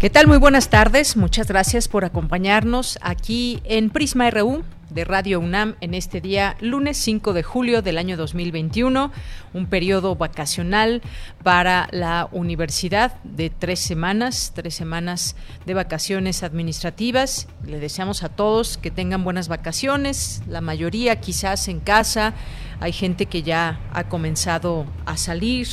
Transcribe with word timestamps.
¿Qué 0.00 0.08
tal? 0.08 0.26
Muy 0.26 0.38
buenas 0.38 0.70
tardes. 0.70 1.14
Muchas 1.14 1.46
gracias 1.46 1.86
por 1.86 2.06
acompañarnos 2.06 2.98
aquí 3.02 3.60
en 3.64 3.90
Prisma 3.90 4.30
RU 4.30 4.64
de 4.88 5.04
Radio 5.04 5.40
UNAM 5.40 5.76
en 5.82 5.92
este 5.92 6.22
día 6.22 6.56
lunes 6.58 6.96
5 6.96 7.34
de 7.34 7.42
julio 7.42 7.82
del 7.82 7.98
año 7.98 8.16
2021, 8.16 9.12
un 9.52 9.66
periodo 9.66 10.16
vacacional 10.16 11.02
para 11.42 11.86
la 11.92 12.30
universidad 12.32 13.12
de 13.24 13.50
tres 13.50 13.80
semanas, 13.80 14.52
tres 14.54 14.74
semanas 14.74 15.36
de 15.66 15.74
vacaciones 15.74 16.44
administrativas. 16.44 17.46
Le 17.66 17.78
deseamos 17.78 18.22
a 18.22 18.30
todos 18.30 18.78
que 18.78 18.90
tengan 18.90 19.22
buenas 19.22 19.48
vacaciones, 19.48 20.42
la 20.48 20.62
mayoría 20.62 21.20
quizás 21.20 21.68
en 21.68 21.78
casa, 21.78 22.32
hay 22.80 22.92
gente 22.92 23.26
que 23.26 23.42
ya 23.42 23.78
ha 23.92 24.04
comenzado 24.04 24.86
a 25.04 25.18
salir 25.18 25.68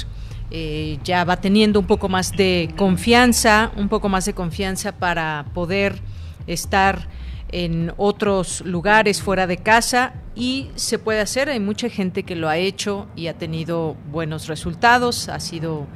eh, 0.50 1.00
ya 1.04 1.24
va 1.24 1.38
teniendo 1.38 1.80
un 1.80 1.88
poco 1.88 2.10
más 2.10 2.32
de 2.32 2.74
confianza, 2.78 3.72
un 3.76 3.90
poco 3.90 4.10
más 4.10 4.26
de 4.26 4.34
confianza 4.34 4.94
para 4.94 5.46
poder 5.54 6.00
estar 6.48 7.08
en 7.52 7.94
otros 7.98 8.62
lugares 8.62 9.22
fuera 9.22 9.48
de 9.48 9.58
casa 9.58 10.14
y 10.36 10.70
se 10.76 11.00
puede 11.00 11.20
hacer. 11.20 11.50
Hay 11.50 11.60
mucha 11.60 11.90
gente 11.90 12.24
que 12.24 12.36
lo 12.36 12.50
ha 12.50 12.58
hecho 12.58 13.08
y 13.16 13.28
ha 13.28 13.34
tenido 13.38 13.96
buenos 14.12 14.48
resultados, 14.48 15.30
ha 15.30 15.40
sido 15.40 15.88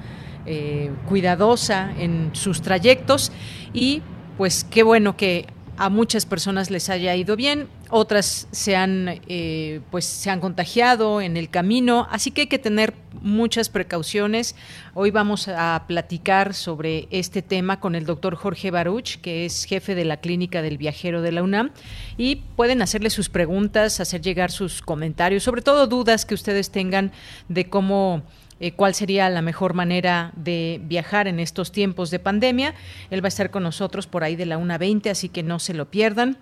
eh, 0.45 0.91
cuidadosa 1.07 1.91
en 1.97 2.31
sus 2.33 2.61
trayectos 2.61 3.31
y 3.73 4.01
pues 4.37 4.63
qué 4.63 4.83
bueno 4.83 5.15
que 5.15 5.45
a 5.81 5.89
muchas 5.89 6.27
personas 6.27 6.69
les 6.69 6.89
haya 6.89 7.15
ido 7.15 7.35
bien, 7.35 7.67
otras 7.89 8.47
se 8.51 8.75
han, 8.75 9.19
eh, 9.27 9.81
pues, 9.89 10.05
se 10.05 10.29
han 10.29 10.39
contagiado 10.39 11.21
en 11.21 11.37
el 11.37 11.49
camino, 11.49 12.07
así 12.11 12.29
que 12.29 12.41
hay 12.41 12.47
que 12.47 12.59
tener 12.59 12.93
muchas 13.19 13.69
precauciones. 13.69 14.55
Hoy 14.93 15.09
vamos 15.09 15.47
a 15.47 15.83
platicar 15.87 16.53
sobre 16.53 17.07
este 17.09 17.41
tema 17.41 17.79
con 17.79 17.95
el 17.95 18.05
doctor 18.05 18.35
Jorge 18.35 18.69
Baruch, 18.69 19.15
que 19.21 19.43
es 19.43 19.65
jefe 19.65 19.95
de 19.95 20.05
la 20.05 20.17
Clínica 20.17 20.61
del 20.61 20.77
Viajero 20.77 21.23
de 21.23 21.31
la 21.31 21.41
UNAM, 21.41 21.71
y 22.15 22.35
pueden 22.35 22.83
hacerle 22.83 23.09
sus 23.09 23.29
preguntas, 23.29 23.99
hacer 23.99 24.21
llegar 24.21 24.51
sus 24.51 24.83
comentarios, 24.83 25.41
sobre 25.41 25.63
todo 25.63 25.87
dudas 25.87 26.27
que 26.27 26.35
ustedes 26.35 26.69
tengan 26.69 27.11
de 27.49 27.69
cómo 27.71 28.21
eh, 28.61 28.71
cuál 28.73 28.93
sería 28.93 29.29
la 29.29 29.41
mejor 29.41 29.73
manera 29.73 30.31
de 30.35 30.79
viajar 30.83 31.27
en 31.27 31.39
estos 31.39 31.71
tiempos 31.71 32.11
de 32.11 32.19
pandemia. 32.19 32.75
Él 33.09 33.23
va 33.23 33.27
a 33.27 33.29
estar 33.29 33.49
con 33.49 33.63
nosotros 33.63 34.07
por 34.07 34.23
ahí 34.23 34.35
de 34.35 34.45
la 34.45 34.59
1.20, 34.59 35.09
así 35.09 35.29
que 35.29 35.43
no 35.43 35.59
se 35.59 35.73
lo 35.73 35.89
pierdan 35.89 36.37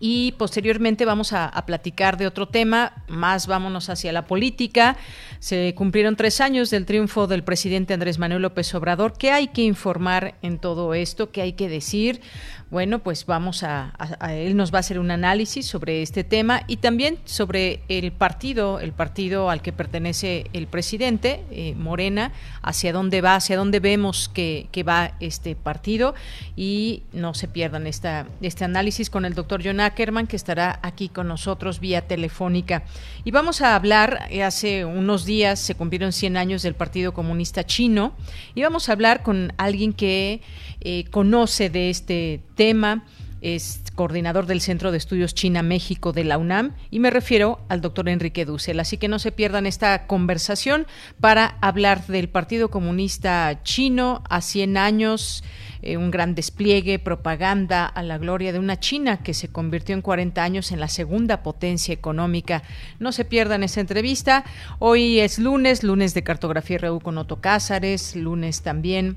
y 0.00 0.32
posteriormente 0.32 1.04
vamos 1.04 1.32
a, 1.32 1.52
platicar 1.66 2.16
de 2.16 2.26
otro 2.26 2.46
tema, 2.48 2.92
más 3.08 3.46
vámonos 3.46 3.88
hacia 3.88 4.12
la 4.12 4.26
política. 4.26 4.96
Se 5.40 5.74
cumplieron 5.74 6.14
tres 6.14 6.40
años 6.40 6.70
del 6.70 6.86
triunfo 6.86 7.26
del 7.26 7.42
presidente 7.42 7.94
Andrés 7.94 8.18
Manuel 8.18 8.42
López 8.42 8.72
Obrador. 8.74 9.14
¿Qué 9.18 9.32
hay 9.32 9.48
que 9.48 9.62
informar 9.62 10.34
en 10.42 10.58
todo 10.58 10.94
esto? 10.94 11.30
¿Qué 11.32 11.42
hay 11.42 11.54
que 11.54 11.68
decir? 11.68 12.20
Bueno, 12.68 12.98
pues 12.98 13.26
vamos 13.26 13.62
a, 13.62 13.92
él 14.28 14.56
nos 14.56 14.74
va 14.74 14.78
a 14.78 14.80
hacer 14.80 14.98
un 14.98 15.12
análisis 15.12 15.66
sobre 15.66 16.02
este 16.02 16.24
tema 16.24 16.62
y 16.66 16.78
también 16.78 17.18
sobre 17.24 17.80
el 17.88 18.10
partido, 18.10 18.80
el 18.80 18.92
partido 18.92 19.50
al 19.50 19.62
que 19.62 19.72
pertenece 19.72 20.46
el 20.52 20.66
presidente, 20.66 21.44
eh, 21.52 21.76
Morena, 21.76 22.32
hacia 22.62 22.92
dónde 22.92 23.20
va, 23.20 23.36
hacia 23.36 23.56
dónde 23.56 23.78
vemos 23.78 24.28
que, 24.28 24.68
va 24.86 25.12
este 25.20 25.56
partido 25.56 26.14
y 26.54 27.02
no 27.12 27.34
se 27.34 27.48
pierdan 27.48 27.86
esta, 27.86 28.26
este 28.40 28.64
análisis 28.64 29.10
con 29.10 29.24
el 29.24 29.34
doctor 29.34 29.62
John 29.64 29.80
Ackerman 29.86 30.26
que 30.26 30.36
estará 30.36 30.78
aquí 30.82 31.08
con 31.08 31.28
nosotros 31.28 31.80
vía 31.80 32.06
telefónica. 32.06 32.84
Y 33.24 33.30
vamos 33.30 33.60
a 33.60 33.74
hablar, 33.74 34.26
eh, 34.30 34.42
hace 34.42 34.84
unos 34.84 35.24
días 35.24 35.58
se 35.58 35.74
cumplieron 35.74 36.12
100 36.12 36.36
años 36.36 36.62
del 36.62 36.74
Partido 36.74 37.14
Comunista 37.14 37.64
Chino 37.64 38.12
y 38.54 38.62
vamos 38.62 38.88
a 38.88 38.92
hablar 38.92 39.22
con 39.22 39.52
alguien 39.56 39.92
que 39.92 40.40
eh, 40.80 41.04
conoce 41.10 41.70
de 41.70 41.90
este 41.90 42.40
tema, 42.54 43.04
es 43.40 43.82
coordinador 43.94 44.46
del 44.46 44.60
Centro 44.60 44.92
de 44.92 44.98
Estudios 44.98 45.34
China-México 45.34 46.12
de 46.12 46.24
la 46.24 46.38
UNAM 46.38 46.74
y 46.90 47.00
me 47.00 47.10
refiero 47.10 47.60
al 47.68 47.80
doctor 47.80 48.08
Enrique 48.08 48.44
Dussel. 48.44 48.80
Así 48.80 48.96
que 48.98 49.08
no 49.08 49.18
se 49.18 49.32
pierdan 49.32 49.66
esta 49.66 50.06
conversación 50.06 50.86
para 51.20 51.56
hablar 51.60 52.06
del 52.06 52.28
Partido 52.28 52.70
Comunista 52.70 53.60
Chino 53.62 54.22
a 54.28 54.40
100 54.40 54.76
años, 54.76 55.44
eh, 55.86 55.96
un 55.96 56.10
gran 56.10 56.34
despliegue, 56.34 56.98
propaganda 56.98 57.86
a 57.86 58.02
la 58.02 58.18
gloria 58.18 58.52
de 58.52 58.58
una 58.58 58.80
China 58.80 59.22
que 59.22 59.34
se 59.34 59.48
convirtió 59.48 59.94
en 59.94 60.02
40 60.02 60.42
años 60.42 60.72
en 60.72 60.80
la 60.80 60.88
segunda 60.88 61.42
potencia 61.42 61.94
económica. 61.94 62.64
No 62.98 63.12
se 63.12 63.24
pierdan 63.24 63.62
esa 63.62 63.80
entrevista. 63.80 64.44
Hoy 64.80 65.20
es 65.20 65.38
lunes, 65.38 65.84
lunes 65.84 66.12
de 66.12 66.24
cartografía 66.24 66.78
RU 66.78 66.98
con 67.00 67.18
Otto 67.18 67.40
Cázares, 67.40 68.16
lunes 68.16 68.62
también 68.62 69.16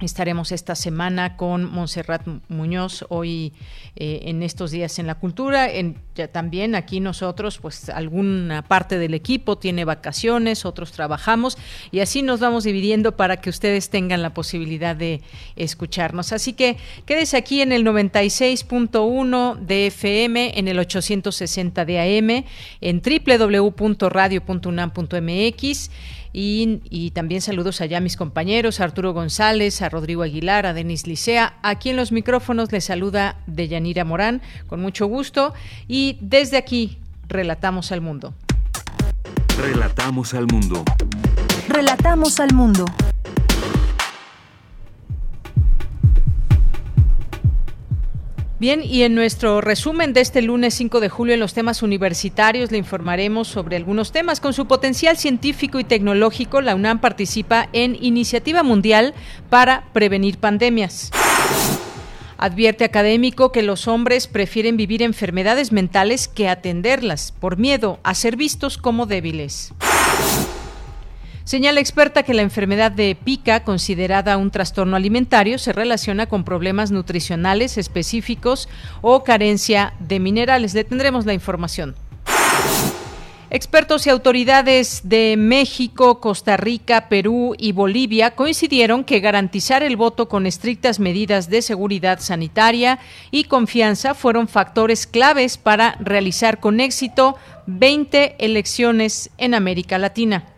Estaremos 0.00 0.52
esta 0.52 0.76
semana 0.76 1.36
con 1.36 1.64
Montserrat 1.64 2.24
Muñoz 2.46 3.04
hoy 3.08 3.52
eh, 3.96 4.20
en 4.26 4.44
estos 4.44 4.70
días 4.70 5.00
en 5.00 5.08
la 5.08 5.16
cultura. 5.16 5.68
En, 5.68 5.96
ya 6.14 6.28
también 6.28 6.76
aquí 6.76 7.00
nosotros, 7.00 7.58
pues 7.58 7.88
alguna 7.88 8.62
parte 8.62 8.96
del 8.96 9.12
equipo 9.12 9.58
tiene 9.58 9.84
vacaciones, 9.84 10.64
otros 10.64 10.92
trabajamos 10.92 11.58
y 11.90 11.98
así 11.98 12.22
nos 12.22 12.38
vamos 12.38 12.62
dividiendo 12.62 13.16
para 13.16 13.38
que 13.38 13.50
ustedes 13.50 13.90
tengan 13.90 14.22
la 14.22 14.34
posibilidad 14.34 14.94
de 14.94 15.20
escucharnos. 15.56 16.32
Así 16.32 16.52
que 16.52 16.76
quédese 17.04 17.36
aquí 17.36 17.60
en 17.60 17.72
el 17.72 17.84
96.1 17.84 19.58
de 19.58 19.88
FM, 19.88 20.60
en 20.60 20.68
el 20.68 20.78
860 20.78 21.84
de 21.84 22.18
AM, 22.18 22.44
en 22.80 23.02
www.radio.unam.mx 23.02 25.90
y, 26.32 27.10
también 27.14 27.40
saludos 27.40 27.80
allá 27.80 27.98
a 27.98 28.00
mis 28.00 28.16
compañeros, 28.16 28.80
a 28.80 28.84
Arturo 28.84 29.12
González, 29.12 29.82
a 29.82 29.88
Rodrigo 29.88 30.22
Aguilar, 30.22 30.66
a 30.66 30.74
Denis 30.74 31.06
Licea. 31.06 31.54
Aquí 31.62 31.90
en 31.90 31.96
los 31.96 32.12
micrófonos 32.12 32.70
les 32.72 32.84
saluda 32.84 33.36
Deyanira 33.46 34.04
Morán, 34.04 34.42
con 34.66 34.80
mucho 34.80 35.06
gusto. 35.06 35.54
Y 35.86 36.18
desde 36.20 36.56
aquí, 36.56 36.98
relatamos 37.28 37.92
al 37.92 38.00
mundo. 38.00 38.34
Relatamos 39.58 40.34
al 40.34 40.46
mundo. 40.46 40.84
Relatamos 41.68 42.38
al 42.40 42.54
mundo. 42.54 42.84
Bien, 48.60 48.82
y 48.82 49.02
en 49.02 49.14
nuestro 49.14 49.60
resumen 49.60 50.12
de 50.12 50.20
este 50.20 50.42
lunes 50.42 50.74
5 50.74 50.98
de 50.98 51.08
julio 51.08 51.34
en 51.34 51.38
los 51.38 51.54
temas 51.54 51.84
universitarios 51.84 52.72
le 52.72 52.78
informaremos 52.78 53.46
sobre 53.46 53.76
algunos 53.76 54.10
temas. 54.10 54.40
Con 54.40 54.52
su 54.52 54.66
potencial 54.66 55.16
científico 55.16 55.78
y 55.78 55.84
tecnológico, 55.84 56.60
la 56.60 56.74
UNAM 56.74 57.00
participa 57.00 57.68
en 57.72 57.96
Iniciativa 58.00 58.64
Mundial 58.64 59.14
para 59.48 59.84
Prevenir 59.92 60.38
Pandemias. 60.38 61.12
Advierte 62.36 62.84
académico 62.84 63.52
que 63.52 63.62
los 63.62 63.86
hombres 63.86 64.26
prefieren 64.26 64.76
vivir 64.76 65.04
enfermedades 65.04 65.70
mentales 65.70 66.26
que 66.26 66.48
atenderlas 66.48 67.30
por 67.38 67.58
miedo 67.58 68.00
a 68.02 68.16
ser 68.16 68.36
vistos 68.36 68.76
como 68.76 69.06
débiles. 69.06 69.72
Señala 71.48 71.80
experta 71.80 72.24
que 72.24 72.34
la 72.34 72.42
enfermedad 72.42 72.92
de 72.92 73.14
pica, 73.14 73.64
considerada 73.64 74.36
un 74.36 74.50
trastorno 74.50 74.96
alimentario, 74.96 75.56
se 75.56 75.72
relaciona 75.72 76.26
con 76.26 76.44
problemas 76.44 76.90
nutricionales 76.90 77.78
específicos 77.78 78.68
o 79.00 79.24
carencia 79.24 79.94
de 79.98 80.20
minerales. 80.20 80.74
Le 80.74 80.84
tendremos 80.84 81.24
la 81.24 81.32
información. 81.32 81.96
Expertos 83.48 84.06
y 84.06 84.10
autoridades 84.10 85.00
de 85.04 85.36
México, 85.38 86.20
Costa 86.20 86.58
Rica, 86.58 87.08
Perú 87.08 87.54
y 87.56 87.72
Bolivia 87.72 88.32
coincidieron 88.32 89.02
que 89.02 89.20
garantizar 89.20 89.82
el 89.82 89.96
voto 89.96 90.28
con 90.28 90.44
estrictas 90.46 91.00
medidas 91.00 91.48
de 91.48 91.62
seguridad 91.62 92.20
sanitaria 92.20 92.98
y 93.30 93.44
confianza 93.44 94.12
fueron 94.12 94.48
factores 94.48 95.06
claves 95.06 95.56
para 95.56 95.96
realizar 95.98 96.60
con 96.60 96.78
éxito 96.78 97.38
20 97.64 98.36
elecciones 98.38 99.30
en 99.38 99.54
América 99.54 99.96
Latina. 99.96 100.57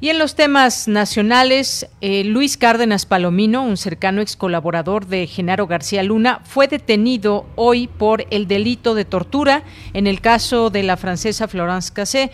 Y 0.00 0.08
en 0.08 0.18
los 0.18 0.34
temas 0.34 0.88
nacionales, 0.88 1.86
eh, 2.00 2.24
Luis 2.24 2.56
Cárdenas 2.56 3.06
Palomino, 3.06 3.62
un 3.62 3.76
cercano 3.76 4.20
ex 4.20 4.36
colaborador 4.36 5.06
de 5.06 5.26
Genaro 5.26 5.66
García 5.66 6.02
Luna, 6.02 6.40
fue 6.44 6.66
detenido 6.66 7.46
hoy 7.54 7.86
por 7.86 8.26
el 8.30 8.48
delito 8.48 8.94
de 8.94 9.04
tortura 9.04 9.62
en 9.92 10.06
el 10.06 10.20
caso 10.20 10.70
de 10.70 10.82
la 10.82 10.96
francesa 10.96 11.48
Florence 11.48 11.92
Cassé. 11.92 12.32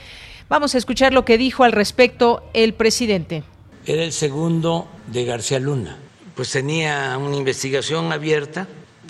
Vamos 0.48 0.74
a 0.74 0.78
escuchar 0.78 1.12
lo 1.12 1.24
que 1.24 1.38
dijo 1.38 1.62
al 1.64 1.72
respecto 1.72 2.42
el 2.54 2.74
presidente. 2.74 3.44
Era 3.86 4.02
el 4.02 4.12
segundo 4.12 4.88
de 5.06 5.24
García 5.24 5.60
Luna. 5.60 5.96
Pues 6.34 6.50
tenía 6.50 7.16
una 7.18 7.36
investigación 7.36 8.12
abierta 8.12 8.66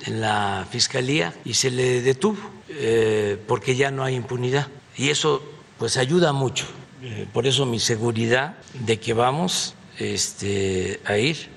en 0.06 0.20
la 0.20 0.66
fiscalía 0.70 1.32
y 1.44 1.54
se 1.54 1.70
le 1.70 2.02
detuvo 2.02 2.38
eh, 2.68 3.38
porque 3.46 3.76
ya 3.76 3.90
no 3.90 4.02
hay 4.02 4.16
impunidad. 4.16 4.66
Y 4.96 5.08
eso 5.08 5.42
pues 5.78 5.96
ayuda 5.96 6.32
mucho 6.32 6.66
eh, 7.02 7.26
por 7.32 7.46
eso 7.46 7.64
mi 7.66 7.80
seguridad 7.80 8.54
de 8.74 9.00
que 9.00 9.14
vamos 9.14 9.74
este, 9.98 11.00
a 11.04 11.16
ir 11.16 11.36
eh, 11.36 11.48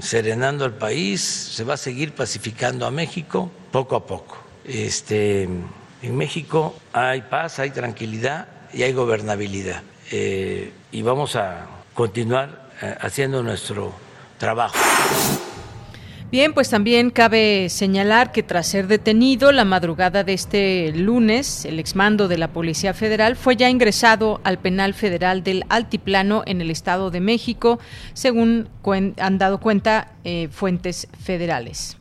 serenando 0.00 0.64
al 0.64 0.74
país, 0.74 1.20
se 1.22 1.64
va 1.64 1.74
a 1.74 1.76
seguir 1.76 2.14
pacificando 2.14 2.86
a 2.86 2.90
México 2.90 3.50
poco 3.70 3.96
a 3.96 4.06
poco. 4.06 4.38
Este, 4.64 5.42
en 5.42 6.16
México 6.16 6.74
hay 6.92 7.22
paz, 7.22 7.58
hay 7.58 7.70
tranquilidad 7.70 8.48
y 8.72 8.82
hay 8.84 8.92
gobernabilidad. 8.92 9.82
Eh, 10.10 10.72
y 10.92 11.02
vamos 11.02 11.36
a 11.36 11.66
continuar 11.94 12.68
haciendo 13.00 13.42
nuestro 13.42 13.92
trabajo. 14.38 14.76
Bien, 16.30 16.52
pues 16.52 16.68
también 16.68 17.08
cabe 17.10 17.70
señalar 17.70 18.32
que 18.32 18.42
tras 18.42 18.66
ser 18.66 18.86
detenido 18.86 19.50
la 19.50 19.64
madrugada 19.64 20.24
de 20.24 20.34
este 20.34 20.92
lunes, 20.92 21.64
el 21.64 21.78
exmando 21.78 22.28
de 22.28 22.36
la 22.36 22.48
Policía 22.48 22.92
Federal 22.92 23.34
fue 23.34 23.56
ya 23.56 23.70
ingresado 23.70 24.38
al 24.44 24.58
penal 24.58 24.92
federal 24.92 25.42
del 25.42 25.64
Altiplano 25.70 26.42
en 26.44 26.60
el 26.60 26.70
Estado 26.70 27.10
de 27.10 27.20
México, 27.20 27.78
según 28.12 28.68
han 29.18 29.38
dado 29.38 29.58
cuenta 29.58 30.12
eh, 30.24 30.48
fuentes 30.52 31.08
federales. 31.18 31.96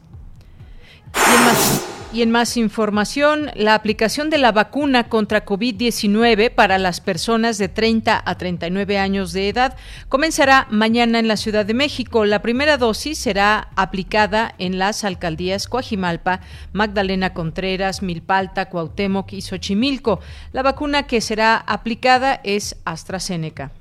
Y 1.15 1.96
en 2.13 2.31
más 2.31 2.57
información, 2.57 3.51
la 3.55 3.75
aplicación 3.75 4.29
de 4.29 4.37
la 4.37 4.51
vacuna 4.51 5.09
contra 5.09 5.45
COVID-19 5.45 6.49
para 6.53 6.77
las 6.77 7.01
personas 7.01 7.57
de 7.57 7.69
30 7.69 8.21
a 8.25 8.37
39 8.37 8.97
años 8.97 9.33
de 9.33 9.49
edad 9.49 9.75
comenzará 10.09 10.67
mañana 10.71 11.19
en 11.19 11.27
la 11.27 11.37
Ciudad 11.37 11.65
de 11.65 11.73
México. 11.73 12.25
La 12.25 12.41
primera 12.41 12.77
dosis 12.77 13.17
será 13.17 13.69
aplicada 13.75 14.55
en 14.57 14.79
las 14.79 15.03
alcaldías 15.03 15.67
Coajimalpa, 15.67 16.39
Magdalena 16.73 17.33
Contreras, 17.33 18.01
Milpalta, 18.01 18.69
Cuauhtémoc 18.69 19.33
y 19.33 19.41
Xochimilco. 19.41 20.19
La 20.53 20.63
vacuna 20.63 21.03
que 21.03 21.21
será 21.21 21.57
aplicada 21.57 22.39
es 22.43 22.77
AstraZeneca. 22.85 23.71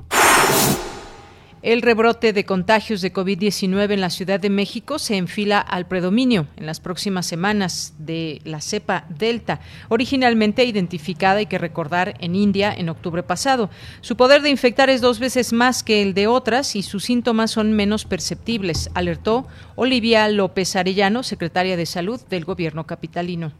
El 1.66 1.82
rebrote 1.82 2.32
de 2.32 2.44
contagios 2.44 3.00
de 3.00 3.12
COVID-19 3.12 3.90
en 3.90 4.00
la 4.00 4.10
Ciudad 4.10 4.38
de 4.38 4.50
México 4.50 5.00
se 5.00 5.16
enfila 5.16 5.58
al 5.58 5.88
predominio 5.88 6.46
en 6.56 6.64
las 6.64 6.78
próximas 6.78 7.26
semanas 7.26 7.92
de 7.98 8.40
la 8.44 8.60
cepa 8.60 9.04
Delta, 9.08 9.58
originalmente 9.88 10.64
identificada, 10.64 11.38
hay 11.38 11.46
que 11.46 11.58
recordar, 11.58 12.14
en 12.20 12.36
India 12.36 12.72
en 12.72 12.88
octubre 12.88 13.24
pasado. 13.24 13.68
Su 14.00 14.16
poder 14.16 14.42
de 14.42 14.50
infectar 14.50 14.90
es 14.90 15.00
dos 15.00 15.18
veces 15.18 15.52
más 15.52 15.82
que 15.82 16.02
el 16.02 16.14
de 16.14 16.28
otras 16.28 16.76
y 16.76 16.84
sus 16.84 17.02
síntomas 17.02 17.50
son 17.50 17.72
menos 17.72 18.04
perceptibles, 18.04 18.88
alertó 18.94 19.48
Olivia 19.74 20.28
López 20.28 20.76
Arellano, 20.76 21.24
secretaria 21.24 21.76
de 21.76 21.86
Salud 21.86 22.20
del 22.30 22.44
gobierno 22.44 22.86
capitalino. 22.86 23.50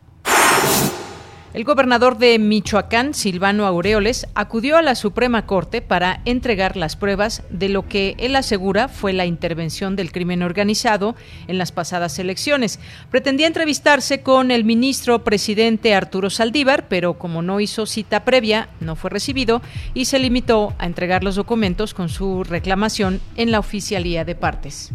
El 1.56 1.64
gobernador 1.64 2.18
de 2.18 2.38
Michoacán, 2.38 3.14
Silvano 3.14 3.64
Aureoles, 3.64 4.26
acudió 4.34 4.76
a 4.76 4.82
la 4.82 4.94
Suprema 4.94 5.46
Corte 5.46 5.80
para 5.80 6.20
entregar 6.26 6.76
las 6.76 6.96
pruebas 6.96 7.44
de 7.48 7.70
lo 7.70 7.88
que 7.88 8.14
él 8.18 8.36
asegura 8.36 8.88
fue 8.88 9.14
la 9.14 9.24
intervención 9.24 9.96
del 9.96 10.12
crimen 10.12 10.42
organizado 10.42 11.16
en 11.48 11.56
las 11.56 11.72
pasadas 11.72 12.18
elecciones. 12.18 12.78
Pretendía 13.10 13.46
entrevistarse 13.46 14.20
con 14.20 14.50
el 14.50 14.64
ministro 14.64 15.24
presidente 15.24 15.94
Arturo 15.94 16.28
Saldívar, 16.28 16.88
pero 16.88 17.14
como 17.14 17.40
no 17.40 17.58
hizo 17.58 17.86
cita 17.86 18.26
previa, 18.26 18.68
no 18.80 18.94
fue 18.94 19.08
recibido 19.08 19.62
y 19.94 20.04
se 20.04 20.18
limitó 20.18 20.74
a 20.76 20.84
entregar 20.84 21.24
los 21.24 21.36
documentos 21.36 21.94
con 21.94 22.10
su 22.10 22.44
reclamación 22.44 23.18
en 23.34 23.50
la 23.50 23.60
oficialía 23.60 24.26
de 24.26 24.34
partes. 24.34 24.92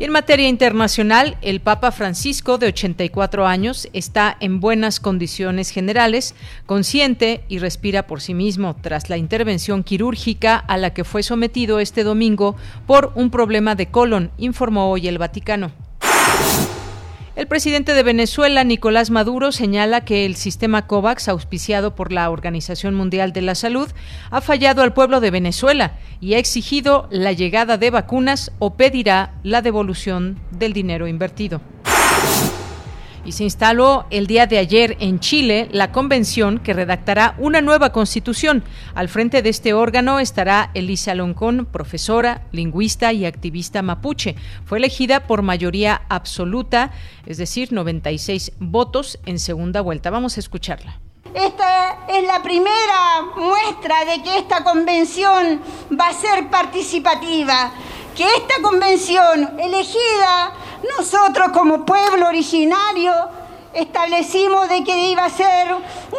Y 0.00 0.04
en 0.04 0.12
materia 0.12 0.48
internacional, 0.48 1.36
el 1.42 1.60
Papa 1.60 1.92
Francisco, 1.92 2.56
de 2.56 2.68
84 2.68 3.46
años, 3.46 3.86
está 3.92 4.34
en 4.40 4.58
buenas 4.58 4.98
condiciones 4.98 5.68
generales, 5.68 6.34
consciente 6.64 7.44
y 7.50 7.58
respira 7.58 8.06
por 8.06 8.22
sí 8.22 8.32
mismo 8.32 8.74
tras 8.80 9.10
la 9.10 9.18
intervención 9.18 9.84
quirúrgica 9.84 10.56
a 10.56 10.78
la 10.78 10.94
que 10.94 11.04
fue 11.04 11.22
sometido 11.22 11.80
este 11.80 12.02
domingo 12.02 12.56
por 12.86 13.12
un 13.14 13.30
problema 13.30 13.74
de 13.74 13.90
colon, 13.90 14.30
informó 14.38 14.90
hoy 14.90 15.06
el 15.06 15.18
Vaticano. 15.18 15.89
El 17.40 17.46
presidente 17.46 17.94
de 17.94 18.02
Venezuela, 18.02 18.64
Nicolás 18.64 19.08
Maduro, 19.08 19.50
señala 19.50 20.02
que 20.02 20.26
el 20.26 20.36
sistema 20.36 20.86
COVAX, 20.86 21.26
auspiciado 21.26 21.94
por 21.94 22.12
la 22.12 22.28
Organización 22.28 22.94
Mundial 22.94 23.32
de 23.32 23.40
la 23.40 23.54
Salud, 23.54 23.88
ha 24.30 24.42
fallado 24.42 24.82
al 24.82 24.92
pueblo 24.92 25.22
de 25.22 25.30
Venezuela 25.30 25.96
y 26.20 26.34
ha 26.34 26.38
exigido 26.38 27.08
la 27.10 27.32
llegada 27.32 27.78
de 27.78 27.88
vacunas 27.88 28.52
o 28.58 28.74
pedirá 28.74 29.32
la 29.42 29.62
devolución 29.62 30.38
del 30.50 30.74
dinero 30.74 31.08
invertido 31.08 31.62
y 33.24 33.32
se 33.32 33.44
instaló 33.44 34.06
el 34.10 34.26
día 34.26 34.46
de 34.46 34.58
ayer 34.58 34.96
en 35.00 35.20
Chile 35.20 35.68
la 35.72 35.92
convención 35.92 36.58
que 36.58 36.72
redactará 36.72 37.34
una 37.38 37.60
nueva 37.60 37.92
constitución. 37.92 38.64
Al 38.94 39.08
frente 39.08 39.42
de 39.42 39.50
este 39.50 39.74
órgano 39.74 40.18
estará 40.18 40.70
Elisa 40.74 41.14
Loncón, 41.14 41.66
profesora, 41.66 42.42
lingüista 42.52 43.12
y 43.12 43.24
activista 43.24 43.82
mapuche. 43.82 44.36
Fue 44.64 44.78
elegida 44.78 45.26
por 45.26 45.42
mayoría 45.42 46.02
absoluta, 46.08 46.92
es 47.26 47.38
decir, 47.38 47.72
96 47.72 48.52
votos 48.58 49.18
en 49.26 49.38
segunda 49.38 49.80
vuelta. 49.80 50.10
Vamos 50.10 50.36
a 50.36 50.40
escucharla. 50.40 50.98
Esta 51.34 52.06
es 52.08 52.26
la 52.26 52.42
primera 52.42 53.22
muestra 53.36 54.04
de 54.04 54.22
que 54.22 54.38
esta 54.38 54.64
convención 54.64 55.60
va 55.98 56.08
a 56.08 56.12
ser 56.12 56.48
participativa, 56.50 57.70
que 58.16 58.24
esta 58.24 58.60
convención 58.62 59.60
elegida 59.60 60.52
nosotros 60.96 61.48
como 61.52 61.84
pueblo 61.84 62.28
originario 62.28 63.12
establecimos 63.72 64.68
de 64.68 64.82
que 64.82 65.10
iba 65.10 65.24
a 65.24 65.30
ser 65.30 65.68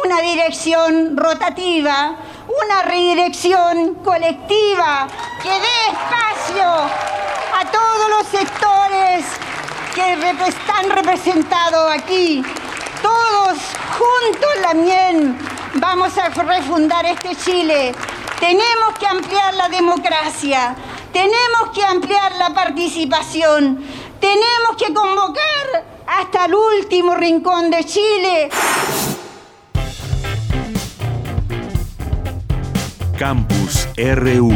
una 0.04 0.20
dirección 0.20 1.16
rotativa, 1.16 2.16
una 2.64 2.82
redirección 2.82 3.96
colectiva 3.96 5.06
que 5.42 5.50
dé 5.50 5.76
espacio 5.88 6.64
a 6.64 7.70
todos 7.70 8.08
los 8.10 8.26
sectores 8.28 9.24
que 9.94 10.30
están 10.48 10.90
representados 10.90 11.92
aquí. 11.92 12.42
Todos 13.02 13.58
juntos 13.98 14.50
también 14.62 15.38
vamos 15.74 16.16
a 16.16 16.28
refundar 16.28 17.04
este 17.06 17.36
Chile. 17.36 17.94
Tenemos 18.40 18.98
que 18.98 19.06
ampliar 19.06 19.54
la 19.54 19.68
democracia, 19.68 20.74
tenemos 21.12 21.70
que 21.74 21.84
ampliar 21.84 22.32
la 22.36 22.50
participación, 22.50 23.84
tenemos 24.22 24.76
que 24.78 24.94
convocar 24.94 25.84
hasta 26.06 26.44
el 26.44 26.54
último 26.54 27.14
rincón 27.16 27.70
de 27.70 27.84
Chile. 27.84 28.50
Campus 33.18 33.88
RU 33.96 34.52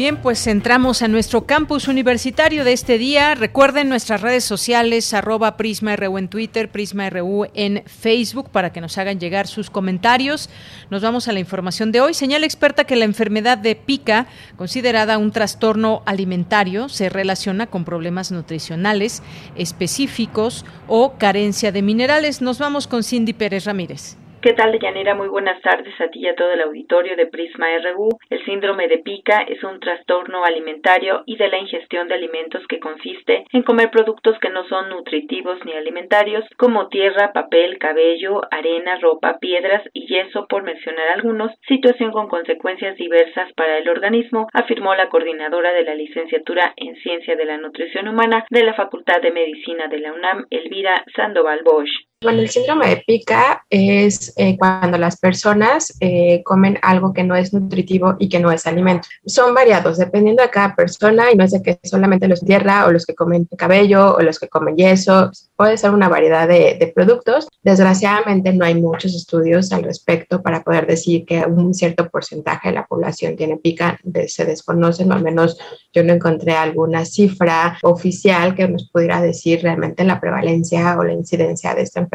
Bien, 0.00 0.16
pues 0.16 0.46
entramos 0.46 1.02
a 1.02 1.08
nuestro 1.08 1.44
campus 1.44 1.86
universitario 1.86 2.64
de 2.64 2.72
este 2.72 2.96
día. 2.96 3.34
Recuerden 3.34 3.90
nuestras 3.90 4.22
redes 4.22 4.44
sociales, 4.44 5.12
arroba 5.12 5.58
PrismaRU 5.58 6.16
en 6.16 6.28
Twitter, 6.28 6.70
PrismaRU 6.70 7.48
en 7.52 7.82
Facebook, 7.84 8.48
para 8.48 8.72
que 8.72 8.80
nos 8.80 8.96
hagan 8.96 9.20
llegar 9.20 9.46
sus 9.46 9.68
comentarios. 9.68 10.48
Nos 10.88 11.02
vamos 11.02 11.28
a 11.28 11.32
la 11.32 11.40
información 11.40 11.92
de 11.92 12.00
hoy. 12.00 12.14
Señala 12.14 12.46
experta 12.46 12.84
que 12.84 12.96
la 12.96 13.04
enfermedad 13.04 13.58
de 13.58 13.76
pica, 13.76 14.26
considerada 14.56 15.18
un 15.18 15.32
trastorno 15.32 16.02
alimentario, 16.06 16.88
se 16.88 17.10
relaciona 17.10 17.66
con 17.66 17.84
problemas 17.84 18.32
nutricionales 18.32 19.22
específicos 19.54 20.64
o 20.88 21.18
carencia 21.18 21.72
de 21.72 21.82
minerales. 21.82 22.40
Nos 22.40 22.58
vamos 22.58 22.86
con 22.86 23.04
Cindy 23.04 23.34
Pérez 23.34 23.66
Ramírez. 23.66 24.16
¿Qué 24.42 24.54
tal, 24.54 24.72
Deyanira? 24.72 25.14
Muy 25.14 25.28
buenas 25.28 25.60
tardes 25.60 26.00
a 26.00 26.08
ti 26.08 26.20
y 26.20 26.26
a 26.26 26.34
todo 26.34 26.50
el 26.52 26.62
auditorio 26.62 27.14
de 27.14 27.26
Prisma 27.26 27.66
RU. 27.92 28.08
El 28.30 28.42
síndrome 28.46 28.88
de 28.88 28.96
pica 28.96 29.40
es 29.46 29.62
un 29.62 29.80
trastorno 29.80 30.46
alimentario 30.46 31.24
y 31.26 31.36
de 31.36 31.48
la 31.48 31.58
ingestión 31.58 32.08
de 32.08 32.14
alimentos 32.14 32.66
que 32.66 32.80
consiste 32.80 33.44
en 33.52 33.62
comer 33.62 33.90
productos 33.90 34.38
que 34.38 34.48
no 34.48 34.64
son 34.64 34.88
nutritivos 34.88 35.62
ni 35.66 35.72
alimentarios, 35.72 36.42
como 36.56 36.88
tierra, 36.88 37.34
papel, 37.34 37.76
cabello, 37.76 38.40
arena, 38.50 38.98
ropa, 38.98 39.36
piedras 39.40 39.82
y 39.92 40.06
yeso, 40.06 40.46
por 40.48 40.62
mencionar 40.62 41.08
algunos, 41.08 41.52
situación 41.68 42.10
con 42.10 42.28
consecuencias 42.28 42.96
diversas 42.96 43.52
para 43.52 43.76
el 43.76 43.90
organismo, 43.90 44.48
afirmó 44.54 44.94
la 44.94 45.10
coordinadora 45.10 45.74
de 45.74 45.84
la 45.84 45.94
licenciatura 45.94 46.72
en 46.78 46.96
Ciencia 46.96 47.36
de 47.36 47.44
la 47.44 47.58
Nutrición 47.58 48.08
Humana 48.08 48.46
de 48.48 48.64
la 48.64 48.72
Facultad 48.72 49.20
de 49.20 49.32
Medicina 49.32 49.88
de 49.88 49.98
la 49.98 50.14
UNAM, 50.14 50.46
Elvira 50.48 51.04
Sandoval 51.14 51.60
Bosch. 51.62 52.09
Bueno, 52.22 52.42
el 52.42 52.50
síndrome 52.50 52.86
de 52.86 52.98
pica 52.98 53.64
es 53.70 54.34
eh, 54.36 54.58
cuando 54.58 54.98
las 54.98 55.18
personas 55.18 55.96
eh, 56.00 56.42
comen 56.44 56.78
algo 56.82 57.14
que 57.14 57.24
no 57.24 57.34
es 57.34 57.54
nutritivo 57.54 58.16
y 58.18 58.28
que 58.28 58.38
no 58.38 58.52
es 58.52 58.66
alimento. 58.66 59.08
Son 59.24 59.54
variados 59.54 59.96
dependiendo 59.96 60.42
de 60.42 60.50
cada 60.50 60.76
persona 60.76 61.32
y 61.32 61.34
no 61.34 61.44
es 61.44 61.52
de 61.52 61.62
que 61.62 61.80
solamente 61.82 62.28
los 62.28 62.42
tierra 62.42 62.84
o 62.84 62.92
los 62.92 63.06
que 63.06 63.14
comen 63.14 63.48
cabello 63.56 64.16
o 64.16 64.20
los 64.20 64.38
que 64.38 64.50
comen 64.50 64.76
yeso. 64.76 65.30
Puede 65.56 65.78
ser 65.78 65.92
una 65.92 66.10
variedad 66.10 66.46
de, 66.46 66.76
de 66.78 66.92
productos. 66.94 67.48
Desgraciadamente 67.62 68.52
no 68.52 68.66
hay 68.66 68.74
muchos 68.74 69.14
estudios 69.14 69.72
al 69.72 69.84
respecto 69.84 70.42
para 70.42 70.62
poder 70.62 70.86
decir 70.86 71.24
que 71.24 71.38
un 71.46 71.72
cierto 71.72 72.10
porcentaje 72.10 72.68
de 72.68 72.74
la 72.74 72.86
población 72.86 73.34
tiene 73.34 73.56
pica. 73.56 73.98
se 74.26 74.44
desconocen, 74.44 75.10
o 75.10 75.14
al 75.14 75.22
menos 75.22 75.58
yo 75.94 76.04
no 76.04 76.12
encontré 76.12 76.52
alguna 76.52 77.06
cifra 77.06 77.78
oficial 77.82 78.54
que 78.54 78.68
nos 78.68 78.90
pudiera 78.90 79.22
decir 79.22 79.62
realmente 79.62 80.04
la 80.04 80.20
prevalencia 80.20 80.98
o 80.98 81.04
la 81.04 81.14
incidencia 81.14 81.74
de 81.74 81.80
esta 81.80 82.00
enfermedad. 82.00 82.09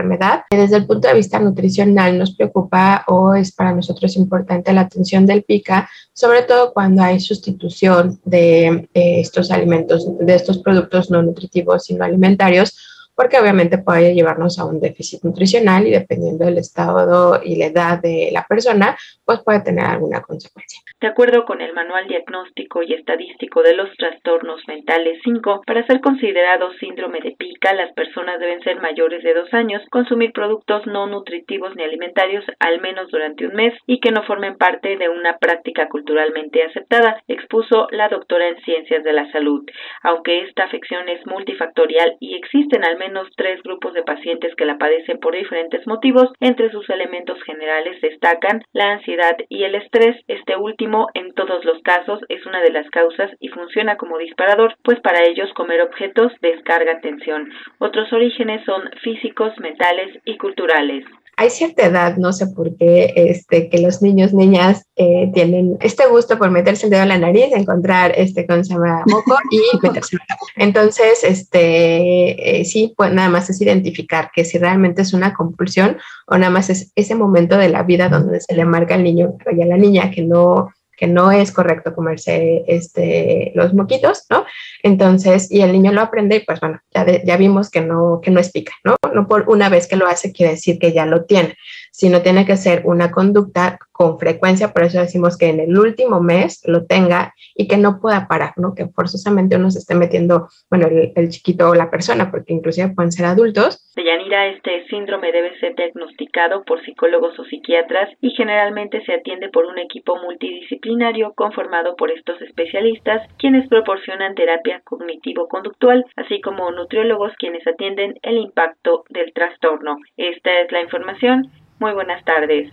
Desde 0.49 0.77
el 0.77 0.85
punto 0.85 1.07
de 1.07 1.13
vista 1.13 1.39
nutricional 1.39 2.17
nos 2.17 2.35
preocupa 2.35 3.03
o 3.07 3.33
es 3.33 3.51
para 3.51 3.73
nosotros 3.73 4.15
importante 4.15 4.73
la 4.73 4.81
atención 4.81 5.25
del 5.25 5.43
pica, 5.43 5.89
sobre 6.13 6.43
todo 6.43 6.73
cuando 6.73 7.01
hay 7.01 7.19
sustitución 7.19 8.19
de 8.25 8.87
eh, 8.93 9.19
estos 9.19 9.51
alimentos, 9.51 10.07
de 10.19 10.35
estos 10.35 10.59
productos 10.59 11.09
no 11.09 11.21
nutritivos 11.21 11.85
sino 11.85 12.03
alimentarios 12.03 12.94
porque 13.15 13.39
obviamente 13.39 13.77
puede 13.77 14.13
llevarnos 14.13 14.59
a 14.59 14.65
un 14.65 14.79
déficit 14.79 15.23
nutricional 15.23 15.87
y 15.87 15.91
dependiendo 15.91 16.45
del 16.45 16.57
estado 16.57 17.39
y 17.43 17.55
la 17.55 17.67
edad 17.67 18.01
de 18.01 18.29
la 18.31 18.45
persona, 18.47 18.97
pues 19.23 19.39
puede 19.43 19.61
tener 19.61 19.85
alguna 19.85 20.21
consecuencia. 20.21 20.81
De 20.99 21.07
acuerdo 21.07 21.45
con 21.45 21.61
el 21.61 21.73
Manual 21.73 22.07
Diagnóstico 22.07 22.83
y 22.83 22.93
Estadístico 22.93 23.61
de 23.61 23.75
los 23.75 23.89
Trastornos 23.97 24.61
Mentales 24.67 25.19
5, 25.23 25.61
para 25.65 25.85
ser 25.85 26.01
considerado 26.01 26.71
síndrome 26.79 27.19
de 27.21 27.35
pica, 27.37 27.73
las 27.73 27.93
personas 27.93 28.39
deben 28.39 28.61
ser 28.61 28.81
mayores 28.81 29.23
de 29.23 29.33
dos 29.33 29.53
años, 29.53 29.81
consumir 29.91 30.31
productos 30.33 30.85
no 30.87 31.07
nutritivos 31.07 31.75
ni 31.75 31.83
alimentarios 31.83 32.43
al 32.59 32.81
menos 32.81 33.09
durante 33.11 33.45
un 33.47 33.53
mes 33.53 33.73
y 33.87 33.99
que 33.99 34.11
no 34.11 34.23
formen 34.23 34.57
parte 34.57 34.97
de 34.97 35.09
una 35.09 35.37
práctica 35.37 35.87
culturalmente 35.89 36.63
aceptada, 36.63 37.21
expuso 37.27 37.87
la 37.91 38.09
doctora 38.09 38.47
en 38.47 38.61
Ciencias 38.63 39.03
de 39.03 39.13
la 39.13 39.31
Salud. 39.31 39.63
Aunque 40.03 40.41
esta 40.43 40.63
afección 40.63 41.07
es 41.09 41.25
multifactorial 41.25 42.17
y 42.19 42.35
existen 42.35 42.83
al 42.83 42.97
menos 42.97 43.04
menos 43.05 43.27
tres 43.35 43.61
grupos 43.61 43.93
de 43.93 44.03
pacientes 44.03 44.55
que 44.55 44.65
la 44.65 44.77
padecen 44.77 45.19
por 45.19 45.35
diferentes 45.35 45.85
motivos. 45.85 46.29
Entre 46.39 46.71
sus 46.71 46.89
elementos 46.89 47.41
generales 47.43 48.01
destacan 48.01 48.63
la 48.73 48.93
ansiedad 48.93 49.37
y 49.49 49.63
el 49.63 49.75
estrés. 49.75 50.17
Este 50.27 50.55
último, 50.55 51.07
en 51.13 51.33
todos 51.33 51.63
los 51.65 51.81
casos, 51.83 52.19
es 52.29 52.45
una 52.45 52.61
de 52.61 52.71
las 52.71 52.89
causas 52.89 53.31
y 53.39 53.49
funciona 53.49 53.97
como 53.97 54.17
disparador, 54.17 54.75
pues 54.83 54.99
para 55.01 55.23
ellos 55.23 55.53
comer 55.53 55.81
objetos 55.81 56.31
descarga 56.41 56.99
tensión. 57.01 57.51
Otros 57.79 58.11
orígenes 58.11 58.63
son 58.65 58.89
físicos, 59.03 59.53
mentales 59.59 60.19
y 60.25 60.37
culturales 60.37 61.05
hay 61.37 61.49
cierta 61.49 61.85
edad, 61.85 62.17
no 62.17 62.31
sé 62.31 62.47
por 62.47 62.75
qué, 62.77 63.13
este, 63.15 63.69
que 63.69 63.79
los 63.79 64.01
niños, 64.01 64.33
niñas 64.33 64.85
eh, 64.95 65.29
tienen 65.33 65.77
este 65.81 66.07
gusto 66.07 66.37
por 66.37 66.49
meterse 66.49 66.85
el 66.85 66.91
dedo 66.91 67.03
en 67.03 67.09
la 67.09 67.17
nariz, 67.17 67.47
encontrar 67.51 68.13
este, 68.15 68.47
¿cómo 68.47 68.63
se 68.63 68.73
llama? 68.73 69.03
Moco 69.05 69.35
y 69.51 69.61
meterse 69.81 70.17
Entonces, 70.55 71.23
este, 71.23 72.59
eh, 72.59 72.65
sí, 72.65 72.93
pues 72.95 73.11
nada 73.13 73.29
más 73.29 73.49
es 73.49 73.59
identificar 73.61 74.31
que 74.33 74.45
si 74.45 74.57
realmente 74.57 75.01
es 75.01 75.13
una 75.13 75.33
compulsión 75.33 75.97
o 76.27 76.37
nada 76.37 76.51
más 76.51 76.69
es 76.69 76.91
ese 76.95 77.15
momento 77.15 77.57
de 77.57 77.69
la 77.69 77.83
vida 77.83 78.09
donde 78.09 78.39
se 78.39 78.55
le 78.55 78.65
marca 78.65 78.95
al 78.95 79.03
niño 79.03 79.35
y 79.51 79.61
a 79.61 79.65
la 79.65 79.77
niña 79.77 80.11
que 80.11 80.21
no 80.21 80.69
que 80.97 81.07
no 81.07 81.31
es 81.31 81.51
correcto 81.51 81.93
comerse 81.93 82.63
este, 82.67 83.51
los 83.55 83.73
moquitos, 83.73 84.25
¿no? 84.29 84.45
Entonces, 84.83 85.51
y 85.51 85.61
el 85.61 85.71
niño 85.71 85.91
lo 85.91 86.01
aprende 86.01 86.37
y 86.37 86.39
pues 86.41 86.59
bueno, 86.59 86.79
ya, 86.93 87.05
ya 87.23 87.37
vimos 87.37 87.69
que 87.69 87.81
no, 87.81 88.19
que 88.21 88.31
no 88.31 88.39
es 88.39 88.51
pica, 88.51 88.73
¿no? 88.83 88.95
No 89.13 89.27
por 89.27 89.49
una 89.49 89.69
vez 89.69 89.87
que 89.87 89.95
lo 89.95 90.07
hace 90.07 90.31
quiere 90.31 90.53
decir 90.53 90.79
que 90.79 90.93
ya 90.93 91.05
lo 91.05 91.25
tiene, 91.25 91.57
sino 91.95 92.21
tiene 92.21 92.45
que 92.45 92.57
ser 92.57 92.81
una 92.83 93.09
conducta 93.09 93.79
con 93.93 94.19
frecuencia, 94.19 94.73
por 94.73 94.83
eso 94.83 94.99
decimos 94.99 95.37
que 95.37 95.47
en 95.47 95.61
el 95.61 95.77
último 95.77 96.19
mes 96.19 96.61
lo 96.67 96.85
tenga 96.85 97.33
y 97.55 97.69
que 97.69 97.77
no 97.77 98.01
pueda 98.01 98.27
parar, 98.27 98.51
¿no? 98.57 98.75
Que 98.75 98.87
forzosamente 98.87 99.55
uno 99.55 99.71
se 99.71 99.79
esté 99.79 99.95
metiendo, 99.95 100.49
bueno, 100.69 100.87
el, 100.87 101.29
chiquito 101.29 101.69
o 101.69 101.75
la 101.75 101.89
persona, 101.89 102.29
porque 102.29 102.51
inclusive 102.51 102.89
pueden 102.93 103.13
ser 103.13 103.27
adultos. 103.27 103.89
De 103.95 104.03
Yanira, 104.03 104.47
este 104.47 104.85
síndrome 104.87 105.31
debe 105.31 105.57
ser 105.59 105.73
diagnosticado 105.75 106.65
por 106.65 106.83
psicólogos 106.83 107.39
o 107.39 107.45
psiquiatras 107.45 108.09
y 108.19 108.31
generalmente 108.31 109.01
se 109.05 109.13
atiende 109.13 109.47
por 109.47 109.65
un 109.65 109.79
equipo 109.79 110.17
multidisciplinario 110.17 111.33
conformado 111.33 111.95
por 111.95 112.11
estos 112.11 112.41
especialistas, 112.41 113.21
quienes 113.37 113.69
proporcionan 113.69 114.35
terapia 114.35 114.81
cognitivo-conductual, 114.83 116.03
así 116.17 116.41
como 116.41 116.69
nutriólogos 116.71 117.31
quienes 117.37 117.65
atienden 117.65 118.19
el 118.23 118.37
impacto 118.37 119.05
del 119.09 119.31
trastorno. 119.31 119.99
Esta 120.17 120.59
es 120.59 120.71
la 120.73 120.81
información. 120.81 121.49
Muy 121.79 121.93
buenas 121.93 122.23
tardes. 122.23 122.71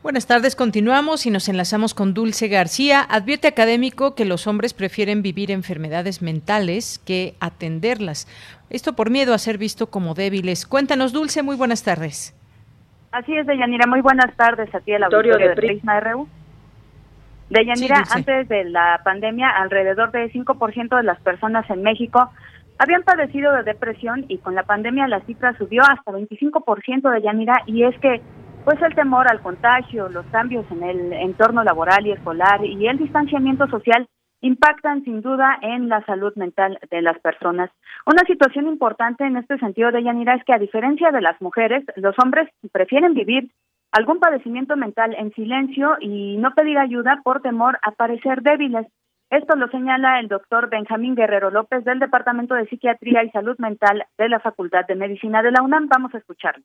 Buenas 0.00 0.28
tardes, 0.28 0.54
continuamos 0.54 1.26
y 1.26 1.30
nos 1.30 1.48
enlazamos 1.48 1.92
con 1.92 2.14
Dulce 2.14 2.46
García. 2.46 3.00
Advierte 3.02 3.48
académico 3.48 4.14
que 4.14 4.24
los 4.24 4.46
hombres 4.46 4.72
prefieren 4.72 5.22
vivir 5.22 5.50
enfermedades 5.50 6.22
mentales 6.22 7.00
que 7.04 7.34
atenderlas. 7.40 8.28
Esto 8.70 8.94
por 8.94 9.10
miedo 9.10 9.34
a 9.34 9.38
ser 9.38 9.58
visto 9.58 9.90
como 9.90 10.14
débiles. 10.14 10.66
Cuéntanos, 10.66 11.12
Dulce, 11.12 11.42
muy 11.42 11.56
buenas 11.56 11.82
tardes. 11.82 12.32
Así 13.10 13.34
es, 13.36 13.46
Deyanira, 13.46 13.86
muy 13.88 14.00
buenas 14.00 14.34
tardes 14.36 14.72
a 14.72 14.80
ti, 14.80 14.92
el 14.92 15.02
auditorio 15.02 15.36
de, 15.36 15.48
de 15.48 15.56
Prisma 15.56 15.98
RU. 15.98 16.28
Deyanira, 17.50 18.04
antes 18.10 18.48
de 18.48 18.64
la 18.64 19.00
pandemia, 19.02 19.48
alrededor 19.48 20.12
de 20.12 20.30
5% 20.30 20.96
de 20.96 21.02
las 21.02 21.18
personas 21.22 21.68
en 21.70 21.82
México 21.82 22.30
habían 22.78 23.02
padecido 23.02 23.52
de 23.52 23.64
depresión 23.64 24.24
y 24.28 24.38
con 24.38 24.54
la 24.54 24.62
pandemia 24.62 25.08
la 25.08 25.20
cifra 25.20 25.56
subió 25.58 25.82
hasta 25.82 26.12
25% 26.12 27.10
de 27.10 27.22
Yanira 27.22 27.62
y 27.66 27.84
es 27.84 27.98
que 28.00 28.20
pues 28.64 28.80
el 28.82 28.94
temor 28.94 29.30
al 29.30 29.40
contagio, 29.40 30.08
los 30.08 30.26
cambios 30.26 30.66
en 30.70 30.82
el 30.82 31.12
entorno 31.12 31.64
laboral 31.64 32.06
y 32.06 32.12
escolar 32.12 32.64
y 32.64 32.86
el 32.86 32.98
distanciamiento 32.98 33.66
social 33.68 34.06
impactan 34.40 35.02
sin 35.04 35.20
duda 35.22 35.58
en 35.62 35.88
la 35.88 36.04
salud 36.04 36.32
mental 36.36 36.78
de 36.90 37.02
las 37.02 37.18
personas. 37.20 37.70
Una 38.06 38.22
situación 38.26 38.66
importante 38.68 39.24
en 39.24 39.36
este 39.36 39.58
sentido 39.58 39.90
de 39.90 40.02
Yanira 40.02 40.34
es 40.34 40.44
que 40.44 40.52
a 40.52 40.58
diferencia 40.58 41.10
de 41.10 41.20
las 41.20 41.40
mujeres, 41.40 41.84
los 41.96 42.14
hombres 42.22 42.48
prefieren 42.70 43.14
vivir 43.14 43.50
algún 43.90 44.20
padecimiento 44.20 44.76
mental 44.76 45.14
en 45.18 45.32
silencio 45.32 45.96
y 46.00 46.36
no 46.36 46.52
pedir 46.52 46.78
ayuda 46.78 47.20
por 47.24 47.40
temor 47.40 47.78
a 47.82 47.92
parecer 47.92 48.42
débiles. 48.42 48.86
Esto 49.30 49.56
lo 49.56 49.68
señala 49.68 50.20
el 50.20 50.28
doctor 50.28 50.70
Benjamín 50.70 51.14
Guerrero 51.14 51.50
López 51.50 51.84
del 51.84 51.98
Departamento 51.98 52.54
de 52.54 52.66
Psiquiatría 52.66 53.24
y 53.24 53.30
Salud 53.30 53.56
Mental 53.58 54.06
de 54.16 54.28
la 54.28 54.40
Facultad 54.40 54.86
de 54.86 54.94
Medicina 54.94 55.42
de 55.42 55.52
la 55.52 55.62
UNAM. 55.62 55.88
Vamos 55.88 56.14
a 56.14 56.18
escucharlo 56.18 56.64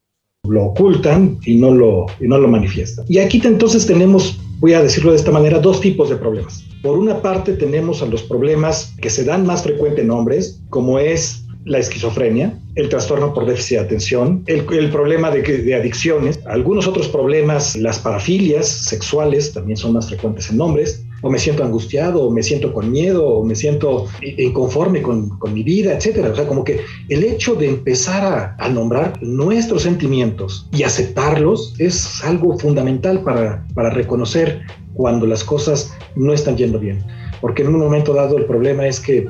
lo 0.49 0.65
ocultan 0.65 1.37
y 1.45 1.55
no 1.55 1.71
lo, 1.71 2.05
y 2.19 2.27
no 2.27 2.37
lo 2.37 2.49
manifiestan. 2.49 3.05
Y 3.07 3.19
aquí 3.19 3.41
entonces 3.45 3.87
tenemos, 3.87 4.41
voy 4.59 4.73
a 4.73 4.81
decirlo 4.81 5.11
de 5.11 5.17
esta 5.17 5.31
manera, 5.31 5.59
dos 5.59 5.79
tipos 5.79 6.09
de 6.09 6.17
problemas. 6.17 6.65
Por 6.81 6.97
una 6.97 7.21
parte 7.21 7.53
tenemos 7.53 8.01
a 8.01 8.07
los 8.07 8.23
problemas 8.23 8.93
que 9.01 9.09
se 9.09 9.23
dan 9.23 9.45
más 9.45 9.63
frecuente 9.63 10.01
en 10.01 10.11
hombres, 10.11 10.61
como 10.69 10.99
es 10.99 11.42
la 11.65 11.79
esquizofrenia, 11.79 12.59
el 12.75 12.89
trastorno 12.89 13.33
por 13.33 13.45
déficit 13.45 13.77
de 13.77 13.83
atención, 13.83 14.43
el, 14.47 14.63
problema 14.89 15.31
de, 15.31 15.41
de, 15.41 15.75
adicciones, 15.75 16.39
algunos 16.45 16.87
otros 16.87 17.07
problemas, 17.07 17.75
las 17.75 17.99
parafilias 17.99 18.67
sexuales 18.67 19.53
también 19.53 19.77
son 19.77 19.93
más 19.93 20.07
frecuentes 20.07 20.49
en 20.49 20.59
hombres, 20.59 21.05
o 21.21 21.29
me 21.29 21.39
siento 21.39 21.63
angustiado, 21.63 22.23
o 22.23 22.31
me 22.31 22.43
siento 22.43 22.73
con 22.73 22.91
miedo, 22.91 23.25
o 23.25 23.45
me 23.45 23.55
siento 23.55 24.07
inconforme 24.21 25.01
con, 25.01 25.29
con 25.39 25.53
mi 25.53 25.63
vida, 25.63 25.93
etcétera. 25.93 26.29
O 26.29 26.35
sea, 26.35 26.45
como 26.45 26.65
que 26.65 26.81
el 27.07 27.23
hecho 27.23 27.55
de 27.55 27.69
empezar 27.69 28.23
a, 28.25 28.55
a, 28.59 28.67
nombrar 28.67 29.23
nuestros 29.23 29.83
sentimientos 29.83 30.67
y 30.73 30.83
aceptarlos 30.83 31.75
es 31.79 32.21
algo 32.25 32.59
fundamental 32.59 33.23
para, 33.23 33.65
para 33.73 33.89
reconocer 33.89 34.61
cuando 34.95 35.25
las 35.25 35.45
cosas 35.45 35.93
no 36.15 36.33
están 36.33 36.57
yendo 36.57 36.77
bien. 36.77 37.01
Porque 37.39 37.61
en 37.61 37.69
un 37.69 37.79
momento 37.79 38.13
dado 38.13 38.37
el 38.37 38.45
problema 38.45 38.85
es 38.85 38.99
que 38.99 39.27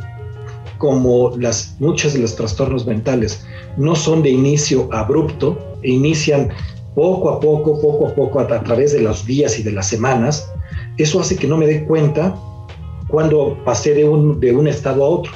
como 0.83 1.31
las, 1.37 1.77
muchos 1.79 2.11
de 2.11 2.19
los 2.19 2.35
trastornos 2.35 2.85
mentales 2.85 3.45
no 3.77 3.95
son 3.95 4.21
de 4.21 4.31
inicio 4.31 4.89
abrupto, 4.91 5.57
inician 5.81 6.49
poco 6.93 7.29
a 7.29 7.39
poco, 7.39 7.79
poco 7.79 8.07
a 8.09 8.13
poco, 8.13 8.41
a, 8.41 8.43
a 8.43 8.63
través 8.65 8.91
de 8.91 8.99
los 8.99 9.25
días 9.25 9.57
y 9.57 9.63
de 9.63 9.71
las 9.71 9.87
semanas, 9.87 10.45
eso 10.97 11.21
hace 11.21 11.37
que 11.37 11.47
no 11.47 11.55
me 11.55 11.67
dé 11.67 11.85
cuenta 11.85 12.35
cuando 13.07 13.57
pasé 13.63 13.93
de 13.93 14.03
un, 14.03 14.41
de 14.41 14.51
un 14.51 14.67
estado 14.67 15.05
a 15.05 15.07
otro. 15.07 15.31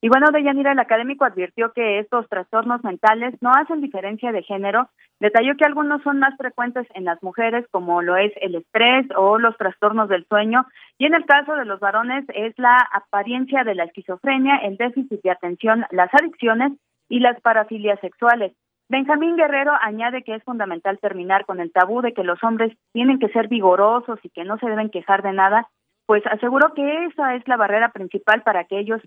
Y 0.00 0.08
bueno, 0.08 0.30
Deyanira, 0.30 0.72
el 0.72 0.78
académico 0.78 1.24
advirtió 1.24 1.72
que 1.72 1.98
estos 1.98 2.28
trastornos 2.28 2.84
mentales 2.84 3.34
no 3.40 3.50
hacen 3.50 3.80
diferencia 3.80 4.30
de 4.30 4.44
género. 4.44 4.88
Detalló 5.18 5.56
que 5.56 5.64
algunos 5.64 6.02
son 6.02 6.20
más 6.20 6.36
frecuentes 6.36 6.86
en 6.94 7.04
las 7.04 7.20
mujeres, 7.20 7.66
como 7.72 8.00
lo 8.00 8.16
es 8.16 8.32
el 8.40 8.54
estrés 8.54 9.06
o 9.16 9.38
los 9.38 9.56
trastornos 9.56 10.08
del 10.08 10.24
sueño. 10.26 10.66
Y 10.98 11.06
en 11.06 11.14
el 11.14 11.26
caso 11.26 11.56
de 11.56 11.64
los 11.64 11.80
varones 11.80 12.24
es 12.28 12.56
la 12.58 12.76
apariencia 12.92 13.64
de 13.64 13.74
la 13.74 13.84
esquizofrenia, 13.84 14.58
el 14.58 14.76
déficit 14.76 15.20
de 15.20 15.32
atención, 15.32 15.84
las 15.90 16.14
adicciones 16.14 16.72
y 17.08 17.18
las 17.18 17.40
parafilias 17.40 17.98
sexuales. 17.98 18.52
Benjamín 18.88 19.36
Guerrero 19.36 19.72
añade 19.82 20.22
que 20.22 20.36
es 20.36 20.44
fundamental 20.44 20.98
terminar 21.00 21.44
con 21.44 21.60
el 21.60 21.72
tabú 21.72 22.02
de 22.02 22.14
que 22.14 22.22
los 22.22 22.42
hombres 22.44 22.72
tienen 22.92 23.18
que 23.18 23.28
ser 23.28 23.48
vigorosos 23.48 24.18
y 24.22 24.30
que 24.30 24.44
no 24.44 24.58
se 24.58 24.66
deben 24.66 24.90
quejar 24.90 25.22
de 25.22 25.32
nada, 25.32 25.68
pues 26.06 26.24
aseguró 26.26 26.72
que 26.72 27.04
esa 27.04 27.34
es 27.34 27.46
la 27.46 27.58
barrera 27.58 27.90
principal 27.90 28.42
para 28.42 28.64
que 28.64 28.78
ellos 28.78 29.02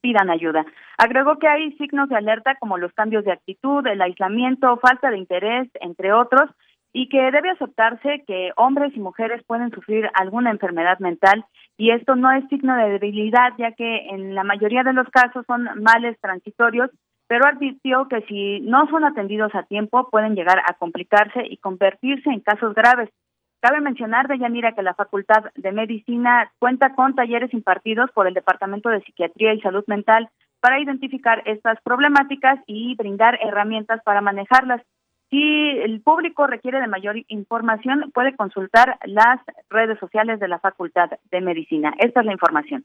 pidan 0.00 0.30
ayuda. 0.30 0.64
Agregó 0.98 1.38
que 1.38 1.48
hay 1.48 1.72
signos 1.72 2.08
de 2.08 2.16
alerta 2.16 2.56
como 2.56 2.78
los 2.78 2.92
cambios 2.92 3.24
de 3.24 3.32
actitud, 3.32 3.86
el 3.86 4.00
aislamiento, 4.02 4.76
falta 4.78 5.10
de 5.10 5.18
interés, 5.18 5.68
entre 5.80 6.12
otros, 6.12 6.50
y 6.92 7.08
que 7.08 7.30
debe 7.30 7.50
aceptarse 7.50 8.24
que 8.26 8.50
hombres 8.56 8.92
y 8.96 9.00
mujeres 9.00 9.42
pueden 9.46 9.70
sufrir 9.70 10.10
alguna 10.14 10.50
enfermedad 10.50 10.98
mental 10.98 11.44
y 11.76 11.92
esto 11.92 12.16
no 12.16 12.32
es 12.32 12.46
signo 12.48 12.76
de 12.76 12.90
debilidad 12.90 13.52
ya 13.58 13.72
que 13.72 14.08
en 14.08 14.34
la 14.34 14.44
mayoría 14.44 14.82
de 14.82 14.92
los 14.92 15.08
casos 15.08 15.46
son 15.46 15.68
males 15.82 16.18
transitorios, 16.20 16.90
pero 17.28 17.46
advirtió 17.46 18.08
que 18.08 18.22
si 18.22 18.60
no 18.60 18.88
son 18.88 19.04
atendidos 19.04 19.54
a 19.54 19.62
tiempo 19.62 20.10
pueden 20.10 20.34
llegar 20.34 20.60
a 20.66 20.74
complicarse 20.74 21.46
y 21.48 21.58
convertirse 21.58 22.28
en 22.28 22.40
casos 22.40 22.74
graves. 22.74 23.08
Cabe 23.60 23.80
mencionar, 23.82 24.26
de 24.26 24.38
Yanira, 24.38 24.72
que 24.72 24.82
la 24.82 24.94
Facultad 24.94 25.44
de 25.54 25.72
Medicina 25.72 26.50
cuenta 26.58 26.94
con 26.94 27.14
talleres 27.14 27.52
impartidos 27.52 28.10
por 28.12 28.26
el 28.26 28.34
Departamento 28.34 28.88
de 28.88 29.02
Psiquiatría 29.02 29.52
y 29.52 29.60
Salud 29.60 29.84
Mental 29.86 30.30
para 30.60 30.80
identificar 30.80 31.42
estas 31.46 31.78
problemáticas 31.82 32.58
y 32.66 32.94
brindar 32.96 33.38
herramientas 33.42 34.00
para 34.02 34.22
manejarlas. 34.22 34.82
Si 35.28 35.68
el 35.78 36.00
público 36.00 36.46
requiere 36.46 36.80
de 36.80 36.86
mayor 36.86 37.16
información, 37.28 38.10
puede 38.12 38.34
consultar 38.34 38.98
las 39.04 39.40
redes 39.68 39.98
sociales 39.98 40.40
de 40.40 40.48
la 40.48 40.58
Facultad 40.58 41.10
de 41.30 41.40
Medicina. 41.40 41.94
Esta 41.98 42.20
es 42.20 42.26
la 42.26 42.32
información. 42.32 42.84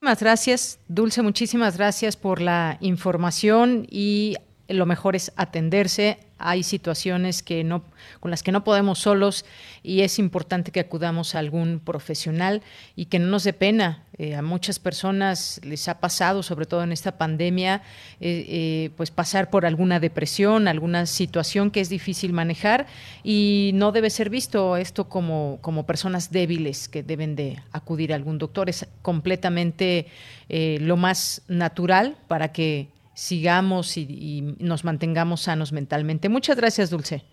Muchísimas 0.00 0.22
gracias, 0.22 0.84
Dulce, 0.88 1.22
muchísimas 1.22 1.78
gracias 1.78 2.16
por 2.16 2.40
la 2.40 2.76
información 2.80 3.86
y 3.88 4.36
lo 4.68 4.84
mejor 4.86 5.16
es 5.16 5.32
atenderse 5.36 6.18
hay 6.38 6.62
situaciones 6.62 7.42
que 7.42 7.64
no, 7.64 7.82
con 8.20 8.30
las 8.30 8.42
que 8.42 8.52
no 8.52 8.64
podemos 8.64 8.98
solos 8.98 9.44
y 9.82 10.02
es 10.02 10.18
importante 10.18 10.70
que 10.70 10.80
acudamos 10.80 11.34
a 11.34 11.38
algún 11.38 11.80
profesional 11.80 12.62
y 12.94 13.06
que 13.06 13.18
no 13.18 13.26
nos 13.28 13.44
dé 13.44 13.52
pena. 13.52 14.02
Eh, 14.18 14.34
a 14.34 14.42
muchas 14.42 14.78
personas 14.78 15.60
les 15.62 15.88
ha 15.88 16.00
pasado, 16.00 16.42
sobre 16.42 16.66
todo 16.66 16.82
en 16.82 16.92
esta 16.92 17.18
pandemia, 17.18 17.82
eh, 18.20 18.46
eh, 18.48 18.90
pues 18.96 19.10
pasar 19.10 19.50
por 19.50 19.66
alguna 19.66 20.00
depresión, 20.00 20.68
alguna 20.68 21.06
situación 21.06 21.70
que 21.70 21.80
es 21.80 21.88
difícil 21.88 22.32
manejar 22.32 22.86
y 23.22 23.72
no 23.74 23.92
debe 23.92 24.10
ser 24.10 24.30
visto 24.30 24.76
esto 24.76 25.08
como, 25.08 25.58
como 25.60 25.86
personas 25.86 26.30
débiles 26.30 26.88
que 26.88 27.02
deben 27.02 27.36
de 27.36 27.62
acudir 27.72 28.12
a 28.12 28.16
algún 28.16 28.38
doctor. 28.38 28.68
Es 28.68 28.86
completamente 29.02 30.06
lo 30.48 30.96
más 30.96 31.42
natural 31.48 32.16
para 32.28 32.52
que 32.52 32.88
sigamos 33.16 33.96
y, 33.96 34.54
nos 34.60 34.84
mantengamos 34.84 35.40
sanos 35.40 35.72
mentalmente. 35.72 36.28
Muchas 36.28 36.56
gracias, 36.56 36.90
Dulce. 36.90 37.24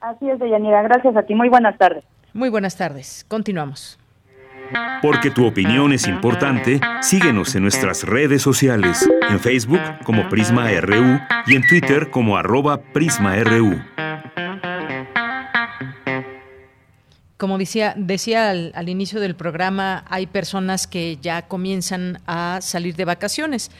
Así 0.00 0.30
es, 0.30 0.38
Deyanira. 0.38 0.82
Gracias 0.82 1.16
a 1.16 1.22
ti. 1.24 1.34
Muy 1.34 1.48
buenas 1.48 1.76
tardes. 1.76 2.04
Muy 2.32 2.48
buenas 2.48 2.76
tardes. 2.76 3.26
Continuamos. 3.28 3.98
Porque 5.02 5.30
tu 5.30 5.44
opinión 5.44 5.92
es 5.92 6.06
importante, 6.06 6.80
síguenos 7.00 7.54
en 7.56 7.62
nuestras 7.62 8.04
redes 8.04 8.40
sociales, 8.40 9.06
en 9.28 9.38
Facebook 9.40 9.80
como 10.04 10.28
Prisma 10.28 10.70
RU 10.80 11.18
y 11.46 11.56
en 11.56 11.66
Twitter 11.66 12.10
como 12.10 12.36
arroba 12.36 12.80
PrismaRU. 12.80 13.82
Como 17.36 17.58
decía, 17.58 17.94
decía 17.96 18.50
al, 18.50 18.72
al 18.76 18.88
inicio 18.88 19.20
del 19.20 19.34
programa, 19.34 20.04
hay 20.08 20.26
personas 20.26 20.86
que 20.86 21.18
ya 21.20 21.42
comienzan 21.42 22.18
a 22.26 22.60
salir 22.62 22.94
de 22.94 23.04
vacaciones 23.04 23.72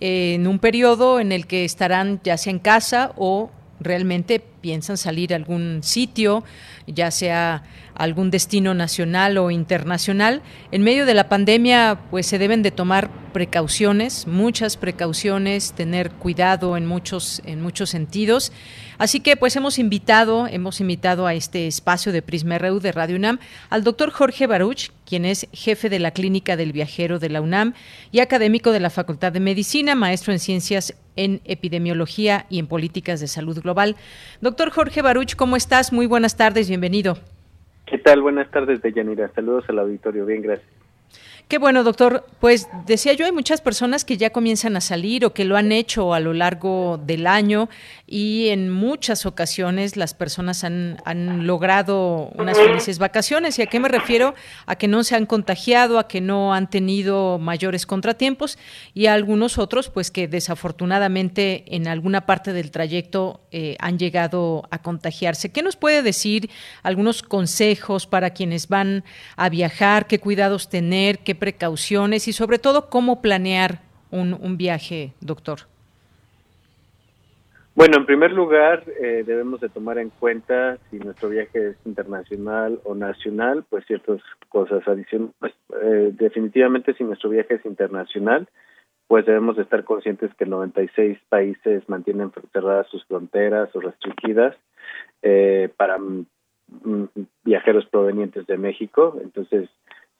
en 0.00 0.46
un 0.46 0.58
periodo 0.58 1.20
en 1.20 1.30
el 1.30 1.46
que 1.46 1.64
estarán 1.64 2.20
ya 2.24 2.36
sea 2.36 2.50
en 2.52 2.58
casa 2.58 3.12
o 3.16 3.50
realmente 3.80 4.40
piensan 4.40 4.96
salir 4.96 5.32
a 5.32 5.36
algún 5.36 5.80
sitio, 5.82 6.44
ya 6.86 7.10
sea 7.10 7.62
algún 7.94 8.30
destino 8.30 8.74
nacional 8.74 9.38
o 9.38 9.50
internacional. 9.50 10.42
En 10.70 10.82
medio 10.82 11.06
de 11.06 11.14
la 11.14 11.28
pandemia, 11.28 12.00
pues 12.10 12.26
se 12.26 12.38
deben 12.38 12.62
de 12.62 12.70
tomar 12.70 13.10
precauciones, 13.32 14.26
muchas 14.26 14.76
precauciones, 14.76 15.72
tener 15.72 16.10
cuidado 16.10 16.76
en 16.76 16.86
muchos 16.86 17.42
en 17.44 17.62
muchos 17.62 17.90
sentidos. 17.90 18.52
Así 19.00 19.20
que 19.20 19.34
pues 19.34 19.56
hemos 19.56 19.78
invitado, 19.78 20.46
hemos 20.46 20.78
invitado 20.82 21.26
a 21.26 21.32
este 21.32 21.66
espacio 21.66 22.12
de 22.12 22.20
Prisma 22.20 22.58
RU 22.58 22.80
de 22.80 22.92
Radio 22.92 23.16
UNAM 23.16 23.38
al 23.70 23.82
doctor 23.82 24.10
Jorge 24.10 24.46
Baruch, 24.46 24.90
quien 25.08 25.24
es 25.24 25.48
jefe 25.54 25.88
de 25.88 25.98
la 25.98 26.10
Clínica 26.10 26.54
del 26.54 26.72
Viajero 26.72 27.18
de 27.18 27.30
la 27.30 27.40
UNAM 27.40 27.72
y 28.12 28.20
académico 28.20 28.72
de 28.72 28.80
la 28.80 28.90
Facultad 28.90 29.32
de 29.32 29.40
Medicina, 29.40 29.94
maestro 29.94 30.34
en 30.34 30.38
Ciencias 30.38 30.94
en 31.16 31.40
Epidemiología 31.46 32.44
y 32.50 32.58
en 32.58 32.66
Políticas 32.66 33.20
de 33.20 33.26
Salud 33.26 33.58
Global. 33.62 33.96
Doctor 34.42 34.68
Jorge 34.68 35.00
Baruch, 35.00 35.34
¿cómo 35.34 35.56
estás? 35.56 35.94
Muy 35.94 36.04
buenas 36.04 36.36
tardes, 36.36 36.68
bienvenido. 36.68 37.16
¿Qué 37.86 37.96
tal? 37.96 38.20
Buenas 38.20 38.50
tardes, 38.50 38.82
Deyanira. 38.82 39.32
Saludos 39.34 39.64
al 39.68 39.78
auditorio. 39.78 40.26
Bien, 40.26 40.42
gracias. 40.42 40.79
Qué 41.50 41.58
bueno, 41.58 41.82
doctor. 41.82 42.24
Pues 42.38 42.68
decía 42.86 43.12
yo, 43.14 43.26
hay 43.26 43.32
muchas 43.32 43.60
personas 43.60 44.04
que 44.04 44.16
ya 44.16 44.30
comienzan 44.30 44.76
a 44.76 44.80
salir 44.80 45.24
o 45.24 45.34
que 45.34 45.44
lo 45.44 45.56
han 45.56 45.72
hecho 45.72 46.14
a 46.14 46.20
lo 46.20 46.32
largo 46.32 47.00
del 47.04 47.26
año 47.26 47.68
y 48.06 48.50
en 48.50 48.70
muchas 48.70 49.26
ocasiones 49.26 49.96
las 49.96 50.14
personas 50.14 50.62
han, 50.62 50.98
han 51.04 51.48
logrado 51.48 52.30
unas 52.36 52.56
felices 52.56 53.00
vacaciones. 53.00 53.58
¿Y 53.58 53.62
a 53.62 53.66
qué 53.66 53.80
me 53.80 53.88
refiero? 53.88 54.36
A 54.66 54.76
que 54.76 54.86
no 54.86 55.02
se 55.02 55.16
han 55.16 55.26
contagiado, 55.26 55.98
a 55.98 56.06
que 56.06 56.20
no 56.20 56.54
han 56.54 56.70
tenido 56.70 57.40
mayores 57.40 57.84
contratiempos 57.84 58.56
y 58.94 59.06
a 59.06 59.14
algunos 59.14 59.58
otros, 59.58 59.88
pues 59.90 60.12
que 60.12 60.28
desafortunadamente 60.28 61.64
en 61.74 61.88
alguna 61.88 62.26
parte 62.26 62.52
del 62.52 62.70
trayecto 62.70 63.40
eh, 63.50 63.76
han 63.80 63.98
llegado 63.98 64.68
a 64.70 64.82
contagiarse. 64.82 65.50
¿Qué 65.50 65.64
nos 65.64 65.74
puede 65.74 66.02
decir 66.02 66.48
algunos 66.84 67.22
consejos 67.24 68.06
para 68.06 68.30
quienes 68.30 68.68
van 68.68 69.02
a 69.34 69.48
viajar? 69.48 70.06
¿Qué 70.06 70.20
cuidados 70.20 70.68
tener? 70.68 71.18
¿Qué 71.18 71.39
precauciones 71.40 72.28
y 72.28 72.32
sobre 72.32 72.60
todo 72.60 72.88
cómo 72.88 73.20
planear 73.20 73.80
un, 74.12 74.56
viaje, 74.56 75.12
doctor? 75.20 75.60
Bueno, 77.74 77.96
en 77.98 78.06
primer 78.06 78.32
lugar, 78.32 78.84
eh, 79.00 79.24
debemos 79.26 79.60
de 79.60 79.68
tomar 79.68 79.98
en 79.98 80.10
cuenta 80.10 80.78
si 80.90 80.98
nuestro 80.98 81.30
viaje 81.30 81.70
es 81.70 81.76
internacional 81.84 82.80
o 82.84 82.94
nacional, 82.94 83.64
pues 83.68 83.84
ciertas 83.86 84.20
cosas 84.48 84.86
adicionales. 84.86 85.34
Eh, 85.82 86.10
definitivamente, 86.12 86.94
si 86.94 87.04
nuestro 87.04 87.30
viaje 87.30 87.54
es 87.54 87.64
internacional, 87.64 88.48
pues 89.10 89.26
debemos 89.26 89.56
de 89.56 89.62
estar 89.62 89.82
conscientes 89.82 90.32
que 90.34 90.46
96 90.46 91.18
países 91.28 91.88
mantienen 91.88 92.30
cerradas 92.52 92.86
sus 92.88 93.04
fronteras 93.06 93.68
o 93.74 93.80
restringidas 93.80 94.56
eh, 95.22 95.68
para 95.76 95.98
mm, 95.98 96.26
mm, 96.84 97.08
viajeros 97.42 97.86
provenientes 97.86 98.46
de 98.46 98.56
México. 98.56 99.18
Entonces, 99.20 99.68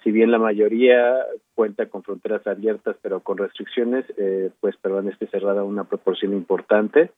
si 0.02 0.10
bien 0.12 0.30
la 0.30 0.38
mayoría 0.38 1.26
cuenta 1.54 1.86
con 1.86 2.02
fronteras 2.02 2.46
abiertas 2.46 2.96
pero 3.02 3.20
con 3.20 3.38
restricciones, 3.38 4.04
eh, 4.16 4.50
pues 4.60 4.76
permanece 4.76 5.26
cerrada 5.26 5.62
una 5.62 5.84
proporción 5.84 6.32
importante. 6.32 7.10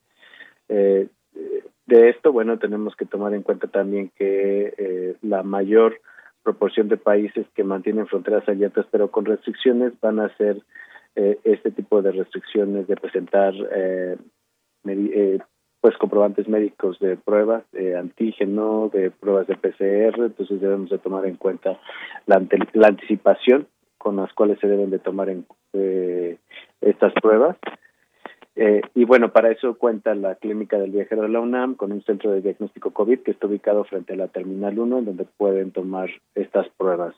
Eh, 0.68 1.08
de 1.86 2.08
esto, 2.08 2.32
bueno, 2.32 2.58
tenemos 2.58 2.96
que 2.96 3.06
tomar 3.06 3.34
en 3.34 3.42
cuenta 3.42 3.68
también 3.68 4.10
que 4.16 4.74
eh, 4.76 5.16
la 5.22 5.42
mayor 5.42 6.00
proporción 6.42 6.88
de 6.88 6.96
países 6.96 7.46
que 7.54 7.62
mantienen 7.62 8.08
fronteras 8.08 8.48
abiertas 8.48 8.86
pero 8.90 9.10
con 9.10 9.24
restricciones 9.24 9.92
van 10.00 10.18
a 10.18 10.34
ser 10.36 10.60
este 11.14 11.70
tipo 11.70 12.00
de 12.00 12.10
restricciones 12.10 12.86
de 12.88 12.96
presentar 12.96 13.52
pues 15.82 15.96
comprobantes 15.98 16.48
médicos 16.48 16.98
de 17.00 17.16
pruebas 17.16 17.64
de 17.72 17.96
antígeno, 17.96 18.88
de 18.92 19.10
pruebas 19.10 19.48
de 19.48 19.56
PCR, 19.56 20.26
entonces 20.26 20.60
debemos 20.60 20.88
de 20.90 20.98
tomar 20.98 21.26
en 21.26 21.34
cuenta 21.34 21.78
la, 22.26 22.40
la 22.72 22.86
anticipación 22.86 23.66
con 23.98 24.14
las 24.14 24.32
cuales 24.32 24.60
se 24.60 24.68
deben 24.68 24.90
de 24.90 25.00
tomar 25.00 25.28
en 25.28 25.44
eh, 25.72 26.38
estas 26.80 27.12
pruebas. 27.14 27.56
Eh, 28.54 28.82
y 28.94 29.04
bueno, 29.04 29.32
para 29.32 29.50
eso 29.50 29.76
cuenta 29.76 30.14
la 30.14 30.36
Clínica 30.36 30.78
del 30.78 30.92
Viajero 30.92 31.22
de 31.22 31.30
la 31.30 31.40
UNAM 31.40 31.74
con 31.74 31.90
un 31.90 32.04
centro 32.04 32.30
de 32.30 32.42
diagnóstico 32.42 32.92
COVID 32.92 33.18
que 33.20 33.32
está 33.32 33.48
ubicado 33.48 33.82
frente 33.82 34.12
a 34.12 34.16
la 34.16 34.28
Terminal 34.28 34.78
1, 34.78 34.98
en 34.98 35.04
donde 35.04 35.24
pueden 35.36 35.72
tomar 35.72 36.10
estas 36.36 36.68
pruebas. 36.76 37.16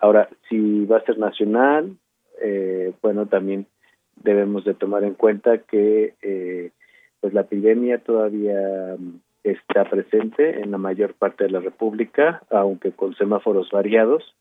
Ahora, 0.00 0.30
si 0.48 0.86
va 0.86 0.96
a 0.96 1.04
ser 1.04 1.18
nacional, 1.18 1.94
eh, 2.40 2.94
bueno, 3.02 3.26
también 3.26 3.66
debemos 4.16 4.64
de 4.64 4.72
tomar 4.72 5.04
en 5.04 5.12
cuenta 5.12 5.58
que 5.58 6.14
eh, 6.22 6.70
pues 7.20 7.34
la 7.34 7.42
epidemia 7.42 7.98
todavía 7.98 8.96
está 9.42 9.84
presente 9.84 10.60
en 10.60 10.70
la 10.70 10.78
mayor 10.78 11.14
parte 11.14 11.44
de 11.44 11.50
la 11.50 11.60
República, 11.60 12.42
aunque 12.50 12.92
con 12.92 13.14
semáforos 13.14 13.70
variados, 13.70 14.34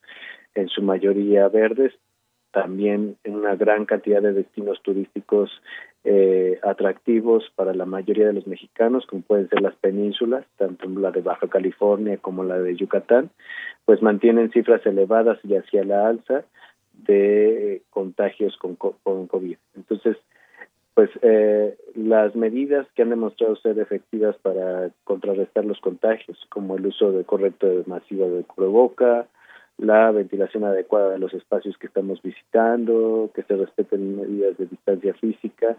en 0.56 0.68
su 0.70 0.82
mayoría 0.82 1.48
verdes, 1.50 1.94
también 2.52 3.18
en 3.24 3.36
una 3.36 3.56
gran 3.56 3.86
cantidad 3.86 4.22
de 4.22 4.34
destinos 4.34 4.82
turísticos 4.82 5.52
eh, 6.04 6.60
atractivos 6.64 7.52
para 7.56 7.74
la 7.74 7.86
mayoría 7.86 8.28
de 8.28 8.34
los 8.34 8.48
mexicanos, 8.48 9.06
como 9.06 9.22
pueden 9.22 9.50
ser 9.50 9.62
las 9.62 9.76
penínsulas, 9.76 10.46
tanto 10.58 10.88
la 10.90 11.12
de 11.12 11.22
Baja 11.22 11.48
California 11.48 12.18
como 12.18 12.44
la 12.44 12.58
de 12.58 12.76
Yucatán, 12.76 13.30
pues 13.86 14.02
mantienen 14.02 14.52
cifras 14.52 14.86
elevadas 14.86 15.38
y 15.44 15.56
hacia 15.56 15.84
la 15.84 16.08
alza 16.08 16.46
de 16.94 17.84
contagios 17.90 18.58
con, 18.58 18.76
con 18.76 19.28
COVID. 19.28 19.58
Entonces, 19.76 20.18
pues 20.98 21.12
eh, 21.22 21.78
las 21.94 22.36
medidas 22.36 22.88
que 22.96 23.04
han 23.04 23.12
demostrado 23.12 23.56
ser 23.58 23.78
efectivas 23.78 24.36
para 24.42 24.90
contrarrestar 25.04 25.64
los 25.64 25.80
contagios, 25.80 26.44
como 26.50 26.76
el 26.76 26.88
uso 26.88 27.12
de 27.12 27.24
correcto 27.24 27.68
masivo 27.86 28.28
de 28.32 28.44
cubreboca, 28.44 29.28
la 29.78 30.10
ventilación 30.10 30.64
adecuada 30.64 31.12
de 31.12 31.20
los 31.20 31.36
espacios 31.36 31.78
que 31.78 31.86
estamos 31.86 32.20
visitando, 32.24 33.30
que 33.36 33.44
se 33.44 33.56
respeten 33.58 34.20
medidas 34.20 34.58
de 34.58 34.66
distancia 34.66 35.14
física, 35.14 35.78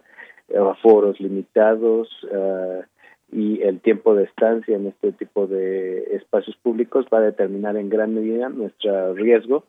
aforos 0.57 1.19
limitados 1.19 2.09
uh, 2.23 2.85
y 3.33 3.61
el 3.63 3.81
tiempo 3.81 4.15
de 4.15 4.23
estancia 4.23 4.77
en 4.77 4.87
este 4.87 5.11
tipo 5.11 5.49
de 5.49 6.15
espacios 6.15 6.55
públicos 6.59 7.07
va 7.13 7.19
a 7.19 7.23
determinar 7.23 7.77
en 7.77 7.89
gran 7.89 8.15
medida 8.15 8.51
nuestro 8.51 9.15
riesgo 9.15 9.65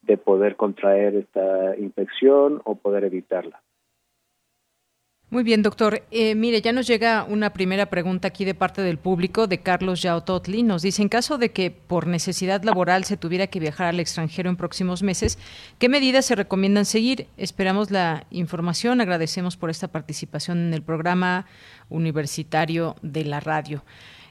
de 0.00 0.16
poder 0.16 0.56
contraer 0.56 1.14
esta 1.14 1.76
infección 1.76 2.62
o 2.64 2.76
poder 2.76 3.04
evitarla. 3.04 3.60
Muy 5.30 5.42
bien, 5.42 5.62
doctor. 5.62 6.04
Eh, 6.10 6.34
mire, 6.34 6.62
ya 6.62 6.72
nos 6.72 6.86
llega 6.86 7.22
una 7.24 7.52
primera 7.52 7.84
pregunta 7.90 8.28
aquí 8.28 8.46
de 8.46 8.54
parte 8.54 8.80
del 8.80 8.96
público 8.96 9.46
de 9.46 9.60
Carlos 9.60 10.00
Yaototli. 10.00 10.62
Nos 10.62 10.80
dice, 10.80 11.02
en 11.02 11.10
caso 11.10 11.36
de 11.36 11.50
que 11.50 11.70
por 11.70 12.06
necesidad 12.06 12.62
laboral 12.62 13.04
se 13.04 13.18
tuviera 13.18 13.46
que 13.46 13.60
viajar 13.60 13.88
al 13.88 14.00
extranjero 14.00 14.48
en 14.48 14.56
próximos 14.56 15.02
meses, 15.02 15.38
¿qué 15.78 15.90
medidas 15.90 16.24
se 16.24 16.34
recomiendan 16.34 16.86
seguir? 16.86 17.26
Esperamos 17.36 17.90
la 17.90 18.24
información. 18.30 19.02
Agradecemos 19.02 19.58
por 19.58 19.68
esta 19.68 19.88
participación 19.88 20.58
en 20.68 20.72
el 20.72 20.80
programa 20.80 21.44
universitario 21.90 22.96
de 23.02 23.26
la 23.26 23.40
radio. 23.40 23.84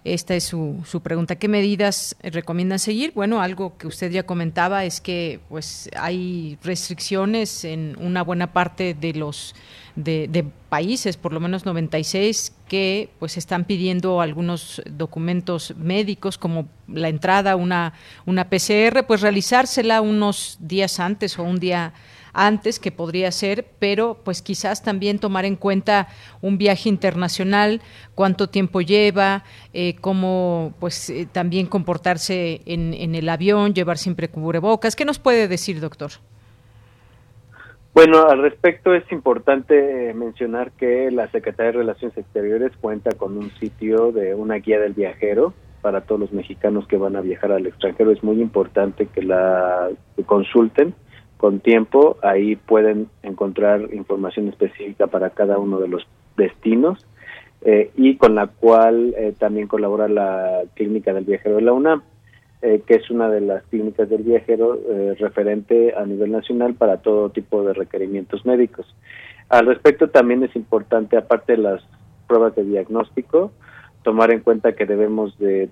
Esta 0.04 0.36
es 0.36 0.46
su, 0.46 0.82
su, 0.86 1.02
pregunta. 1.02 1.36
¿Qué 1.36 1.48
medidas 1.48 2.16
recomiendan 2.24 2.80
seguir? 2.80 3.12
Bueno, 3.14 3.42
algo 3.42 3.78
que 3.78 3.88
usted 3.88 4.10
ya 4.10 4.24
comentaba 4.24 4.86
es 4.86 5.02
que 5.02 5.42
pues 5.50 5.90
hay 5.96 6.58
restricciones 6.64 7.66
en 7.66 7.96
una 8.00 8.24
buena 8.24 8.54
parte 8.54 8.94
de 8.94 9.14
los 9.14 9.54
de, 9.98 10.46
países, 10.70 11.18
por 11.18 11.34
lo 11.34 11.40
menos 11.40 11.66
96, 11.66 12.54
que 12.68 13.10
pues 13.20 13.38
están 13.38 13.66
pidiendo 13.66 14.22
algunos 14.22 14.82
documentos 14.86 15.74
médicos 15.78 16.38
como 16.38 16.68
la 16.88 17.08
entrada 17.08 17.56
una 17.56 17.94
una 18.26 18.50
PCR, 18.50 19.06
pues 19.08 19.22
realizársela 19.22 20.02
unos 20.02 20.58
días 20.60 21.00
antes 21.00 21.40
o 21.40 21.44
un 21.44 21.60
día 21.60 21.94
antes 22.34 22.80
que 22.80 22.92
podría 22.92 23.32
ser, 23.32 23.66
pero 23.80 24.22
pues 24.24 24.44
quizás 24.44 24.84
también 24.84 25.18
tomar 25.18 25.46
en 25.46 25.56
cuenta 25.56 26.10
un 26.42 26.60
viaje 26.60 26.90
internacional, 26.90 27.82
cuánto 28.14 28.48
tiempo 28.50 28.82
lleva, 28.82 29.44
eh, 29.74 29.96
cómo 30.02 30.74
pues 30.80 31.10
eh, 31.10 31.28
también 31.32 31.66
comportarse 31.66 32.62
en, 32.66 32.94
en 32.94 33.16
el 33.16 33.28
avión, 33.30 33.74
llevar 33.74 33.98
siempre 33.98 34.30
cubrebocas. 34.30 34.96
¿Qué 34.96 35.06
nos 35.06 35.18
puede 35.18 35.48
decir, 35.48 35.80
doctor? 35.80 36.12
Bueno, 37.98 38.28
al 38.30 38.44
respecto 38.44 38.94
es 38.94 39.12
importante 39.12 40.14
mencionar 40.14 40.70
que 40.74 41.10
la 41.10 41.32
Secretaría 41.32 41.72
de 41.72 41.80
Relaciones 41.80 42.16
Exteriores 42.16 42.72
cuenta 42.80 43.10
con 43.18 43.36
un 43.36 43.50
sitio 43.54 44.12
de 44.12 44.36
una 44.36 44.58
guía 44.58 44.80
del 44.80 44.94
viajero 44.94 45.56
para 45.82 46.02
todos 46.02 46.22
los 46.22 46.32
mexicanos 46.32 46.88
que 46.88 46.98
van 46.98 47.16
a 47.16 47.22
viajar 47.22 47.52
al 47.54 47.66
extranjero. 47.66 48.12
Es 48.12 48.24
muy 48.24 48.40
importante 48.40 49.08
que 49.08 49.24
la 49.24 49.90
consulten 50.28 50.94
con 51.38 51.60
tiempo. 51.60 52.18
Ahí 52.22 52.56
pueden 52.56 53.10
encontrar 53.24 53.92
información 53.92 54.48
específica 54.48 55.08
para 55.08 55.32
cada 55.32 55.58
uno 55.58 55.80
de 55.80 55.88
los 55.88 56.06
destinos 56.38 57.04
eh, 57.62 57.90
y 57.98 58.18
con 58.18 58.36
la 58.36 58.46
cual 58.46 59.16
eh, 59.18 59.34
también 59.40 59.68
colabora 59.68 60.08
la 60.08 60.62
Clínica 60.76 61.16
del 61.16 61.26
Viajero 61.26 61.56
de 61.56 61.64
la 61.64 61.74
UNAM. 61.74 62.04
Eh, 62.64 62.82
que 62.88 62.96
es 62.96 63.12
una 63.12 63.30
de 63.30 63.40
las 63.40 63.62
clínicas 63.66 64.10
del 64.10 64.24
viajero 64.24 64.80
eh, 64.90 65.16
referente 65.20 65.94
a 65.96 66.04
nivel 66.08 66.32
nacional 66.32 66.74
para 66.74 66.98
todo 67.04 67.30
tipo 67.30 67.62
de 67.62 67.74
requerimientos 67.74 68.48
médicos. 68.48 68.88
Al 69.48 69.68
respecto 69.68 70.10
también 70.10 70.42
es 70.42 70.56
importante, 70.56 71.18
aparte 71.18 71.52
de 71.52 71.60
las 71.60 71.84
pruebas 72.26 72.56
de 72.56 72.64
diagnóstico, 72.64 73.52
tomar 74.02 74.34
en 74.34 74.40
cuenta 74.40 74.74
que 74.74 74.88
debemos 74.88 75.38
de 75.38 75.70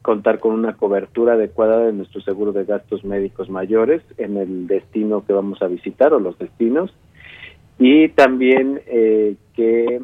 contar 0.00 0.38
con 0.38 0.54
una 0.54 0.72
cobertura 0.78 1.34
adecuada 1.34 1.80
de 1.80 1.92
nuestro 1.92 2.22
seguro 2.22 2.52
de 2.52 2.64
gastos 2.64 3.04
médicos 3.04 3.50
mayores 3.50 4.00
en 4.16 4.38
el 4.38 4.66
destino 4.66 5.22
que 5.26 5.34
vamos 5.34 5.60
a 5.60 5.66
visitar 5.66 6.14
o 6.14 6.18
los 6.18 6.38
destinos 6.38 6.94
y 7.78 8.08
también 8.08 8.80
eh, 8.86 9.36
que 9.52 10.00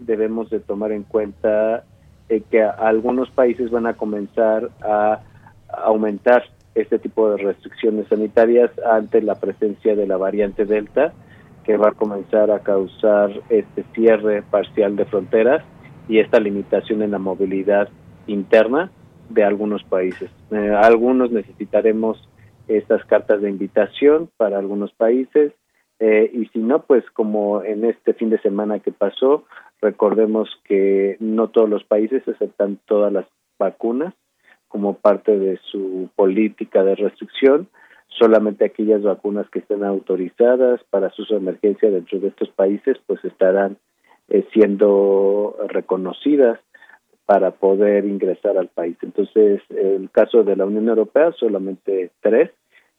debemos 0.00 0.50
de 0.50 0.60
tomar 0.60 0.92
en 0.92 1.04
cuenta 1.04 1.84
que 2.50 2.60
algunos 2.60 3.30
países 3.30 3.70
van 3.70 3.86
a 3.86 3.94
comenzar 3.94 4.70
a 4.82 5.20
aumentar 5.68 6.44
este 6.74 6.98
tipo 6.98 7.30
de 7.30 7.38
restricciones 7.38 8.06
sanitarias 8.08 8.70
ante 8.84 9.22
la 9.22 9.36
presencia 9.36 9.96
de 9.96 10.06
la 10.06 10.16
variante 10.16 10.64
Delta, 10.64 11.12
que 11.64 11.76
va 11.76 11.88
a 11.88 11.92
comenzar 11.92 12.50
a 12.50 12.60
causar 12.60 13.30
este 13.48 13.84
cierre 13.94 14.42
parcial 14.42 14.94
de 14.94 15.06
fronteras 15.06 15.64
y 16.08 16.18
esta 16.18 16.38
limitación 16.38 17.02
en 17.02 17.10
la 17.10 17.18
movilidad 17.18 17.88
interna 18.26 18.90
de 19.30 19.42
algunos 19.42 19.82
países. 19.84 20.30
Eh, 20.50 20.76
algunos 20.80 21.32
necesitaremos 21.32 22.28
estas 22.68 23.04
cartas 23.06 23.40
de 23.40 23.50
invitación 23.50 24.28
para 24.36 24.58
algunos 24.58 24.92
países 24.92 25.52
eh, 25.98 26.30
y 26.32 26.46
si 26.46 26.58
no, 26.58 26.82
pues 26.82 27.04
como 27.10 27.62
en 27.62 27.84
este 27.84 28.12
fin 28.12 28.28
de 28.30 28.40
semana 28.40 28.80
que 28.80 28.92
pasó, 28.92 29.44
recordemos 29.80 30.48
que 30.64 31.16
no 31.20 31.48
todos 31.48 31.68
los 31.68 31.84
países 31.84 32.26
aceptan 32.28 32.78
todas 32.86 33.12
las 33.12 33.26
vacunas 33.58 34.14
como 34.76 34.92
parte 34.92 35.38
de 35.38 35.58
su 35.70 36.10
política 36.16 36.84
de 36.84 36.96
restricción. 36.96 37.66
Solamente 38.08 38.66
aquellas 38.66 39.02
vacunas 39.02 39.48
que 39.48 39.60
estén 39.60 39.82
autorizadas 39.82 40.82
para 40.90 41.08
su 41.12 41.24
emergencia 41.34 41.90
dentro 41.90 42.20
de 42.20 42.28
estos 42.28 42.50
países 42.50 42.98
pues 43.06 43.24
estarán 43.24 43.78
eh, 44.28 44.46
siendo 44.52 45.56
reconocidas 45.68 46.60
para 47.24 47.52
poder 47.52 48.04
ingresar 48.04 48.58
al 48.58 48.68
país. 48.68 48.98
Entonces, 49.00 49.62
el 49.70 50.10
caso 50.10 50.44
de 50.44 50.56
la 50.56 50.66
Unión 50.66 50.90
Europea, 50.90 51.32
solamente 51.32 52.10
tres, 52.20 52.50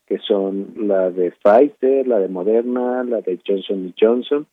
que 0.08 0.18
son 0.18 0.74
la 0.78 1.12
de 1.12 1.32
Pfizer, 1.44 2.08
la 2.08 2.18
de 2.18 2.28
Moderna, 2.28 3.04
la 3.04 3.22
de 3.22 3.40
Johnson 3.48 3.94
Johnson 4.02 4.48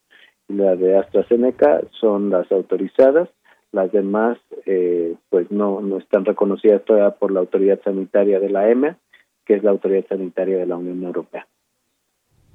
y 0.50 0.56
la 0.56 0.76
de 0.76 0.98
AstraZeneca, 0.98 1.80
son 1.98 2.28
las 2.28 2.52
autorizadas 2.52 3.30
las 3.74 3.90
demás 3.92 4.38
eh, 4.66 5.14
pues 5.28 5.50
no, 5.50 5.80
no 5.80 5.98
están 5.98 6.24
reconocidas 6.24 6.84
todavía 6.84 7.10
por 7.10 7.32
la 7.32 7.40
autoridad 7.40 7.80
sanitaria 7.82 8.38
de 8.40 8.48
la 8.48 8.70
EMA, 8.70 8.96
que 9.44 9.54
es 9.54 9.64
la 9.64 9.72
autoridad 9.72 10.06
sanitaria 10.08 10.56
de 10.56 10.66
la 10.66 10.76
Unión 10.76 11.02
Europea. 11.02 11.46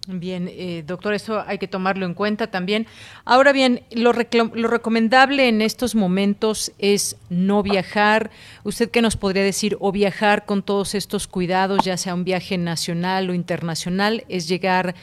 Bien, 0.07 0.49
eh, 0.49 0.83
doctor, 0.87 1.13
eso 1.13 1.43
hay 1.45 1.59
que 1.59 1.67
tomarlo 1.67 2.05
en 2.05 2.15
cuenta 2.15 2.47
también. 2.47 2.87
Ahora 3.25 3.51
bien, 3.51 3.83
lo, 3.91 4.11
lo, 4.13 4.67
recomendable 4.67 5.49
en 5.49 5.61
estos 5.61 5.93
momentos 5.93 6.71
es 6.79 7.15
no 7.29 7.61
viajar. 7.61 8.31
¿Usted 8.63 8.89
qué 8.89 9.03
nos 9.03 9.17
podría 9.17 9.43
decir? 9.43 9.77
O 9.79 9.91
viajar 9.91 10.45
con 10.45 10.63
todos 10.63 10.95
estos 10.95 11.27
cuidados, 11.27 11.85
ya 11.85 11.95
sea 11.95 12.15
un 12.15 12.23
viaje 12.23 12.57
nacional 12.57 13.29
o 13.29 13.35
internacional, 13.35 14.23
es 14.29 14.47
llegar, 14.47 14.95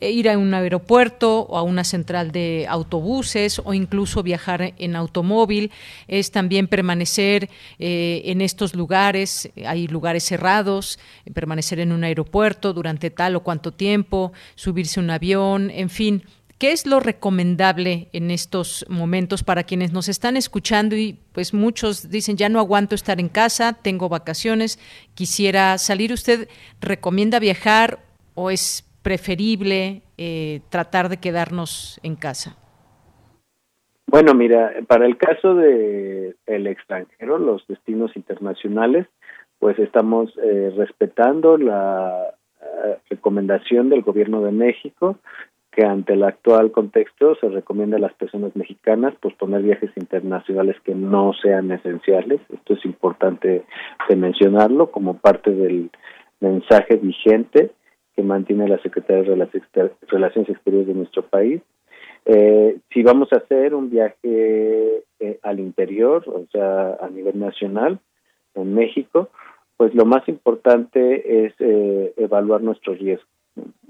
ir 0.00 0.28
a 0.28 0.38
un 0.38 0.52
aeropuerto 0.54 1.40
o 1.40 1.58
a 1.58 1.62
una 1.62 1.84
central 1.84 2.32
de 2.32 2.66
autobuses 2.68 3.60
o 3.64 3.74
incluso 3.74 4.22
viajar 4.22 4.74
en 4.78 4.96
automóvil. 4.96 5.70
Es 6.08 6.30
también 6.30 6.68
permanecer 6.68 7.50
eh, 7.78 8.22
en 8.26 8.40
estos 8.40 8.74
lugares, 8.74 9.50
hay 9.66 9.86
lugares 9.86 10.24
cerrados, 10.24 10.98
permanecer 11.32 11.80
en 11.80 11.92
un 11.92 12.04
aeropuerto 12.04 12.72
durante 12.72 13.10
tal 13.10 13.36
o 13.36 13.42
cuánto 13.42 13.72
tiempo 13.72 14.32
subirse 14.54 15.00
un 15.00 15.10
avión, 15.10 15.70
en 15.70 15.90
fin. 15.90 16.24
¿Qué 16.58 16.70
es 16.70 16.86
lo 16.86 17.00
recomendable 17.00 18.08
en 18.12 18.30
estos 18.30 18.86
momentos 18.88 19.42
para 19.42 19.64
quienes 19.64 19.92
nos 19.92 20.08
están 20.08 20.36
escuchando 20.36 20.96
y 20.96 21.18
pues 21.32 21.52
muchos 21.52 22.10
dicen 22.10 22.36
ya 22.36 22.48
no 22.48 22.60
aguanto 22.60 22.94
estar 22.94 23.18
en 23.18 23.28
casa, 23.28 23.72
tengo 23.72 24.08
vacaciones, 24.08 24.78
quisiera 25.14 25.76
salir? 25.78 26.12
¿Usted 26.12 26.48
recomienda 26.80 27.40
viajar 27.40 28.04
o 28.34 28.50
es 28.50 28.84
preferible 29.04 30.02
eh, 30.18 30.62
tratar 30.70 31.08
de 31.08 31.18
quedarnos 31.18 32.00
en 32.02 32.16
casa? 32.16 32.56
Bueno, 34.06 34.34
mira, 34.34 34.72
para 34.88 35.06
el 35.06 35.16
caso 35.16 35.54
de 35.54 36.34
el 36.46 36.66
extranjero, 36.66 37.38
los 37.38 37.64
destinos 37.68 38.16
internacionales, 38.16 39.06
pues 39.60 39.78
estamos 39.78 40.32
eh, 40.42 40.72
respetando 40.76 41.56
la 41.56 42.34
recomendación 43.10 43.90
del 43.90 44.02
Gobierno 44.02 44.40
de 44.40 44.50
México 44.50 45.18
que 45.74 45.84
ante 45.84 46.12
el 46.12 46.22
actual 46.22 46.70
contexto 46.70 47.34
se 47.36 47.48
recomienda 47.48 47.96
a 47.96 48.00
las 48.00 48.14
personas 48.14 48.54
mexicanas 48.54 49.14
posponer 49.20 49.62
viajes 49.62 49.90
internacionales 49.96 50.76
que 50.84 50.94
no 50.94 51.32
sean 51.42 51.70
esenciales. 51.72 52.40
Esto 52.52 52.74
es 52.74 52.84
importante 52.84 53.64
de 54.08 54.16
mencionarlo 54.16 54.92
como 54.92 55.18
parte 55.18 55.50
del 55.50 55.90
mensaje 56.40 56.96
vigente 56.96 57.72
que 58.14 58.22
mantiene 58.22 58.68
la 58.68 58.78
Secretaría 58.78 59.22
de 59.22 59.90
Relaciones 60.08 60.50
Exteriores 60.50 60.88
de 60.88 60.94
nuestro 60.94 61.22
país. 61.22 61.60
Eh, 62.26 62.78
si 62.92 63.02
vamos 63.02 63.32
a 63.32 63.36
hacer 63.36 63.74
un 63.74 63.90
viaje 63.90 65.02
eh, 65.20 65.38
al 65.42 65.60
interior, 65.60 66.24
o 66.26 66.46
sea, 66.50 66.96
a 67.00 67.08
nivel 67.08 67.38
nacional, 67.38 67.98
en 68.54 68.74
México, 68.74 69.30
pues 69.76 69.94
lo 69.94 70.04
más 70.04 70.26
importante 70.28 71.46
es 71.46 71.54
eh, 71.58 72.14
evaluar 72.16 72.62
nuestro 72.62 72.94
riesgo. 72.94 73.28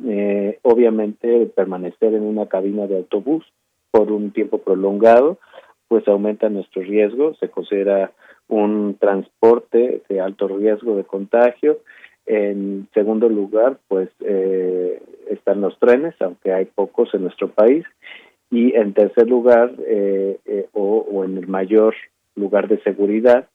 Eh, 0.07 0.59
obviamente, 0.63 1.47
permanecer 1.47 2.15
en 2.15 2.23
una 2.23 2.47
cabina 2.47 2.87
de 2.87 2.97
autobús 2.97 3.45
por 3.91 4.11
un 4.11 4.33
tiempo 4.33 4.59
prolongado, 4.59 5.39
pues 5.89 6.07
aumenta 6.09 6.49
nuestro 6.49 6.83
riesgo, 6.83 7.35
se 7.35 7.49
considera 7.49 8.13
un 8.49 8.97
transporte 8.99 10.03
de 10.09 10.21
alto 10.21 10.49
riesgo 10.49 10.97
de 10.97 11.05
contagio 11.05 11.79
En 12.27 12.89
segundo 12.95 13.29
lugar, 13.29 13.79
pues 13.89 14.09
eh, 14.21 15.03
están 15.29 15.61
los 15.61 15.79
trenes, 15.79 16.15
aunque 16.21 16.53
hay 16.53 16.65
pocos 16.65 17.13
en 17.15 17.23
nuestro 17.23 17.49
país. 17.49 17.85
Y 18.51 18.75
en 18.75 18.95
tercer 18.95 19.29
lugar, 19.29 19.73
eh, 19.87 20.39
eh, 20.47 20.69
o, 20.73 21.25
en 21.25 21.37
el 21.39 21.49
mayor 21.49 21.95
lugar 22.35 22.69
de 22.69 22.81
seguridad 22.83 23.49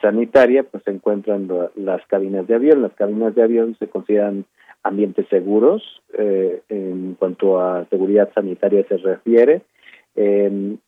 sanitaria, 0.00 0.64
pues 0.64 0.82
se 0.82 0.90
encuentran 0.90 1.48
las 1.76 2.04
cabinas 2.08 2.48
de 2.48 2.56
avión. 2.56 2.82
Las 2.82 2.94
cabinas 2.94 3.32
de 3.36 3.44
avión 3.44 3.76
se 3.78 3.86
consideran 3.86 4.44
ambientes 4.82 5.28
seguros 5.28 6.02
en 6.18 7.14
cuanto 7.16 7.60
a 7.60 7.86
seguridad 7.88 8.28
sanitaria 8.34 8.84
se 8.88 8.96
refiere. 8.96 9.62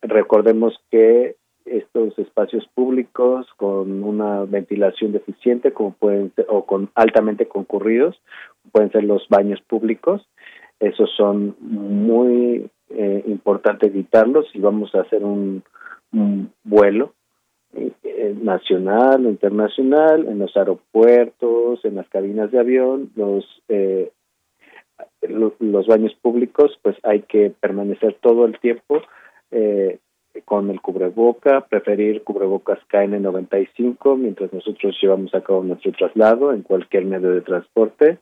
recordemos 0.03 0.77
que 0.90 1.37
estos 1.64 2.18
espacios 2.18 2.66
públicos 2.74 3.46
con 3.57 4.03
una 4.03 4.44
ventilación 4.44 5.12
deficiente 5.12 5.72
como 5.72 5.92
pueden 5.92 6.33
ser, 6.35 6.46
o 6.48 6.66
con 6.66 6.90
altamente 6.94 7.46
concurridos 7.46 8.20
pueden 8.72 8.90
ser 8.92 9.05
los 9.05 9.27
baños 9.29 9.61
públicos. 9.62 10.27
Esos 10.81 11.11
son 11.16 11.57
muy 11.61 12.70
eh, 12.90 13.24
importante 13.27 13.87
evitarlos 13.87 14.46
si 14.53 14.59
vamos 14.59 14.94
a 14.94 15.00
hacer 15.00 15.24
un, 15.24 15.62
vuelo 16.62 17.12
eh, 17.72 18.37
nacional 18.40 19.27
o 19.27 19.31
internacional 19.31 20.29
en 20.29 20.38
los 20.38 20.57
aeropuertos 20.57 21.85
en 21.85 21.96
las 21.96 22.09
cabinas 22.09 22.53
de 22.53 22.61
avión 22.61 23.11
los 23.16 23.44
eh, 23.68 24.12
los 25.22 25.87
baños 25.88 26.14
públicos 26.22 26.79
pues 26.83 26.96
hay 27.03 27.22
que 27.22 27.50
permanecer 27.50 28.16
todo 28.20 28.44
el 28.44 28.61
tiempo 28.61 29.03
eh, 29.50 29.98
con 30.42 30.70
el 30.70 30.81
cubreboca, 30.81 31.62
preferir 31.62 32.23
cubrebocas 32.23 32.79
KN95 32.90 34.16
mientras 34.16 34.53
nosotros 34.53 34.97
llevamos 35.01 35.35
a 35.35 35.42
cabo 35.42 35.62
nuestro 35.62 35.92
traslado 35.92 36.53
en 36.53 36.62
cualquier 36.62 37.05
medio 37.05 37.31
de 37.31 37.40
transporte. 37.40 38.18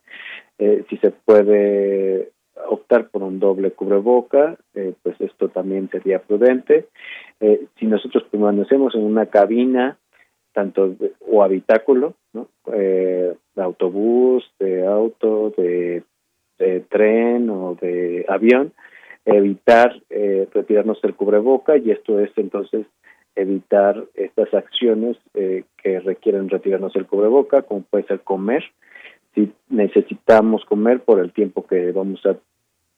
Eh, 0.59 0.85
si 0.89 0.97
se 0.99 1.11
puede 1.11 2.31
optar 2.69 3.09
por 3.09 3.23
un 3.23 3.41
doble 3.41 3.73
cubreboca, 3.73 4.57
eh, 4.75 4.95
pues 5.03 5.21
esto 5.21 5.49
también 5.49 5.89
sería 5.91 6.21
prudente. 6.21 6.87
Eh, 7.41 7.67
si 7.79 7.87
nosotros 7.87 8.25
permanecemos 8.31 8.95
en 8.95 9.05
una 9.05 9.27
cabina, 9.27 9.99
tanto 10.53 10.95
o 11.21 11.43
habitáculo, 11.43 12.15
¿no? 12.35 12.49
de 12.67 13.37
autobús, 13.57 14.45
de 14.59 14.87
auto, 14.87 15.53
de 15.57 16.05
tren 16.89 17.51
o 17.51 17.75
de 17.81 18.25
avión, 18.29 18.73
evitar 19.25 20.01
eh, 20.11 20.49
retirarnos 20.53 20.99
el 21.05 21.15
cubreboca 21.15 21.77
y 21.77 21.91
esto 21.91 22.19
es 22.19 22.31
entonces 22.37 22.87
evitar 23.35 24.05
estas 24.15 24.53
acciones 24.53 25.17
eh, 25.35 25.65
que 25.83 26.01
requieren 26.01 26.49
retirarnos 26.49 26.95
el 26.97 27.07
cubreboca, 27.07 27.63
como 27.63 27.83
puede 27.83 28.05
ser 28.05 28.21
comer. 28.21 28.63
Si 29.35 29.51
necesitamos 29.71 30.65
comer 30.67 31.01
por 31.01 31.21
el 31.21 31.33
tiempo 31.33 31.67
que 31.67 31.93
vamos 31.93 32.25
a 32.27 32.37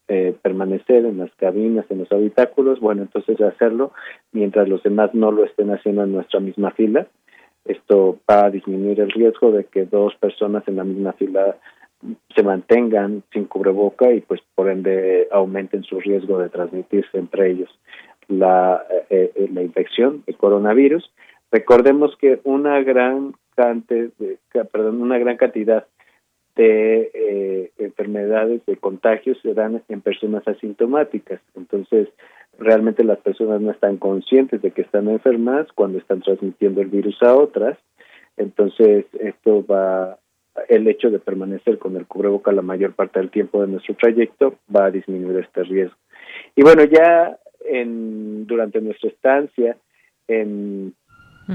eh, 0.08 0.34
permanecer 0.42 1.06
en 1.06 1.18
las 1.18 1.32
cabinas, 1.36 1.86
en 1.88 1.98
los 1.98 2.12
habitáculos, 2.12 2.80
bueno, 2.80 3.02
entonces 3.02 3.40
hacerlo 3.40 3.92
mientras 4.32 4.68
los 4.68 4.82
demás 4.82 5.14
no 5.14 5.30
lo 5.30 5.44
estén 5.44 5.70
haciendo 5.70 6.02
en 6.02 6.12
nuestra 6.12 6.40
misma 6.40 6.72
fila. 6.72 7.06
Esto 7.64 8.18
va 8.30 8.46
a 8.46 8.50
disminuir 8.50 9.00
el 9.00 9.10
riesgo 9.10 9.52
de 9.52 9.64
que 9.64 9.86
dos 9.86 10.14
personas 10.16 10.66
en 10.66 10.76
la 10.76 10.84
misma 10.84 11.12
fila 11.14 11.56
se 12.34 12.42
mantengan 12.42 13.22
sin 13.32 13.44
cubreboca 13.46 14.12
y 14.12 14.20
pues 14.20 14.40
por 14.54 14.70
ende 14.70 15.28
aumenten 15.30 15.82
su 15.84 16.00
riesgo 16.00 16.38
de 16.38 16.48
transmitirse 16.48 17.18
entre 17.18 17.50
ellos 17.50 17.70
la, 18.28 18.84
eh, 19.10 19.32
eh, 19.34 19.48
la 19.52 19.62
infección 19.62 20.22
de 20.26 20.34
coronavirus. 20.34 21.10
Recordemos 21.50 22.16
que 22.16 22.40
una 22.44 22.80
gran 22.82 23.34
cante, 23.54 24.10
perdón, 24.72 25.00
una 25.00 25.18
gran 25.18 25.36
cantidad 25.36 25.86
de 26.56 27.10
eh, 27.14 27.72
enfermedades 27.78 28.64
de 28.66 28.76
contagios 28.76 29.38
se 29.42 29.54
dan 29.54 29.82
en 29.88 30.00
personas 30.00 30.46
asintomáticas. 30.46 31.40
Entonces, 31.56 32.08
realmente 32.58 33.04
las 33.04 33.18
personas 33.18 33.60
no 33.60 33.70
están 33.72 33.96
conscientes 33.96 34.62
de 34.62 34.70
que 34.70 34.82
están 34.82 35.08
enfermas 35.08 35.66
cuando 35.74 35.98
están 35.98 36.20
transmitiendo 36.20 36.80
el 36.80 36.88
virus 36.88 37.20
a 37.22 37.34
otras. 37.34 37.78
Entonces, 38.36 39.06
esto 39.20 39.64
va 39.66 40.18
el 40.68 40.86
hecho 40.88 41.10
de 41.10 41.18
permanecer 41.18 41.78
con 41.78 41.96
el 41.96 42.06
cubreboca 42.06 42.52
la 42.52 42.62
mayor 42.62 42.94
parte 42.94 43.18
del 43.18 43.30
tiempo 43.30 43.60
de 43.60 43.68
nuestro 43.68 43.94
trayecto 43.94 44.54
va 44.74 44.86
a 44.86 44.90
disminuir 44.90 45.38
este 45.38 45.64
riesgo. 45.64 45.96
Y 46.56 46.62
bueno, 46.62 46.84
ya 46.84 47.38
en, 47.64 48.46
durante 48.46 48.80
nuestra 48.80 49.10
estancia 49.10 49.76
en 50.28 50.94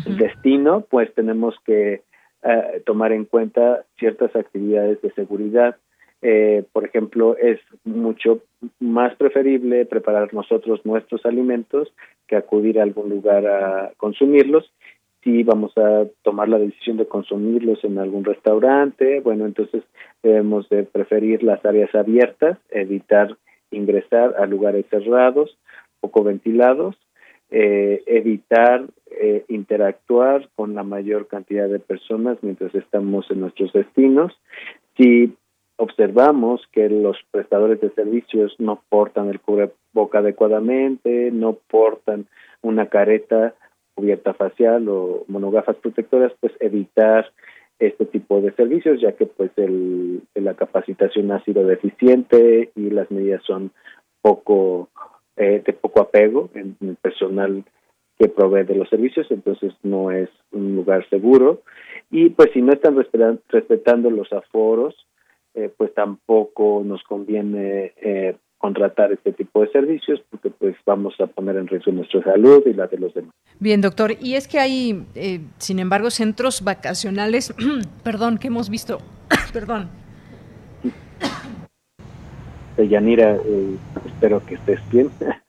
el 0.05 0.17
destino, 0.17 0.85
pues 0.89 1.13
tenemos 1.15 1.55
que 1.65 2.01
eh, 2.43 2.81
tomar 2.85 3.11
en 3.11 3.25
cuenta 3.25 3.83
ciertas 3.97 4.35
actividades 4.35 5.01
de 5.01 5.11
seguridad. 5.11 5.77
Eh, 6.21 6.63
por 6.73 6.85
ejemplo, 6.85 7.37
es 7.37 7.59
mucho 7.85 8.41
más 8.79 9.15
preferible 9.15 9.85
preparar 9.85 10.33
nosotros 10.33 10.85
nuestros 10.85 11.25
alimentos 11.25 11.91
que 12.27 12.35
acudir 12.35 12.79
a 12.79 12.83
algún 12.83 13.09
lugar 13.09 13.47
a 13.47 13.91
consumirlos 13.97 14.71
si 15.23 15.43
vamos 15.43 15.77
a 15.77 16.05
tomar 16.23 16.47
la 16.47 16.59
decisión 16.59 16.97
de 16.97 17.07
consumirlos 17.07 17.83
en 17.83 17.97
algún 17.97 18.23
restaurante, 18.23 19.19
bueno, 19.19 19.45
entonces 19.45 19.83
debemos 20.23 20.69
de 20.69 20.83
preferir 20.83 21.43
las 21.43 21.63
áreas 21.65 21.93
abiertas, 21.93 22.57
evitar 22.69 23.35
ingresar 23.71 24.35
a 24.37 24.45
lugares 24.45 24.85
cerrados, 24.89 25.57
poco 25.99 26.23
ventilados, 26.23 26.95
eh, 27.51 28.03
evitar 28.05 28.85
eh, 29.11 29.43
interactuar 29.47 30.47
con 30.55 30.75
la 30.75 30.83
mayor 30.83 31.27
cantidad 31.27 31.67
de 31.67 31.79
personas 31.79 32.37
mientras 32.41 32.73
estamos 32.75 33.29
en 33.31 33.41
nuestros 33.41 33.73
destinos. 33.73 34.31
Si 34.97 35.33
observamos 35.75 36.61
que 36.71 36.89
los 36.89 37.17
prestadores 37.31 37.81
de 37.81 37.89
servicios 37.91 38.55
no 38.59 38.81
portan 38.89 39.29
el 39.29 39.39
cubreboca 39.39 40.19
adecuadamente, 40.19 41.31
no 41.31 41.57
portan 41.69 42.27
una 42.61 42.87
careta 42.87 43.55
cubierta 43.99 44.33
facial 44.33 44.87
o 44.87 45.25
monogafas 45.27 45.75
protectoras, 45.75 46.31
pues 46.39 46.53
evitar 46.61 47.29
este 47.79 48.05
tipo 48.05 48.39
de 48.39 48.53
servicios, 48.53 49.01
ya 49.01 49.11
que 49.11 49.25
pues 49.25 49.51
el, 49.57 50.21
la 50.35 50.53
capacitación 50.53 51.31
ha 51.31 51.43
sido 51.43 51.65
deficiente 51.65 52.71
y 52.75 52.89
las 52.91 53.11
medidas 53.11 53.43
son 53.45 53.71
poco 54.21 54.87
eh, 55.35 55.61
de 55.65 55.73
poco 55.73 55.99
apego 56.01 56.49
en, 56.53 56.77
el 56.79 56.95
personal 56.95 57.65
que 58.17 58.29
provee 58.29 58.73
los 58.73 58.87
servicios, 58.87 59.27
entonces 59.31 59.73
no 59.83 60.11
es 60.11 60.29
un 60.51 60.77
lugar 60.77 61.07
seguro. 61.09 61.61
Y 62.09 62.29
pues 62.29 62.51
si 62.53 62.61
no 62.61 62.71
están 62.71 62.95
respetando 63.49 64.09
los 64.09 64.31
aforos, 64.31 64.95
eh, 65.55 65.69
pues 65.75 65.93
tampoco 65.93 66.83
nos 66.85 67.03
conviene 67.03 67.91
eh, 67.97 68.37
contratar 68.59 69.11
este 69.11 69.33
tipo 69.33 69.61
de 69.61 69.71
servicios 69.71 70.21
porque 70.29 70.51
pues 70.51 70.75
vamos 70.85 71.15
a 71.19 71.27
poner 71.27 71.55
en 71.55 71.67
riesgo 71.67 71.91
nuestra 71.91 72.21
salud 72.23 72.61
y 72.65 72.73
la 72.73 72.87
de 72.87 72.97
los 72.97 73.13
demás. 73.13 73.33
Bien, 73.59 73.81
doctor. 73.81 74.13
Y 74.21 74.35
es 74.35 74.47
que 74.47 74.59
hay, 74.59 75.05
eh, 75.15 75.41
sin 75.57 75.79
embargo, 75.79 76.11
centros 76.11 76.63
vacacionales, 76.63 77.53
perdón, 78.03 78.37
que 78.37 78.47
hemos 78.47 78.69
visto, 78.69 78.99
perdón. 79.53 79.89
Yanira, 82.77 83.35
eh, 83.35 83.75
espero 84.05 84.41
que 84.45 84.55
estés 84.55 84.79
bien. 84.91 85.09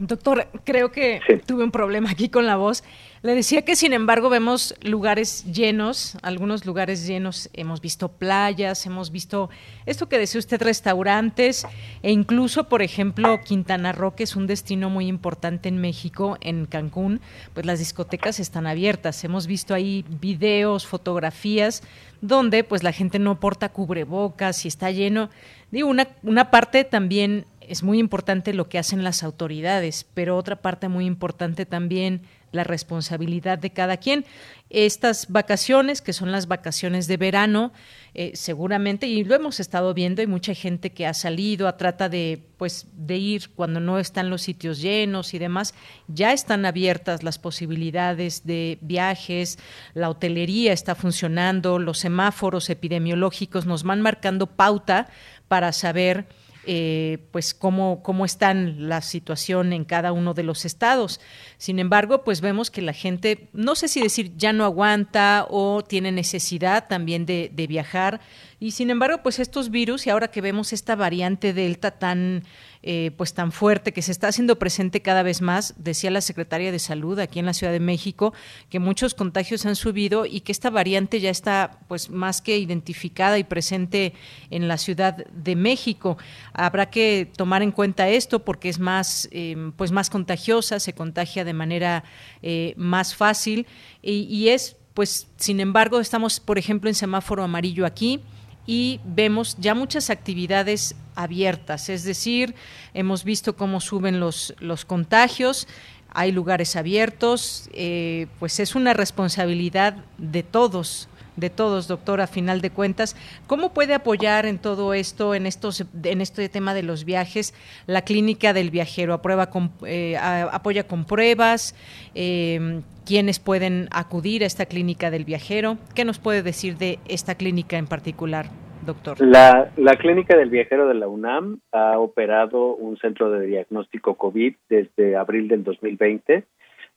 Doctor, 0.00 0.48
creo 0.64 0.90
que 0.90 1.20
tuve 1.44 1.62
un 1.62 1.70
problema 1.70 2.10
aquí 2.10 2.30
con 2.30 2.46
la 2.46 2.56
voz. 2.56 2.82
Le 3.20 3.34
decía 3.34 3.66
que 3.66 3.76
sin 3.76 3.92
embargo 3.92 4.30
vemos 4.30 4.74
lugares 4.80 5.44
llenos, 5.44 6.16
algunos 6.22 6.64
lugares 6.64 7.06
llenos, 7.06 7.50
hemos 7.52 7.82
visto 7.82 8.08
playas, 8.08 8.86
hemos 8.86 9.10
visto 9.10 9.50
esto 9.84 10.08
que 10.08 10.16
decía 10.16 10.38
usted, 10.38 10.62
restaurantes 10.62 11.66
e 12.02 12.12
incluso, 12.12 12.64
por 12.64 12.80
ejemplo, 12.80 13.40
Quintana 13.44 13.92
Roo, 13.92 14.14
que 14.14 14.22
es 14.22 14.36
un 14.36 14.46
destino 14.46 14.88
muy 14.88 15.06
importante 15.06 15.68
en 15.68 15.76
México, 15.76 16.38
en 16.40 16.64
Cancún, 16.64 17.20
pues 17.52 17.66
las 17.66 17.78
discotecas 17.78 18.40
están 18.40 18.66
abiertas. 18.66 19.22
Hemos 19.22 19.46
visto 19.46 19.74
ahí 19.74 20.06
videos, 20.08 20.86
fotografías 20.86 21.82
donde 22.22 22.64
pues 22.64 22.82
la 22.82 22.92
gente 22.92 23.18
no 23.18 23.40
porta 23.40 23.70
cubrebocas 23.70 24.64
y 24.64 24.68
está 24.68 24.90
lleno. 24.90 25.30
Digo, 25.70 25.88
una, 25.88 26.08
una 26.22 26.50
parte 26.50 26.84
también 26.84 27.46
es 27.70 27.84
muy 27.84 28.00
importante 28.00 28.52
lo 28.52 28.68
que 28.68 28.78
hacen 28.78 29.04
las 29.04 29.22
autoridades, 29.22 30.04
pero 30.12 30.36
otra 30.36 30.56
parte 30.56 30.88
muy 30.88 31.06
importante 31.06 31.66
también 31.66 32.22
la 32.50 32.64
responsabilidad 32.64 33.60
de 33.60 33.70
cada 33.70 33.96
quien. 33.96 34.24
Estas 34.70 35.28
vacaciones, 35.28 36.02
que 36.02 36.12
son 36.12 36.32
las 36.32 36.48
vacaciones 36.48 37.06
de 37.06 37.16
verano, 37.16 37.72
eh, 38.14 38.32
seguramente, 38.34 39.06
y 39.06 39.22
lo 39.22 39.36
hemos 39.36 39.60
estado 39.60 39.94
viendo, 39.94 40.20
hay 40.20 40.26
mucha 40.26 40.52
gente 40.52 40.90
que 40.90 41.06
ha 41.06 41.14
salido, 41.14 41.68
a 41.68 41.76
trata 41.76 42.08
de, 42.08 42.42
pues, 42.56 42.88
de 42.92 43.18
ir 43.18 43.50
cuando 43.54 43.78
no 43.78 44.00
están 44.00 44.30
los 44.30 44.42
sitios 44.42 44.80
llenos 44.80 45.32
y 45.32 45.38
demás, 45.38 45.72
ya 46.08 46.32
están 46.32 46.66
abiertas 46.66 47.22
las 47.22 47.38
posibilidades 47.38 48.44
de 48.44 48.78
viajes, 48.80 49.60
la 49.94 50.10
hotelería 50.10 50.72
está 50.72 50.96
funcionando, 50.96 51.78
los 51.78 51.98
semáforos 51.98 52.68
epidemiológicos 52.68 53.64
nos 53.64 53.84
van 53.84 54.00
marcando 54.00 54.48
pauta 54.48 55.08
para 55.46 55.72
saber 55.72 56.26
eh, 56.66 57.18
pues 57.30 57.54
cómo, 57.54 58.02
cómo 58.02 58.24
están 58.24 58.88
la 58.88 59.00
situación 59.00 59.72
en 59.72 59.84
cada 59.84 60.12
uno 60.12 60.34
de 60.34 60.42
los 60.42 60.64
estados. 60.64 61.20
Sin 61.56 61.78
embargo, 61.78 62.22
pues 62.22 62.40
vemos 62.40 62.70
que 62.70 62.82
la 62.82 62.92
gente, 62.92 63.48
no 63.52 63.74
sé 63.74 63.88
si 63.88 64.00
decir 64.00 64.32
ya 64.36 64.52
no 64.52 64.64
aguanta 64.64 65.46
o 65.48 65.82
tiene 65.82 66.12
necesidad 66.12 66.86
también 66.88 67.26
de, 67.26 67.50
de 67.52 67.66
viajar. 67.66 68.20
Y 68.60 68.72
sin 68.72 68.90
embargo, 68.90 69.22
pues 69.22 69.38
estos 69.38 69.70
virus, 69.70 70.06
y 70.06 70.10
ahora 70.10 70.28
que 70.28 70.42
vemos 70.42 70.74
esta 70.74 70.94
variante 70.94 71.54
Delta 71.54 71.92
tan 71.92 72.44
eh, 72.82 73.10
pues 73.18 73.34
tan 73.34 73.52
fuerte 73.52 73.92
que 73.92 74.00
se 74.00 74.10
está 74.10 74.28
haciendo 74.28 74.58
presente 74.58 75.02
cada 75.02 75.22
vez 75.22 75.42
más. 75.42 75.74
Decía 75.76 76.10
la 76.10 76.22
secretaria 76.22 76.72
de 76.72 76.78
Salud 76.78 77.18
aquí 77.18 77.38
en 77.38 77.44
la 77.44 77.52
Ciudad 77.52 77.74
de 77.74 77.80
México 77.80 78.32
que 78.70 78.78
muchos 78.78 79.12
contagios 79.12 79.66
han 79.66 79.76
subido 79.76 80.24
y 80.24 80.40
que 80.40 80.52
esta 80.52 80.70
variante 80.70 81.20
ya 81.20 81.28
está 81.28 81.78
pues 81.88 82.08
más 82.08 82.40
que 82.40 82.56
identificada 82.56 83.38
y 83.38 83.44
presente 83.44 84.14
en 84.48 84.66
la 84.66 84.78
Ciudad 84.78 85.26
de 85.26 85.56
México. 85.56 86.16
Habrá 86.54 86.88
que 86.88 87.30
tomar 87.36 87.62
en 87.62 87.70
cuenta 87.70 88.08
esto 88.08 88.46
porque 88.46 88.70
es 88.70 88.78
más 88.78 89.28
em, 89.30 89.72
pues 89.72 89.92
más 89.92 90.08
contagiosa, 90.08 90.80
se 90.80 90.94
contagia 90.94 91.44
de 91.44 91.52
manera 91.52 92.04
eh, 92.40 92.72
más 92.78 93.14
fácil 93.14 93.66
y 94.02 94.48
es 94.48 94.76
pues 94.94 95.28
sin 95.36 95.60
embargo 95.60 96.00
estamos 96.00 96.40
por 96.40 96.56
ejemplo 96.56 96.88
en 96.88 96.94
semáforo 96.94 97.42
amarillo 97.42 97.84
aquí 97.84 98.22
y 98.70 99.00
vemos 99.04 99.56
ya 99.58 99.74
muchas 99.74 100.10
actividades 100.10 100.94
abiertas, 101.16 101.88
es 101.88 102.04
decir, 102.04 102.54
hemos 102.94 103.24
visto 103.24 103.56
cómo 103.56 103.80
suben 103.80 104.20
los, 104.20 104.54
los 104.60 104.84
contagios, 104.84 105.66
hay 106.08 106.30
lugares 106.30 106.76
abiertos, 106.76 107.68
eh, 107.72 108.28
pues 108.38 108.60
es 108.60 108.76
una 108.76 108.94
responsabilidad 108.94 109.96
de 110.18 110.44
todos 110.44 111.08
de 111.36 111.48
todos, 111.48 111.88
doctor, 111.88 112.20
a 112.20 112.26
final 112.26 112.60
de 112.60 112.70
cuentas. 112.70 113.16
¿Cómo 113.46 113.72
puede 113.72 113.94
apoyar 113.94 114.44
en 114.44 114.58
todo 114.58 114.92
esto, 114.92 115.34
en 115.34 115.46
estos, 115.46 115.82
en 116.02 116.20
este 116.20 116.48
tema 116.50 116.74
de 116.74 116.82
los 116.82 117.04
viajes, 117.04 117.54
la 117.86 118.02
clínica 118.02 118.52
del 118.52 118.70
viajero? 118.70 119.14
Aprueba 119.14 119.48
con, 119.48 119.72
eh, 119.86 120.18
apoya 120.18 120.86
con 120.86 121.06
pruebas. 121.06 121.74
Eh, 122.14 122.82
¿Quiénes 123.10 123.40
pueden 123.40 123.88
acudir 123.90 124.44
a 124.44 124.46
esta 124.46 124.66
clínica 124.66 125.10
del 125.10 125.24
viajero? 125.24 125.78
¿Qué 125.96 126.04
nos 126.04 126.20
puede 126.20 126.44
decir 126.44 126.76
de 126.76 127.00
esta 127.08 127.34
clínica 127.34 127.76
en 127.76 127.88
particular? 127.88 128.46
Doctor. 128.86 129.20
La, 129.20 129.72
la 129.76 129.96
clínica 129.96 130.36
del 130.36 130.48
viajero 130.48 130.86
de 130.86 130.94
la 130.94 131.08
UNAM 131.08 131.58
ha 131.72 131.98
operado 131.98 132.76
un 132.76 132.96
centro 132.98 133.28
de 133.32 133.44
diagnóstico 133.46 134.14
COVID 134.14 134.54
desde 134.68 135.16
abril 135.16 135.48
del 135.48 135.64
2020 135.64 136.44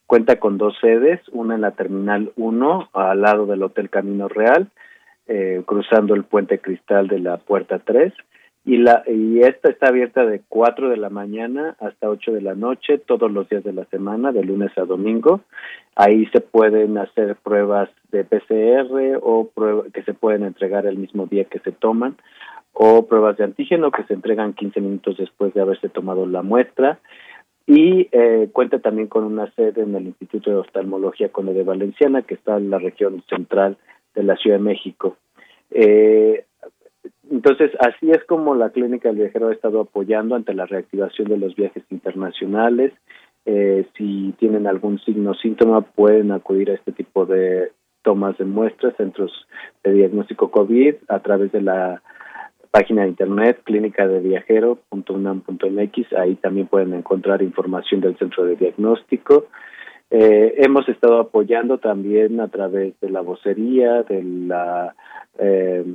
Cuenta 0.06 0.36
con 0.36 0.60
dos 0.60 0.76
sedes, 0.80 1.20
una 1.32 1.56
en 1.56 1.62
la 1.62 1.72
Terminal 1.72 2.32
1, 2.36 2.90
al 2.94 3.22
lado 3.22 3.48
del 3.48 3.64
Hotel 3.64 3.90
Camino 3.90 4.28
Real, 4.28 4.70
eh, 5.26 5.64
cruzando 5.66 6.14
el 6.14 6.26
puente 6.26 6.60
cristal 6.60 7.08
de 7.08 7.18
la 7.18 7.38
Puerta 7.38 7.80
3, 7.80 8.14
y, 8.66 8.78
la, 8.78 9.04
y 9.08 9.42
esta 9.42 9.70
está 9.70 9.90
abierta 9.90 10.26
de 10.26 10.42
4 10.48 10.90
de 10.90 10.98
la 10.98 11.10
mañana 11.10 11.76
hasta 11.80 12.10
8 12.10 12.32
de 12.32 12.42
la 12.42 12.56
noche, 12.56 12.98
todos 12.98 13.32
los 13.32 13.50
días 13.50 13.64
de 13.64 13.74
la 13.74 13.86
semana, 13.86 14.32
de 14.32 14.44
lunes 14.44 14.72
a 14.78 14.86
domingo. 14.86 15.42
Ahí 15.96 16.26
se 16.28 16.40
pueden 16.40 16.98
hacer 16.98 17.36
pruebas 17.36 17.90
de 18.12 18.24
PCR 18.24 19.20
o 19.22 19.50
pruebas 19.54 19.92
que 19.92 20.04
se 20.04 20.14
pueden 20.14 20.44
entregar 20.44 20.86
el 20.86 20.98
mismo 20.98 21.26
día 21.26 21.44
que 21.46 21.60
se 21.60 21.72
toman, 21.72 22.16
o 22.72 23.06
pruebas 23.06 23.38
de 23.38 23.44
antígeno 23.44 23.92
que 23.92 24.04
se 24.04 24.14
entregan 24.14 24.54
15 24.54 24.82
minutos 24.82 25.18
después 25.18 25.54
de 25.54 25.62
haberse 25.62 25.90
tomado 25.90 26.26
la 26.26 26.42
muestra 26.42 27.00
y 27.66 28.10
eh, 28.12 28.50
cuenta 28.52 28.80
también 28.80 29.08
con 29.08 29.24
una 29.24 29.50
sede 29.52 29.84
en 29.84 29.96
el 29.96 30.08
Instituto 30.08 30.50
de 30.50 30.58
Oftalmología 30.58 31.30
Conde 31.30 31.54
de 31.54 31.64
Valenciana, 31.64 32.22
que 32.22 32.34
está 32.34 32.58
en 32.58 32.70
la 32.70 32.80
región 32.80 33.24
central 33.30 33.78
de 34.16 34.24
la 34.24 34.36
Ciudad 34.36 34.58
de 34.58 34.64
México. 34.64 35.18
Eh, 35.72 36.46
entonces, 37.32 37.72
así 37.80 38.12
es 38.12 38.24
como 38.26 38.56
la 38.56 38.72
Clínica 38.72 39.10
del 39.10 39.20
Viajero 39.20 39.50
ha 39.50 39.54
estado 39.54 39.82
apoyando 39.82 40.36
ante 40.36 40.54
la 40.54 40.66
reactivación 40.66 41.30
de 41.30 41.38
los 41.38 41.56
viajes 41.56 41.84
internacionales. 41.90 42.92
Eh, 43.46 43.86
si 43.98 44.34
tienen 44.40 44.68
algún 44.68 45.00
signo 45.00 45.32
o 45.32 45.36
síntoma, 45.36 45.82
pueden 45.82 46.32
acudir 46.32 46.72
a 46.72 46.76
este 46.76 46.92
tipo 46.92 47.26
de 47.26 47.72
tomas 48.02 48.38
de 48.38 48.46
muestras, 48.46 48.96
centros 48.98 49.32
de 49.84 49.94
diagnóstico 49.94 50.52
COVID, 50.52 50.96
a 51.08 51.20
través 51.20 51.52
de 51.52 51.62
la 51.62 52.02
página 52.72 53.04
de 53.04 53.10
internet 53.10 53.62
clínica 53.64 54.08
de 54.08 54.20
viajero.unam.mx, 54.20 56.14
ahí 56.18 56.36
también 56.36 56.68
pueden 56.68 56.94
encontrar 56.94 57.42
información 57.42 58.02
del 58.02 58.18
centro 58.18 58.46
de 58.46 58.56
diagnóstico. 58.56 59.46
Eh, 60.10 60.56
hemos 60.58 60.88
estado 60.90 61.20
apoyando 61.20 61.78
también 61.78 62.40
a 62.40 62.48
través 62.50 63.00
de 63.00 63.10
la 63.10 63.22
vocería, 63.22 64.04
de 64.04 64.24
la 64.24 64.96
eh, 65.38 65.86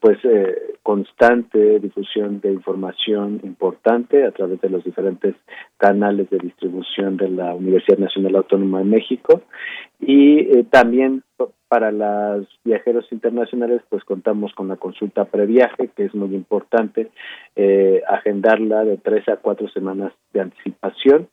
pues 0.00 0.18
eh, 0.24 0.74
constante 0.82 1.78
difusión 1.78 2.40
de 2.40 2.52
información 2.52 3.40
importante 3.44 4.24
a 4.24 4.32
través 4.32 4.60
de 4.60 4.70
los 4.70 4.84
diferentes 4.84 5.34
canales 5.76 6.28
de 6.30 6.38
distribución 6.38 7.16
de 7.16 7.30
la 7.30 7.54
Universidad 7.54 7.98
Nacional 7.98 8.36
Autónoma 8.36 8.78
de 8.78 8.84
México 8.84 9.42
y 10.00 10.64
también 10.64 11.22
para 11.68 11.90
los 11.90 12.46
viajeros 12.64 13.10
internacionales, 13.10 13.82
pues 13.88 14.04
contamos 14.04 14.52
con 14.54 14.68
la 14.68 14.76
consulta 14.76 15.24
previaje, 15.24 15.90
que 15.96 16.04
es 16.04 16.14
muy 16.14 16.34
importante, 16.34 17.10
eh, 17.56 18.02
agendarla 18.08 18.84
de 18.84 18.98
tres 18.98 19.28
a 19.28 19.36
cuatro 19.36 19.68
semanas 19.68 20.12
de 20.32 20.42
anticipación 20.42 21.28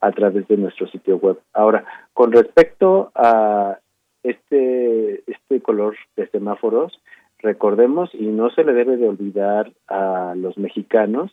a 0.00 0.12
través 0.12 0.46
de 0.48 0.56
nuestro 0.56 0.86
sitio 0.88 1.16
web. 1.16 1.38
Ahora, 1.52 1.84
con 2.12 2.32
respecto 2.32 3.10
a 3.14 3.78
este, 4.22 5.22
este 5.30 5.60
color 5.60 5.96
de 6.16 6.28
semáforos, 6.28 6.92
recordemos, 7.42 8.10
y 8.14 8.26
no 8.26 8.50
se 8.50 8.64
le 8.64 8.72
debe 8.72 8.96
de 8.96 9.08
olvidar 9.08 9.72
a 9.88 10.34
los 10.36 10.56
mexicanos, 10.58 11.30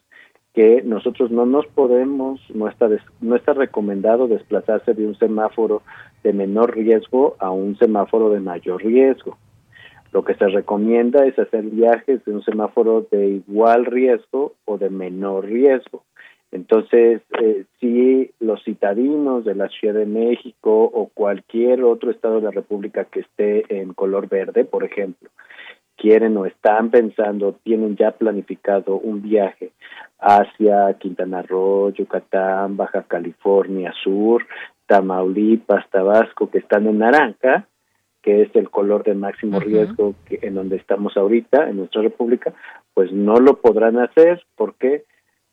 que 0.53 0.81
nosotros 0.81 1.31
no 1.31 1.45
nos 1.45 1.67
podemos, 1.67 2.41
no 2.53 2.67
está, 2.67 2.89
no 3.21 3.35
está 3.35 3.53
recomendado 3.53 4.27
desplazarse 4.27 4.93
de 4.93 5.05
un 5.05 5.15
semáforo 5.15 5.83
de 6.23 6.33
menor 6.33 6.75
riesgo 6.75 7.35
a 7.39 7.51
un 7.51 7.77
semáforo 7.77 8.29
de 8.31 8.39
mayor 8.39 8.83
riesgo. 8.83 9.37
Lo 10.11 10.23
que 10.23 10.33
se 10.33 10.47
recomienda 10.47 11.25
es 11.25 11.37
hacer 11.37 11.63
viajes 11.63 12.25
de 12.25 12.33
un 12.33 12.43
semáforo 12.43 13.05
de 13.11 13.27
igual 13.27 13.85
riesgo 13.85 14.53
o 14.65 14.77
de 14.79 14.89
menor 14.89 15.45
riesgo. 15.45 16.03
Entonces, 16.51 17.21
eh, 17.39 17.65
si 17.79 18.31
los 18.39 18.63
citadinos 18.63 19.45
de 19.45 19.53
la 19.53 19.69
Ciudad 19.69 19.93
de 19.93 20.07
México 20.07 20.83
o 20.83 21.11
cualquier 21.13 21.83
otro 21.83 22.09
estado 22.09 22.37
de 22.37 22.41
la 22.41 22.51
República 22.51 23.05
que 23.05 23.19
esté 23.19 23.81
en 23.81 23.93
color 23.93 24.27
verde, 24.27 24.65
por 24.65 24.83
ejemplo, 24.83 25.29
quieren 25.99 26.37
o 26.37 26.45
están 26.45 26.89
pensando, 26.89 27.53
tienen 27.63 27.95
ya 27.95 28.11
planificado 28.11 28.95
un 28.95 29.21
viaje 29.21 29.71
hacia 30.19 30.93
Quintana 30.95 31.41
Roo, 31.41 31.91
Yucatán, 31.91 32.77
Baja 32.77 33.03
California 33.03 33.93
Sur, 34.03 34.45
Tamaulipas, 34.87 35.89
Tabasco, 35.89 36.49
que 36.49 36.59
están 36.59 36.87
en 36.87 36.99
naranja, 36.99 37.67
que 38.21 38.41
es 38.41 38.55
el 38.55 38.69
color 38.69 39.03
de 39.03 39.13
máximo 39.13 39.59
riesgo 39.59 40.15
que, 40.25 40.39
en 40.41 40.55
donde 40.55 40.77
estamos 40.77 41.15
ahorita, 41.15 41.69
en 41.69 41.77
nuestra 41.77 42.01
república, 42.01 42.53
pues 42.93 43.11
no 43.11 43.35
lo 43.35 43.61
podrán 43.61 43.97
hacer. 43.99 44.43
¿Por 44.55 44.75
qué? 44.75 45.03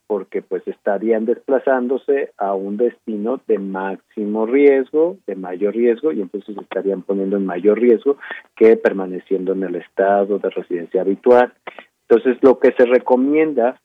Porque 0.06 0.42
pues 0.42 0.66
estarían 0.68 1.24
desplazándose 1.24 2.30
a 2.38 2.54
un 2.54 2.76
destino 2.76 3.40
de 3.46 3.58
máximo 3.58 4.46
riesgo, 4.46 5.16
de 5.26 5.34
mayor 5.34 5.74
riesgo, 5.74 6.12
y 6.12 6.20
entonces 6.20 6.56
estarían 6.56 7.02
poniendo 7.02 7.36
en 7.36 7.46
mayor 7.46 7.80
riesgo 7.80 8.16
que 8.54 8.76
permaneciendo 8.76 9.52
en 9.52 9.64
el 9.64 9.76
estado 9.76 10.38
de 10.38 10.50
residencia 10.50 11.00
habitual. 11.00 11.52
Entonces, 12.08 12.38
lo 12.42 12.58
que 12.60 12.72
se 12.72 12.86
recomienda 12.86 13.80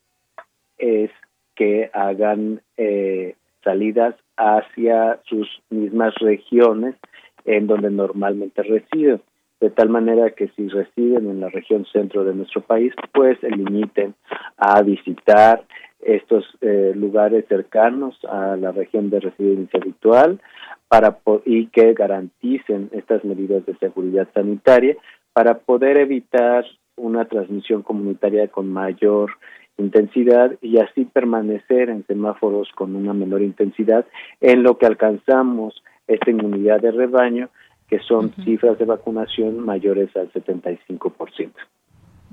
es 0.78 1.10
que 1.54 1.90
hagan 1.92 2.60
eh, 2.76 3.34
salidas 3.64 4.14
hacia 4.36 5.20
sus 5.24 5.48
mismas 5.70 6.14
regiones 6.16 6.96
en 7.44 7.66
donde 7.66 7.90
normalmente 7.90 8.62
residen, 8.62 9.20
de 9.60 9.70
tal 9.70 9.88
manera 9.88 10.30
que 10.30 10.48
si 10.56 10.68
residen 10.68 11.30
en 11.30 11.40
la 11.40 11.48
región 11.48 11.84
centro 11.86 12.24
de 12.24 12.34
nuestro 12.34 12.62
país, 12.62 12.92
pues 13.12 13.38
se 13.40 13.50
limiten 13.50 14.14
a 14.56 14.82
visitar 14.82 15.64
estos 16.02 16.44
eh, 16.60 16.92
lugares 16.94 17.44
cercanos 17.48 18.18
a 18.28 18.56
la 18.56 18.72
región 18.72 19.10
de 19.10 19.20
residencia 19.20 19.80
habitual 19.80 20.40
para 20.88 21.18
y 21.44 21.66
que 21.68 21.94
garanticen 21.94 22.90
estas 22.92 23.24
medidas 23.24 23.64
de 23.66 23.76
seguridad 23.78 24.28
sanitaria 24.34 24.96
para 25.32 25.58
poder 25.58 25.96
evitar 25.96 26.66
una 26.96 27.24
transmisión 27.24 27.82
comunitaria 27.82 28.48
con 28.48 28.70
mayor 28.70 29.30
intensidad 29.78 30.52
y 30.60 30.78
así 30.78 31.04
permanecer 31.04 31.88
en 31.88 32.06
semáforos 32.06 32.68
con 32.74 32.94
una 32.94 33.14
menor 33.14 33.42
intensidad 33.42 34.06
en 34.40 34.62
lo 34.62 34.76
que 34.76 34.86
alcanzamos 34.86 35.82
esta 36.06 36.30
inmunidad 36.30 36.80
de 36.80 36.90
rebaño, 36.90 37.48
que 37.88 37.98
son 38.00 38.32
cifras 38.44 38.78
de 38.78 38.84
vacunación 38.84 39.60
mayores 39.60 40.14
al 40.16 40.30
75%. 40.32 41.52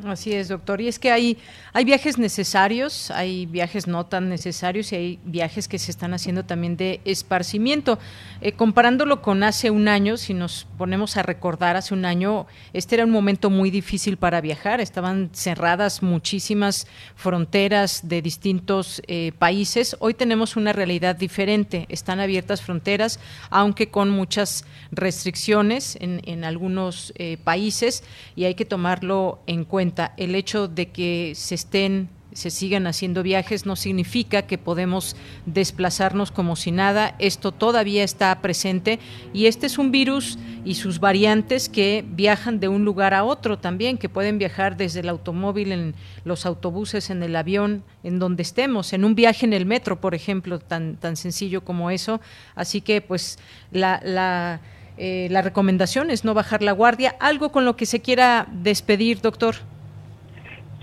Así 0.06 0.32
es, 0.32 0.48
doctor. 0.48 0.80
Y 0.80 0.88
es 0.88 0.98
que 0.98 1.12
hay, 1.12 1.38
hay 1.74 1.84
viajes 1.84 2.18
necesarios, 2.18 3.12
hay 3.12 3.46
viajes 3.46 3.86
no 3.86 4.06
tan 4.06 4.30
necesarios 4.30 4.94
y 4.94 4.96
hay 4.96 5.20
viajes 5.26 5.68
que 5.68 5.78
se 5.78 5.92
están 5.92 6.14
haciendo 6.14 6.46
también 6.46 6.78
de 6.78 7.02
esparcimiento. 7.04 8.00
Eh, 8.40 8.54
comparándolo 8.54 9.22
con 9.22 9.44
hace 9.44 9.72
un 9.72 9.90
año, 9.90 10.16
si 10.16 10.34
nos 10.34 10.68
ponemos 10.78 11.18
a 11.18 11.24
recordar, 11.24 11.76
hace 11.76 11.94
un 11.94 12.06
año 12.06 12.48
este 12.72 12.96
era 12.96 13.04
un 13.04 13.12
momento 13.12 13.50
muy 13.50 13.72
difícil 13.72 14.16
para 14.16 14.40
viajar. 14.40 14.80
Estaban 14.80 15.32
cerradas 15.34 16.02
muchísimas 16.02 16.88
fronteras 17.16 18.08
de 18.08 18.22
distintos 18.22 19.02
eh, 19.08 19.34
países. 19.38 19.98
Hoy 20.00 20.14
tenemos 20.14 20.56
una 20.56 20.72
realidad 20.72 21.18
diferente. 21.18 21.88
Están 21.90 22.22
abiertas 22.22 22.62
fronteras, 22.62 23.20
aunque 23.50 23.90
con 23.90 24.10
muchas 24.10 24.64
restricciones 24.92 25.98
en, 26.00 26.20
algunos 26.46 27.12
eh, 27.18 27.38
países 27.44 28.04
y 28.36 28.46
hay 28.46 28.56
que 28.56 28.64
tomarlo 28.64 29.40
en 29.46 29.66
cuenta 29.66 29.89
el 30.18 30.36
hecho 30.36 30.68
de 30.68 30.90
que 30.90 31.34
se 31.36 31.56
estén 31.56 32.10
se 32.34 32.52
sigan 32.52 32.88
haciendo 32.88 33.24
viajes 33.24 33.66
no 33.66 33.76
significa 33.76 34.44
que 34.44 34.58
podemos 34.58 35.16
desplazarnos 35.46 36.32
como 36.32 36.56
si 36.56 36.72
nada. 36.72 37.16
Esto 37.20 37.52
todavía 37.52 38.04
está 38.04 38.40
presente 38.42 39.00
y 39.34 39.48
este 39.48 39.66
es 39.66 39.78
un 39.78 39.92
virus 39.92 40.38
y 40.64 40.76
sus 40.76 41.00
variantes 41.00 41.70
que 41.70 42.06
viajan 42.08 42.60
de 42.60 42.68
un 42.68 42.86
lugar 42.86 43.14
a 43.14 43.24
otro 43.24 43.58
también, 43.58 43.98
que 43.98 44.10
pueden 44.10 44.38
viajar 44.38 44.78
desde 44.78 45.00
el 45.00 45.10
automóvil, 45.10 45.72
en 45.72 45.96
los 46.24 46.46
autobuses, 46.46 47.10
en 47.10 47.24
el 47.24 47.36
avión, 47.36 47.84
en 48.04 48.20
donde 48.20 48.44
estemos, 48.44 48.94
en 48.94 49.06
un 49.06 49.16
viaje 49.16 49.46
en 49.46 49.54
el 49.54 49.66
metro, 49.66 50.00
por 50.00 50.14
ejemplo, 50.14 50.60
tan, 50.60 50.98
tan 50.98 51.16
sencillo 51.16 51.64
como 51.64 51.90
eso. 51.90 52.22
Así 52.56 52.82
que 52.82 53.02
pues 53.02 53.40
la, 53.72 54.00
la, 54.04 54.62
eh, 54.98 55.28
la 55.32 55.42
recomendación 55.42 56.12
es 56.12 56.24
no 56.24 56.34
bajar 56.34 56.62
la 56.62 56.74
guardia. 56.74 57.16
Algo 57.20 57.52
con 57.52 57.66
lo 57.66 57.76
que 57.76 57.86
se 57.86 58.02
quiera 58.02 58.48
despedir, 58.52 59.22
doctor. 59.22 59.56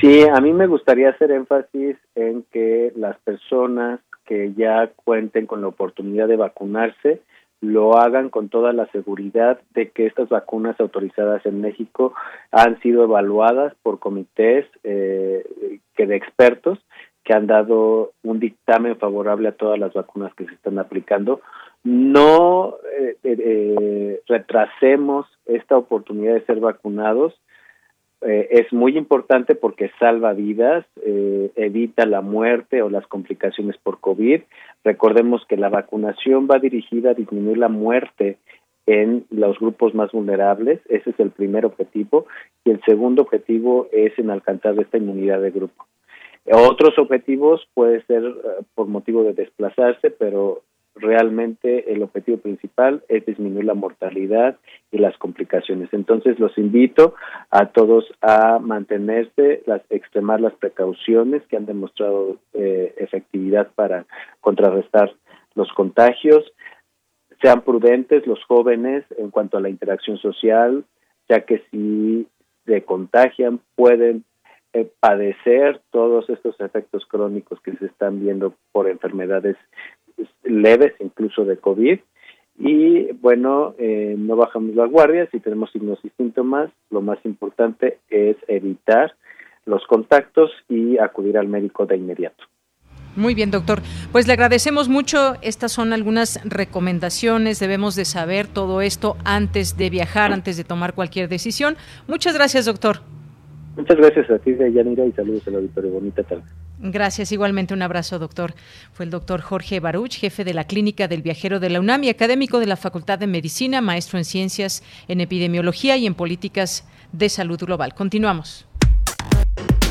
Sí, 0.00 0.22
a 0.22 0.40
mí 0.40 0.52
me 0.52 0.66
gustaría 0.66 1.10
hacer 1.10 1.30
énfasis 1.30 1.96
en 2.14 2.44
que 2.52 2.92
las 2.96 3.18
personas 3.20 4.00
que 4.26 4.52
ya 4.54 4.90
cuenten 4.94 5.46
con 5.46 5.62
la 5.62 5.68
oportunidad 5.68 6.28
de 6.28 6.36
vacunarse 6.36 7.22
lo 7.62 7.96
hagan 7.96 8.28
con 8.28 8.50
toda 8.50 8.72
la 8.74 8.86
seguridad 8.88 9.58
de 9.74 9.90
que 9.90 10.06
estas 10.06 10.28
vacunas 10.28 10.78
autorizadas 10.78 11.44
en 11.46 11.62
México 11.62 12.12
han 12.50 12.78
sido 12.80 13.04
evaluadas 13.04 13.74
por 13.82 13.98
comités 13.98 14.66
eh, 14.84 15.42
que 15.94 16.06
de 16.06 16.16
expertos 16.16 16.78
que 17.24 17.32
han 17.32 17.46
dado 17.46 18.12
un 18.22 18.38
dictamen 18.38 18.96
favorable 18.96 19.48
a 19.48 19.56
todas 19.56 19.78
las 19.78 19.94
vacunas 19.94 20.32
que 20.34 20.44
se 20.44 20.54
están 20.54 20.78
aplicando. 20.78 21.40
No 21.82 22.76
eh, 22.98 23.16
eh, 23.24 24.20
retrasemos 24.28 25.26
esta 25.46 25.76
oportunidad 25.76 26.34
de 26.34 26.44
ser 26.44 26.60
vacunados 26.60 27.34
eh, 28.22 28.48
es 28.50 28.72
muy 28.72 28.96
importante 28.96 29.54
porque 29.54 29.90
salva 29.98 30.32
vidas, 30.32 30.86
eh, 31.04 31.50
evita 31.56 32.06
la 32.06 32.22
muerte 32.22 32.82
o 32.82 32.88
las 32.88 33.06
complicaciones 33.06 33.76
por 33.76 34.00
COVID. 34.00 34.42
Recordemos 34.84 35.44
que 35.46 35.56
la 35.56 35.68
vacunación 35.68 36.48
va 36.50 36.58
dirigida 36.58 37.10
a 37.10 37.14
disminuir 37.14 37.58
la 37.58 37.68
muerte 37.68 38.38
en 38.86 39.26
los 39.30 39.58
grupos 39.58 39.94
más 39.94 40.12
vulnerables, 40.12 40.80
ese 40.88 41.10
es 41.10 41.20
el 41.20 41.30
primer 41.30 41.66
objetivo, 41.66 42.26
y 42.64 42.70
el 42.70 42.80
segundo 42.84 43.22
objetivo 43.22 43.88
es 43.92 44.16
en 44.18 44.30
alcanzar 44.30 44.78
esta 44.78 44.96
inmunidad 44.96 45.40
de 45.40 45.50
grupo. 45.50 45.86
Otros 46.48 46.96
objetivos 46.98 47.66
puede 47.74 48.02
ser 48.04 48.22
eh, 48.24 48.62
por 48.74 48.86
motivo 48.86 49.24
de 49.24 49.32
desplazarse, 49.32 50.10
pero 50.10 50.62
realmente 50.96 51.92
el 51.92 52.02
objetivo 52.02 52.38
principal 52.38 53.04
es 53.08 53.24
disminuir 53.26 53.66
la 53.66 53.74
mortalidad 53.74 54.56
y 54.90 54.98
las 54.98 55.16
complicaciones. 55.18 55.90
Entonces 55.92 56.38
los 56.38 56.56
invito 56.56 57.14
a 57.50 57.66
todos 57.66 58.06
a 58.22 58.58
mantenerse, 58.58 59.62
las, 59.66 59.82
extremar 59.90 60.40
las 60.40 60.54
precauciones 60.54 61.42
que 61.48 61.56
han 61.56 61.66
demostrado 61.66 62.38
eh, 62.54 62.94
efectividad 62.96 63.68
para 63.74 64.06
contrarrestar 64.40 65.14
los 65.54 65.70
contagios. 65.72 66.44
Sean 67.42 67.62
prudentes 67.62 68.26
los 68.26 68.42
jóvenes 68.44 69.04
en 69.18 69.30
cuanto 69.30 69.58
a 69.58 69.60
la 69.60 69.68
interacción 69.68 70.16
social, 70.16 70.84
ya 71.28 71.40
que 71.40 71.62
si 71.70 72.26
se 72.64 72.82
contagian 72.82 73.60
pueden 73.74 74.24
eh, 74.72 74.90
padecer 75.00 75.80
todos 75.90 76.28
estos 76.28 76.60
efectos 76.60 77.06
crónicos 77.06 77.60
que 77.60 77.74
se 77.76 77.86
están 77.86 78.20
viendo 78.20 78.54
por 78.72 78.90
enfermedades 78.90 79.56
leves, 80.46 80.94
incluso 81.00 81.44
de 81.44 81.56
COVID. 81.56 81.98
Y 82.58 83.12
bueno, 83.20 83.74
eh, 83.78 84.14
no 84.16 84.36
bajamos 84.36 84.74
la 84.74 84.86
guardia, 84.86 85.28
si 85.30 85.40
tenemos 85.40 85.70
signos 85.72 85.98
y 86.02 86.10
síntomas, 86.16 86.70
lo 86.90 87.02
más 87.02 87.18
importante 87.24 87.98
es 88.08 88.36
evitar 88.48 89.14
los 89.66 89.84
contactos 89.86 90.50
y 90.68 90.96
acudir 90.98 91.36
al 91.36 91.48
médico 91.48 91.84
de 91.86 91.96
inmediato. 91.96 92.44
Muy 93.16 93.34
bien, 93.34 93.50
doctor. 93.50 93.80
Pues 94.12 94.26
le 94.26 94.34
agradecemos 94.34 94.88
mucho. 94.88 95.36
Estas 95.40 95.72
son 95.72 95.92
algunas 95.92 96.38
recomendaciones. 96.44 97.58
Debemos 97.58 97.96
de 97.96 98.04
saber 98.04 98.46
todo 98.46 98.82
esto 98.82 99.16
antes 99.24 99.76
de 99.76 99.88
viajar, 99.88 100.32
antes 100.32 100.56
de 100.58 100.64
tomar 100.64 100.94
cualquier 100.94 101.28
decisión. 101.28 101.76
Muchas 102.06 102.34
gracias, 102.34 102.66
doctor. 102.66 103.00
Muchas 103.76 103.96
gracias 103.98 104.30
a 104.30 104.38
ti, 104.38 104.56
Yanira, 104.56 105.04
y 105.04 105.12
saludos 105.12 105.46
al 105.46 105.56
auditorio. 105.56 105.90
Bonita 105.90 106.22
tarde. 106.22 106.44
Gracias, 106.78 107.30
igualmente 107.30 107.74
un 107.74 107.82
abrazo, 107.82 108.18
doctor. 108.18 108.54
Fue 108.92 109.04
el 109.04 109.10
doctor 109.10 109.42
Jorge 109.42 109.80
Baruch, 109.80 110.18
jefe 110.18 110.44
de 110.44 110.54
la 110.54 110.64
Clínica 110.64 111.08
del 111.08 111.22
Viajero 111.22 111.60
de 111.60 111.70
la 111.70 111.80
UNAM 111.80 112.04
y 112.04 112.08
académico 112.08 112.58
de 112.58 112.66
la 112.66 112.76
Facultad 112.76 113.18
de 113.18 113.26
Medicina, 113.26 113.80
maestro 113.82 114.18
en 114.18 114.24
Ciencias, 114.24 114.82
en 115.08 115.20
Epidemiología 115.20 115.96
y 115.96 116.06
en 116.06 116.14
Políticas 116.14 116.88
de 117.12 117.28
Salud 117.28 117.58
Global. 117.58 117.94
Continuamos. 117.94 118.66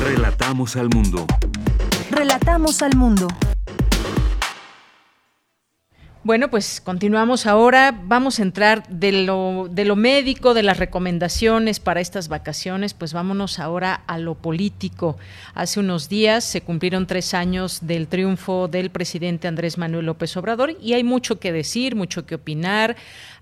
Relatamos 0.04 0.76
al 0.76 0.88
mundo. 0.88 1.26
Relatamos 2.10 2.82
al 2.82 2.96
mundo. 2.96 3.28
Bueno, 6.26 6.50
pues 6.50 6.80
continuamos 6.80 7.46
ahora. 7.46 7.96
Vamos 8.02 8.40
a 8.40 8.42
entrar 8.42 8.84
de 8.88 9.12
lo, 9.12 9.68
de 9.70 9.84
lo 9.84 9.94
médico, 9.94 10.54
de 10.54 10.64
las 10.64 10.76
recomendaciones 10.76 11.78
para 11.78 12.00
estas 12.00 12.26
vacaciones, 12.26 12.94
pues 12.94 13.12
vámonos 13.12 13.60
ahora 13.60 14.02
a 14.08 14.18
lo 14.18 14.34
político. 14.34 15.18
Hace 15.54 15.78
unos 15.78 16.08
días 16.08 16.42
se 16.42 16.62
cumplieron 16.62 17.06
tres 17.06 17.32
años 17.32 17.86
del 17.86 18.08
triunfo 18.08 18.66
del 18.66 18.90
presidente 18.90 19.46
Andrés 19.46 19.78
Manuel 19.78 20.06
López 20.06 20.36
Obrador 20.36 20.76
y 20.82 20.94
hay 20.94 21.04
mucho 21.04 21.38
que 21.38 21.52
decir, 21.52 21.94
mucho 21.94 22.26
que 22.26 22.34
opinar 22.34 22.96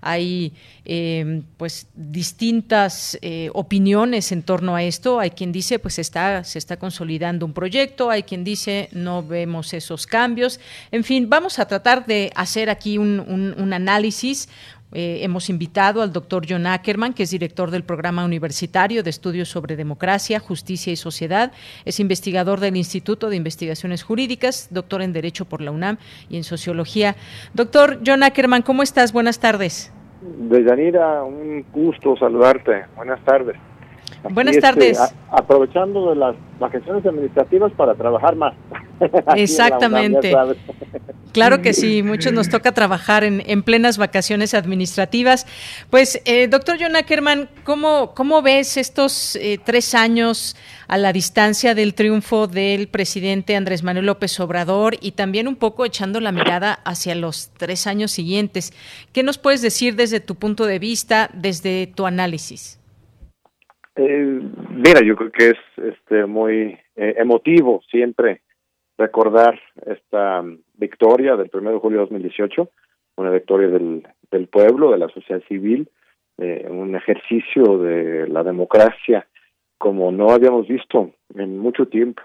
hay 0.05 0.53
eh, 0.85 1.41
pues 1.57 1.87
distintas 1.95 3.17
eh, 3.23 3.49
opiniones 3.53 4.31
en 4.31 4.43
torno 4.43 4.75
a 4.75 4.83
esto. 4.83 5.19
Hay 5.19 5.31
quien 5.31 5.51
dice 5.51 5.79
pues 5.79 5.97
está, 5.97 6.43
se 6.43 6.59
está 6.59 6.77
consolidando 6.77 7.43
un 7.43 7.53
proyecto, 7.53 8.11
hay 8.11 8.21
quien 8.21 8.43
dice 8.43 8.87
no 8.91 9.23
vemos 9.23 9.73
esos 9.73 10.05
cambios. 10.05 10.59
En 10.91 11.03
fin, 11.03 11.27
vamos 11.27 11.57
a 11.57 11.67
tratar 11.67 12.05
de 12.05 12.31
hacer 12.35 12.69
aquí 12.69 12.99
un, 12.99 13.19
un, 13.19 13.73
análisis, 13.73 14.47
eh, 14.97 15.25
hemos 15.25 15.49
invitado 15.49 16.01
al 16.01 16.13
doctor 16.13 16.45
John 16.47 16.65
Ackerman, 16.65 17.13
que 17.13 17.23
es 17.23 17.31
director 17.31 17.69
del 17.69 17.83
Programa 17.83 18.23
Universitario 18.23 19.03
de 19.03 19.09
Estudios 19.09 19.49
sobre 19.49 19.75
Democracia, 19.75 20.39
Justicia 20.39 20.93
y 20.93 20.95
Sociedad. 20.95 21.51
Es 21.83 21.99
investigador 21.99 22.61
del 22.61 22.77
Instituto 22.77 23.29
de 23.29 23.35
Investigaciones 23.35 24.03
Jurídicas, 24.03 24.69
doctor 24.71 25.01
en 25.01 25.11
Derecho 25.11 25.43
por 25.43 25.59
la 25.59 25.71
UNAM 25.71 25.97
y 26.29 26.37
en 26.37 26.45
Sociología. 26.45 27.17
Doctor 27.53 27.99
John 28.05 28.23
Ackerman, 28.23 28.61
¿cómo 28.61 28.83
estás? 28.83 29.11
Buenas 29.11 29.41
tardes. 29.41 29.91
Deyanira, 30.21 31.23
un 31.23 31.65
gusto 31.73 32.15
saludarte. 32.15 32.85
Buenas 32.95 33.19
tardes. 33.25 33.57
Buenas 34.31 34.57
tardes. 34.59 34.99
aprovechando 35.31 36.09
de 36.09 36.15
las 36.15 36.35
vacaciones 36.59 37.05
administrativas 37.05 37.71
para 37.73 37.95
trabajar 37.95 38.35
más. 38.35 38.53
Exactamente. 39.35 40.33
claro 41.31 41.61
que 41.61 41.73
sí, 41.73 42.01
muchos 42.01 42.33
nos 42.33 42.49
toca 42.49 42.71
trabajar 42.71 43.23
en, 43.23 43.43
en 43.45 43.63
plenas 43.63 43.97
vacaciones 43.97 44.53
administrativas. 44.53 45.45
Pues, 45.89 46.21
eh, 46.25 46.47
doctor 46.47 46.77
John 46.79 46.95
Ackerman, 46.95 47.49
¿cómo, 47.63 48.13
¿cómo 48.15 48.41
ves 48.41 48.77
estos 48.77 49.35
eh, 49.35 49.59
tres 49.63 49.93
años 49.93 50.55
a 50.87 50.97
la 50.97 51.11
distancia 51.11 51.75
del 51.75 51.93
triunfo 51.93 52.47
del 52.47 52.87
presidente 52.87 53.55
Andrés 53.55 53.83
Manuel 53.83 54.05
López 54.05 54.39
Obrador 54.39 54.97
y 55.01 55.11
también 55.11 55.47
un 55.47 55.55
poco 55.55 55.85
echando 55.85 56.19
la 56.19 56.31
mirada 56.31 56.79
hacia 56.85 57.15
los 57.15 57.49
tres 57.57 57.87
años 57.87 58.11
siguientes? 58.11 58.73
¿Qué 59.11 59.23
nos 59.23 59.37
puedes 59.37 59.61
decir 59.61 59.95
desde 59.95 60.19
tu 60.19 60.35
punto 60.35 60.65
de 60.65 60.79
vista, 60.79 61.29
desde 61.33 61.87
tu 61.87 62.05
análisis? 62.05 62.79
Eh, 63.95 64.41
mira, 64.71 65.01
yo 65.05 65.15
creo 65.15 65.31
que 65.31 65.49
es 65.51 65.57
este 65.77 66.25
muy 66.25 66.77
eh, 66.95 67.15
emotivo 67.17 67.81
siempre 67.89 68.41
recordar 68.97 69.59
esta 69.85 70.41
um, 70.41 70.59
victoria 70.75 71.35
del 71.35 71.49
1 71.51 71.71
de 71.71 71.79
julio 71.79 71.99
de 71.99 72.05
2018, 72.05 72.69
una 73.17 73.29
victoria 73.31 73.69
del, 73.69 74.03
pueblo, 74.51 74.91
de 74.91 74.97
la 74.97 75.07
sociedad 75.09 75.41
civil, 75.47 75.89
eh, 76.37 76.67
un 76.69 76.95
ejercicio 76.95 77.77
de 77.77 78.27
la 78.27 78.43
democracia 78.43 79.25
como 79.77 80.11
no 80.11 80.29
habíamos 80.29 80.67
visto 80.67 81.11
en 81.35 81.57
mucho 81.57 81.87
tiempo. 81.87 82.21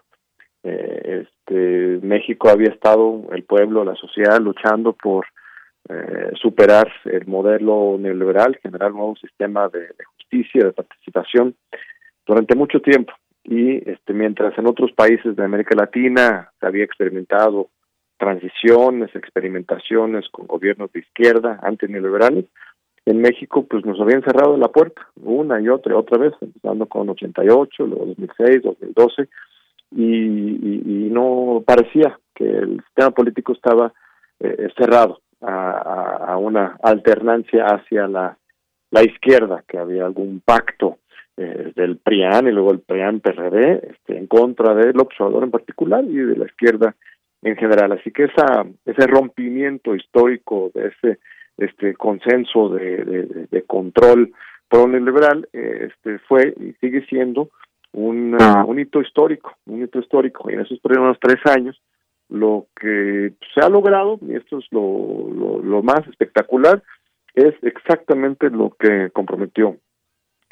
Eh, 0.62 1.26
este 1.26 2.00
México 2.02 2.48
había 2.48 2.70
estado 2.70 3.24
el 3.32 3.44
pueblo, 3.44 3.84
la 3.84 3.94
sociedad 3.94 4.40
luchando 4.40 4.92
por 4.92 5.26
eh, 5.88 6.30
superar 6.34 6.90
el 7.04 7.26
modelo 7.26 7.96
neoliberal, 7.98 8.58
generar 8.62 8.92
un 8.92 8.98
nuevo 8.98 9.16
sistema 9.16 9.68
de, 9.68 9.88
de 10.30 10.72
participación 10.72 11.54
durante 12.26 12.54
mucho 12.54 12.80
tiempo. 12.80 13.12
y 13.42 13.76
este, 13.90 14.12
mientras 14.12 14.56
en 14.58 14.66
otros 14.66 14.92
países 14.92 15.34
de 15.34 15.44
América 15.44 15.74
Latina 15.74 16.50
se 16.60 16.66
había 16.66 16.84
experimentado 16.84 17.68
transiciones, 18.18 19.14
experimentaciones 19.14 20.28
con 20.30 20.46
gobiernos 20.46 20.92
de 20.92 21.00
izquierda, 21.00 21.58
antineoliberales, 21.62 22.44
en 23.06 23.20
México 23.22 23.66
pues 23.68 23.84
nos 23.86 23.98
habían 23.98 24.22
cerrado 24.22 24.58
la 24.58 24.68
puerta 24.68 25.08
una 25.16 25.58
y 25.60 25.68
otra 25.68 25.96
otra 25.96 26.18
vez, 26.18 26.34
empezando 26.40 26.86
con 26.86 27.08
88, 27.08 27.86
luego 27.86 28.06
2006, 28.06 28.62
2012, 28.62 29.28
y, 29.92 30.04
y, 30.04 30.82
y 30.84 31.10
no 31.10 31.64
parecía 31.66 32.18
que 32.34 32.44
el 32.44 32.82
sistema 32.84 33.10
político 33.10 33.52
estaba 33.54 33.92
eh, 34.38 34.68
cerrado 34.76 35.20
a, 35.40 36.32
a, 36.32 36.36
una 36.36 36.76
alternancia 36.82 37.64
hacia 37.64 38.06
la, 38.06 38.36
la 38.90 39.02
izquierda, 39.02 39.64
que 39.66 39.78
había 39.78 40.04
algún 40.04 40.40
pacto 40.44 40.98
eh, 41.36 41.72
del 41.74 41.96
PRIAN 41.96 42.48
y 42.48 42.52
luego 42.52 42.72
el 42.72 42.80
PRIAN-PRD 42.80 43.90
este, 43.90 44.18
en 44.18 44.26
contra 44.26 44.74
del 44.74 44.98
observador 45.00 45.44
en 45.44 45.50
particular 45.50 46.04
y 46.04 46.16
de 46.16 46.36
la 46.36 46.46
izquierda 46.46 46.94
en 47.42 47.56
general. 47.56 47.92
Así 47.92 48.10
que 48.10 48.24
esa, 48.24 48.66
ese 48.84 49.06
rompimiento 49.06 49.94
histórico 49.94 50.70
de 50.74 50.88
ese 50.88 51.18
este 51.56 51.94
consenso 51.94 52.70
de, 52.70 53.46
de, 53.50 53.62
control 53.62 54.32
pro-neoliberal 54.68 55.46
eh, 55.52 55.90
este, 55.90 56.18
fue 56.20 56.54
y 56.58 56.72
sigue 56.80 57.04
siendo 57.06 57.50
un, 57.92 58.36
un 58.66 58.78
hito 58.78 59.02
histórico, 59.02 59.54
un 59.66 59.82
hito 59.82 59.98
histórico. 59.98 60.50
Y 60.50 60.54
en 60.54 60.60
esos 60.60 60.80
primeros 60.80 61.18
tres 61.20 61.38
años 61.44 61.80
lo 62.30 62.66
que 62.80 63.32
se 63.54 63.60
ha 63.60 63.68
logrado, 63.68 64.18
y 64.22 64.36
esto 64.36 64.58
es 64.58 64.66
lo, 64.70 65.28
lo, 65.34 65.58
lo 65.58 65.82
más 65.82 66.06
espectacular, 66.08 66.82
es 67.34 67.54
exactamente 67.62 68.50
lo 68.50 68.70
que 68.78 69.10
comprometió 69.12 69.76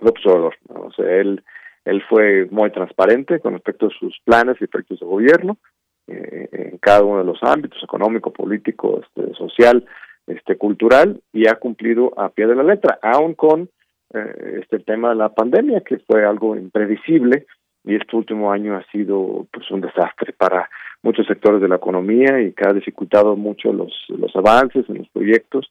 López 0.00 0.26
Obrador. 0.26 0.54
O 0.68 0.92
sea, 0.92 1.06
él, 1.16 1.42
él 1.84 2.02
fue 2.08 2.46
muy 2.50 2.70
transparente 2.70 3.40
con 3.40 3.54
respecto 3.54 3.86
a 3.86 3.98
sus 3.98 4.18
planes 4.24 4.56
y 4.60 4.66
proyectos 4.66 5.00
de 5.00 5.06
gobierno 5.06 5.58
eh, 6.06 6.48
en 6.52 6.78
cada 6.78 7.02
uno 7.02 7.18
de 7.18 7.24
los 7.24 7.38
ámbitos, 7.42 7.82
económico, 7.82 8.32
político, 8.32 9.02
este, 9.02 9.34
social, 9.34 9.84
este, 10.26 10.56
cultural, 10.56 11.20
y 11.32 11.48
ha 11.48 11.56
cumplido 11.56 12.18
a 12.18 12.30
pie 12.30 12.46
de 12.46 12.54
la 12.54 12.62
letra, 12.62 12.98
aún 13.02 13.34
con 13.34 13.68
eh, 14.14 14.60
este 14.62 14.78
tema 14.78 15.10
de 15.10 15.16
la 15.16 15.28
pandemia, 15.30 15.82
que 15.82 15.98
fue 15.98 16.24
algo 16.24 16.56
imprevisible, 16.56 17.46
y 17.84 17.94
este 17.94 18.16
último 18.16 18.52
año 18.52 18.76
ha 18.76 18.84
sido 18.90 19.46
pues 19.52 19.70
un 19.70 19.80
desastre 19.80 20.32
para 20.32 20.68
muchos 21.02 21.26
sectores 21.26 21.60
de 21.60 21.68
la 21.68 21.76
economía 21.76 22.40
y 22.40 22.52
que 22.52 22.68
ha 22.68 22.72
dificultado 22.72 23.36
mucho 23.36 23.72
los, 23.72 23.92
los 24.08 24.34
avances 24.34 24.88
en 24.88 24.98
los 24.98 25.08
proyectos 25.08 25.70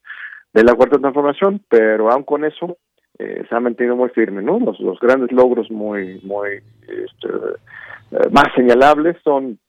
de 0.58 0.64
la 0.64 0.74
cuarta 0.74 0.98
transformación, 0.98 1.62
pero 1.70 2.10
aún 2.12 2.24
con 2.24 2.44
eso 2.44 2.78
eh, 3.20 3.46
se 3.48 3.56
ha 3.56 3.60
mantenido 3.60 3.96
muy 3.96 4.10
firme, 4.10 4.42
¿no? 4.42 4.58
Los, 4.58 5.00
grandes 5.00 5.32
logros 5.32 5.70
muy, 5.70 6.20
muy 6.24 6.64
este, 6.82 7.28
eh, 8.12 8.30
más 8.32 8.48
señalables 8.56 9.18
son 9.24 9.60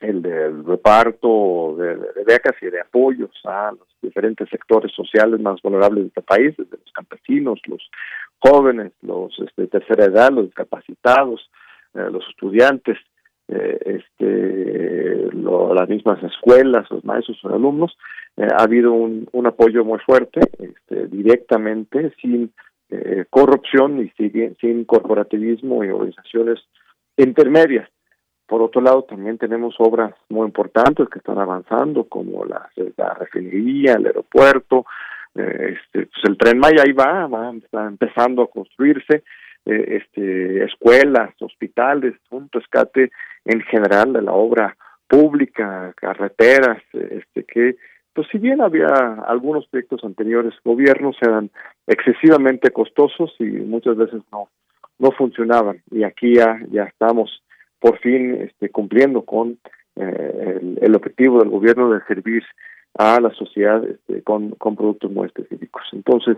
el 0.00 0.22
del 0.22 0.64
reparto 0.64 1.74
de, 1.76 1.96
becas 2.24 2.54
y 2.62 2.66
de 2.66 2.80
apoyos 2.80 3.32
a 3.44 3.72
los 3.72 3.88
diferentes 4.00 4.48
sectores 4.48 4.92
sociales 4.94 5.40
más 5.40 5.60
vulnerables 5.62 6.04
de 6.04 6.08
este 6.08 6.22
país, 6.22 6.54
desde 6.56 6.78
los 6.78 6.92
campesinos, 6.92 7.60
los 7.66 7.90
jóvenes, 8.38 8.92
los 9.02 9.36
este, 9.40 9.62
de 9.62 9.66
tercera 9.68 10.04
edad, 10.04 10.30
los 10.30 10.44
discapacitados, 10.44 11.50
eh, 11.94 12.06
los 12.08 12.24
estudiantes, 12.28 12.98
este, 13.50 15.28
las 15.32 15.88
mismas 15.88 16.22
escuelas, 16.22 16.90
los 16.90 17.04
maestros, 17.04 17.38
los 17.42 17.52
alumnos, 17.52 17.96
ha 18.36 18.62
habido 18.62 18.92
un, 18.92 19.46
apoyo 19.46 19.84
muy 19.84 19.98
fuerte, 20.00 20.40
este, 20.58 21.06
directamente, 21.08 22.12
sin 22.20 22.52
eh, 22.90 23.24
corrupción 23.28 24.00
y 24.00 24.12
sin 24.60 24.84
corporativismo 24.84 25.84
y 25.84 25.90
organizaciones 25.90 26.60
intermedias. 27.16 27.88
Por 28.46 28.62
otro 28.62 28.80
lado, 28.80 29.04
también 29.04 29.38
tenemos 29.38 29.76
obras 29.78 30.12
muy 30.28 30.46
importantes 30.46 31.08
que 31.08 31.20
están 31.20 31.38
avanzando, 31.38 32.04
como 32.04 32.44
la, 32.44 32.68
la 32.96 33.14
refinería, 33.14 33.94
el 33.94 34.06
aeropuerto, 34.06 34.86
eh, 35.34 35.76
este, 35.76 36.06
pues 36.06 36.24
el 36.24 36.36
tren 36.36 36.58
Maya 36.58 36.82
ahí 36.84 36.92
va, 36.92 37.28
va, 37.28 37.52
está 37.54 37.86
empezando 37.86 38.42
a 38.42 38.50
construirse, 38.50 39.22
eh, 39.66 40.00
este, 40.02 40.64
escuelas, 40.64 41.30
hospitales, 41.40 42.14
un 42.30 42.48
rescate 42.50 43.10
en 43.44 43.60
general 43.62 44.12
de 44.12 44.22
la 44.22 44.32
obra 44.32 44.76
pública, 45.06 45.92
carreteras, 45.96 46.82
este, 46.92 47.44
que 47.44 47.76
pues 48.12 48.26
si 48.32 48.38
bien 48.38 48.60
había 48.60 48.86
algunos 49.26 49.66
proyectos 49.68 50.02
anteriores 50.04 50.54
gobiernos 50.64 51.16
eran 51.20 51.50
excesivamente 51.86 52.70
costosos 52.70 53.34
y 53.38 53.44
muchas 53.44 53.96
veces 53.96 54.22
no 54.32 54.48
no 54.98 55.10
funcionaban. 55.12 55.82
Y 55.90 56.04
aquí 56.04 56.34
ya 56.34 56.60
ya 56.70 56.84
estamos 56.84 57.42
por 57.80 57.98
fin 57.98 58.36
este, 58.42 58.68
cumpliendo 58.70 59.24
con 59.24 59.58
eh, 59.96 60.60
el, 60.80 60.94
objetivo 60.94 61.38
del 61.38 61.48
gobierno 61.48 61.90
de 61.90 62.04
servir 62.04 62.44
a 62.98 63.20
la 63.20 63.30
sociedad 63.30 63.82
este, 63.84 64.22
con, 64.22 64.50
con 64.52 64.76
productos 64.76 65.10
muy 65.10 65.26
específicos. 65.26 65.82
Entonces 65.92 66.36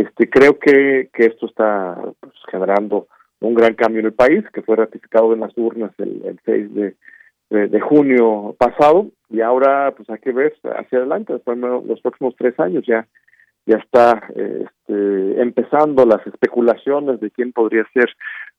este 0.00 0.28
creo 0.28 0.58
que, 0.58 1.10
que 1.12 1.26
esto 1.26 1.46
está 1.46 2.00
pues, 2.20 2.34
generando 2.50 3.08
un 3.40 3.54
gran 3.54 3.74
cambio 3.74 4.00
en 4.00 4.06
el 4.06 4.12
país 4.12 4.44
que 4.52 4.62
fue 4.62 4.76
ratificado 4.76 5.32
en 5.32 5.40
las 5.40 5.56
urnas 5.56 5.92
el, 5.98 6.22
el 6.24 6.40
6 6.44 6.74
de 6.74 6.96
de, 7.50 7.80
junio 7.80 8.54
pasado 8.58 9.08
y 9.30 9.40
ahora 9.40 9.92
pues 9.96 10.08
hay 10.10 10.18
que 10.18 10.32
ver 10.32 10.54
hacia 10.76 10.98
adelante, 10.98 11.32
después 11.32 11.58
los 11.58 12.00
próximos 12.00 12.34
tres 12.36 12.58
años 12.58 12.84
ya 12.86 13.06
ya 13.66 13.76
está 13.76 14.22
este, 14.30 15.42
empezando 15.42 16.06
las 16.06 16.26
especulaciones 16.26 17.20
de 17.20 17.30
quién 17.30 17.52
podría 17.52 17.84
ser 17.92 18.08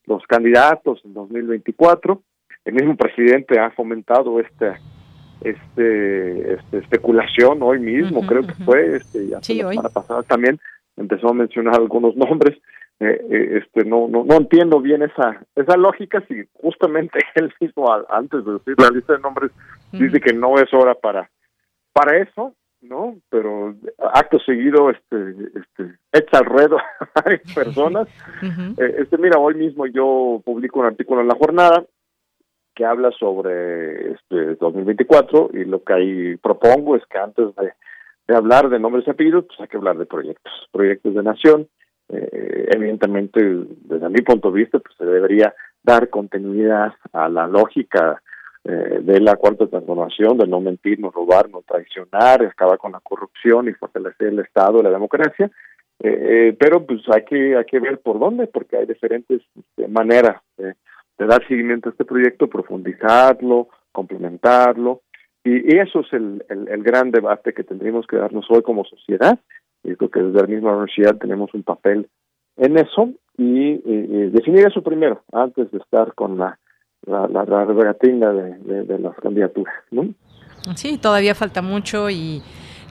los 0.06 0.22
candidatos 0.28 1.02
en 1.04 1.16
2024. 1.16 2.22
El 2.66 2.74
mismo 2.76 2.96
presidente 2.96 3.60
ha 3.60 3.72
fomentado 3.72 4.40
esta 4.40 4.78
este, 5.42 6.54
este 6.54 6.78
especulación 6.78 7.64
hoy 7.64 7.80
mismo, 7.80 8.22
creo 8.28 8.46
que 8.46 8.54
fue 8.66 8.98
este, 8.98 9.24
la 9.30 9.42
semana 9.42 9.90
pasada 9.90 10.22
también 10.24 10.60
empezó 11.00 11.30
a 11.30 11.34
mencionar 11.34 11.76
algunos 11.76 12.16
nombres 12.16 12.58
eh, 13.00 13.26
eh, 13.30 13.64
este 13.64 13.88
no, 13.88 14.08
no 14.08 14.26
no 14.26 14.36
entiendo 14.36 14.82
bien 14.82 15.02
esa 15.04 15.42
esa 15.56 15.78
lógica 15.78 16.24
si 16.28 16.44
justamente 16.54 17.20
él 17.36 17.54
mismo 17.60 17.88
antes 18.10 18.44
de 18.46 18.54
decir 18.54 18.76
la 18.78 18.90
lista 18.90 19.14
de 19.14 19.20
nombres 19.20 19.52
dice 19.92 20.20
que 20.20 20.34
no 20.34 20.56
es 20.56 20.74
hora 20.74 20.96
para 20.96 21.30
para 21.94 22.18
eso 22.18 22.54
no 22.82 23.16
pero 23.30 23.76
acto 24.14 24.40
seguido 24.40 24.90
este 24.90 25.36
este 25.56 25.96
echa 26.12 26.40
al 26.40 26.46
ruedo 26.46 26.78
a 27.00 27.22
varias 27.22 27.54
personas. 27.54 28.08
Eh, 28.42 28.96
este 29.00 29.18
mira 29.18 29.40
hoy 29.40 29.56
mismo 29.56 29.86
yo 29.86 30.42
publico 30.44 30.80
un 30.80 30.86
artículo 30.86 31.22
en 31.22 31.28
la 31.28 31.36
jornada 31.36 31.84
que 32.76 32.86
habla 32.86 33.12
sobre 33.12 34.14
este 34.14 34.56
2024 34.56 35.50
y 35.54 35.66
lo 35.66 35.84
que 35.84 35.94
ahí 35.94 36.38
propongo 36.38 36.96
es 36.96 37.04
que 37.08 37.18
antes 37.18 37.54
de, 37.56 37.74
de 38.30 38.38
hablar 38.38 38.70
de 38.70 38.80
nombres 38.80 39.06
y 39.08 39.10
apellidos 39.10 39.46
pues 39.48 39.60
hay 39.60 39.68
que 39.68 39.78
hablar 39.78 39.98
de 39.98 40.06
proyectos 40.06 40.54
proyectos 40.72 41.16
de 41.16 41.24
nación. 41.24 41.68
Eh, 42.12 42.70
evidentemente 42.74 43.40
desde 43.42 44.10
mi 44.10 44.22
punto 44.22 44.52
de 44.52 44.60
vista 44.60 44.80
pues 44.80 44.96
se 44.98 45.06
debería 45.06 45.54
dar 45.84 46.10
continuidad 46.10 46.94
a 47.14 47.30
la 47.30 47.48
lógica 47.48 48.22
eh, 48.64 49.00
de 49.02 49.20
la 49.20 49.36
cuarta 49.36 49.68
transformación 49.68 50.38
de 50.38 50.48
no 50.48 50.60
mentir, 50.60 51.00
no 51.00 51.12
robar, 51.12 51.50
no 51.50 51.62
traicionar, 51.62 52.44
acabar 52.44 52.78
con 52.78 52.92
la 52.92 53.00
corrupción 53.00 53.68
y 53.68 53.74
fortalecer 53.74 54.28
el 54.28 54.40
Estado, 54.40 54.84
la 54.84 54.90
democracia, 54.90 55.50
eh, 56.00 56.56
pero 56.60 56.86
pues 56.86 57.02
hay 57.14 57.24
que 57.24 57.56
hay 57.56 57.66
que 57.66 57.80
ver 57.80 58.00
por 58.00 58.20
dónde, 58.20 58.48
porque 58.48 58.78
hay 58.78 58.86
diferentes 58.86 59.42
este, 59.58 59.88
maneras 59.88 60.42
de, 60.58 60.76
dar 61.18 61.46
seguimiento 61.48 61.90
a 61.90 61.92
este 61.92 62.06
proyecto, 62.06 62.48
profundizarlo, 62.48 63.68
complementarlo, 63.92 65.02
y, 65.44 65.78
eso 65.78 66.02
es 66.02 66.14
el, 66.14 66.44
el 66.50 66.84
gran 66.84 67.12
debate 67.12 67.54
que 67.54 67.64
tendríamos 67.64 68.08
que 68.08 68.18
darnos 68.18 68.46
hoy 68.50 68.62
como 68.62 68.86
sociedad 68.86 69.40
y 69.84 69.96
creo 69.96 70.10
que 70.10 70.22
desde 70.22 70.42
la 70.42 70.48
misma 70.48 70.72
universidad 70.72 71.18
tenemos 71.18 71.54
un 71.54 71.64
papel 71.64 72.08
en 72.58 72.78
eso 72.78 73.12
y, 73.38 73.78
definir 74.30 74.68
eso 74.68 74.82
primero, 74.82 75.24
antes 75.32 75.72
de 75.72 75.78
estar 75.78 76.14
con 76.14 76.38
la, 76.38 76.60
la, 77.06 77.28
la, 77.28 77.66
de, 77.66 78.84
de, 78.84 79.00
las 79.00 79.16
candidaturas. 79.16 79.74
¿no? 79.92 80.14
Sí, 80.76 80.98
todavía 80.98 81.34
falta 81.36 81.62
mucho 81.62 82.10
y 82.10 82.42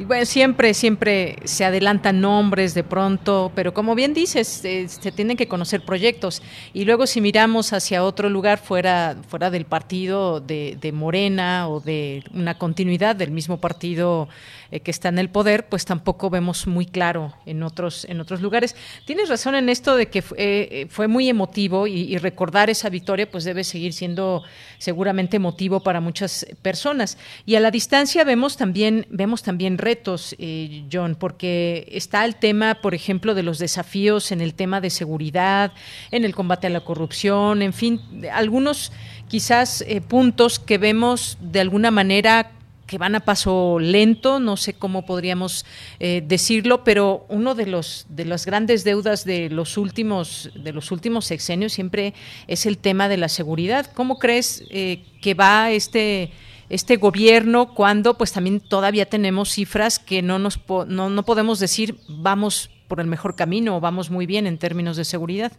bueno, 0.05 0.25
siempre, 0.27 0.75
siempre 0.75 1.37
se 1.45 1.65
adelantan 1.65 2.21
nombres 2.21 2.73
de 2.73 2.85
pronto, 2.85 3.51
pero 3.55 3.75
como 3.75 3.97
bien 3.97 4.15
dices, 4.15 4.65
eh, 4.65 4.87
se 4.89 5.11
tienen 5.11 5.37
que 5.37 5.49
conocer 5.49 5.85
proyectos. 5.85 6.41
Y 6.73 6.85
luego 6.85 7.07
si 7.09 7.21
miramos 7.21 7.73
hacia 7.73 8.05
otro 8.05 8.29
lugar 8.29 8.59
fuera, 8.59 9.17
fuera 9.29 9.51
del 9.51 9.65
partido 9.65 10.41
de, 10.41 10.93
Morena 10.93 11.69
o 11.69 11.81
de 11.81 12.23
una 12.33 12.57
continuidad 12.57 13.17
del 13.17 13.31
mismo 13.31 13.61
partido 13.61 14.29
eh, 14.71 14.81
que 14.81 14.91
está 14.91 15.09
en 15.09 15.19
el 15.19 15.31
poder, 15.31 15.69
pues 15.69 15.85
tampoco 15.85 16.31
vemos 16.31 16.67
muy 16.67 16.87
claro 16.87 17.35
en 17.45 17.63
otros, 17.65 18.05
en 18.05 18.21
otros 18.21 18.41
lugares. 18.41 18.77
Tienes 19.05 19.29
razón 19.29 19.55
en 19.55 19.69
esto 19.69 19.97
de 19.97 20.07
que 20.07 20.23
eh, 20.37 20.87
fue 20.91 21.09
muy 21.09 21.29
emotivo 21.29 21.87
y, 21.87 22.17
recordar 22.19 22.71
esa 22.71 22.89
victoria 22.89 23.31
pues 23.31 23.45
debe 23.45 23.65
seguir 23.65 23.93
siendo 23.93 24.43
seguramente 24.79 25.37
emotivo 25.37 25.81
para 25.81 26.01
muchas 26.01 26.47
personas. 26.63 27.19
Y 27.47 27.57
a 27.57 27.61
la 27.61 27.71
distancia 27.71 28.25
vemos 28.25 28.57
también, 28.57 29.07
vemos 29.11 29.43
también 29.43 29.79
retos, 29.89 30.37
eh, 30.39 30.85
John, 30.93 31.17
porque 31.19 31.89
está 31.91 32.27
el 32.27 32.35
tema, 32.37 32.77
por 32.83 32.93
ejemplo, 32.95 33.35
de 33.35 33.43
los 33.43 33.59
desafíos 33.59 34.33
en 34.33 34.41
el 34.43 34.53
tema 34.53 34.83
de 34.83 34.91
seguridad, 34.91 35.73
en 36.11 36.27
el 36.27 36.35
combate 36.35 36.67
a 36.67 36.71
la 36.71 36.85
corrupción, 36.85 37.63
en 37.63 37.73
fin, 37.73 38.01
algunos 38.33 38.93
quizás 39.29 39.83
eh, 39.83 40.03
puntos 40.03 40.59
que 40.59 40.77
vemos 40.77 41.39
de 41.41 41.61
alguna 41.61 41.91
manera 41.91 42.51
que 42.89 42.99
van 42.99 43.15
a 43.15 43.21
paso 43.21 43.79
lento, 43.79 44.41
no 44.41 44.57
sé 44.57 44.73
cómo 44.73 45.07
podríamos 45.07 45.65
eh, 46.01 46.23
decirlo, 46.27 46.83
pero 46.83 47.27
uno 47.29 47.55
de 47.55 47.67
los 47.67 48.07
de 48.09 48.25
las 48.25 48.47
grandes 48.47 48.83
deudas 48.83 49.25
de 49.25 49.51
los 49.51 49.77
últimos 49.77 50.51
de 50.55 50.73
los 50.73 50.91
últimos 50.91 51.27
sexenios 51.27 51.73
siempre 51.73 52.15
es 52.49 52.67
el 52.67 52.79
tema 52.79 53.09
de 53.09 53.19
la 53.19 53.29
seguridad. 53.29 53.87
¿Cómo 53.95 54.19
crees 54.19 54.65
eh, 54.71 55.05
que 55.21 55.35
va 55.35 55.71
este 55.71 56.33
este 56.71 56.97
gobierno 56.97 57.75
cuando 57.75 58.15
pues 58.15 58.33
también 58.33 58.61
todavía 58.61 59.07
tenemos 59.07 59.51
cifras 59.51 59.99
que 59.99 60.23
no 60.23 60.39
nos 60.39 60.61
no, 60.89 61.09
no 61.09 61.23
podemos 61.23 61.61
decir 61.61 61.95
vamos 62.09 62.71
por 62.89 63.01
el 63.01 63.07
mejor 63.07 63.37
camino 63.37 63.77
o 63.77 63.81
vamos 63.81 64.11
muy 64.11 64.27
bien 64.27 64.47
en 64.47 64.59
términos 64.59 64.97
de 64.97 65.05
seguridad? 65.05 65.53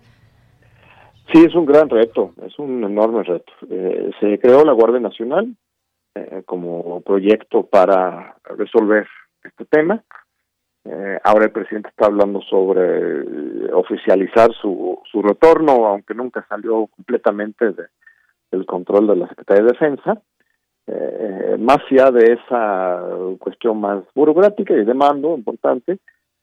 Sí, 1.32 1.44
es 1.46 1.54
un 1.54 1.66
gran 1.66 1.90
reto, 1.90 2.34
es 2.46 2.58
un 2.58 2.84
enorme 2.84 3.24
reto. 3.24 3.54
Eh, 3.70 4.10
se 4.20 4.40
creó 4.40 4.66
la 4.66 4.74
Guardia 4.74 5.00
Nacional, 5.00 5.56
eh, 6.16 6.42
como 6.46 7.02
proyecto 7.02 7.68
para 7.68 8.36
resolver 8.58 9.08
este 9.44 9.66
tema. 9.66 10.04
Eh, 10.86 11.20
ahora 11.24 11.46
el 11.46 11.52
presidente 11.52 11.90
está 11.90 12.08
hablando 12.08 12.42
sobre 12.42 13.72
oficializar 13.74 14.52
su, 14.60 15.00
su 15.12 15.22
retorno, 15.22 15.86
aunque 15.86 16.16
nunca 16.16 16.44
salió 16.50 16.88
completamente 16.88 17.74
de, 17.74 17.84
del 18.52 18.66
control 18.66 19.08
de 19.08 19.16
la 19.18 19.28
Secretaría 19.28 19.64
de 19.64 19.72
Defensa. 19.72 20.22
Más 21.60 21.78
allá 21.90 22.12
de 22.12 22.34
esa 22.34 23.02
cuestión 23.40 23.80
más 23.82 24.04
burocrática 24.16 24.74
y 24.74 24.86
de 24.86 24.94
mando 24.94 25.36
importante, 25.36 25.98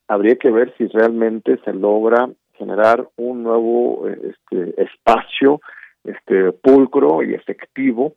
habría 0.07 0.35
que 0.35 0.51
ver 0.51 0.73
si 0.77 0.87
realmente 0.87 1.59
se 1.65 1.73
logra 1.73 2.29
generar 2.53 3.07
un 3.17 3.43
nuevo 3.43 4.07
este, 4.07 4.81
espacio 4.81 5.59
este 6.07 6.53
pulcro 6.53 7.21
y 7.23 7.33
efectivo 7.33 8.15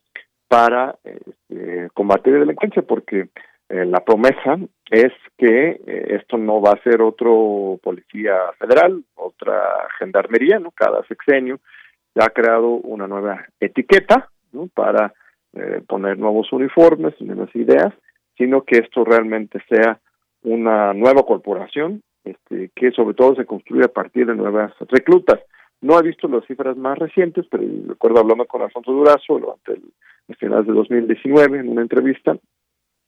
para 0.49 0.97
este, 1.05 1.89
combatir 1.95 2.35
la 2.35 2.41
delincuencia, 2.41 2.83
porque 2.83 3.28
eh, 3.68 3.85
la 3.85 4.01
promesa 4.01 4.59
es 4.91 5.12
que 5.37 5.81
eh, 5.87 6.16
esto 6.20 6.37
no 6.39 6.61
va 6.61 6.72
a 6.72 6.83
ser 6.83 7.03
otro 7.03 7.78
policía 7.83 8.35
federal, 8.59 9.05
otra 9.14 9.61
gendarmería, 9.99 10.59
¿no? 10.59 10.70
Cada 10.72 11.05
sexenio 11.05 11.61
ya 12.14 12.24
ha 12.26 12.31
creado 12.31 12.68
una 12.68 13.07
nueva 13.07 13.45
etiqueta, 13.61 14.28
¿no? 14.53 14.68
Para 14.74 15.12
eh, 15.55 15.82
poner 15.86 16.18
nuevos 16.18 16.53
uniformes, 16.53 17.14
nuevas 17.20 17.55
ideas, 17.55 17.92
sino 18.36 18.62
que 18.62 18.78
esto 18.78 19.05
realmente 19.05 19.61
sea 19.68 20.01
una 20.42 20.94
nueva 20.94 21.22
corporación, 21.22 22.03
este, 22.24 22.70
que 22.74 22.90
sobre 22.92 23.14
todo 23.14 23.34
se 23.34 23.46
construye 23.46 23.84
a 23.84 23.92
partir 23.92 24.26
de 24.26 24.34
nuevas 24.34 24.72
reclutas. 24.88 25.40
No 25.80 25.98
he 25.98 26.03
visto 26.03 26.28
las 26.28 26.44
cifras 26.46 26.76
más 26.76 26.98
recientes, 26.98 27.46
pero 27.51 27.64
recuerdo 27.88 28.20
hablando 28.20 28.46
con 28.46 28.62
Alfonso 28.62 28.92
Durazo 28.92 29.38
durante 29.38 29.72
el 29.72 29.82
a 30.30 30.34
finales 30.34 30.66
de 30.66 30.72
2019 30.72 31.59
en 31.59 31.68
una 31.68 31.82
entrevista, 31.82 32.36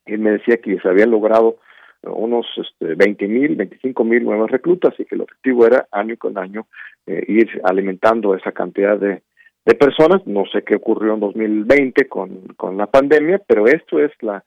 él 0.07 0.19
me 0.19 0.33
decía 0.33 0.57
que 0.57 0.79
se 0.81 0.89
habían 0.89 1.11
logrado 1.11 1.59
unos 2.03 2.47
este, 2.57 2.95
20 2.97 3.29
mil, 3.29 3.55
25 3.55 4.05
mil 4.05 4.25
nuevas 4.25 4.51
reclutas 4.51 4.93
y 4.99 5.05
que 5.05 5.15
el 5.15 5.21
objetivo 5.21 5.67
era 5.67 5.87
año 5.93 6.17
con 6.17 6.37
año 6.37 6.67
eh, 7.07 7.25
ir 7.29 7.61
alimentando 7.63 8.35
esa 8.35 8.51
cantidad 8.51 8.99
de, 8.99 9.23
de 9.65 9.75
personas. 9.75 10.27
No 10.27 10.45
sé 10.53 10.63
qué 10.63 10.77
ocurrió 10.77 11.15
en 11.15 11.21
2020 11.21 12.09
con, 12.09 12.49
con 12.57 12.77
la 12.77 12.87
pandemia, 12.87 13.41
pero 13.47 13.67
esto 13.67 13.99
es 13.99 14.11
la, 14.21 14.43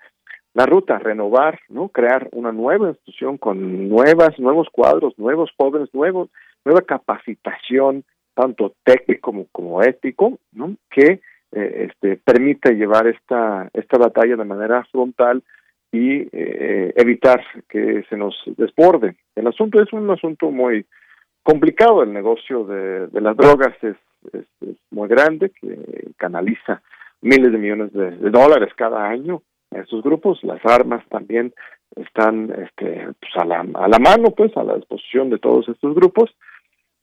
la 0.54 0.66
ruta, 0.66 0.98
renovar, 1.00 1.60
¿no? 1.70 1.90
Crear 1.90 2.30
una 2.32 2.52
nueva 2.52 2.90
institución 2.90 3.38
con 3.38 3.90
nuevas, 3.90 4.40
nuevos 4.40 4.68
cuadros, 4.72 5.18
nuevos 5.18 5.52
jóvenes, 5.58 5.90
nuevos, 5.94 6.30
nueva 6.64 6.82
capacitación, 6.82 8.04
tanto 8.34 8.74
técnico 8.84 9.22
como, 9.22 9.46
como 9.52 9.84
ético, 9.84 10.40
¿no? 10.54 10.76
Que 10.90 11.20
eh, 11.52 11.88
este, 11.90 12.18
permite 12.18 12.74
llevar 12.74 13.08
esta, 13.08 13.70
esta 13.74 13.98
batalla 13.98 14.36
de 14.36 14.46
manera 14.46 14.86
frontal 14.92 15.44
y 15.92 16.28
eh, 16.32 16.94
evitar 16.96 17.44
que 17.70 18.04
se 18.10 18.18
nos 18.18 18.36
desborde. 18.58 19.16
El 19.36 19.48
asunto 19.48 19.82
es 19.82 19.92
un 19.94 20.10
asunto 20.10 20.52
muy 20.52 20.86
complicado, 21.44 22.04
el 22.04 22.12
negocio 22.12 22.64
de, 22.66 23.08
de 23.08 23.22
las 23.22 23.38
drogas 23.38 23.74
es, 23.84 23.96
es, 24.34 24.46
muy 24.92 25.08
grande, 25.08 25.50
que 25.50 26.12
canaliza 26.18 26.82
miles 27.22 27.52
de 27.52 27.58
millones 27.58 27.94
de, 27.94 28.30
dólares 28.30 28.74
cada 28.76 29.08
año 29.08 29.42
a 29.72 29.80
estos 29.80 30.04
grupos, 30.04 30.44
las 30.44 30.64
armas 30.66 31.04
también 31.10 31.54
están 31.96 32.52
este, 32.52 33.08
pues 33.20 33.32
a, 33.36 33.46
la, 33.46 33.66
a 33.74 33.88
la 33.88 34.00
mano, 34.00 34.32
pues 34.32 34.56
a 34.58 34.64
la 34.64 34.76
disposición 34.76 35.30
de 35.30 35.40
todos 35.40 35.68
estos 35.70 35.96
grupos 35.96 36.30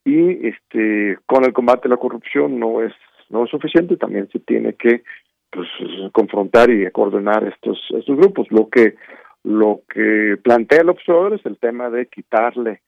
y 0.04 0.48
este 0.48 1.18
con 1.26 1.44
el 1.44 1.52
combate 1.52 1.88
a 1.88 1.90
la 1.90 1.96
corrupción 1.96 2.58
no 2.58 2.82
es 2.82 2.92
no 3.32 3.44
es 3.44 3.50
suficiente, 3.50 3.96
también 3.96 4.28
se 4.30 4.38
tiene 4.40 4.74
que 4.74 5.02
pues, 5.50 5.68
confrontar 6.12 6.70
y 6.70 6.88
coordinar 6.90 7.44
estos, 7.44 7.78
estos 7.96 8.16
grupos. 8.16 8.46
Lo 8.50 8.68
que, 8.68 8.94
lo 9.42 9.80
que 9.88 10.36
plantea 10.42 10.82
el 10.82 10.90
observador 10.90 11.34
es 11.34 11.46
el 11.46 11.58
tema 11.58 11.90
de 11.90 12.06
quitarle 12.06 12.82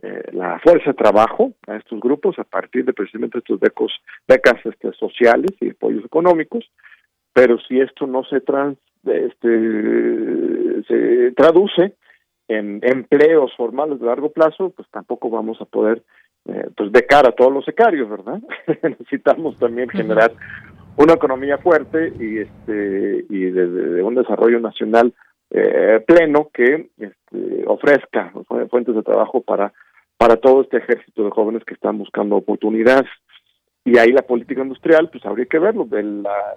eh, 0.00 0.30
la 0.32 0.60
fuerza 0.60 0.90
de 0.90 0.94
trabajo 0.94 1.54
a 1.66 1.76
estos 1.76 1.98
grupos 1.98 2.38
a 2.38 2.44
partir 2.44 2.84
de 2.84 2.92
precisamente 2.92 3.38
estos 3.38 3.58
becos, 3.58 3.92
becas 4.28 4.64
este, 4.64 4.92
sociales 4.92 5.50
y 5.60 5.70
apoyos 5.70 6.04
económicos, 6.04 6.70
pero 7.32 7.58
si 7.58 7.80
esto 7.80 8.06
no 8.06 8.22
se, 8.24 8.40
trans, 8.40 8.78
este, 9.04 10.82
se 10.86 11.32
traduce 11.32 11.94
en 12.46 12.80
empleos 12.82 13.52
formales 13.56 13.98
de 13.98 14.06
largo 14.06 14.30
plazo, 14.30 14.70
pues 14.70 14.88
tampoco 14.90 15.30
vamos 15.30 15.60
a 15.60 15.64
poder 15.64 16.02
eh, 16.46 16.68
pues 16.76 16.92
de 16.92 17.04
cara 17.04 17.30
a 17.30 17.32
todos 17.32 17.52
los 17.52 17.64
secarios, 17.64 18.08
¿verdad? 18.08 18.40
Necesitamos 18.82 19.58
también 19.58 19.88
generar 19.88 20.32
una 20.96 21.14
economía 21.14 21.58
fuerte 21.58 22.12
y 22.18 22.38
este 22.38 23.26
y 23.28 23.50
de, 23.50 24.02
un 24.02 24.14
desarrollo 24.14 24.60
nacional 24.60 25.12
eh, 25.50 26.02
pleno 26.06 26.50
que 26.54 26.90
este, 26.98 27.64
ofrezca 27.66 28.32
fuentes 28.70 28.94
de 28.94 29.02
trabajo 29.02 29.40
para 29.42 29.72
para 30.18 30.36
todo 30.36 30.62
este 30.62 30.78
ejército 30.78 31.24
de 31.24 31.30
jóvenes 31.30 31.64
que 31.64 31.74
están 31.74 31.96
buscando 31.96 32.36
oportunidades 32.36 33.06
y 33.84 33.96
ahí 33.96 34.12
la 34.12 34.22
política 34.22 34.62
industrial 34.62 35.08
pues 35.10 35.24
habría 35.24 35.46
que 35.46 35.58
verlo 35.58 35.84
de 35.84 36.02
la, 36.02 36.54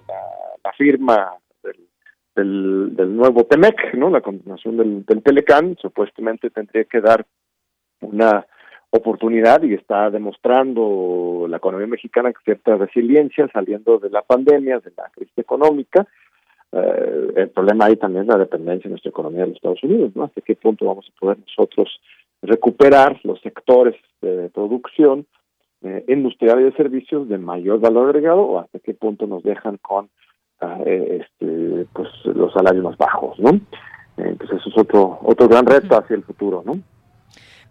la, 0.62 0.72
firma 0.76 1.32
del, 2.34 2.96
del, 2.96 3.16
nuevo 3.16 3.44
Temec 3.44 3.94
no 3.94 4.10
la 4.10 4.20
continuación 4.20 4.76
del, 4.76 5.06
del 5.06 5.22
Telecan 5.22 5.76
supuestamente 5.80 6.50
tendría 6.50 6.84
que 6.84 7.00
dar 7.00 7.24
una 8.00 8.44
oportunidad 8.94 9.62
y 9.62 9.74
está 9.74 10.10
demostrando 10.10 11.46
la 11.48 11.56
economía 11.56 11.86
mexicana 11.86 12.32
cierta 12.44 12.76
resiliencia 12.76 13.48
saliendo 13.50 13.98
de 13.98 14.10
la 14.10 14.20
pandemia, 14.20 14.80
de 14.80 14.92
la 14.94 15.08
crisis 15.14 15.36
económica. 15.38 16.06
Eh, 16.72 17.32
el 17.36 17.48
problema 17.50 17.86
ahí 17.86 17.96
también 17.96 18.24
es 18.24 18.28
la 18.28 18.38
dependencia 18.38 18.88
de 18.88 18.90
nuestra 18.90 19.08
economía 19.08 19.42
de 19.42 19.46
los 19.48 19.56
Estados 19.56 19.82
Unidos, 19.82 20.12
¿no? 20.14 20.24
¿Hasta 20.24 20.42
qué 20.42 20.56
punto 20.56 20.84
vamos 20.84 21.08
a 21.08 21.18
poder 21.18 21.38
nosotros 21.38 21.88
recuperar 22.42 23.20
los 23.24 23.40
sectores 23.40 23.94
de 24.20 24.50
producción 24.50 25.26
eh, 25.82 26.04
industrial 26.08 26.60
y 26.60 26.64
de 26.64 26.72
servicios 26.72 27.28
de 27.28 27.38
mayor 27.38 27.80
valor 27.80 28.08
agregado 28.08 28.42
o 28.42 28.58
hasta 28.58 28.78
qué 28.80 28.94
punto 28.94 29.26
nos 29.26 29.42
dejan 29.42 29.78
con 29.78 30.10
eh, 30.86 31.22
este, 31.22 31.86
pues 31.92 32.08
los 32.24 32.52
salarios 32.52 32.84
más 32.84 32.96
bajos, 32.96 33.38
¿no? 33.38 33.50
Entonces 34.16 34.60
eso 34.60 34.68
es 34.68 34.78
otro 34.78 35.18
otro 35.22 35.48
gran 35.48 35.66
reto 35.66 35.96
hacia 35.96 36.14
el 36.14 36.22
futuro, 36.22 36.62
¿no? 36.64 36.78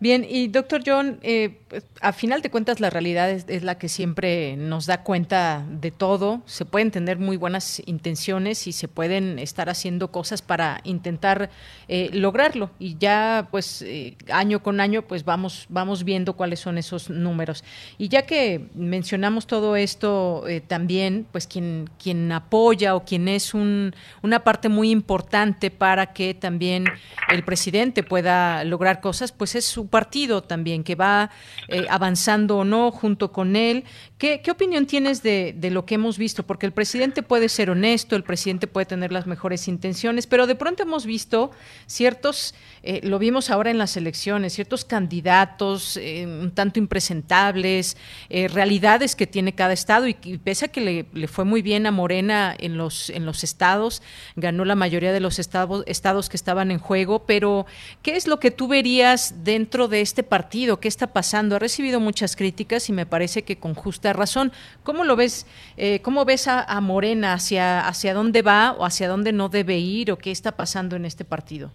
Bien, 0.02 0.26
y 0.28 0.48
doctor 0.48 0.82
John, 0.84 1.20
eh, 1.22 1.60
pues, 1.68 1.86
a 2.02 2.12
final 2.12 2.42
de 2.42 2.50
cuentas 2.50 2.80
la 2.80 2.90
realidad 2.90 3.30
es, 3.30 3.62
la 3.62 3.78
que 3.78 3.88
siempre 3.88 4.58
nos 4.58 4.88
da 4.88 5.04
cuenta 5.04 5.64
de 5.70 5.92
todo. 5.92 6.42
Se 6.48 6.66
pueden 6.66 6.90
tener 6.90 7.20
muy 7.20 7.38
buenas 7.38 7.84
intenciones 7.86 8.66
y 8.66 8.72
se 8.72 8.88
pueden 8.88 9.38
estar 9.38 9.70
haciendo 9.70 10.12
cosas 10.12 10.42
para 10.42 10.82
intentar 10.86 11.52
eh, 11.88 12.10
lograrlo. 12.14 12.72
Y 12.80 12.98
ya, 12.98 13.48
pues, 13.52 13.84
eh, 13.84 14.18
año 14.32 14.64
con 14.64 14.80
año, 14.80 15.04
pues 15.04 15.24
vamos, 15.24 15.68
vamos 15.70 16.04
viendo 16.04 16.34
cuáles 16.34 16.60
son 16.60 16.80
esos 16.80 17.12
números. 17.12 17.64
Y 18.00 18.08
ya 18.08 18.24
que 18.24 18.70
mencionamos 18.74 19.46
todo 19.46 19.76
esto 19.76 20.46
también, 20.66 21.28
pues 21.32 21.46
quien, 21.46 21.92
quien 22.02 22.32
apoya 22.32 22.96
o 22.96 23.06
quien 23.06 23.28
es 23.28 23.54
un, 23.54 23.94
una 24.24 24.44
parte 24.44 24.68
muy 24.68 24.90
importante 24.90 25.70
para 25.70 26.12
que 26.12 26.34
también 26.34 26.86
el 27.30 27.44
presidente 27.44 28.02
pueda 28.02 28.64
lograr 28.64 29.00
cosas, 29.00 29.32
pues 29.32 29.54
es 29.54 29.66
su 29.66 29.91
partido 29.92 30.42
también, 30.42 30.84
que 30.84 30.96
va 30.96 31.30
eh, 31.68 31.86
avanzando 31.90 32.58
o 32.58 32.66
no 32.66 32.90
junto 32.90 33.32
con 33.32 33.56
él. 33.56 33.84
¿Qué, 34.22 34.52
opinión 34.52 34.86
tienes 34.86 35.24
de, 35.24 35.56
lo 35.72 35.84
que 35.88 35.96
hemos 35.96 36.20
visto? 36.20 36.44
Porque 36.44 36.68
el 36.68 36.74
presidente 36.74 37.24
puede 37.24 37.50
ser 37.50 37.72
honesto, 37.72 38.16
el 38.16 38.24
presidente 38.24 38.68
puede 38.68 38.86
tener 38.86 39.12
las 39.12 39.26
mejores 39.26 39.68
intenciones, 39.68 40.28
pero 40.28 40.46
de 40.46 40.54
pronto 40.54 40.84
hemos 40.84 41.08
visto 41.08 41.50
ciertos, 41.88 42.54
eh, 42.84 43.00
lo 43.02 43.18
vimos 43.18 43.50
ahora 43.50 43.72
en 43.72 43.80
las 43.80 43.98
elecciones, 43.98 44.54
ciertos 44.54 44.86
candidatos 44.86 45.98
eh, 45.98 46.28
un 46.28 46.52
tanto 46.52 46.78
impresentables, 46.78 47.98
realidades 48.30 49.16
que 49.16 49.26
tiene 49.26 49.56
cada 49.56 49.74
estado 49.74 50.08
y, 50.08 50.14
pese 50.14 50.66
a 50.66 50.68
que 50.68 50.82
le, 50.82 51.06
le, 51.14 51.28
fue 51.28 51.44
muy 51.44 51.64
bien 51.64 51.88
a 51.88 51.92
Morena 51.92 52.56
en 52.60 52.78
los, 52.78 53.10
en 53.10 53.26
los 53.26 53.44
estados, 53.44 54.04
ganó 54.36 54.66
la 54.66 54.76
mayoría 54.76 55.14
de 55.14 55.20
los 55.20 55.40
estados, 55.40 55.84
estados 55.88 56.30
que 56.30 56.38
estaban 56.38 56.70
en 56.70 56.78
juego, 56.78 57.26
pero 57.26 57.66
¿qué 58.04 58.16
es 58.16 58.28
lo 58.28 58.40
que 58.40 58.52
tú 58.52 58.68
verías 58.68 59.44
dentro 59.44 59.88
de 59.88 60.02
este 60.02 60.22
partido? 60.22 60.80
¿Qué 60.80 60.88
está 60.88 61.08
pasando? 61.08 61.56
Ha 61.56 61.60
recibido 61.60 62.00
muchas 62.00 62.36
críticas 62.36 62.88
y 62.88 62.94
me 62.94 63.08
parece 63.08 63.42
que 63.42 63.58
con 63.58 63.74
justa 63.74 64.11
razón. 64.14 64.52
¿Cómo 64.84 65.04
lo 65.04 65.16
ves? 65.16 65.46
Eh, 65.78 66.02
¿Cómo 66.02 66.26
ves 66.26 66.48
a, 66.48 66.82
Morena? 66.82 67.34
¿Hacia, 67.34 67.88
¿Hacia 67.88 68.14
dónde 68.14 68.42
va 68.42 68.74
o 68.78 68.86
hacia 68.86 69.08
dónde 69.08 69.34
no 69.34 69.50
debe 69.50 69.78
ir 69.78 70.12
o 70.12 70.18
qué 70.18 70.32
está 70.32 70.52
pasando 70.54 70.96
en 70.96 71.06
este 71.06 71.26
partido? 71.26 71.72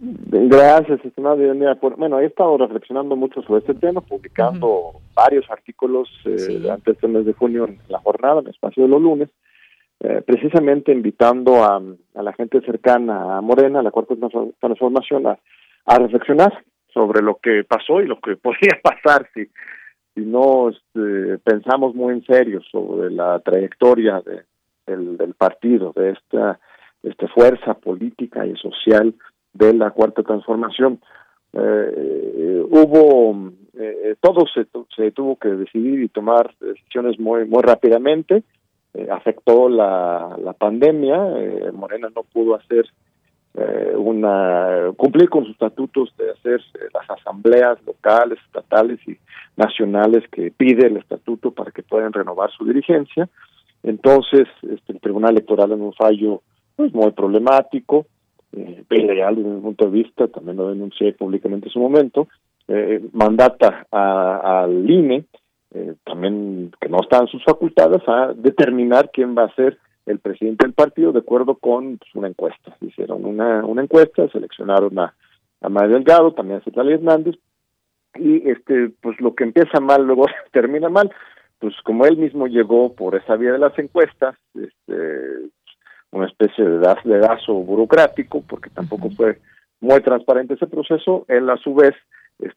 Gracias, 0.00 1.04
estimado 1.04 1.38
Bueno, 1.96 2.20
he 2.20 2.26
estado 2.26 2.56
reflexionando 2.56 3.16
mucho 3.16 3.42
sobre 3.42 3.60
este 3.60 3.74
tema, 3.74 4.00
publicando 4.00 4.92
varios 5.12 5.50
artículos 5.50 6.08
eh, 6.24 6.70
antes 6.70 7.00
del 7.00 7.10
mes 7.10 7.26
de 7.26 7.32
junio 7.32 7.64
en 7.64 7.80
la 7.88 7.98
jornada, 7.98 8.40
en 8.40 8.46
el 8.46 8.52
espacio 8.52 8.84
de 8.84 8.88
los 8.88 9.02
lunes, 9.02 9.28
eh, 9.98 10.22
precisamente 10.24 10.92
invitando 10.92 11.64
a, 11.64 11.82
la 12.14 12.32
gente 12.34 12.60
cercana 12.60 13.38
a 13.38 13.40
Morena, 13.40 13.80
a 13.80 13.82
la 13.82 13.90
Cuarta 13.90 14.14
Transformación, 14.60 15.26
a, 15.26 15.38
a 15.86 15.98
reflexionar 15.98 16.62
sobre 16.94 17.20
lo 17.20 17.40
que 17.42 17.64
pasó 17.64 18.00
y 18.00 18.06
lo 18.06 18.20
que 18.20 18.36
podría 18.42 18.78
pasar 18.80 19.28
si, 19.34 19.48
si 20.18 20.24
no 20.24 20.70
este, 20.70 21.38
pensamos 21.44 21.94
muy 21.94 22.14
en 22.14 22.24
serio 22.24 22.60
sobre 22.70 23.10
la 23.10 23.38
trayectoria 23.40 24.20
de, 24.20 24.42
del, 24.86 25.34
partido, 25.34 25.92
de 25.94 26.10
esta, 26.10 26.58
esta 27.02 27.28
fuerza 27.28 27.74
política 27.74 28.44
y 28.44 28.56
social 28.56 29.14
de 29.52 29.74
la 29.74 29.90
Cuarta 29.92 30.22
Transformación. 30.22 31.00
Eh, 31.52 32.64
hubo, 32.68 33.52
eh, 33.78 34.16
todo 34.20 34.44
se, 34.52 34.66
se 34.96 35.12
tuvo 35.12 35.36
que 35.36 35.48
decidir 35.50 36.02
y 36.02 36.08
tomar 36.08 36.52
decisiones 36.60 37.18
muy, 37.20 37.44
muy 37.46 37.62
rápidamente. 37.62 38.42
Eh, 38.94 39.06
afectó 39.10 39.68
la, 39.68 40.36
la 40.42 40.52
pandemia, 40.54 41.16
eh, 41.36 41.70
Morena 41.72 42.08
no 42.14 42.22
pudo 42.24 42.56
hacer 42.56 42.86
eh, 43.54 43.94
una 43.96 44.92
cumplir 44.96 45.28
con 45.28 45.44
sus 45.44 45.52
estatutos 45.52 46.14
de 46.16 46.30
hacer 46.30 46.60
las 46.94 47.10
asambleas 47.10 47.78
locales, 47.84 48.38
estatales 48.46 49.00
y 49.06 49.16
nacionales 49.56 50.24
que 50.30 50.50
pide 50.50 50.86
el 50.86 50.98
estatuto 50.98 51.50
para 51.50 51.70
que 51.70 51.82
puedan 51.82 52.12
renovar 52.12 52.50
su 52.52 52.64
dirigencia. 52.64 53.28
Entonces, 53.82 54.46
este, 54.62 54.92
el 54.92 55.00
Tribunal 55.00 55.32
Electoral 55.32 55.72
en 55.72 55.82
un 55.82 55.92
fallo 55.92 56.42
pues, 56.76 56.92
muy 56.92 57.12
problemático, 57.12 58.06
eh, 58.52 58.84
desde 58.88 59.32
mi 59.32 59.60
punto 59.60 59.86
de 59.86 59.90
vista, 59.90 60.28
también 60.28 60.56
lo 60.56 60.70
denuncié 60.70 61.12
públicamente 61.12 61.66
en 61.66 61.72
su 61.72 61.80
momento, 61.80 62.28
mandata 63.12 63.86
al 63.90 64.90
INE 64.90 65.24
eh, 65.74 65.94
también 66.04 66.70
que 66.80 66.88
no 66.88 66.98
están 67.02 67.26
sus 67.28 67.44
facultades 67.44 68.02
a 68.06 68.32
determinar 68.34 69.10
quién 69.12 69.36
va 69.36 69.44
a 69.44 69.54
ser 69.54 69.78
el 70.08 70.18
presidente 70.18 70.66
del 70.66 70.74
partido 70.74 71.12
de 71.12 71.20
acuerdo 71.20 71.56
con 71.56 71.98
pues, 71.98 72.14
una 72.14 72.28
encuesta. 72.28 72.76
Hicieron 72.80 73.24
una, 73.24 73.64
una 73.64 73.82
encuesta, 73.82 74.28
seleccionaron 74.28 74.98
a, 74.98 75.14
a 75.60 75.68
Mario 75.68 75.96
Delgado, 75.96 76.32
también 76.32 76.60
a 76.60 76.64
Citlali 76.64 76.94
Hernández, 76.94 77.36
y 78.14 78.48
este, 78.48 78.90
pues 79.00 79.20
lo 79.20 79.34
que 79.34 79.44
empieza 79.44 79.80
mal 79.80 80.04
luego 80.04 80.26
termina 80.52 80.88
mal. 80.88 81.10
Pues 81.58 81.74
como 81.84 82.06
él 82.06 82.16
mismo 82.16 82.46
llegó 82.46 82.94
por 82.94 83.16
esa 83.16 83.36
vía 83.36 83.52
de 83.52 83.58
las 83.58 83.76
encuestas, 83.78 84.36
este, 84.54 85.50
una 86.12 86.26
especie 86.26 86.64
de, 86.64 86.78
de 86.78 87.18
dazo 87.18 87.54
burocrático, 87.54 88.42
porque 88.48 88.70
tampoco 88.70 89.10
fue 89.10 89.40
muy 89.80 90.00
transparente 90.00 90.54
ese 90.54 90.66
proceso, 90.66 91.24
él 91.28 91.50
a 91.50 91.56
su 91.56 91.74
vez 91.74 91.94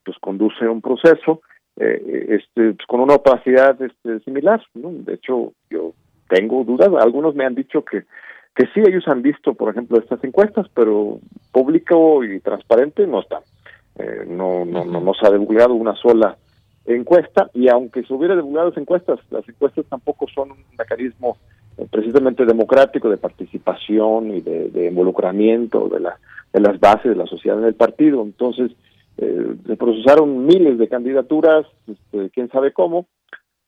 pues 0.04 0.16
conduce 0.20 0.68
un 0.68 0.80
proceso 0.80 1.40
eh, 1.76 2.26
este, 2.40 2.72
pues, 2.74 2.86
con 2.86 3.00
una 3.00 3.14
opacidad 3.14 3.80
este, 3.82 4.20
similar. 4.20 4.62
¿no? 4.74 4.90
De 4.92 5.14
hecho, 5.14 5.52
yo 5.70 5.92
tengo 6.32 6.64
dudas. 6.64 6.88
Algunos 7.00 7.34
me 7.34 7.44
han 7.44 7.54
dicho 7.54 7.84
que, 7.84 8.04
que 8.56 8.66
sí, 8.72 8.80
ellos 8.80 9.06
han 9.06 9.22
visto, 9.22 9.54
por 9.54 9.70
ejemplo, 9.70 9.98
estas 9.98 10.22
encuestas, 10.24 10.66
pero 10.74 11.18
público 11.52 12.24
y 12.24 12.40
transparente 12.40 13.06
no 13.06 13.20
están. 13.20 13.42
Eh, 13.98 14.24
no, 14.26 14.64
no, 14.64 14.84
no, 14.84 15.00
no 15.00 15.12
se 15.14 15.26
ha 15.26 15.30
divulgado 15.30 15.74
una 15.74 15.94
sola 15.96 16.36
encuesta 16.86 17.50
y 17.52 17.68
aunque 17.68 18.02
se 18.04 18.14
hubiera 18.14 18.34
divulgado 18.34 18.70
las 18.70 18.78
encuestas, 18.78 19.20
las 19.30 19.46
encuestas 19.48 19.84
tampoco 19.88 20.26
son 20.34 20.52
un 20.52 20.64
mecanismo 20.76 21.36
eh, 21.76 21.86
precisamente 21.90 22.44
democrático 22.46 23.10
de 23.10 23.18
participación 23.18 24.34
y 24.34 24.40
de, 24.40 24.70
de 24.70 24.86
involucramiento 24.86 25.88
de, 25.88 26.00
la, 26.00 26.18
de 26.52 26.60
las 26.60 26.80
bases 26.80 27.10
de 27.10 27.16
la 27.16 27.26
sociedad 27.26 27.58
en 27.58 27.66
el 27.66 27.74
partido. 27.74 28.22
Entonces, 28.22 28.72
eh, 29.18 29.54
se 29.66 29.76
procesaron 29.76 30.46
miles 30.46 30.78
de 30.78 30.88
candidaturas, 30.88 31.66
este, 31.86 32.30
quién 32.30 32.48
sabe 32.48 32.72
cómo, 32.72 33.06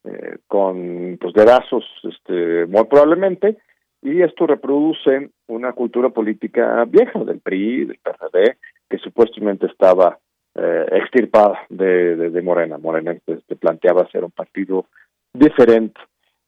eh, 0.05 0.39
con 0.47 1.19
pues 1.21 1.35
dedazos 1.35 1.85
este, 2.03 2.67
muy 2.67 2.85
probablemente, 2.85 3.57
y 4.03 4.21
esto 4.21 4.47
reproduce 4.47 5.31
una 5.47 5.73
cultura 5.73 6.11
política 6.11 6.85
vieja 6.85 7.25
del 7.25 7.41
PRI, 7.41 7.87
del 7.87 7.99
PRD, 8.03 8.59
que 8.91 8.99
supuestamente 8.99 9.67
estaba 9.67 10.19
eh, 10.55 10.87
extirpada 10.93 11.61
de, 11.71 12.17
de, 12.17 12.43
Morena. 12.43 12.77
Morena 12.77 13.17
este, 13.27 13.57
planteaba 13.57 14.07
ser 14.11 14.25
un 14.25 14.31
partido 14.31 14.87
diferente. 15.33 15.99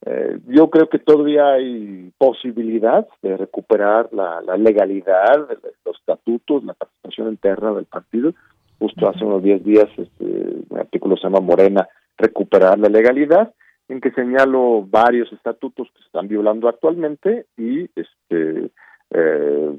Eh, 0.04 0.38
yo 0.48 0.68
creo 0.68 0.88
que 0.88 0.98
todavía 0.98 1.54
hay 1.54 2.12
posibilidad 2.18 3.08
de 3.22 3.38
recuperar 3.38 4.10
la, 4.12 4.42
la 4.42 4.56
legalidad, 4.58 5.48
los 5.84 5.98
estatutos, 5.98 6.62
la 6.62 6.74
participación 6.74 7.28
interna 7.28 7.72
del 7.72 7.86
partido, 7.86 8.34
justo 8.78 9.08
hace 9.08 9.24
unos 9.24 9.42
10 9.42 9.64
días 9.64 9.88
este, 9.96 10.24
un 10.68 10.78
artículo 10.78 11.16
se 11.16 11.24
llama 11.24 11.40
Morena, 11.40 11.88
recuperar 12.16 12.78
la 12.78 12.88
legalidad, 12.88 13.52
en 13.88 14.00
que 14.00 14.10
señalo 14.12 14.82
varios 14.82 15.32
estatutos 15.32 15.88
que 15.92 15.98
se 16.00 16.06
están 16.06 16.28
violando 16.28 16.68
actualmente 16.68 17.46
y 17.56 17.88
este 17.94 18.70
eh, 19.10 19.70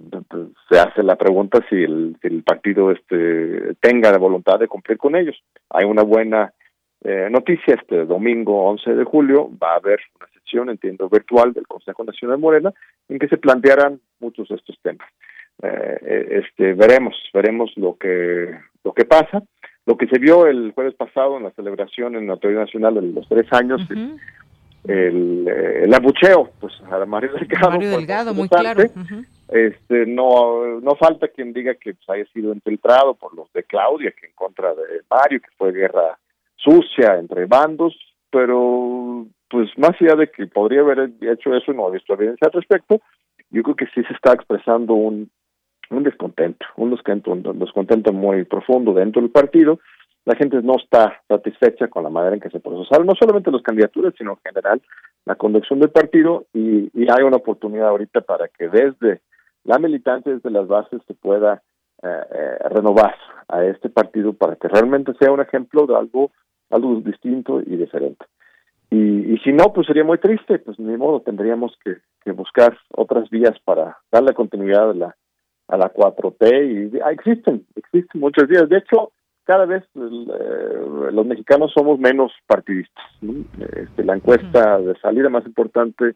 se 0.70 0.80
hace 0.80 1.04
la 1.04 1.18
pregunta 1.18 1.60
si 1.70 1.76
el, 1.76 2.16
partido 2.46 2.92
este 2.92 3.76
tenga 3.82 4.12
la 4.12 4.18
voluntad 4.18 4.58
de 4.60 4.68
cumplir 4.68 4.98
con 4.98 5.16
ellos. 5.16 5.36
Hay 5.70 5.86
una 5.86 6.04
buena 6.04 6.54
eh, 7.04 7.28
noticia, 7.30 7.76
este 7.76 8.06
domingo 8.06 8.64
11 8.70 8.96
de 8.96 9.04
julio 9.04 9.50
va 9.62 9.74
a 9.74 9.78
haber 9.78 10.00
una 10.18 10.30
sesión, 10.32 10.70
entiendo, 10.70 11.10
virtual 11.10 11.52
del 11.52 11.68
Consejo 11.68 12.06
Nacional 12.06 12.38
Morena, 12.38 12.74
en 13.10 13.20
que 13.20 13.28
se 13.28 13.38
plantearán 13.38 14.00
muchos 14.20 14.48
de 14.48 14.56
estos 14.56 14.78
temas. 14.82 15.08
Eh, 15.62 16.44
este 16.46 16.74
veremos 16.74 17.16
veremos 17.34 17.72
lo 17.76 17.98
que 17.98 18.58
lo 18.84 18.94
que 18.94 19.06
pasa. 19.06 19.44
Lo 19.88 19.98
que 19.98 20.06
se 20.08 20.20
vio 20.20 20.48
el 20.48 20.74
jueves 20.74 20.96
pasado 20.96 21.38
en 21.38 21.44
la 21.44 21.52
celebración 21.52 22.18
en 22.18 22.28
la 22.28 22.34
Autoridad 22.34 22.66
Nacional 22.66 22.96
de 22.96 23.02
los 23.04 23.28
tres 23.30 23.48
años, 23.54 23.82
el, 24.84 25.48
el, 25.48 25.94
abucheo, 25.94 26.52
pues 26.60 26.74
a 26.92 27.06
Mario 27.06 27.32
Delgado. 27.32 27.72
Mario 27.72 27.90
Delgado, 27.92 28.34
muy 28.34 28.50
claro. 28.50 28.84
Este, 29.48 30.06
no, 30.06 30.82
no 30.82 30.96
falta 30.96 31.30
quien 31.30 31.54
diga 31.54 31.74
que 31.76 31.94
pues, 31.94 32.10
haya 32.10 32.26
sido 32.34 32.54
infiltrado 32.54 33.14
por 33.14 33.34
los 33.34 33.52
de 33.54 33.64
Claudia, 33.64 34.12
que 34.12 34.28
en 34.28 34.34
contra 34.36 34.76
de 34.76 35.04
Mario, 35.10 35.40
que 35.40 35.56
fue 35.58 35.72
guerra 35.72 36.20
sucia 36.58 37.18
entre 37.18 37.46
bandos, 37.46 37.98
pero 38.30 39.26
pues 39.50 39.70
más 39.78 39.92
allá 40.02 40.18
de 40.18 40.30
que 40.30 40.48
podría 40.48 40.82
haber 40.82 41.12
hecho 41.22 41.56
eso, 41.56 41.72
no 41.72 41.88
ha 41.88 41.92
visto 41.92 42.14
evidencia 42.14 42.48
al 42.48 42.52
respecto, 42.52 43.00
yo 43.52 43.64
creo 43.64 43.76
que 43.78 43.86
sí 43.96 44.04
se 44.04 44.14
está 44.14 44.34
expresando 44.34 44.96
un, 44.96 45.32
un 45.90 46.04
descontento, 46.04 46.66
un 46.76 46.92
descontento, 46.92 47.52
un 47.52 47.60
descontento 47.60 48.14
muy 48.14 48.44
profundo 48.44 48.94
dentro 48.94 49.22
del 49.22 49.32
partido. 49.32 49.80
La 50.26 50.36
gente 50.36 50.62
no 50.62 50.76
está 50.76 51.22
satisfecha 51.28 51.88
con 51.88 52.04
la 52.04 52.10
manera 52.10 52.36
en 52.36 52.42
que 52.42 52.50
se 52.50 52.60
procesaron, 52.60 53.08
no 53.08 53.14
solamente 53.16 53.52
las 53.52 53.62
candidaturas, 53.62 54.14
sino 54.18 54.32
en 54.32 54.38
general 54.44 54.82
la 55.26 55.36
conducción 55.36 55.80
del 55.80 55.90
partido 55.90 56.46
y, 56.54 56.90
hay 57.10 57.24
una 57.24 57.38
oportunidad 57.38 57.88
ahorita 57.88 58.22
para 58.22 58.50
que 58.50 58.68
desde 58.68 59.22
la 59.64 59.80
militancia, 59.80 60.34
desde 60.34 60.52
las 60.52 60.68
bases, 60.68 61.02
se 61.08 61.14
pueda 61.14 61.62
eh, 62.04 62.08
eh, 62.08 62.58
renovar 62.70 63.16
a 63.48 63.64
este 63.64 63.90
partido 63.90 64.34
para 64.34 64.58
que 64.58 64.68
realmente 64.68 65.14
sea 65.20 65.32
un 65.32 65.40
ejemplo 65.40 65.86
de 65.86 65.96
algo, 65.96 66.32
algo 66.70 66.96
distinto 67.00 67.62
y 67.62 67.78
diferente. 67.78 68.26
Y, 68.90 69.34
y 69.34 69.38
si 69.40 69.54
no, 69.54 69.72
pues 69.74 69.88
sería 69.88 70.04
muy 70.04 70.18
triste, 70.18 70.60
pues 70.60 70.78
ni 70.80 70.98
modo, 70.98 71.22
tendríamos 71.22 71.78
que, 71.84 71.98
que 72.24 72.32
buscar 72.32 72.78
otras 72.94 73.30
vías 73.30 73.58
para 73.64 73.98
darle 74.12 74.34
continuidad 74.34 74.92
a 74.92 74.94
la, 74.94 75.16
a 75.68 75.78
la 75.78 75.94
4T 75.94 76.94
y 76.94 77.00
ah, 77.00 77.12
existen, 77.12 77.66
existen 77.76 78.22
muchos 78.22 78.48
días. 78.48 78.70
De 78.70 78.78
hecho, 78.78 79.12
cada 79.44 79.66
vez 79.66 79.84
eh, 79.96 81.12
los 81.12 81.26
mexicanos 81.26 81.72
somos 81.74 82.00
menos 82.00 82.32
partidistas. 82.46 83.06
Este, 83.76 84.04
la 84.04 84.16
encuesta 84.16 84.80
de 84.80 84.98
salida 85.00 85.30
más 85.30 85.46
importante 85.46 86.16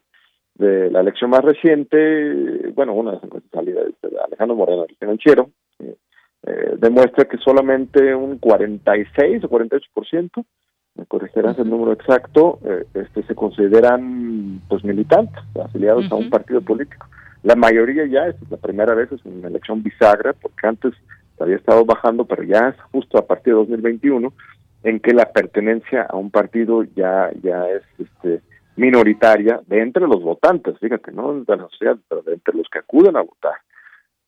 de 0.56 0.91
la 0.91 1.02
elección 1.02 1.30
más 1.30 1.41
reciente, 1.41 2.70
bueno, 2.76 2.93
una 2.93 3.12
de 3.12 3.16
las 3.18 3.24
encuestas 3.24 3.52
de 3.52 3.58
salida 3.58 3.82
de 3.84 4.20
Alejandro 4.26 4.56
Moreno, 4.56 4.86
el 4.88 4.95
financiero, 4.97 5.49
eh, 5.80 5.95
eh, 6.43 6.76
demuestra 6.78 7.26
que 7.26 7.38
solamente 7.38 8.14
un 8.16 8.38
46 8.38 9.43
o 9.43 9.49
48%, 9.49 10.45
me 10.95 11.06
corregirás 11.06 11.58
el 11.58 11.70
número 11.70 11.93
exacto, 11.93 12.60
eh, 12.66 12.86
este, 12.93 13.24
se 13.24 13.36
consideran 13.36 14.62
pues 14.68 14.84
militantes, 14.84 15.41
afiliados 15.64 16.12
a 16.12 16.16
un 16.16 16.30
partido 16.30 16.62
político. 16.62 17.08
La 17.43 17.55
mayoría 17.55 18.05
ya, 18.05 18.27
es 18.27 18.35
la 18.49 18.57
primera 18.57 18.93
vez, 18.93 19.11
es 19.11 19.23
una 19.25 19.47
elección 19.47 19.81
bisagra, 19.81 20.33
porque 20.33 20.67
antes 20.67 20.93
había 21.39 21.55
estado 21.55 21.85
bajando, 21.85 22.25
pero 22.25 22.43
ya 22.43 22.69
es 22.69 22.81
justo 22.91 23.17
a 23.17 23.25
partir 23.25 23.53
de 23.53 23.59
2021 23.59 24.31
en 24.83 24.99
que 24.99 25.13
la 25.13 25.31
pertenencia 25.31 26.03
a 26.03 26.15
un 26.15 26.31
partido 26.31 26.83
ya 26.83 27.29
ya 27.41 27.69
es 27.69 27.83
este 27.99 28.41
minoritaria 28.75 29.59
de 29.67 29.81
entre 29.81 30.07
los 30.07 30.21
votantes, 30.23 30.77
fíjate, 30.79 31.11
no 31.11 31.43
de 31.43 31.57
la 31.57 31.67
sociedad, 31.69 31.97
pero 32.07 32.21
de 32.21 32.33
entre 32.33 32.55
los 32.55 32.67
que 32.69 32.79
acuden 32.79 33.15
a 33.15 33.21
votar. 33.21 33.55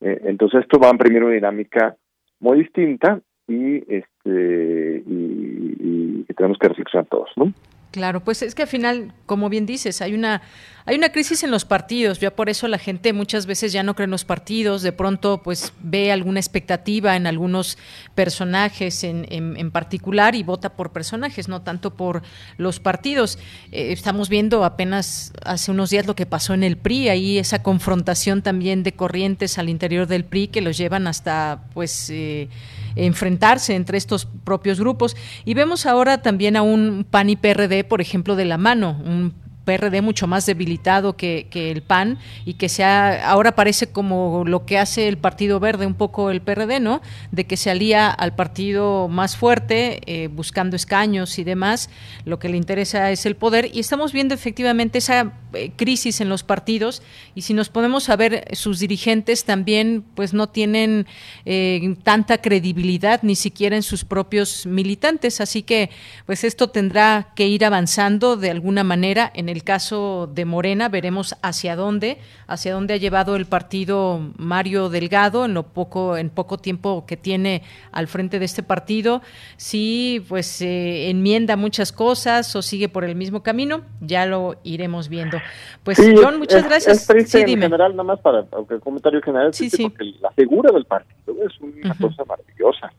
Eh, 0.02 0.22
entonces 0.26 0.62
esto 0.62 0.80
va 0.80 0.90
a 0.90 0.92
imprimir 0.92 1.24
una 1.24 1.34
dinámica 1.34 1.96
muy 2.40 2.60
distinta 2.60 3.20
y 3.48 3.78
este 3.94 5.04
y, 5.06 6.26
y 6.28 6.34
tenemos 6.36 6.58
que 6.58 6.68
reflexionar 6.68 7.08
todos, 7.08 7.30
¿no? 7.36 7.54
Claro, 7.94 8.24
pues 8.24 8.42
es 8.42 8.56
que 8.56 8.64
al 8.64 8.68
final, 8.68 9.14
como 9.28 9.50
bien 9.50 9.68
dices, 9.68 10.02
hay 10.02 10.16
una 10.16 10.42
hay 10.86 10.98
una 10.98 11.12
crisis 11.12 11.44
en 11.44 11.52
los 11.52 11.64
partidos. 11.64 12.20
Ya 12.20 12.36
por 12.36 12.50
eso 12.50 12.68
la 12.68 12.80
gente 12.80 13.14
muchas 13.14 13.46
veces 13.46 13.72
ya 13.72 13.84
no 13.84 13.96
cree 13.96 14.06
en 14.06 14.10
los 14.10 14.26
partidos. 14.26 14.82
De 14.82 14.92
pronto, 14.92 15.44
pues 15.44 15.74
ve 15.80 16.12
alguna 16.12 16.40
expectativa 16.40 17.16
en 17.16 17.28
algunos 17.28 17.78
personajes 18.16 19.04
en, 19.04 19.28
en, 19.30 19.70
particular 19.70 20.34
y 20.34 20.42
vota 20.42 20.76
por 20.76 20.92
personajes, 20.92 21.48
no 21.48 21.62
tanto 21.62 21.96
por 21.96 22.24
los 22.58 22.80
partidos. 22.80 23.38
Eh, 23.72 23.92
estamos 23.92 24.28
viendo 24.28 24.66
apenas 24.66 25.34
hace 25.46 25.70
unos 25.70 25.92
días 25.92 26.08
lo 26.08 26.16
que 26.16 26.26
pasó 26.26 26.56
en 26.56 26.64
el 26.64 26.78
PRI, 26.78 27.10
ahí 27.10 27.38
esa 27.38 27.62
confrontación 27.62 28.42
también 28.42 28.82
de 28.82 28.94
corrientes 28.94 29.60
al 29.60 29.70
interior 29.70 30.08
del 30.08 30.26
PRI 30.26 30.48
que 30.48 30.62
los 30.62 30.80
llevan 30.80 31.06
hasta, 31.06 31.66
pues. 31.76 32.10
Eh, 32.10 32.50
enfrentarse 32.96 33.76
entre 33.76 33.98
estos 33.98 34.26
propios 34.26 34.80
grupos. 34.80 35.16
Y 35.46 35.54
vemos 35.54 35.86
ahora 35.86 36.22
también 36.22 36.56
a 36.56 36.62
un 36.62 37.06
PAN 37.10 37.30
y 37.30 37.36
PRD, 37.36 37.84
por 37.84 38.02
ejemplo, 38.02 38.36
de 38.36 38.46
la 38.46 38.58
mano, 38.58 39.02
un 39.06 39.34
PRD 39.66 40.02
mucho 40.02 40.28
más 40.28 40.46
debilitado 40.46 41.16
que, 41.16 41.48
el 41.54 41.82
PAN 41.82 42.20
y 42.46 42.56
que 42.56 42.70
sea 42.70 43.30
ahora 43.30 43.56
parece 43.56 43.88
como 43.88 44.44
lo 44.46 44.66
que 44.66 44.78
hace 44.78 45.08
el 45.08 45.18
Partido 45.18 45.60
Verde, 45.60 45.86
un 45.86 45.94
poco 45.94 46.30
el 46.30 46.42
PRD, 46.42 46.80
¿no? 46.80 47.02
De 47.32 47.46
que 47.46 47.58
se 47.58 47.70
alía 47.70 48.10
al 48.10 48.36
partido 48.36 49.08
más 49.08 49.38
fuerte, 49.38 50.02
eh, 50.06 50.28
buscando 50.28 50.76
escaños 50.76 51.40
y 51.40 51.44
demás. 51.44 51.90
Lo 52.26 52.40
que 52.40 52.50
le 52.50 52.58
interesa 52.58 53.12
es 53.12 53.26
el 53.26 53.36
poder 53.36 53.70
y 53.74 53.80
estamos 53.80 54.12
viendo 54.12 54.34
efectivamente 54.34 54.98
esa 54.98 55.34
eh, 55.54 55.72
crisis 55.76 56.22
en 56.22 56.30
los 56.30 56.44
partidos 56.44 57.02
y 57.36 57.42
si 57.42 57.54
nos 57.54 57.70
podemos 57.70 58.10
a 58.10 58.16
ver 58.16 58.46
sus 58.54 58.80
dirigentes 58.80 59.46
también 59.46 60.04
pues 60.16 60.34
no 60.34 60.50
tienen 60.50 61.06
eh, 61.46 61.96
tanta 62.04 62.40
credibilidad 62.40 63.22
ni 63.24 63.36
siquiera 63.36 63.76
en 63.76 63.84
sus 63.84 64.04
propios 64.04 64.66
militantes. 64.66 65.42
Así 65.42 65.64
que 65.64 65.90
pues 66.26 66.44
esto 66.44 66.70
tendrá 66.70 67.32
que 67.36 67.48
ir 67.48 67.66
avanzando 67.66 68.36
de 68.36 68.52
alguna 68.52 68.84
manera 68.84 69.32
en 69.34 69.50
el 69.50 69.53
caso 69.62 70.28
de 70.34 70.46
Morena 70.46 70.90
veremos 70.90 71.36
hacia 71.44 71.76
dónde, 71.76 72.18
hacia 72.48 72.74
dónde 72.74 72.96
ha 72.96 72.98
llevado 72.98 73.36
el 73.36 73.46
partido 73.46 74.20
Mario 74.38 74.90
Delgado 74.90 75.46
en 75.46 75.54
lo 75.54 75.64
poco, 75.64 76.18
en 76.18 76.32
poco 76.32 76.58
tiempo 76.58 77.06
que 77.06 77.18
tiene 77.18 77.62
al 77.92 78.08
frente 78.08 78.40
de 78.40 78.46
este 78.46 78.64
partido, 78.64 79.22
si 79.58 80.26
pues 80.28 80.62
eh, 80.64 81.12
enmienda 81.12 81.56
muchas 81.58 81.92
cosas 81.92 82.56
o 82.56 82.64
sigue 82.64 82.90
por 82.90 83.04
el 83.04 83.16
mismo 83.16 83.44
camino, 83.44 83.82
ya 84.02 84.26
lo 84.26 84.56
iremos 84.64 85.10
viendo. 85.10 85.38
Pues 85.84 86.00
John, 86.00 86.40
muchas 86.40 86.64
gracias. 86.64 87.08
Es 87.08 87.30
sí, 87.30 87.42
en 87.42 87.62
general, 87.62 87.92
nada 87.92 88.04
más 88.04 88.20
para 88.22 88.46
aunque 88.52 88.76
el 88.76 88.80
comentario 88.80 89.22
general, 89.22 89.54
sí, 89.54 89.70
sí. 89.70 89.84
porque 89.84 90.14
la 90.22 90.32
figura 90.32 90.72
del 90.72 90.86
partido 90.86 91.36
es 91.46 91.60
una 91.60 91.94
cosa 91.96 92.24
maravillosa. 92.26 92.92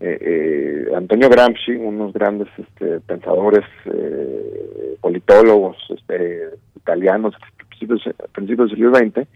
Eh, 0.00 0.18
eh, 0.18 0.96
Antonio 0.96 1.28
Gramsci, 1.28 1.72
unos 1.72 2.14
grandes 2.14 2.48
este, 2.56 3.00
pensadores, 3.00 3.66
eh, 3.84 4.96
politólogos 5.02 5.76
este, 5.90 6.48
italianos 6.74 7.34
a 7.34 7.66
principios, 7.68 8.02
principios 8.32 8.70
del 8.70 8.78
siglo 8.78 8.94
XX, 8.94 9.28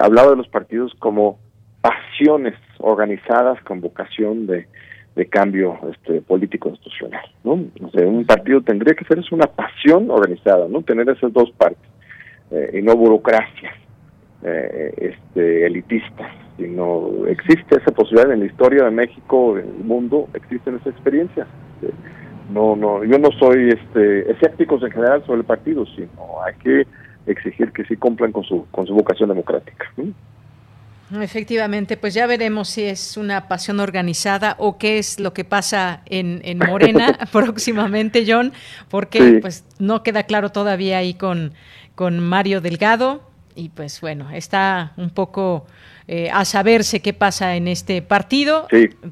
hablaba 0.00 0.30
de 0.30 0.36
los 0.36 0.48
partidos 0.48 0.94
como 0.98 1.38
pasiones 1.82 2.54
organizadas 2.78 3.62
con 3.64 3.82
vocación 3.82 4.46
de, 4.46 4.66
cambio 5.30 5.78
este, 5.92 6.20
político 6.22 6.68
institucional. 6.68 7.24
¿no? 7.42 7.54
un 7.54 8.24
partido 8.24 8.62
tendría 8.62 8.94
que 8.94 9.04
ser 9.04 9.20
una 9.32 9.46
pasión 9.46 10.12
organizada, 10.12 10.68
no 10.68 10.82
tener 10.82 11.08
esas 11.08 11.32
dos 11.32 11.50
partes, 11.50 11.90
y 12.72 12.80
no 12.82 12.94
burocracias 12.94 13.74
este, 14.42 15.66
elitistas 15.66 16.30
no 16.66 17.26
existe 17.26 17.76
esa 17.76 17.92
posibilidad 17.92 18.32
en 18.32 18.40
la 18.40 18.46
historia 18.46 18.84
de 18.84 18.90
México, 18.90 19.54
del 19.54 19.84
mundo, 19.84 20.28
existen 20.34 20.76
esa 20.76 20.90
experiencia. 20.90 21.46
No, 22.52 22.74
no, 22.74 23.04
yo 23.04 23.18
no 23.18 23.30
soy 23.38 23.68
este, 23.68 24.30
escépticos 24.32 24.82
en 24.82 24.90
general 24.90 25.24
sobre 25.26 25.40
el 25.40 25.44
partido, 25.44 25.84
sino 25.94 26.42
hay 26.44 26.54
que 26.54 26.86
exigir 27.26 27.72
que 27.72 27.84
sí 27.84 27.96
cumplan 27.96 28.32
con 28.32 28.42
su, 28.42 28.66
con 28.70 28.86
su 28.86 28.94
vocación 28.94 29.28
democrática. 29.28 29.86
Efectivamente, 31.12 31.96
pues 31.96 32.12
ya 32.14 32.26
veremos 32.26 32.68
si 32.68 32.84
es 32.84 33.16
una 33.16 33.48
pasión 33.48 33.80
organizada 33.80 34.56
o 34.58 34.78
qué 34.78 34.98
es 34.98 35.20
lo 35.20 35.32
que 35.32 35.44
pasa 35.44 36.02
en, 36.06 36.40
en 36.44 36.58
Morena 36.58 37.18
próximamente, 37.32 38.24
John, 38.26 38.52
porque 38.90 39.38
pues 39.40 39.64
no 39.78 40.02
queda 40.02 40.24
claro 40.24 40.50
todavía 40.50 40.98
ahí 40.98 41.14
con, 41.14 41.52
con 41.94 42.18
Mario 42.20 42.60
Delgado 42.60 43.22
y 43.54 43.70
pues 43.70 44.00
bueno, 44.00 44.30
está 44.30 44.92
un 44.96 45.10
poco 45.10 45.66
eh, 46.08 46.30
a 46.32 46.44
saberse 46.44 47.00
qué 47.00 47.12
pasa 47.12 47.54
en 47.54 47.68
este 47.68 48.02
partido. 48.02 48.66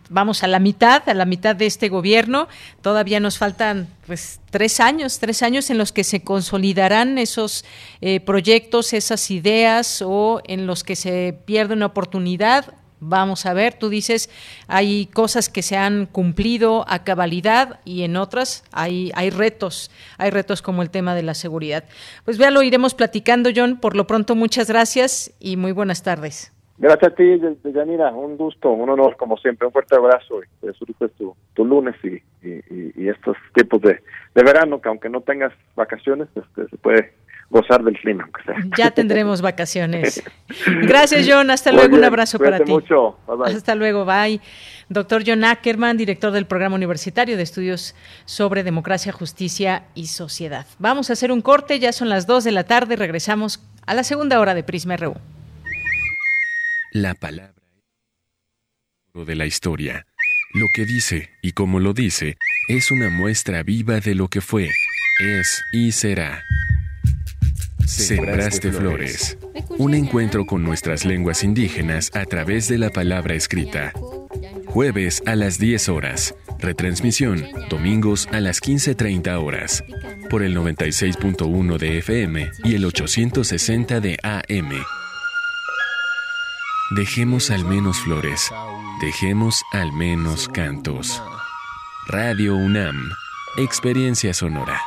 Vamos 0.09 0.43
a 0.43 0.49
la 0.49 0.59
mitad, 0.59 1.09
a 1.09 1.15
la 1.15 1.27
mitad 1.27 1.55
de 1.55 1.67
este 1.67 1.89
gobierno. 1.89 2.49
Todavía 2.81 3.21
nos 3.21 3.39
faltan 3.39 3.89
pues 4.07 4.41
tres 4.51 4.81
años, 4.81 5.19
tres 5.19 5.43
años 5.43 5.71
en 5.71 5.79
los 5.79 5.93
que 5.93 6.05
se 6.05 6.23
consolidarán 6.23 7.19
esos 7.19 7.65
eh, 8.01 8.21
proyectos, 8.21 8.93
esas 8.93 9.31
ideas 9.31 10.03
o 10.05 10.41
en 10.47 10.67
los 10.67 10.83
que 10.83 10.97
se 10.97 11.39
pierde 11.45 11.75
una 11.75 11.87
oportunidad 11.87 12.75
Vamos 12.99 13.45
a 13.45 13.53
ver, 13.53 13.75
tú 13.75 13.91
dices, 13.91 14.31
hay 14.69 15.07
cosas 15.07 15.51
que 15.51 15.63
se 15.63 15.77
han 15.77 16.07
cumplido 16.07 16.87
a 16.89 17.05
cabalidad 17.05 17.81
y 17.85 18.03
en 18.03 18.17
otras 18.17 18.65
hay, 18.73 19.13
hay 19.15 19.29
retos, 19.29 19.91
hay 20.17 20.31
retos 20.31 20.63
como 20.63 20.81
el 20.81 20.89
tema 20.89 21.15
de 21.15 21.23
la 21.23 21.35
seguridad. 21.35 21.85
Pues 22.25 22.39
ya 22.39 22.51
lo 22.51 22.63
iremos 22.63 22.95
platicando, 22.95 23.51
John. 23.55 23.79
Por 23.81 23.97
lo 23.97 24.07
pronto, 24.07 24.35
muchas 24.35 24.69
gracias 24.69 25.31
y 25.39 25.59
muy 25.59 25.73
buenas 25.73 26.03
tardes. 26.03 26.56
Gracias 26.79 27.13
a 27.13 27.15
ti, 27.15 27.41
Yanira, 27.65 28.11
un 28.11 28.37
gusto, 28.37 28.71
un 28.71 28.91
honor 28.91 29.17
como 29.17 29.39
siempre, 29.39 29.67
un 29.67 29.73
fuerte 29.73 29.97
abrazo 29.97 30.41
y 30.43 30.67
disfrutes 30.67 31.11
tu, 31.13 31.35
tu 31.55 31.65
lunes 31.65 31.95
y, 32.05 32.23
y, 32.43 33.09
estos 33.09 33.37
tiempos 33.55 33.81
de, 33.81 34.01
de, 34.35 34.43
verano, 34.43 34.81
que 34.81 34.89
aunque 34.89 35.09
no 35.09 35.23
tengas 35.23 35.53
vacaciones, 35.75 36.29
este, 36.35 36.69
se 36.69 36.77
puede 36.77 37.15
gozar 37.49 37.83
del 37.83 37.97
clima. 37.99 38.25
Aunque 38.25 38.43
sea. 38.43 38.57
Ya 38.77 38.91
tendremos 38.91 39.41
vacaciones. 39.41 40.23
Gracias, 40.83 41.27
John, 41.27 41.51
hasta 41.51 41.73
luego, 41.73 41.97
un 41.97 42.05
abrazo 42.05 42.39
para 42.39 42.61
ti. 42.61 42.71
mucho, 42.71 43.19
Hasta 43.45 43.75
luego, 43.75 44.05
bye. 44.05 44.41
Doctor 44.91 45.23
John 45.27 45.45
Ackerman, 45.45 45.97
director 45.97 46.31
del 46.31 46.47
Programa 46.47 46.77
Universitario 46.77 47.39
de 47.39 47.43
Estudios 47.43 47.95
sobre 48.27 48.65
Democracia, 48.65 49.13
Justicia 49.13 49.85
y 49.95 50.09
Sociedad. 50.09 50.67
Vamos 50.79 51.09
a 51.09 51.15
hacer 51.15 51.33
un 51.33 51.41
corte, 51.41 51.79
ya 51.79 51.93
son 51.93 52.11
las 52.11 52.27
2 52.27 52.45
de 52.45 52.53
la 52.53 52.65
tarde, 52.65 52.97
regresamos 52.97 53.65
a 53.87 53.95
la 53.95 54.05
segunda 54.05 54.41
hora 54.41 54.55
de 54.55 54.63
Prisma 54.63 54.97
RU. 54.97 55.15
La 56.99 57.13
palabra 57.13 57.53
de 59.13 59.35
la 59.35 59.45
historia. 59.45 60.07
Lo 60.55 60.69
que 60.73 60.87
dice 60.87 61.29
y 61.43 61.53
como 61.53 61.79
lo 61.79 61.93
dice 61.93 62.39
es 62.71 62.91
una 62.91 63.11
muestra 63.11 63.63
viva 63.63 64.01
de 64.01 64.15
lo 64.15 64.29
que 64.29 64.41
fue, 64.41 64.71
es 65.21 65.63
y 65.75 65.93
será. 65.93 66.43
Sembraste 67.85 68.73
Flores. 68.73 69.37
Un 69.77 69.93
encuentro 69.93 70.47
con 70.47 70.65
nuestras 70.65 71.05
lenguas 71.05 71.45
indígenas 71.45 72.11
a 72.15 72.25
través 72.25 72.67
de 72.67 72.79
la 72.79 72.89
palabra 72.89 73.35
escrita. 73.35 73.93
Jueves 74.65 75.23
a 75.27 75.37
las 75.37 75.59
10 75.59 75.91
horas. 75.91 76.35
Retransmisión, 76.61 77.45
domingos 77.69 78.27
a 78.33 78.41
las 78.41 78.63
15.30 78.63 79.39
horas. 79.39 79.85
Por 80.31 80.43
el 80.43 80.57
96.1 80.57 81.77
de 81.77 81.99
FM 81.99 82.51
y 82.65 82.75
el 82.75 82.87
860 82.87 84.01
de 84.01 84.17
AM. 84.23 84.73
Dejemos 86.91 87.51
al 87.51 87.65
menos 87.65 87.99
flores, 87.99 88.49
dejemos 89.01 89.65
al 89.73 89.93
menos 89.93 90.47
cantos. 90.47 91.21
Radio 92.07 92.55
UNAM, 92.55 93.11
experiencia 93.59 94.33
sonora. 94.33 94.81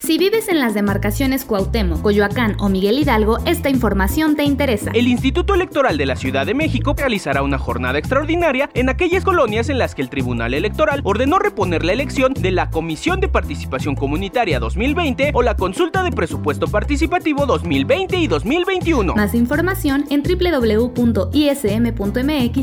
Si 0.00 0.16
vives 0.16 0.48
en 0.48 0.60
las 0.60 0.74
demarcaciones 0.74 1.44
Cuauhtémoc, 1.44 2.00
Coyoacán 2.00 2.54
o 2.60 2.68
Miguel 2.68 3.00
Hidalgo, 3.00 3.38
esta 3.46 3.68
información 3.68 4.36
te 4.36 4.44
interesa. 4.44 4.92
El 4.94 5.08
Instituto 5.08 5.54
Electoral 5.54 5.98
de 5.98 6.06
la 6.06 6.14
Ciudad 6.14 6.46
de 6.46 6.54
México 6.54 6.94
realizará 6.96 7.42
una 7.42 7.58
jornada 7.58 7.98
extraordinaria 7.98 8.70
en 8.74 8.88
aquellas 8.88 9.24
colonias 9.24 9.68
en 9.68 9.76
las 9.76 9.96
que 9.96 10.02
el 10.02 10.08
Tribunal 10.08 10.54
Electoral 10.54 11.00
ordenó 11.02 11.40
reponer 11.40 11.84
la 11.84 11.92
elección 11.92 12.32
de 12.32 12.52
la 12.52 12.70
Comisión 12.70 13.18
de 13.18 13.28
Participación 13.28 13.96
Comunitaria 13.96 14.60
2020 14.60 15.32
o 15.34 15.42
la 15.42 15.56
Consulta 15.56 16.04
de 16.04 16.12
Presupuesto 16.12 16.68
Participativo 16.68 17.44
2020 17.44 18.18
y 18.18 18.28
2021. 18.28 19.16
Más 19.16 19.34
información 19.34 20.06
en 20.10 20.22
www.ism.mx 20.22 21.32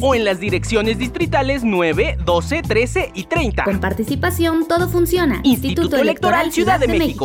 o 0.02 0.16
en 0.16 0.24
las 0.24 0.40
direcciones 0.40 0.98
distritales 0.98 1.66
9, 1.66 2.18
12, 2.26 2.62
13 2.62 3.12
y 3.14 3.26
30. 3.26 3.66
Con 3.66 3.82
participación 3.82 4.68
todo 4.70 4.88
funciona. 4.88 5.42
Instituto, 5.44 5.98
Electoral, 5.98 6.54
Ciudad, 6.54 6.80
de, 6.80 6.88
México. 6.88 7.25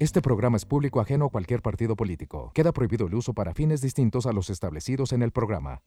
Este 0.00 0.20
programa 0.20 0.56
es 0.56 0.64
público 0.64 1.00
ajeno 1.00 1.26
a 1.26 1.28
cualquier 1.30 1.62
partido 1.62 1.94
político. 1.94 2.50
Queda 2.52 2.72
prohibido 2.72 3.06
el 3.06 3.14
uso 3.14 3.32
para 3.32 3.54
fines 3.54 3.80
distintos 3.80 4.26
a 4.26 4.32
los 4.32 4.50
establecidos 4.50 5.12
en 5.12 5.22
el 5.22 5.30
programa. 5.30 5.82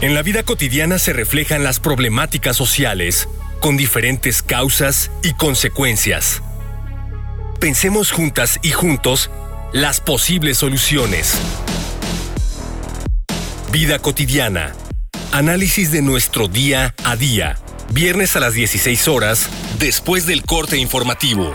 En 0.00 0.14
la 0.14 0.22
vida 0.22 0.42
cotidiana 0.42 0.98
se 0.98 1.12
reflejan 1.12 1.62
las 1.62 1.78
problemáticas 1.78 2.56
sociales, 2.56 3.28
con 3.60 3.76
diferentes 3.76 4.42
causas 4.42 5.10
y 5.22 5.34
consecuencias. 5.34 6.42
Pensemos 7.60 8.10
juntas 8.10 8.58
y 8.62 8.70
juntos 8.70 9.30
las 9.72 10.00
posibles 10.00 10.58
soluciones. 10.58 11.38
Vida 13.70 14.00
cotidiana. 14.00 14.72
Análisis 15.30 15.92
de 15.92 16.02
nuestro 16.02 16.48
día 16.48 16.94
a 17.04 17.14
día. 17.14 17.56
Viernes 17.92 18.34
a 18.34 18.40
las 18.40 18.54
16 18.54 19.06
horas, 19.06 19.48
después 19.78 20.26
del 20.26 20.44
corte 20.44 20.76
informativo. 20.76 21.54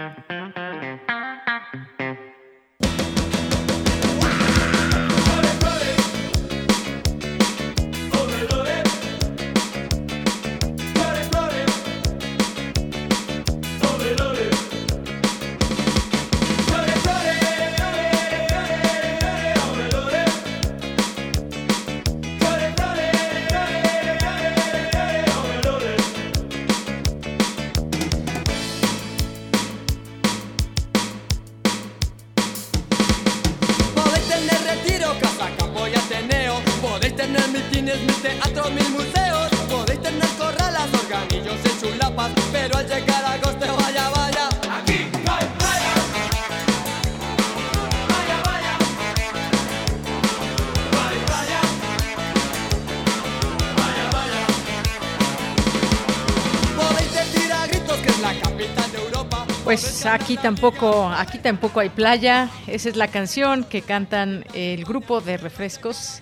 Tampoco, 60.41 61.07
aquí 61.07 61.37
tampoco 61.37 61.79
hay 61.79 61.89
playa. 61.89 62.49
Esa 62.67 62.89
es 62.89 62.95
la 62.95 63.07
canción 63.07 63.63
que 63.63 63.81
cantan 63.81 64.43
el 64.53 64.83
grupo 64.83 65.21
de 65.21 65.37
refrescos. 65.37 66.21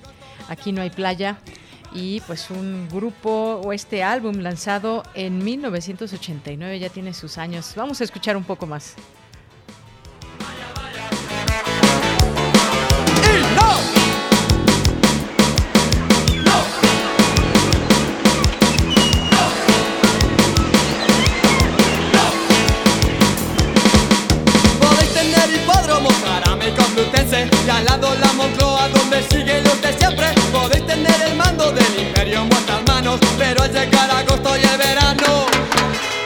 Aquí 0.49 0.72
no 0.72 0.82
hay 0.82 0.89
playa. 0.89 1.38
Y 1.91 2.22
pues 2.22 2.51
un 2.51 2.88
grupo 2.89 3.61
o 3.63 3.74
este 3.74 4.03
álbum 4.03 4.39
lanzado 4.39 5.03
en 5.15 5.43
1989 5.43 6.80
ya 6.80 6.89
tiene 6.89 7.13
sus 7.13 7.38
años. 7.38 7.74
Vamos 7.76 8.01
a 8.01 8.03
escuchar 8.03 8.38
un 8.38 8.43
poco 8.43 8.67
más. 8.67 8.95
Del 31.72 32.07
imperio 32.07 32.41
en 32.41 32.49
vuestras 32.49 32.82
manos, 32.88 33.20
pero 33.38 33.63
al 33.63 33.72
llegar 33.72 34.09
agosto 34.11 34.57
y 34.57 34.61
el 34.63 34.78
verano, 34.78 35.45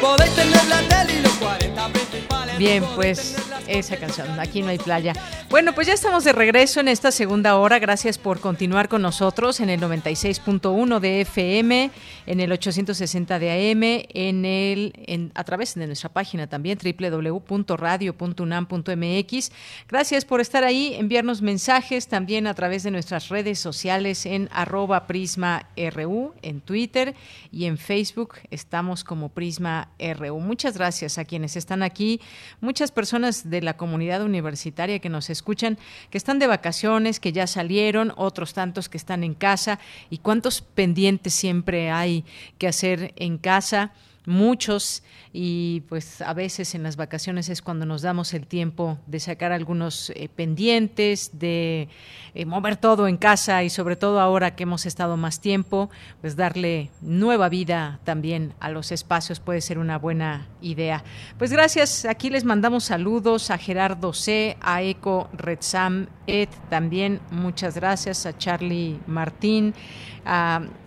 podéis 0.01 0.33
tener 0.35 0.65
la 0.67 0.81
tele 0.87 1.19
y 1.19 1.21
los 1.21 1.33
40 1.33 1.87
principales. 1.89 2.57
Bien, 2.57 2.83
pues 2.95 3.35
esa 3.67 3.97
canción, 3.97 4.39
Aquí 4.39 4.61
no 4.61 4.69
hay 4.69 4.77
playa. 4.77 5.13
Bueno, 5.49 5.73
pues 5.73 5.87
ya 5.87 5.93
estamos 5.93 6.23
de 6.23 6.33
regreso 6.33 6.79
en 6.79 6.87
esta 6.87 7.11
segunda 7.11 7.57
hora. 7.57 7.79
Gracias 7.79 8.17
por 8.17 8.39
continuar 8.39 8.89
con 8.89 9.01
nosotros 9.01 9.59
en 9.59 9.69
el 9.69 9.81
96.1 9.81 10.99
de 10.99 11.21
FM, 11.21 11.91
en 12.25 12.39
el 12.39 12.51
860 12.51 13.39
de 13.39 13.71
AM, 13.71 14.05
en 14.13 14.45
el, 14.45 14.93
en, 15.07 15.31
a 15.35 15.43
través 15.43 15.75
de 15.75 15.87
nuestra 15.87 16.09
página 16.09 16.47
también, 16.47 16.77
www.radio.unam.mx. 16.77 19.51
Gracias 19.87 20.25
por 20.25 20.41
estar 20.41 20.63
ahí, 20.63 20.93
enviarnos 20.95 21.41
mensajes 21.41 22.07
también 22.07 22.47
a 22.47 22.53
través 22.53 22.83
de 22.83 22.91
nuestras 22.91 23.29
redes 23.29 23.59
sociales 23.59 24.25
en 24.25 24.49
arroba 24.51 25.07
Prisma 25.07 25.67
RU, 25.93 26.33
en 26.41 26.61
Twitter 26.61 27.15
y 27.51 27.65
en 27.65 27.77
Facebook. 27.77 28.35
Estamos 28.51 29.03
como 29.03 29.29
Prisma 29.29 29.89
RU. 29.99 30.39
Muchas 30.39 30.77
gracias 30.77 31.17
a 31.17 31.25
quienes 31.25 31.55
están 31.55 31.83
aquí. 31.83 32.21
Muchas 32.61 32.91
personas 32.91 33.49
de 33.53 33.61
la 33.61 33.77
comunidad 33.77 34.21
universitaria 34.21 34.99
que 34.99 35.07
nos 35.07 35.29
escuchan, 35.29 35.77
que 36.09 36.17
están 36.17 36.39
de 36.39 36.47
vacaciones, 36.47 37.21
que 37.21 37.31
ya 37.31 37.47
salieron, 37.47 38.11
otros 38.17 38.53
tantos 38.53 38.89
que 38.89 38.97
están 38.97 39.23
en 39.23 39.33
casa 39.33 39.79
y 40.09 40.17
cuántos 40.17 40.61
pendientes 40.61 41.33
siempre 41.33 41.89
hay 41.89 42.25
que 42.57 42.67
hacer 42.67 43.13
en 43.15 43.37
casa. 43.37 43.93
Muchos 44.25 45.03
y 45.35 45.81
pues 45.89 46.21
a 46.21 46.31
veces 46.35 46.75
en 46.75 46.83
las 46.83 46.95
vacaciones 46.95 47.49
es 47.49 47.63
cuando 47.63 47.87
nos 47.87 48.03
damos 48.03 48.35
el 48.35 48.45
tiempo 48.45 48.99
de 49.07 49.19
sacar 49.19 49.51
algunos 49.51 50.11
eh, 50.11 50.29
pendientes, 50.33 51.31
de 51.33 51.89
eh, 52.35 52.45
mover 52.45 52.77
todo 52.77 53.07
en 53.07 53.17
casa 53.17 53.63
y 53.63 53.71
sobre 53.71 53.95
todo 53.95 54.19
ahora 54.19 54.55
que 54.55 54.63
hemos 54.63 54.85
estado 54.85 55.17
más 55.17 55.41
tiempo, 55.41 55.89
pues 56.21 56.35
darle 56.35 56.91
nueva 57.01 57.49
vida 57.49 57.99
también 58.03 58.53
a 58.59 58.69
los 58.69 58.91
espacios 58.91 59.39
puede 59.39 59.61
ser 59.61 59.79
una 59.79 59.97
buena 59.97 60.47
idea. 60.61 61.03
Pues 61.39 61.51
gracias, 61.51 62.05
aquí 62.05 62.29
les 62.29 62.43
mandamos 62.43 62.83
saludos 62.83 63.49
a 63.49 63.57
Gerardo 63.57 64.13
C, 64.13 64.55
a 64.61 64.83
Eco 64.83 65.29
Redsam 65.33 66.07
Ed 66.27 66.49
también, 66.69 67.19
muchas 67.31 67.73
gracias 67.73 68.27
a 68.27 68.37
Charlie 68.37 68.99
Martín, 69.07 69.73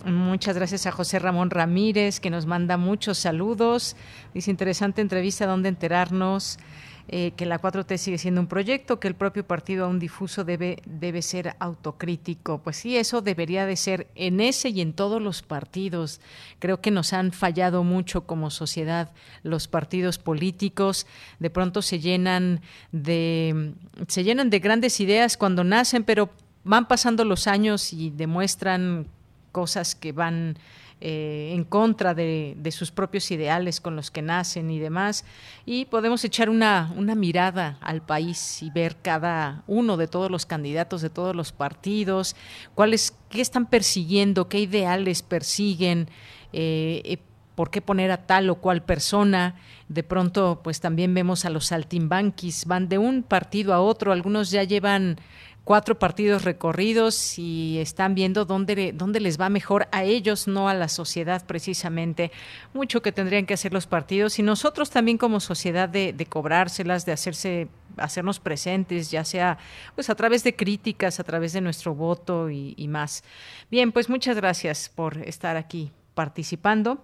muchas 0.05 0.55
gracias 0.55 0.87
a 0.87 0.91
José 0.91 1.19
Ramón 1.19 1.49
Ramírez 1.49 2.19
que 2.19 2.29
nos 2.29 2.45
manda 2.45 2.77
muchos 2.77 3.17
saludos. 3.17 3.95
Dice 4.37 4.51
interesante 4.51 5.01
entrevista 5.01 5.47
donde 5.47 5.67
enterarnos 5.67 6.59
eh, 7.07 7.31
que 7.35 7.47
la 7.47 7.59
4T 7.59 7.97
sigue 7.97 8.19
siendo 8.19 8.39
un 8.39 8.45
proyecto, 8.45 8.99
que 8.99 9.07
el 9.07 9.15
propio 9.15 9.47
partido 9.47 9.85
aún 9.85 9.97
difuso 9.97 10.43
debe, 10.43 10.77
debe 10.85 11.23
ser 11.23 11.55
autocrítico. 11.57 12.59
Pues 12.59 12.77
sí, 12.77 12.97
eso 12.97 13.23
debería 13.23 13.65
de 13.65 13.75
ser 13.75 14.05
en 14.13 14.39
ese 14.39 14.69
y 14.69 14.81
en 14.81 14.93
todos 14.93 15.19
los 15.19 15.41
partidos. 15.41 16.21
Creo 16.59 16.81
que 16.81 16.91
nos 16.91 17.13
han 17.13 17.31
fallado 17.31 17.83
mucho 17.83 18.27
como 18.27 18.51
sociedad 18.51 19.09
los 19.41 19.67
partidos 19.67 20.19
políticos. 20.19 21.07
De 21.39 21.49
pronto 21.49 21.81
se 21.81 21.99
llenan 21.99 22.61
de, 22.91 23.73
se 24.07 24.23
llenan 24.23 24.51
de 24.51 24.59
grandes 24.59 24.99
ideas 24.99 25.35
cuando 25.35 25.63
nacen, 25.63 26.03
pero 26.03 26.29
van 26.63 26.87
pasando 26.87 27.25
los 27.25 27.47
años 27.47 27.91
y 27.91 28.11
demuestran 28.11 29.07
cosas 29.51 29.95
que 29.95 30.11
van 30.11 30.59
eh, 30.99 31.51
en 31.53 31.63
contra 31.63 32.15
de, 32.15 32.57
sus 32.71 32.89
propios 32.89 33.29
ideales 33.29 33.79
con 33.79 33.95
los 33.95 34.09
que 34.09 34.23
nacen 34.23 34.71
y 34.71 34.79
demás. 34.79 35.25
Y 35.63 35.85
podemos 35.85 36.23
echar 36.23 36.49
una, 36.49 36.91
mirada 37.15 37.77
al 37.81 38.01
país 38.01 38.63
y 38.63 38.71
ver 38.71 38.95
cada 39.01 39.63
uno 39.67 39.95
de 39.97 40.07
todos 40.07 40.31
los 40.31 40.47
candidatos 40.47 41.01
de 41.01 41.11
todos 41.11 41.35
los 41.35 41.51
partidos, 41.51 42.35
cuáles, 42.73 43.15
qué 43.29 43.41
están 43.41 43.67
persiguiendo, 43.67 44.49
qué 44.49 44.59
ideales 44.59 45.21
persiguen. 45.21 46.09
Eh, 46.51 47.01
eh, 47.05 47.17
por 47.57 47.71
qué 47.71 47.81
poner 47.81 48.11
a 48.11 48.27
tal 48.27 48.51
o 48.51 48.55
cual 48.57 48.83
persona. 48.83 49.55
De 49.89 50.03
pronto, 50.03 50.61
pues 50.63 50.79
también 50.79 51.15
vemos 51.15 51.43
a 51.43 51.49
los 51.49 51.65
saltimbanquis, 51.65 52.65
van 52.65 52.87
de 52.87 52.99
un 52.99 53.23
partido 53.23 53.73
a 53.73 53.81
otro, 53.81 54.11
algunos 54.11 54.51
ya 54.51 54.63
llevan 54.63 55.19
cuatro 55.67 55.99
partidos 55.99 56.45
recorridos 56.45 57.37
y 57.37 57.79
están 57.79 58.15
viendo 58.15 58.45
dónde, 58.45 58.93
dónde 58.93 59.19
les 59.19 59.37
va 59.37 59.49
mejor 59.49 59.89
a 59.91 60.05
ellos, 60.05 60.47
no 60.47 60.69
a 60.69 60.73
la 60.73 60.87
sociedad 60.87 61.45
precisamente. 61.45 62.31
Mucho 62.73 63.01
que 63.01 63.11
tendrían 63.11 63.45
que 63.45 63.53
hacer 63.53 63.73
los 63.73 63.85
partidos 63.85 64.39
y 64.39 64.43
nosotros 64.43 64.89
también 64.89 65.17
como 65.17 65.41
sociedad 65.41 65.89
de, 65.89 66.25
cobrárselas, 66.29 67.05
de 67.05 67.11
hacerse 67.11 67.67
hacernos 67.97 68.39
presentes, 68.39 69.11
ya 69.11 69.25
sea 69.25 69.57
pues 69.93 70.09
a 70.09 70.15
través 70.15 70.45
de 70.45 70.55
críticas, 70.55 71.19
a 71.19 71.25
través 71.25 71.51
de 71.51 71.59
nuestro 71.59 71.93
voto 71.93 72.49
y, 72.49 72.73
y 72.77 72.87
más. 72.87 73.25
Bien, 73.69 73.91
pues 73.91 74.07
muchas 74.07 74.37
gracias 74.37 74.87
por 74.87 75.17
estar 75.17 75.57
aquí 75.57 75.91
participando. 76.13 77.03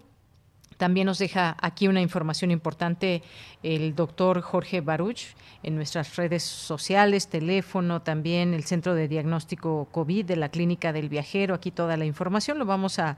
También 0.83 1.05
nos 1.05 1.17
deja 1.17 1.55
aquí 1.61 1.87
una 1.87 2.01
información 2.01 2.51
importante 2.51 3.23
el 3.63 3.95
doctor 3.95 4.41
Jorge 4.41 4.81
Baruch 4.81 5.27
en 5.63 5.77
nuestras 5.77 6.17
redes 6.17 6.43
sociales, 6.43 7.29
teléfono, 7.29 8.01
también 8.01 8.53
el 8.53 8.65
Centro 8.65 8.93
de 8.93 9.07
Diagnóstico 9.07 9.87
COVID 9.93 10.25
de 10.25 10.35
la 10.35 10.49
Clínica 10.49 10.91
del 10.91 11.07
Viajero. 11.07 11.55
Aquí 11.55 11.71
toda 11.71 11.95
la 11.95 12.03
información 12.03 12.59
lo 12.59 12.65
vamos 12.65 12.99
a 12.99 13.15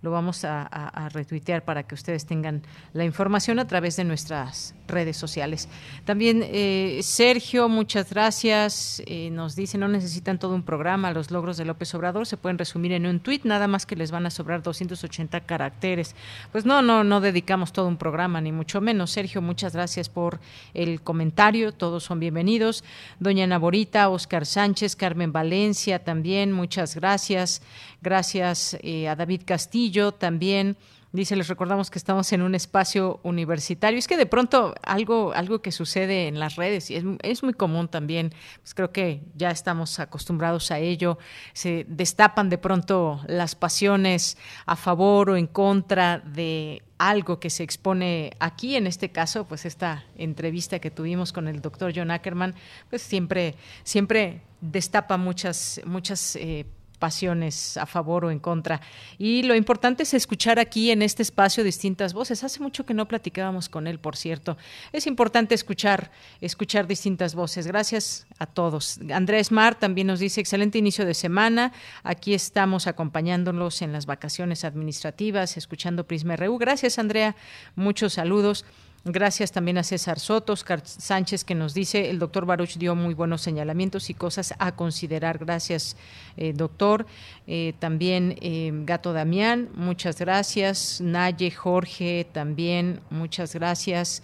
lo 0.00 0.12
vamos 0.12 0.44
a, 0.44 1.08
retuitear 1.12 1.64
para 1.64 1.82
que 1.82 1.94
ustedes 1.94 2.24
tengan 2.24 2.62
la 2.92 3.04
información 3.04 3.58
a 3.58 3.66
través 3.66 3.96
de 3.96 4.04
nuestras 4.04 4.74
redes 4.86 5.16
sociales. 5.16 5.68
También 6.04 6.44
eh, 6.44 7.00
Sergio, 7.02 7.68
muchas 7.68 8.10
gracias. 8.10 9.02
Eh, 9.06 9.30
nos 9.30 9.56
dice, 9.56 9.76
no 9.76 9.88
necesitan 9.88 10.38
todo 10.38 10.54
un 10.54 10.62
programa, 10.62 11.10
los 11.12 11.30
logros 11.30 11.56
de 11.56 11.64
López 11.64 11.92
Obrador 11.94 12.26
se 12.26 12.36
pueden 12.36 12.58
resumir 12.58 12.92
en 12.92 13.06
un 13.06 13.20
tuit, 13.20 13.44
nada 13.44 13.66
más 13.66 13.86
que 13.86 13.96
les 13.96 14.10
van 14.10 14.26
a 14.26 14.30
sobrar 14.30 14.62
280 14.62 15.40
caracteres. 15.40 16.14
Pues 16.52 16.64
no, 16.64 16.80
no, 16.80 17.02
no 17.02 17.20
dedicamos 17.20 17.72
todo 17.72 17.88
un 17.88 17.96
programa, 17.96 18.40
ni 18.40 18.52
mucho 18.52 18.80
menos. 18.80 19.10
Sergio, 19.10 19.42
muchas 19.42 19.72
gracias 19.72 20.08
por 20.08 20.38
el 20.74 21.00
comentario, 21.00 21.72
todos 21.72 22.04
son 22.04 22.20
bienvenidos. 22.20 22.84
Doña 23.18 23.46
Naborita, 23.46 24.08
Oscar 24.10 24.46
Sánchez, 24.46 24.94
Carmen 24.94 25.32
Valencia 25.32 26.04
también, 26.04 26.52
muchas 26.52 26.94
gracias. 26.94 27.62
Gracias 28.00 28.78
eh, 28.82 29.08
a 29.08 29.16
David 29.16 29.42
Castillo 29.44 29.87
también. 30.12 30.76
Dice, 31.10 31.36
les 31.36 31.48
recordamos 31.48 31.90
que 31.90 31.98
estamos 31.98 32.30
en 32.34 32.42
un 32.42 32.54
espacio 32.54 33.18
universitario. 33.22 33.98
Es 33.98 34.06
que 34.06 34.18
de 34.18 34.26
pronto 34.26 34.74
algo, 34.82 35.32
algo 35.32 35.62
que 35.62 35.72
sucede 35.72 36.28
en 36.28 36.38
las 36.38 36.56
redes, 36.56 36.90
y 36.90 36.96
es, 36.96 37.04
es, 37.22 37.42
muy 37.42 37.54
común 37.54 37.88
también, 37.88 38.34
pues 38.60 38.74
creo 38.74 38.92
que 38.92 39.22
ya 39.34 39.50
estamos 39.50 40.00
acostumbrados 40.00 40.70
a 40.70 40.78
ello, 40.78 41.16
se 41.54 41.86
destapan 41.88 42.50
de 42.50 42.58
pronto 42.58 43.22
las 43.26 43.54
pasiones 43.54 44.36
a 44.66 44.76
favor 44.76 45.30
o 45.30 45.36
en 45.38 45.46
contra 45.46 46.18
de 46.18 46.82
algo 46.98 47.40
que 47.40 47.48
se 47.48 47.62
expone 47.62 48.32
aquí, 48.38 48.76
en 48.76 48.86
este 48.86 49.10
caso, 49.10 49.46
pues 49.46 49.64
esta 49.64 50.04
entrevista 50.16 50.78
que 50.78 50.90
tuvimos 50.90 51.32
con 51.32 51.48
el 51.48 51.62
doctor 51.62 51.92
John 51.94 52.10
Ackerman, 52.10 52.54
pues 52.90 53.00
siempre, 53.00 53.54
siempre 53.82 54.42
destapa 54.60 55.16
muchas, 55.16 55.80
muchas 55.86 56.36
eh, 56.36 56.66
pasiones 56.98 57.76
a 57.76 57.86
favor 57.86 58.24
o 58.24 58.30
en 58.30 58.38
contra. 58.38 58.80
Y 59.18 59.42
lo 59.42 59.54
importante 59.54 60.02
es 60.02 60.14
escuchar 60.14 60.58
aquí 60.58 60.90
en 60.90 61.02
este 61.02 61.22
espacio 61.22 61.64
distintas 61.64 62.12
voces. 62.12 62.44
Hace 62.44 62.60
mucho 62.60 62.84
que 62.84 62.94
no 62.94 63.08
platicábamos 63.08 63.68
con 63.68 63.86
él, 63.86 63.98
por 63.98 64.16
cierto. 64.16 64.56
Es 64.92 65.06
importante 65.06 65.54
escuchar, 65.54 66.10
escuchar 66.40 66.86
distintas 66.86 67.34
voces. 67.34 67.66
Gracias 67.66 68.26
a 68.38 68.46
todos. 68.46 68.98
Andrés 69.12 69.52
Mar 69.52 69.78
también 69.78 70.06
nos 70.06 70.20
dice 70.20 70.40
excelente 70.40 70.78
inicio 70.78 71.06
de 71.06 71.14
semana. 71.14 71.72
Aquí 72.02 72.34
estamos 72.34 72.86
acompañándolos 72.86 73.82
en 73.82 73.92
las 73.92 74.06
vacaciones 74.06 74.64
administrativas, 74.64 75.56
escuchando 75.56 76.06
Prisma 76.06 76.36
RU. 76.36 76.58
Gracias, 76.58 76.98
Andrea. 76.98 77.36
Muchos 77.76 78.14
saludos. 78.14 78.64
Gracias 79.04 79.52
también 79.52 79.78
a 79.78 79.84
César 79.84 80.18
Sotos, 80.18 80.64
Sánchez, 80.84 81.44
que 81.44 81.54
nos 81.54 81.72
dice, 81.72 82.10
el 82.10 82.18
doctor 82.18 82.46
Baruch 82.46 82.76
dio 82.78 82.96
muy 82.96 83.14
buenos 83.14 83.42
señalamientos 83.42 84.10
y 84.10 84.14
cosas 84.14 84.54
a 84.58 84.74
considerar. 84.74 85.38
Gracias, 85.38 85.96
eh, 86.36 86.52
doctor. 86.52 87.06
Eh, 87.46 87.74
también 87.78 88.36
eh, 88.40 88.72
Gato 88.84 89.12
Damián, 89.12 89.68
muchas 89.74 90.18
gracias. 90.18 91.00
Naye 91.00 91.52
Jorge, 91.52 92.26
también, 92.32 93.00
muchas 93.10 93.54
gracias 93.54 94.22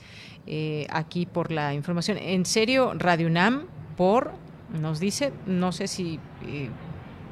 aquí 0.90 1.24
por 1.24 1.50
la 1.50 1.72
información. 1.72 2.18
En 2.18 2.44
serio, 2.44 2.92
Radio 2.94 3.28
UNAM, 3.28 3.66
por, 3.96 4.32
nos 4.78 5.00
dice, 5.00 5.32
no 5.46 5.72
sé 5.72 5.88
si 5.88 6.20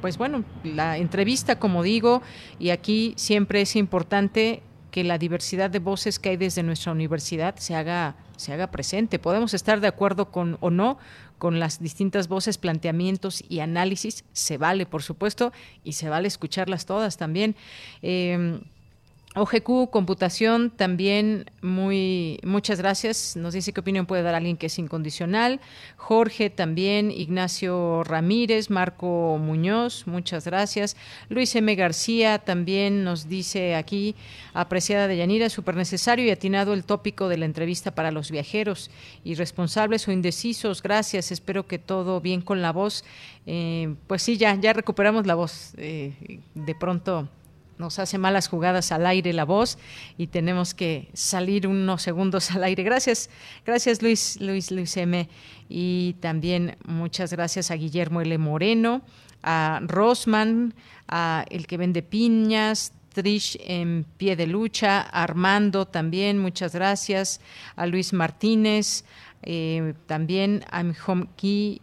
pues 0.01 0.17
bueno, 0.17 0.43
la 0.63 0.97
entrevista, 0.97 1.59
como 1.59 1.83
digo, 1.83 2.23
y 2.59 2.71
aquí 2.71 3.13
siempre 3.15 3.61
es 3.61 3.75
importante 3.77 4.63
que 4.93 5.03
la 5.03 5.17
diversidad 5.17 5.71
de 5.71 5.79
voces 5.79 6.19
que 6.19 6.29
hay 6.29 6.37
desde 6.37 6.61
nuestra 6.61 6.91
universidad 6.91 7.55
se 7.55 7.73
haga 7.73 8.15
se 8.37 8.53
haga 8.53 8.69
presente. 8.69 9.17
Podemos 9.17 9.55
estar 9.55 9.79
de 9.79 9.87
acuerdo 9.87 10.29
con 10.29 10.57
o 10.59 10.69
no 10.69 10.99
con 11.39 11.59
las 11.59 11.81
distintas 11.81 12.27
voces, 12.27 12.59
planteamientos 12.59 13.43
y 13.49 13.61
análisis, 13.61 14.23
se 14.33 14.59
vale, 14.59 14.85
por 14.85 15.01
supuesto, 15.01 15.51
y 15.83 15.93
se 15.93 16.09
vale 16.09 16.27
escucharlas 16.27 16.85
todas 16.85 17.17
también. 17.17 17.55
Eh, 18.03 18.61
OGQ 19.35 19.89
Computación 19.89 20.69
también 20.69 21.49
muy 21.61 22.39
muchas 22.43 22.77
gracias. 22.77 23.35
Nos 23.35 23.55
dice 23.55 23.73
qué 23.73 23.79
opinión 23.79 24.05
puede 24.05 24.21
dar 24.21 24.35
alguien 24.35 24.57
que 24.57 24.67
es 24.67 24.77
incondicional. 24.77 25.59
Jorge 25.97 26.51
también, 26.51 27.09
Ignacio 27.09 28.03
Ramírez, 28.03 28.69
Marco 28.69 29.39
Muñoz, 29.41 30.05
muchas 30.05 30.45
gracias. 30.45 30.95
Luis 31.29 31.55
M. 31.55 31.73
García 31.73 32.39
también 32.39 33.03
nos 33.03 33.27
dice 33.27 33.73
aquí, 33.73 34.15
apreciada 34.53 35.07
de 35.07 35.17
Yanira, 35.17 35.49
súper 35.49 35.75
necesario 35.75 36.25
y 36.25 36.29
atinado 36.29 36.73
el 36.73 36.83
tópico 36.83 37.27
de 37.27 37.37
la 37.37 37.45
entrevista 37.45 37.95
para 37.95 38.11
los 38.11 38.29
viajeros, 38.29 38.91
irresponsables 39.23 40.07
o 40.07 40.11
indecisos. 40.11 40.83
Gracias, 40.83 41.31
espero 41.31 41.65
que 41.65 41.79
todo 41.79 42.21
bien 42.21 42.41
con 42.41 42.61
la 42.61 42.71
voz. 42.71 43.03
Eh, 43.47 43.95
pues 44.05 44.21
sí, 44.21 44.37
ya, 44.37 44.53
ya 44.55 44.73
recuperamos 44.73 45.25
la 45.25 45.33
voz. 45.33 45.73
Eh, 45.77 46.39
de 46.53 46.75
pronto 46.75 47.29
nos 47.77 47.99
hace 47.99 48.17
malas 48.17 48.47
jugadas 48.47 48.91
al 48.91 49.05
aire 49.05 49.33
la 49.33 49.45
voz 49.45 49.77
y 50.17 50.27
tenemos 50.27 50.73
que 50.73 51.09
salir 51.13 51.67
unos 51.67 52.01
segundos 52.01 52.51
al 52.51 52.63
aire. 52.63 52.83
Gracias, 52.83 53.29
gracias 53.65 54.01
Luis, 54.01 54.39
Luis, 54.39 54.71
Luis 54.71 54.95
M. 54.97 55.27
Y 55.69 56.15
también 56.19 56.77
muchas 56.85 57.31
gracias 57.31 57.71
a 57.71 57.75
Guillermo 57.75 58.21
L. 58.21 58.37
Moreno, 58.37 59.01
a 59.41 59.81
Rosman, 59.83 60.73
a 61.07 61.45
el 61.49 61.67
que 61.67 61.77
vende 61.77 62.01
piñas, 62.01 62.93
Trish 63.13 63.57
en 63.61 64.05
pie 64.17 64.35
de 64.35 64.47
lucha, 64.47 65.01
Armando 65.01 65.85
también, 65.85 66.39
muchas 66.39 66.73
gracias, 66.73 67.41
a 67.75 67.85
Luis 67.85 68.11
Martínez, 68.11 69.05
eh, 69.43 69.93
también 70.07 70.65
a 70.71 70.83
Key 71.37 71.79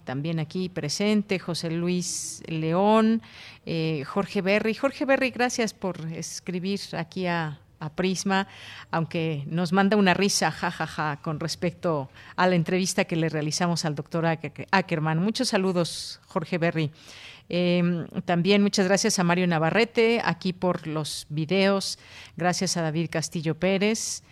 también 0.00 0.38
aquí 0.38 0.68
presente, 0.68 1.38
José 1.38 1.70
Luis 1.70 2.42
León, 2.46 3.22
eh, 3.66 4.04
Jorge 4.06 4.42
Berry. 4.42 4.74
Jorge 4.74 5.04
Berry, 5.04 5.30
gracias 5.30 5.74
por 5.74 6.00
escribir 6.12 6.80
aquí 6.96 7.26
a, 7.26 7.60
Prisma, 7.96 8.48
aunque 8.90 9.44
nos 9.46 9.74
manda 9.74 9.98
una 9.98 10.14
risa, 10.14 10.50
jajaja, 10.50 10.86
ja, 10.86 11.16
ja, 11.16 11.22
con 11.22 11.38
respecto 11.38 12.08
a 12.34 12.46
la 12.46 12.54
entrevista 12.54 13.04
que 13.04 13.14
le 13.14 13.28
realizamos 13.28 13.84
al 13.84 13.94
doctor 13.94 14.24
Ackerman. 14.70 15.18
Muchos 15.18 15.48
saludos, 15.48 16.18
Jorge 16.26 16.56
Berry. 16.56 16.90
Em, 17.50 18.06
también 18.24 18.62
muchas 18.62 18.86
gracias 18.86 19.18
a 19.18 19.24
Mario 19.24 19.46
Navarrete, 19.46 20.22
aquí 20.24 20.54
por 20.54 20.86
los 20.86 21.26
videos. 21.28 21.98
Gracias 22.38 22.78
a 22.78 22.82
David 22.82 23.08
Castillo 23.10 23.54
Pérez. 23.54 24.22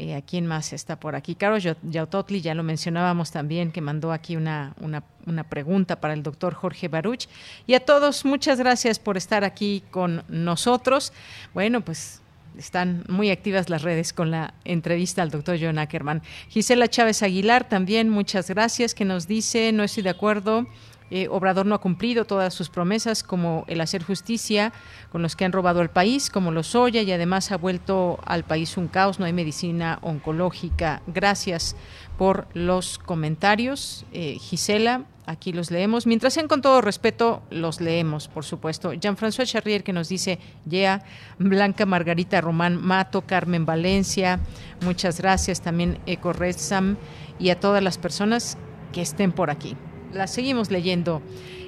Eh, 0.00 0.14
¿A 0.14 0.22
quién 0.22 0.46
más 0.46 0.72
está 0.72 0.94
por 0.94 1.16
aquí? 1.16 1.34
Carlos 1.34 1.66
Yautotli, 1.82 2.40
ya 2.40 2.54
lo 2.54 2.62
mencionábamos 2.62 3.32
también, 3.32 3.72
que 3.72 3.80
mandó 3.80 4.12
aquí 4.12 4.36
una, 4.36 4.72
una, 4.80 5.02
una, 5.26 5.42
pregunta 5.42 6.00
para 6.00 6.14
el 6.14 6.22
doctor 6.22 6.54
Jorge 6.54 6.86
Baruch. 6.86 7.26
Y 7.66 7.74
a 7.74 7.84
todos, 7.84 8.24
muchas 8.24 8.60
gracias 8.60 9.00
por 9.00 9.16
estar 9.16 9.42
aquí 9.42 9.82
con 9.90 10.22
nosotros. 10.28 11.12
Bueno, 11.52 11.80
pues 11.80 12.20
están 12.56 13.04
muy 13.08 13.30
activas 13.30 13.70
las 13.70 13.82
redes 13.82 14.12
con 14.12 14.30
la 14.30 14.54
entrevista 14.64 15.22
al 15.22 15.30
doctor 15.30 15.58
John 15.60 15.78
Ackerman. 15.78 16.22
Gisela 16.48 16.86
Chávez 16.86 17.24
Aguilar 17.24 17.68
también, 17.68 18.08
muchas 18.08 18.48
gracias, 18.48 18.94
que 18.94 19.04
nos 19.04 19.26
dice, 19.26 19.72
no 19.72 19.82
estoy 19.82 20.04
de 20.04 20.10
acuerdo 20.10 20.66
eh, 21.10 21.28
Obrador 21.30 21.66
no 21.66 21.74
ha 21.74 21.80
cumplido 21.80 22.24
todas 22.24 22.52
sus 22.52 22.68
promesas, 22.68 23.22
como 23.22 23.64
el 23.66 23.80
hacer 23.80 24.02
justicia 24.02 24.72
con 25.10 25.22
los 25.22 25.36
que 25.36 25.44
han 25.44 25.52
robado 25.52 25.80
al 25.80 25.90
país, 25.90 26.30
como 26.30 26.50
los 26.50 26.74
Oya, 26.74 27.02
y 27.02 27.12
además 27.12 27.50
ha 27.50 27.56
vuelto 27.56 28.18
al 28.24 28.44
país 28.44 28.76
un 28.76 28.88
caos, 28.88 29.18
no 29.18 29.24
hay 29.24 29.32
medicina 29.32 29.98
oncológica. 30.02 31.02
Gracias 31.06 31.76
por 32.18 32.46
los 32.52 32.98
comentarios, 32.98 34.04
eh, 34.12 34.36
Gisela. 34.40 35.04
Aquí 35.24 35.52
los 35.52 35.70
leemos. 35.70 36.06
Mientras 36.06 36.32
sean 36.32 36.48
con 36.48 36.62
todo 36.62 36.80
respeto, 36.80 37.42
los 37.50 37.82
leemos, 37.82 38.28
por 38.28 38.46
supuesto. 38.46 38.94
Jean-François 38.94 39.46
Charrier 39.46 39.84
que 39.84 39.92
nos 39.92 40.08
dice, 40.08 40.38
ya, 40.64 41.04
Blanca 41.38 41.84
Margarita 41.84 42.40
Román 42.40 42.80
Mato, 42.80 43.20
Carmen 43.20 43.66
Valencia, 43.66 44.40
muchas 44.82 45.20
gracias. 45.20 45.60
También 45.60 45.98
Eco 46.06 46.32
Redzam 46.32 46.96
y 47.38 47.50
a 47.50 47.60
todas 47.60 47.82
las 47.82 47.98
personas 47.98 48.56
que 48.90 49.02
estén 49.02 49.32
por 49.32 49.50
aquí 49.50 49.76
la 50.12 50.26
seguimos 50.26 50.70
leyendo 50.70 51.22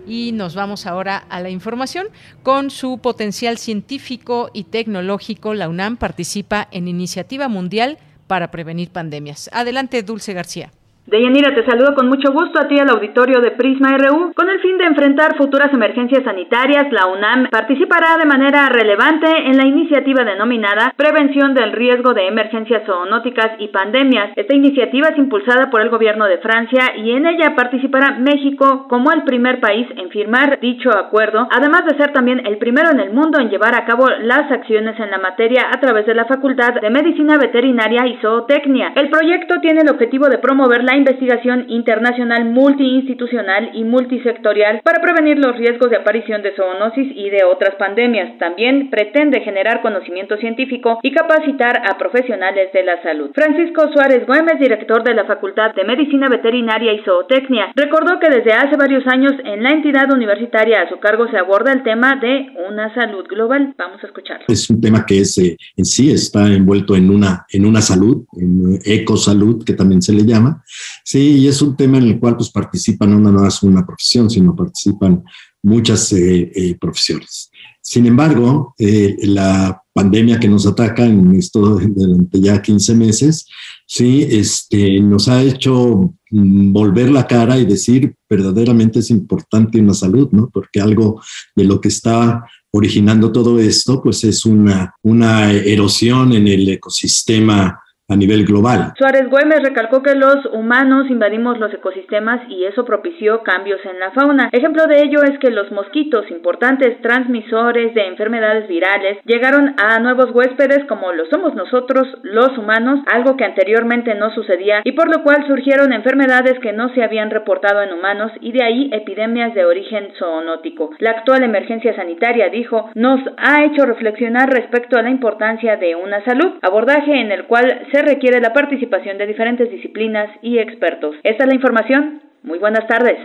y 0.07 0.33
nos 0.33 0.55
vamos 0.55 0.87
ahora 0.87 1.19
a 1.29 1.41
la 1.41 1.51
información. 1.51 2.09
Con 2.43 2.71
su 2.71 2.99
potencial 2.99 3.59
científico 3.59 4.51
y 4.53 4.65
tecnológico, 4.65 5.55
la 5.55 5.69
UNAM 5.69 5.97
participa 5.97 6.69
en 6.71 6.89
iniciativa 6.89 7.49
mundial 7.49 7.99
para 8.27 8.51
prevenir 8.51 8.91
pandemias. 8.91 9.51
Adelante, 9.53 10.03
Dulce 10.03 10.33
García. 10.33 10.73
Deyanira, 11.07 11.53
te 11.55 11.65
saludo 11.65 11.95
con 11.95 12.09
mucho 12.09 12.31
gusto 12.31 12.61
a 12.61 12.69
ti 12.69 12.79
al 12.79 12.91
auditorio 12.91 13.41
de 13.41 13.51
Prisma 13.53 13.97
RU. 13.97 14.33
Con 14.33 14.49
el 14.49 14.61
fin 14.61 14.79
de 14.79 14.85
enfrentar 14.85 15.37
futuras 15.37 15.73
emergencias 15.73 16.23
sanitarias, 16.23 16.93
la 16.93 17.07
UNAM 17.07 17.49
participará 17.51 18.17
de 18.19 18.27
manera 18.27 18.69
relevante 18.69 19.27
en 19.47 19.57
la 19.57 19.67
iniciativa 19.67 20.23
denominada 20.25 20.93
Prevención 20.97 21.55
del 21.55 21.73
Riesgo 21.73 22.13
de 22.13 22.29
Emergencias 22.29 22.85
Zoonóticas 22.85 23.53
y 23.59 23.69
Pandemias. 23.69 24.31
Esta 24.37 24.55
iniciativa 24.55 25.09
es 25.09 25.19
impulsada 25.19 25.71
por 25.71 25.81
el 25.81 25.89
gobierno 25.89 26.27
de 26.27 26.39
Francia 26.39 26.93
y 26.97 27.11
en 27.11 27.27
ella 27.27 27.57
participará 27.57 28.19
México 28.19 28.87
como 28.89 29.11
el 29.11 29.25
primer 29.25 29.59
país 29.59 29.89
en 29.97 30.11
firmar 30.11 30.61
dicho 30.61 30.91
acuerdo, 30.97 31.49
además 31.51 31.87
de 31.87 31.97
ser 31.97 32.13
también 32.13 32.47
el 32.47 32.59
primero 32.59 32.91
en 32.91 33.01
el 33.01 33.13
mundo 33.13 33.41
en 33.41 33.49
llevar 33.49 33.75
a 33.75 33.85
cabo 33.85 34.07
las 34.21 34.53
acciones 34.53 35.01
en 35.01 35.11
la 35.11 35.19
materia 35.19 35.71
a 35.73 35.81
través 35.81 36.07
de 36.07 36.15
la 36.15 36.27
Facultad 36.27 36.75
de 36.81 36.91
Medicina 36.91 37.37
Veterinaria 37.37 38.07
y 38.07 38.19
Zootecnia. 38.19 38.93
El 38.95 39.11
proyecto 39.11 39.61
tiene 39.61 39.81
el 39.81 39.91
objetivo 39.91 40.29
de 40.29 40.39
promover 40.39 40.85
la 40.85 40.90
investigación 40.97 41.67
internacional 41.69 42.45
multiinstitucional 42.45 43.71
y 43.75 43.85
multisectorial 43.85 44.81
para 44.83 45.01
prevenir 45.01 45.39
los 45.39 45.57
riesgos 45.57 45.91
de 45.91 45.97
aparición 45.97 46.43
de 46.43 46.55
zoonosis 46.55 47.13
y 47.15 47.31
de 47.31 47.45
otras 47.45 47.75
pandemias. 47.77 48.39
También 48.39 48.91
pretende 48.91 49.41
generar 49.41 49.83
conocimiento 49.83 50.37
científico 50.37 50.99
y 51.03 51.13
capacitar 51.13 51.83
a 51.89 51.99
profesionales 51.99 52.73
de 52.73 52.83
la 52.83 53.03
salud. 53.03 53.31
Francisco 53.35 53.91
Suárez 53.93 54.27
Gómez, 54.27 54.59
director 54.59 55.05
de 55.05 55.15
la 55.15 55.25
Facultad 55.25 55.75
de 55.75 55.85
Medicina 55.85 56.29
Veterinaria 56.29 56.93
y 56.93 57.03
Zootecnia, 57.05 57.73
recordó 57.75 58.19
que 58.19 58.29
desde 58.29 58.53
hace 58.53 58.77
varios 58.77 59.07
años 59.07 59.33
en 59.45 59.63
la 59.63 59.71
entidad 59.71 60.13
universitaria 60.13 60.83
a 60.83 60.89
su 60.89 60.99
cargo 60.99 61.29
se 61.31 61.39
aborda 61.39 61.73
el 61.73 61.83
tema 61.83 62.17
de 62.17 62.49
una 62.69 62.95
salud 62.95 63.25
global. 63.27 63.75
Vamos 63.79 64.03
a 64.03 64.07
escucharlo. 64.07 64.47
Es 64.49 64.69
un 64.71 64.81
tema 64.81 65.05
que 65.07 65.21
es, 65.21 65.39
eh, 65.39 65.57
en 65.77 65.85
sí 65.85 66.11
está 66.11 66.47
envuelto 66.47 66.97
en 66.97 67.11
una, 67.11 67.47
en 67.51 67.67
una 67.67 67.81
salud, 67.81 68.25
en 68.37 68.79
ecosalud, 68.85 69.65
que 69.65 69.75
también 69.75 70.03
se 70.03 70.13
le 70.13 70.25
llama, 70.25 70.63
Sí, 71.05 71.39
y 71.39 71.49
es 71.49 71.61
un 71.63 71.77
tema 71.77 71.99
en 71.99 72.05
el 72.05 72.21
cual 72.21 72.37
pues, 72.37 72.51
participan 72.51 73.11
no 73.11 73.19
nada 73.19 73.45
más 73.45 73.63
una 73.63 73.85
profesión, 73.85 74.31
sino 74.31 74.55
participan 74.55 75.23
muchas 75.63 76.13
eh, 76.13 76.51
eh, 76.55 76.77
profesiones. 76.81 77.51
Sin 77.83 78.07
embargo, 78.07 78.75
eh, 78.79 79.17
la 79.23 79.83
pandemia 79.93 80.39
que 80.39 80.49
nos 80.49 80.67
ataca 80.67 81.05
en 81.05 81.35
esto 81.35 81.61
durante 81.61 82.41
ya 82.41 82.61
15 82.61 82.95
meses, 82.95 83.47
sí, 83.87 84.27
este, 84.31 85.01
nos 85.01 85.29
ha 85.29 85.43
hecho 85.43 86.15
volver 86.31 87.11
la 87.11 87.27
cara 87.27 87.59
y 87.59 87.65
decir 87.65 88.15
verdaderamente 88.29 89.01
es 89.01 89.11
importante 89.11 89.81
una 89.81 89.95
salud, 89.95 90.29
¿no? 90.31 90.49
Porque 90.51 90.81
algo 90.81 91.21
de 91.57 91.65
lo 91.65 91.81
que 91.81 91.89
está 91.89 92.45
originando 92.71 93.33
todo 93.33 93.59
esto, 93.59 94.01
pues 94.01 94.23
es 94.25 94.45
una, 94.45 94.95
una 95.03 95.51
erosión 95.51 96.33
en 96.33 96.47
el 96.47 96.69
ecosistema 96.69 97.81
a 98.11 98.17
nivel 98.17 98.45
global. 98.45 98.93
Suárez 98.99 99.31
Güemes 99.31 99.63
recalcó 99.63 100.03
que 100.03 100.15
los 100.15 100.45
humanos 100.53 101.09
invadimos 101.09 101.59
los 101.59 101.73
ecosistemas 101.73 102.41
y 102.49 102.65
eso 102.65 102.85
propició 102.85 103.43
cambios 103.43 103.81
en 103.85 104.01
la 104.01 104.11
fauna. 104.11 104.49
Ejemplo 104.53 104.87
de 104.87 105.03
ello 105.03 105.23
es 105.23 105.39
que 105.39 105.51
los 105.51 105.71
mosquitos, 105.71 106.31
importantes 106.31 107.01
transmisores 107.03 107.95
de 107.95 108.07
enfermedades 108.09 108.69
virales, 108.69 109.19
llegaron 109.25 109.75
a 109.79 109.99
nuevos 110.01 110.31
huéspedes 110.33 110.85
como 110.89 111.13
lo 111.13 111.25
somos 111.27 111.55
nosotros, 111.55 112.09
los 112.23 112.59
humanos, 112.59 113.01
algo 113.13 113.37
que 113.37 113.45
anteriormente 113.45 114.15
no 114.15 114.35
sucedía 114.35 114.81
y 114.85 114.93
por 114.93 115.09
lo 115.09 115.23
cual 115.23 115.47
surgieron 115.47 115.93
enfermedades 115.93 116.59
que 116.61 116.73
no 116.73 116.93
se 116.95 117.03
habían 117.05 117.31
reportado 117.31 117.83
en 117.83 117.93
humanos 117.93 118.33
y 118.41 118.53
de 118.53 118.65
ahí 118.65 118.91
epidemias 118.93 119.55
de 119.55 119.65
origen 119.65 120.09
zoonótico. 120.19 120.91
La 120.99 121.11
actual 121.11 121.45
emergencia 121.45 121.95
sanitaria, 121.95 122.49
dijo, 122.49 122.91
nos 122.95 123.21
ha 123.37 123.65
hecho 123.65 123.87
reflexionar 123.87 124.51
respecto 124.51 124.99
a 124.99 125.03
la 125.03 125.11
importancia 125.11 125.77
de 125.77 125.95
una 125.95 126.25
salud, 126.25 126.59
abordaje 126.63 127.21
en 127.21 127.31
el 127.31 127.45
cual 127.45 127.87
se 127.93 128.00
requiere 128.03 128.41
la 128.41 128.53
participación 128.53 129.19
de 129.19 129.27
diferentes 129.27 129.71
disciplinas 129.71 130.31
y 130.43 130.59
expertos. 130.59 131.17
Esta 131.23 131.45
es 131.45 131.49
la 131.49 131.55
información. 131.55 132.23
Muy 132.43 132.59
buenas 132.59 132.87
tardes. 132.87 133.17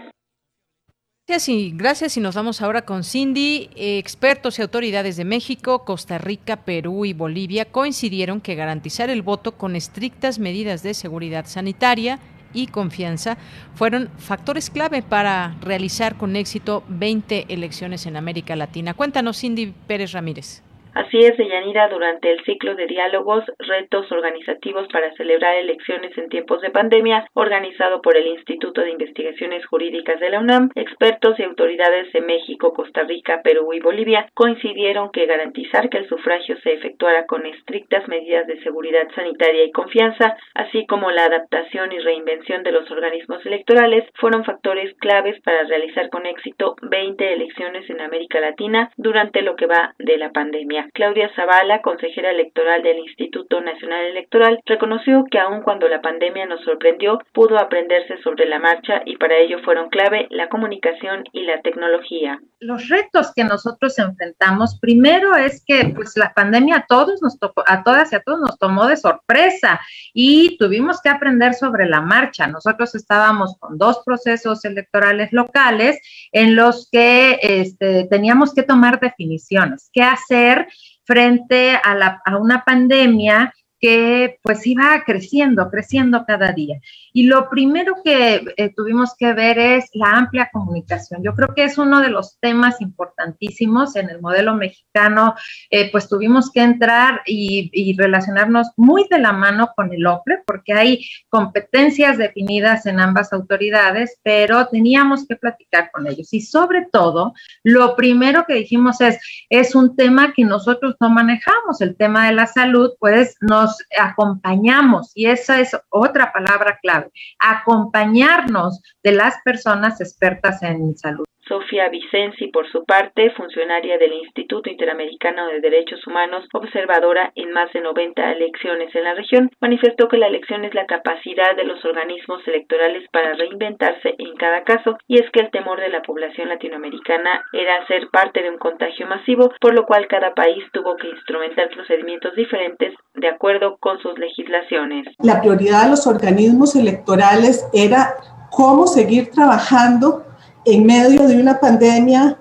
Gracias 1.27 1.49
y 1.49 1.71
gracias 1.75 2.17
y 2.17 2.19
nos 2.19 2.35
vamos 2.35 2.61
ahora 2.61 2.83
con 2.83 3.03
Cindy. 3.03 3.71
Expertos 3.75 4.59
y 4.59 4.61
autoridades 4.61 5.17
de 5.17 5.25
México, 5.25 5.83
Costa 5.83 6.19
Rica, 6.19 6.57
Perú 6.57 7.03
y 7.03 7.13
Bolivia 7.13 7.65
coincidieron 7.65 8.41
que 8.41 8.53
garantizar 8.53 9.09
el 9.09 9.23
voto 9.23 9.53
con 9.53 9.75
estrictas 9.75 10.37
medidas 10.37 10.83
de 10.83 10.93
seguridad 10.93 11.47
sanitaria 11.47 12.19
y 12.53 12.67
confianza 12.67 13.37
fueron 13.73 14.09
factores 14.17 14.69
clave 14.69 15.01
para 15.01 15.55
realizar 15.61 16.15
con 16.15 16.35
éxito 16.35 16.83
20 16.89 17.45
elecciones 17.49 18.05
en 18.05 18.17
América 18.17 18.55
Latina. 18.55 18.93
Cuéntanos, 18.93 19.39
Cindy 19.39 19.73
Pérez 19.87 20.11
Ramírez. 20.11 20.64
Así 20.95 21.19
es, 21.19 21.35
Deyanira, 21.35 21.89
durante 21.89 22.31
el 22.31 22.41
ciclo 22.45 22.73
de 22.73 22.87
diálogos, 22.87 23.43
retos 23.59 24.09
organizativos 24.13 24.87
para 24.87 25.13
celebrar 25.15 25.57
elecciones 25.57 26.17
en 26.17 26.29
tiempos 26.29 26.61
de 26.61 26.69
pandemia, 26.69 27.27
organizado 27.33 28.01
por 28.01 28.15
el 28.15 28.27
Instituto 28.27 28.79
de 28.79 28.91
Investigaciones 28.91 29.65
Jurídicas 29.65 30.21
de 30.21 30.29
la 30.29 30.39
UNAM, 30.39 30.69
expertos 30.73 31.37
y 31.37 31.43
autoridades 31.43 32.13
de 32.13 32.21
México, 32.21 32.71
Costa 32.71 33.03
Rica, 33.03 33.41
Perú 33.43 33.73
y 33.73 33.81
Bolivia 33.81 34.29
coincidieron 34.33 35.11
que 35.11 35.25
garantizar 35.25 35.89
que 35.89 35.97
el 35.97 36.07
sufragio 36.07 36.55
se 36.61 36.71
efectuara 36.71 37.25
con 37.25 37.45
estrictas 37.45 38.07
medidas 38.07 38.47
de 38.47 38.63
seguridad 38.63 39.09
sanitaria 39.13 39.65
y 39.65 39.73
confianza, 39.73 40.37
así 40.53 40.85
como 40.85 41.11
la 41.11 41.25
adaptación 41.25 41.91
y 41.91 41.99
reinvención 41.99 42.63
de 42.63 42.71
los 42.71 42.89
organismos 42.89 43.45
electorales, 43.45 44.05
fueron 44.13 44.45
factores 44.45 44.95
claves 44.99 45.41
para 45.41 45.63
realizar 45.63 46.09
con 46.09 46.25
éxito 46.25 46.77
20 46.83 47.33
elecciones 47.33 47.89
en 47.89 47.99
América 47.99 48.39
Latina 48.39 48.91
durante 48.95 49.41
lo 49.41 49.57
que 49.57 49.65
va 49.65 49.93
de 49.99 50.17
la 50.17 50.31
pandemia. 50.31 50.84
Claudia 50.93 51.31
Zavala, 51.35 51.81
consejera 51.81 52.31
electoral 52.31 52.83
del 52.83 52.99
Instituto 52.99 53.61
Nacional 53.61 54.05
Electoral, 54.05 54.59
reconoció 54.65 55.25
que 55.29 55.39
aun 55.39 55.61
cuando 55.61 55.87
la 55.87 56.01
pandemia 56.01 56.45
nos 56.45 56.63
sorprendió, 56.63 57.19
pudo 57.33 57.57
aprenderse 57.57 58.21
sobre 58.23 58.45
la 58.45 58.59
marcha 58.59 59.01
y 59.05 59.17
para 59.17 59.37
ello 59.37 59.59
fueron 59.63 59.89
clave 59.89 60.27
la 60.29 60.49
comunicación 60.49 61.23
y 61.31 61.43
la 61.43 61.61
tecnología. 61.61 62.39
Los 62.59 62.89
retos 62.89 63.31
que 63.35 63.43
nosotros 63.43 63.97
enfrentamos, 63.99 64.79
primero 64.79 65.35
es 65.35 65.63
que 65.65 65.91
pues 65.95 66.17
la 66.17 66.33
pandemia 66.33 66.77
a 66.77 66.85
todos 66.87 67.21
nos 67.21 67.37
tocó, 67.39 67.63
a 67.67 67.83
todas 67.83 68.11
y 68.11 68.15
a 68.15 68.21
todos 68.21 68.39
nos 68.39 68.57
tomó 68.57 68.87
de 68.87 68.97
sorpresa 68.97 69.79
y 70.13 70.57
tuvimos 70.57 71.01
que 71.01 71.09
aprender 71.09 71.53
sobre 71.53 71.87
la 71.87 72.01
marcha. 72.01 72.47
Nosotros 72.47 72.95
estábamos 72.95 73.57
con 73.59 73.77
dos 73.77 74.01
procesos 74.05 74.65
electorales 74.65 75.31
locales 75.31 75.99
en 76.31 76.55
los 76.55 76.89
que 76.91 77.39
este, 77.41 78.07
teníamos 78.09 78.53
que 78.53 78.63
tomar 78.63 78.99
definiciones, 78.99 79.89
qué 79.93 80.01
hacer 80.01 80.67
frente 81.05 81.75
a, 81.81 81.95
la, 81.95 82.21
a 82.25 82.37
una 82.37 82.63
pandemia 82.63 83.53
que 83.79 84.39
pues 84.41 84.65
iba 84.65 85.03
creciendo, 85.05 85.69
creciendo 85.69 86.25
cada 86.25 86.51
día. 86.51 86.79
Y 87.15 87.23
lo 87.23 87.49
primero 87.49 87.95
que 88.03 88.45
eh, 88.57 88.73
tuvimos 88.75 89.15
que 89.17 89.33
ver 89.33 89.57
es 89.57 89.89
la 89.93 90.11
amplia 90.11 90.49
comunicación. 90.53 91.23
Yo 91.23 91.33
creo 91.33 91.55
que 91.55 91.63
es 91.63 91.79
uno 91.79 91.99
de 92.01 92.09
los 92.09 92.37
temas 92.39 92.79
importantísimos 92.81 93.95
en 93.95 94.09
el 94.09 94.21
modelo 94.21 94.53
mexicano, 94.53 95.33
eh, 95.71 95.91
pues 95.91 96.07
tuvimos 96.07 96.51
que 96.51 96.61
entrar 96.61 97.21
y, 97.25 97.95
relacionarnos 97.97 98.71
muy 98.77 99.07
de 99.09 99.19
la 99.19 99.31
mano 99.31 99.71
con 99.75 99.93
el 99.93 100.05
OPRE, 100.05 100.43
porque 100.45 100.73
hay 100.73 101.05
competencias 101.29 102.17
definidas 102.17 102.85
en 102.85 102.99
ambas 102.99 103.31
autoridades, 103.31 104.19
pero 104.21 104.67
teníamos 104.67 105.25
que 105.27 105.37
platicar 105.37 105.91
con 105.91 106.07
ellos. 106.07 106.33
Y 106.33 106.41
sobre 106.41 106.87
todo, 106.91 107.33
lo 107.63 107.95
primero 107.95 108.45
que 108.45 108.55
dijimos 108.55 108.99
es, 109.01 109.17
es 109.49 109.73
un 109.75 109.95
tema 109.95 110.33
que 110.33 110.43
nosotros 110.43 110.95
no 110.99 111.09
manejamos, 111.09 111.79
el 111.79 111.95
tema 111.95 112.27
de 112.27 112.33
la 112.33 112.47
salud, 112.47 112.91
pues 112.99 113.35
nos 113.41 113.55
nos 113.55 113.77
acompañamos, 113.97 115.11
y 115.15 115.27
esa 115.27 115.59
es 115.59 115.75
otra 115.89 116.31
palabra 116.33 116.77
clave, 116.81 117.04
acompañarnos 117.39 118.81
de 119.03 119.11
las 119.11 119.35
personas 119.43 120.01
expertas 120.01 120.61
en 120.63 120.97
salud. 120.97 121.25
Sofía 121.47 121.89
Vicenzi, 121.89 122.47
por 122.47 122.69
su 122.71 122.85
parte, 122.85 123.29
funcionaria 123.31 123.97
del 123.97 124.13
Instituto 124.13 124.69
Interamericano 124.69 125.47
de 125.47 125.61
Derechos 125.61 126.05
Humanos, 126.07 126.45
observadora 126.53 127.31
en 127.35 127.51
más 127.51 127.71
de 127.73 127.81
90 127.81 128.31
elecciones 128.31 128.93
en 128.95 129.03
la 129.03 129.13
región, 129.13 129.51
manifestó 129.61 130.07
que 130.07 130.17
la 130.17 130.27
elección 130.27 130.65
es 130.65 130.73
la 130.73 130.85
capacidad 130.85 131.55
de 131.55 131.63
los 131.63 131.83
organismos 131.85 132.41
electorales 132.47 133.07
para 133.11 133.33
reinventarse 133.33 134.15
en 134.17 134.35
cada 134.35 134.63
caso 134.63 134.97
y 135.07 135.19
es 135.19 135.29
que 135.31 135.41
el 135.41 135.51
temor 135.51 135.79
de 135.79 135.89
la 135.89 136.01
población 136.01 136.49
latinoamericana 136.49 137.43
era 137.53 137.85
ser 137.87 138.09
parte 138.11 138.41
de 138.41 138.49
un 138.49 138.57
contagio 138.57 139.07
masivo, 139.07 139.51
por 139.61 139.73
lo 139.73 139.85
cual 139.85 140.07
cada 140.07 140.33
país 140.33 140.63
tuvo 140.73 140.95
que 140.95 141.09
instrumentar 141.09 141.69
procedimientos 141.69 142.35
diferentes 142.35 142.93
de 143.13 143.27
acuerdo 143.27 143.77
con 143.79 143.99
sus 143.99 144.17
legislaciones. 144.17 145.07
La 145.19 145.41
prioridad 145.41 145.83
de 145.83 145.91
los 145.91 146.07
organismos 146.07 146.75
electorales 146.75 147.67
era 147.73 148.15
cómo 148.51 148.87
seguir 148.87 149.29
trabajando 149.31 150.24
en 150.65 150.85
medio 150.85 151.27
de 151.27 151.39
una 151.39 151.59
pandemia 151.59 152.37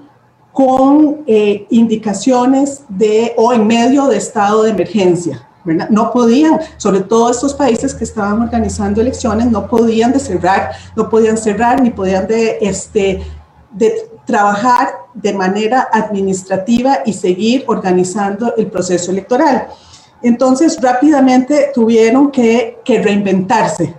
con 0.52 1.24
eh, 1.26 1.66
indicaciones 1.70 2.84
de 2.88 3.34
o 3.36 3.52
en 3.52 3.66
medio 3.66 4.06
de 4.06 4.16
estado 4.16 4.62
de 4.62 4.70
emergencia. 4.70 5.48
No 5.90 6.12
podían, 6.12 6.60
sobre 6.76 7.00
todo 7.00 7.30
estos 7.30 7.54
países 7.54 7.94
que 7.94 8.04
estaban 8.04 8.42
organizando 8.42 9.00
elecciones, 9.00 9.50
no 9.50 9.66
podían 9.66 10.12
de 10.12 10.20
cerrar, 10.20 10.72
no 10.94 11.08
podían 11.08 11.38
cerrar 11.38 11.82
ni 11.82 11.90
podían 11.90 12.26
de, 12.26 12.58
este, 12.60 13.22
de 13.72 14.10
trabajar 14.26 14.90
de 15.14 15.32
manera 15.32 15.88
administrativa 15.90 16.98
y 17.06 17.14
seguir 17.14 17.64
organizando 17.66 18.54
el 18.56 18.66
proceso 18.66 19.10
electoral. 19.10 19.68
Entonces, 20.22 20.78
rápidamente 20.80 21.70
tuvieron 21.74 22.30
que, 22.30 22.78
que 22.84 23.02
reinventarse, 23.02 23.94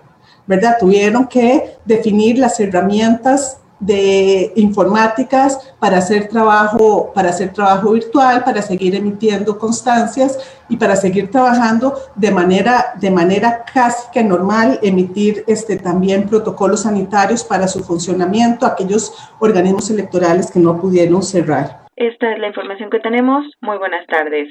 ¿verdad? 0.48 0.78
Tuvieron 0.80 1.28
que 1.28 1.78
definir 1.84 2.38
las 2.38 2.60
herramientas 2.60 3.58
de 3.80 4.54
informáticas 4.56 5.74
para 5.80 5.98
hacer 5.98 6.28
trabajo, 6.28 7.12
para 7.14 7.30
hacer 7.30 7.52
trabajo 7.54 7.92
virtual, 7.92 8.44
para 8.44 8.62
seguir 8.62 8.96
emitiendo 8.96 9.58
constancias 9.58 10.40
y 10.70 10.78
para 10.78 10.96
seguir 10.96 11.30
trabajando 11.30 11.94
de 12.16 12.32
manera, 12.32 12.94
de 13.00 13.12
manera 13.12 13.66
casi 13.72 14.10
que 14.12 14.24
normal, 14.24 14.80
emitir 14.82 15.44
este, 15.48 15.78
también 15.78 16.28
protocolos 16.28 16.84
sanitarios 16.84 17.44
para 17.44 17.68
su 17.68 17.84
funcionamiento, 17.84 18.66
aquellos 18.66 19.14
organismos 19.40 19.90
electorales 19.90 20.52
que 20.52 20.60
no 20.60 20.80
pudieron 20.80 21.22
cerrar. 21.22 21.86
Esta 21.96 22.32
es 22.34 22.40
la 22.40 22.48
información 22.48 22.90
que 22.90 23.00
tenemos. 23.00 23.46
Muy 23.62 23.78
buenas 23.78 24.06
tardes. 24.08 24.50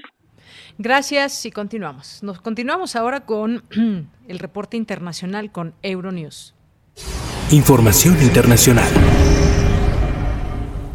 Gracias 0.78 1.46
y 1.46 1.51
continuamos. 1.51 2.22
Nos 2.22 2.40
continuamos 2.40 2.96
ahora 2.96 3.20
con 3.20 3.62
el 4.28 4.38
reporte 4.38 4.76
internacional 4.76 5.52
con 5.52 5.74
Euronews. 5.82 6.55
Información 7.51 8.21
internacional. 8.23 8.89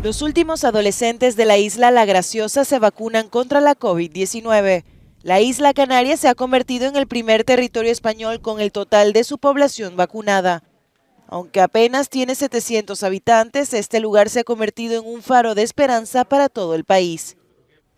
Los 0.01 0.23
últimos 0.23 0.63
adolescentes 0.63 1.35
de 1.35 1.45
la 1.45 1.57
isla 1.57 1.91
La 1.91 2.05
Graciosa 2.05 2.65
se 2.65 2.79
vacunan 2.79 3.29
contra 3.29 3.61
la 3.61 3.75
COVID-19. 3.75 4.83
La 5.21 5.41
isla 5.41 5.75
Canaria 5.75 6.17
se 6.17 6.27
ha 6.27 6.33
convertido 6.33 6.87
en 6.87 6.95
el 6.95 7.05
primer 7.05 7.43
territorio 7.43 7.91
español 7.91 8.41
con 8.41 8.59
el 8.59 8.71
total 8.71 9.13
de 9.13 9.23
su 9.23 9.37
población 9.37 9.95
vacunada. 9.95 10.63
Aunque 11.27 11.61
apenas 11.61 12.09
tiene 12.09 12.33
700 12.33 13.03
habitantes, 13.03 13.71
este 13.75 13.99
lugar 13.99 14.27
se 14.29 14.39
ha 14.39 14.43
convertido 14.43 14.99
en 14.99 15.07
un 15.07 15.21
faro 15.21 15.53
de 15.53 15.61
esperanza 15.61 16.25
para 16.25 16.49
todo 16.49 16.73
el 16.73 16.83
país. 16.83 17.37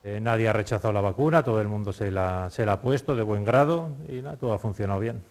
Eh, 0.04 0.20
nadie 0.22 0.50
ha 0.50 0.54
rechazado 0.54 0.92
la 0.92 1.02
vacuna, 1.02 1.42
todo 1.42 1.62
el 1.62 1.70
mundo 1.70 1.94
se 1.94 2.12
la, 2.12 2.50
se 2.50 2.66
la 2.66 2.74
ha 2.74 2.82
puesto 2.82 3.16
de 3.16 3.24
buen 3.24 3.46
grado 3.46 3.92
y 4.10 4.22
todo 4.38 4.52
ha 4.52 4.60
funcionado 4.60 5.00
bien. 5.00 5.24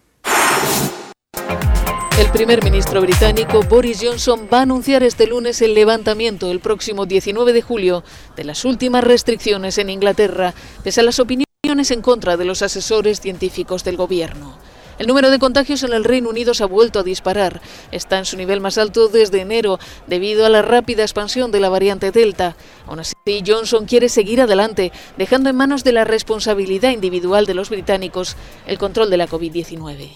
El 2.21 2.31
primer 2.33 2.63
ministro 2.63 3.01
británico 3.01 3.63
Boris 3.63 4.01
Johnson 4.03 4.47
va 4.53 4.59
a 4.59 4.63
anunciar 4.63 5.03
este 5.03 5.27
lunes 5.27 5.63
el 5.63 5.73
levantamiento 5.73 6.51
el 6.51 6.61
próximo 6.61 7.07
19 7.07 7.55
de 7.55 7.63
julio 7.63 8.05
de 8.37 8.45
las 8.45 8.67
últimas 8.67 9.03
restricciones 9.03 9.79
en 9.79 9.89
Inglaterra, 9.89 10.53
pese 10.85 11.01
a 11.01 11.03
las 11.03 11.19
opiniones 11.19 11.91
en 11.91 12.03
contra 12.03 12.37
de 12.37 12.45
los 12.45 12.61
asesores 12.61 13.21
científicos 13.21 13.85
del 13.85 13.97
gobierno. 13.97 14.59
El 15.01 15.07
número 15.07 15.31
de 15.31 15.39
contagios 15.39 15.83
en 15.83 15.95
el 15.95 16.05
Reino 16.05 16.29
Unido 16.29 16.53
se 16.53 16.63
ha 16.63 16.67
vuelto 16.67 16.99
a 16.99 17.03
disparar. 17.03 17.63
Está 17.91 18.19
en 18.19 18.27
su 18.27 18.37
nivel 18.37 18.61
más 18.61 18.77
alto 18.77 19.09
desde 19.09 19.41
enero 19.41 19.79
debido 20.07 20.45
a 20.45 20.51
la 20.51 20.61
rápida 20.61 21.01
expansión 21.01 21.51
de 21.51 21.59
la 21.59 21.71
variante 21.71 22.11
Delta. 22.11 22.55
Aún 22.87 23.01
así, 23.01 23.15
Johnson 23.47 23.87
quiere 23.87 24.11
seguir 24.11 24.43
adelante, 24.43 24.93
dejando 25.17 25.49
en 25.49 25.57
manos 25.57 25.85
de 25.85 25.93
la 25.93 26.05
responsabilidad 26.05 26.91
individual 26.91 27.47
de 27.47 27.55
los 27.55 27.71
británicos 27.71 28.37
el 28.67 28.77
control 28.77 29.09
de 29.09 29.17
la 29.17 29.27
COVID-19. 29.27 30.11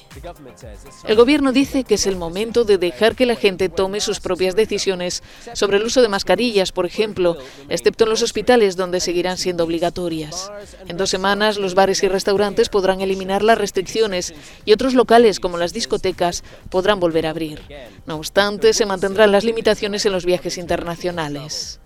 El 1.05 1.17
gobierno 1.17 1.53
dice 1.53 1.85
que 1.85 1.95
es 1.95 2.07
el 2.07 2.17
momento 2.17 2.65
de 2.65 2.77
dejar 2.77 3.17
que 3.17 3.25
la 3.25 3.37
gente 3.37 3.71
tome 3.71 4.01
sus 4.01 4.21
propias 4.21 4.55
decisiones 4.55 5.23
sobre 5.55 5.79
el 5.79 5.85
uso 5.85 6.03
de 6.03 6.09
mascarillas, 6.09 6.73
por 6.73 6.85
ejemplo, 6.85 7.39
excepto 7.71 8.05
en 8.05 8.11
los 8.11 8.21
hospitales 8.21 8.77
donde 8.77 9.01
seguirán 9.01 9.39
siendo 9.39 9.65
obligatorias. 9.65 10.53
En 10.87 10.99
dos 10.99 11.09
semanas, 11.09 11.57
los 11.57 11.75
bares 11.75 12.03
y 12.03 12.09
restaurantes 12.09 12.69
podrán 12.69 13.01
eliminar 13.01 13.43
las 13.43 13.57
restricciones 13.57 14.35
y 14.67 14.74
otros 14.75 14.95
locales, 14.95 15.41
como 15.41 15.57
las 15.57 15.73
discotecas, 15.73 16.45
podrán 16.71 17.01
volver 17.01 17.27
a 17.27 17.31
abrir. 17.31 17.63
No 18.07 18.17
obstante, 18.17 18.73
se 18.73 18.87
mantendrán 18.87 19.33
las 19.33 19.45
limitaciones 19.45 20.05
en 20.07 20.13
los 20.13 20.25
viajes 20.25 20.59
internacionales. 20.59 21.81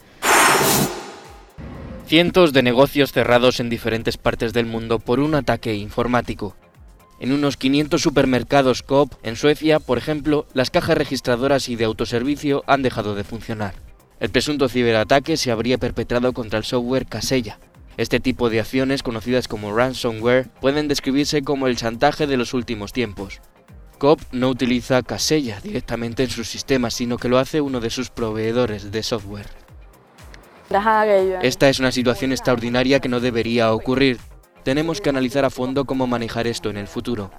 Cientos 2.06 2.52
de 2.52 2.62
negocios 2.62 3.12
cerrados 3.12 3.60
en 3.60 3.68
diferentes 3.68 4.16
partes 4.16 4.52
del 4.52 4.66
mundo 4.66 4.98
por 4.98 5.20
un 5.20 5.34
ataque 5.34 5.74
informático. 5.74 6.56
En 7.20 7.32
unos 7.32 7.56
500 7.56 8.00
supermercados 8.00 8.82
Coop 8.82 9.12
en 9.22 9.36
Suecia, 9.36 9.80
por 9.80 9.98
ejemplo, 9.98 10.46
las 10.54 10.70
cajas 10.70 10.96
registradoras 10.96 11.68
y 11.68 11.76
de 11.76 11.84
autoservicio 11.84 12.64
han 12.66 12.82
dejado 12.82 13.14
de 13.14 13.24
funcionar. 13.24 13.74
El 14.20 14.30
presunto 14.30 14.68
ciberataque 14.68 15.36
se 15.36 15.50
habría 15.50 15.78
perpetrado 15.78 16.32
contra 16.32 16.58
el 16.58 16.64
software 16.64 17.06
Casella, 17.06 17.58
este 17.98 18.20
tipo 18.20 18.48
de 18.48 18.60
acciones, 18.60 19.02
conocidas 19.02 19.48
como 19.48 19.74
ransomware, 19.74 20.48
pueden 20.60 20.86
describirse 20.86 21.42
como 21.42 21.66
el 21.66 21.76
chantaje 21.76 22.28
de 22.28 22.36
los 22.36 22.54
últimos 22.54 22.92
tiempos. 22.92 23.40
COP 23.98 24.20
no 24.30 24.48
utiliza 24.48 25.02
Casella 25.02 25.60
directamente 25.60 26.22
en 26.22 26.30
sus 26.30 26.48
sistemas, 26.48 26.94
sino 26.94 27.18
que 27.18 27.28
lo 27.28 27.38
hace 27.38 27.60
uno 27.60 27.80
de 27.80 27.90
sus 27.90 28.10
proveedores 28.10 28.92
de 28.92 29.02
software. 29.02 29.48
Esta 31.42 31.68
es 31.68 31.80
una 31.80 31.90
situación 31.90 32.30
extraordinaria 32.30 33.00
que 33.00 33.08
no 33.08 33.18
debería 33.18 33.72
ocurrir. 33.72 34.18
Tenemos 34.62 35.00
que 35.00 35.10
analizar 35.10 35.44
a 35.44 35.50
fondo 35.50 35.84
cómo 35.84 36.06
manejar 36.06 36.46
esto 36.46 36.70
en 36.70 36.76
el 36.76 36.86
futuro. 36.86 37.32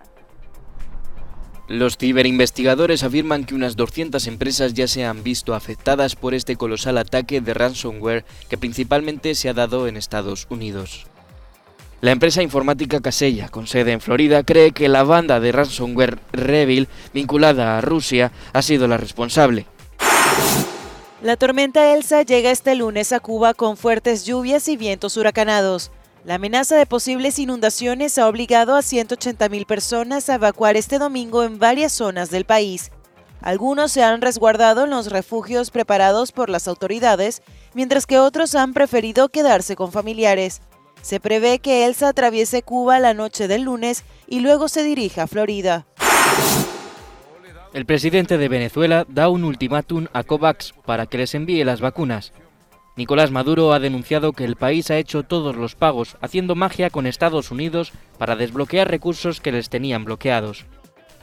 Los 1.70 1.98
ciberinvestigadores 1.98 3.04
afirman 3.04 3.46
que 3.46 3.54
unas 3.54 3.76
200 3.76 4.26
empresas 4.26 4.74
ya 4.74 4.88
se 4.88 5.06
han 5.06 5.22
visto 5.22 5.54
afectadas 5.54 6.16
por 6.16 6.34
este 6.34 6.56
colosal 6.56 6.98
ataque 6.98 7.42
de 7.42 7.54
ransomware 7.54 8.26
que 8.50 8.58
principalmente 8.58 9.36
se 9.36 9.50
ha 9.50 9.54
dado 9.54 9.88
en 9.88 9.96
Estados 9.96 10.48
Unidos. 10.50 11.06
La 12.02 12.10
empresa 12.10 12.42
informática 12.42 13.02
Casella, 13.02 13.50
con 13.50 13.68
sede 13.68 13.92
en 13.92 14.02
Florida, 14.02 14.42
cree 14.42 14.72
que 14.72 14.90
la 14.90 15.04
banda 15.04 15.40
de 15.40 15.52
ransomware 15.52 16.18
Revil, 16.32 16.88
vinculada 17.14 17.78
a 17.78 17.82
Rusia, 17.82 18.32
ha 18.52 18.64
sido 18.64 18.88
la 18.88 18.98
responsable. 18.98 19.68
La 21.22 21.38
tormenta 21.38 21.94
Elsa 21.94 22.24
llega 22.24 22.50
este 22.50 22.74
lunes 22.74 23.12
a 23.12 23.20
Cuba 23.20 23.54
con 23.54 23.78
fuertes 23.78 24.26
lluvias 24.26 24.68
y 24.70 24.76
vientos 24.76 25.18
huracanados. 25.18 25.92
La 26.26 26.36
amenaza 26.36 26.76
de 26.76 26.86
posibles 26.86 27.40
inundaciones 27.40 28.18
ha 28.18 28.28
obligado 28.28 28.76
a 28.76 28.80
180.000 28.80 29.66
personas 29.66 30.30
a 30.30 30.36
evacuar 30.36 30.76
este 30.76 31.00
domingo 31.00 31.44
en 31.44 31.60
varias 31.60 31.94
zonas 31.94 32.30
del 32.30 32.44
país. 32.44 32.92
Algunos 33.42 33.94
se 33.94 34.04
han 34.04 34.22
resguardado 34.22 34.84
en 34.84 34.90
los 34.90 35.10
refugios 35.10 35.72
preparados 35.72 36.34
por 36.34 36.50
las 36.50 36.68
autoridades, 36.68 37.42
mientras 37.74 38.06
que 38.06 38.20
otros 38.20 38.54
han 38.56 38.74
preferido 38.74 39.30
quedarse 39.30 39.78
con 39.78 39.94
familiares. 39.94 40.62
Se 41.02 41.22
prevé 41.22 41.60
que 41.60 41.86
Elsa 41.86 42.10
atraviese 42.10 42.64
Cuba 42.64 43.00
la 43.00 43.14
noche 43.14 43.48
del 43.48 43.62
lunes 43.62 44.04
y 44.28 44.42
luego 44.42 44.68
se 44.68 44.84
dirija 44.84 45.24
a 45.24 45.28
Florida. 45.28 45.88
El 47.72 47.86
presidente 47.86 48.38
de 48.38 48.50
Venezuela 48.50 49.06
da 49.08 49.30
un 49.30 49.46
ultimátum 49.46 50.08
a 50.12 50.24
COVAX 50.24 50.74
para 50.86 51.06
que 51.06 51.20
les 51.20 51.34
envíe 51.34 51.64
las 51.64 51.80
vacunas. 51.80 52.34
Nicolás 52.96 53.32
Maduro 53.32 53.72
ha 53.74 53.80
denunciado 53.80 54.34
que 54.34 54.44
el 54.44 54.56
país 54.56 54.92
ha 54.92 54.98
hecho 54.98 55.24
todos 55.24 55.56
los 55.56 55.76
pagos 55.76 56.18
haciendo 56.22 56.56
magia 56.56 56.90
con 56.90 57.08
Estados 57.08 57.52
Unidos 57.52 57.94
para 58.18 58.36
desbloquear 58.36 58.90
recursos 58.90 59.40
que 59.40 59.52
les 59.52 59.70
tenían 59.70 60.06
bloqueados. 60.06 60.66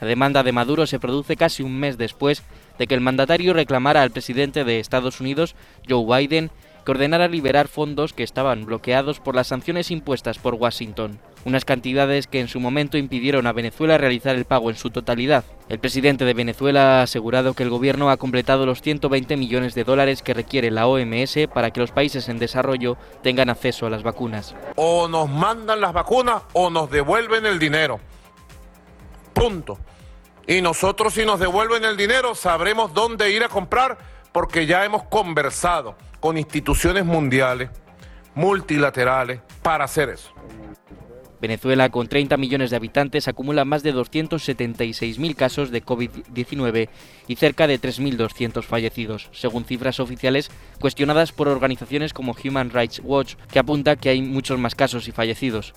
La 0.01 0.07
demanda 0.07 0.43
de 0.43 0.51
Maduro 0.51 0.87
se 0.87 0.99
produce 0.99 1.35
casi 1.35 1.63
un 1.63 1.79
mes 1.79 1.97
después 1.97 2.43
de 2.77 2.87
que 2.87 2.93
el 2.95 3.01
mandatario 3.01 3.53
reclamara 3.53 4.01
al 4.01 4.11
presidente 4.11 4.63
de 4.63 4.79
Estados 4.79 5.19
Unidos, 5.19 5.55
Joe 5.87 6.05
Biden, 6.05 6.51
que 6.85 6.91
ordenara 6.91 7.27
liberar 7.27 7.67
fondos 7.67 8.13
que 8.13 8.23
estaban 8.23 8.65
bloqueados 8.65 9.19
por 9.19 9.35
las 9.35 9.47
sanciones 9.47 9.91
impuestas 9.91 10.37
por 10.37 10.55
Washington. 10.55 11.19
Unas 11.47 11.63
cantidades 11.63 12.27
que 12.27 12.41
en 12.41 12.49
su 12.49 12.59
momento 12.59 12.97
impidieron 12.97 13.47
a 13.47 13.53
Venezuela 13.53 13.97
realizar 13.97 14.35
el 14.35 14.43
pago 14.43 14.69
en 14.69 14.75
su 14.75 14.89
totalidad. 14.89 15.45
El 15.69 15.79
presidente 15.79 16.25
de 16.25 16.33
Venezuela 16.33 16.99
ha 16.99 17.03
asegurado 17.03 17.53
que 17.53 17.63
el 17.63 17.69
gobierno 17.69 18.09
ha 18.09 18.17
completado 18.17 18.65
los 18.65 18.81
120 18.81 19.37
millones 19.37 19.73
de 19.73 19.85
dólares 19.85 20.21
que 20.21 20.33
requiere 20.33 20.71
la 20.71 20.87
OMS 20.87 21.47
para 21.53 21.71
que 21.71 21.79
los 21.79 21.91
países 21.91 22.27
en 22.27 22.37
desarrollo 22.37 22.97
tengan 23.23 23.49
acceso 23.49 23.85
a 23.85 23.89
las 23.89 24.03
vacunas. 24.03 24.55
O 24.75 25.07
nos 25.07 25.29
mandan 25.29 25.79
las 25.79 25.93
vacunas 25.93 26.43
o 26.51 26.69
nos 26.69 26.91
devuelven 26.91 27.45
el 27.45 27.59
dinero. 27.59 28.01
Punto. 29.33 29.79
Y 30.45 30.61
nosotros 30.61 31.13
si 31.13 31.25
nos 31.25 31.39
devuelven 31.39 31.85
el 31.85 31.95
dinero 31.95 32.35
sabremos 32.35 32.93
dónde 32.93 33.31
ir 33.31 33.45
a 33.45 33.47
comprar 33.47 33.97
porque 34.33 34.65
ya 34.65 34.83
hemos 34.83 35.03
conversado 35.03 35.95
con 36.19 36.37
instituciones 36.37 37.05
mundiales, 37.05 37.69
multilaterales, 38.35 39.39
para 39.61 39.85
hacer 39.85 40.09
eso. 40.09 40.31
Venezuela, 41.39 41.89
con 41.89 42.07
30 42.07 42.37
millones 42.37 42.69
de 42.69 42.75
habitantes, 42.75 43.27
acumula 43.27 43.65
más 43.65 43.83
de 43.83 43.93
276.000 43.93 45.35
casos 45.35 45.71
de 45.71 45.83
COVID-19 45.83 46.89
y 47.27 47.35
cerca 47.35 47.67
de 47.67 47.79
3.200 47.79 48.63
fallecidos, 48.63 49.29
según 49.31 49.65
cifras 49.65 49.99
oficiales 49.99 50.49
cuestionadas 50.79 51.31
por 51.31 51.47
organizaciones 51.47 52.13
como 52.13 52.35
Human 52.43 52.71
Rights 52.71 53.01
Watch, 53.03 53.35
que 53.51 53.59
apunta 53.59 53.95
que 53.95 54.09
hay 54.09 54.21
muchos 54.21 54.59
más 54.59 54.75
casos 54.75 55.07
y 55.07 55.11
fallecidos. 55.11 55.73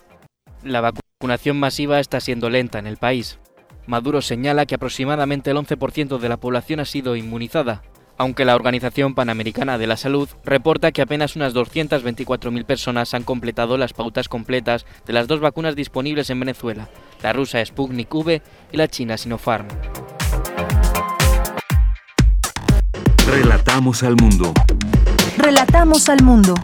La 0.62 0.80
vacunación 0.80 1.58
masiva 1.58 2.00
está 2.00 2.20
siendo 2.20 2.48
lenta 2.48 2.78
en 2.78 2.86
el 2.86 2.96
país. 2.96 3.38
Maduro 3.86 4.22
señala 4.22 4.66
que 4.66 4.76
aproximadamente 4.76 5.50
el 5.50 5.56
11% 5.56 6.18
de 6.18 6.28
la 6.28 6.36
población 6.36 6.80
ha 6.80 6.84
sido 6.84 7.16
inmunizada, 7.16 7.82
aunque 8.20 8.44
la 8.44 8.55
Organización 8.55 9.14
Panamericana 9.14 9.78
de 9.78 9.86
la 9.86 9.97
Salud 9.97 10.28
reporta 10.44 10.92
que 10.92 11.01
apenas 11.01 11.36
unas 11.36 11.55
224.000 11.55 12.66
personas 12.66 13.14
han 13.14 13.22
completado 13.22 13.78
las 13.78 13.94
pautas 13.94 14.28
completas 14.28 14.84
de 15.06 15.14
las 15.14 15.26
dos 15.26 15.40
vacunas 15.40 15.74
disponibles 15.74 16.28
en 16.28 16.38
Venezuela, 16.38 16.90
la 17.22 17.32
rusa 17.32 17.64
Sputnik 17.64 18.14
V 18.14 18.42
y 18.72 18.76
la 18.76 18.88
china 18.88 19.16
Sinopharm. 19.16 19.68
Relatamos 23.26 24.02
al 24.02 24.16
mundo. 24.16 24.52
Relatamos 25.38 26.10
al 26.10 26.22
mundo. 26.22 26.55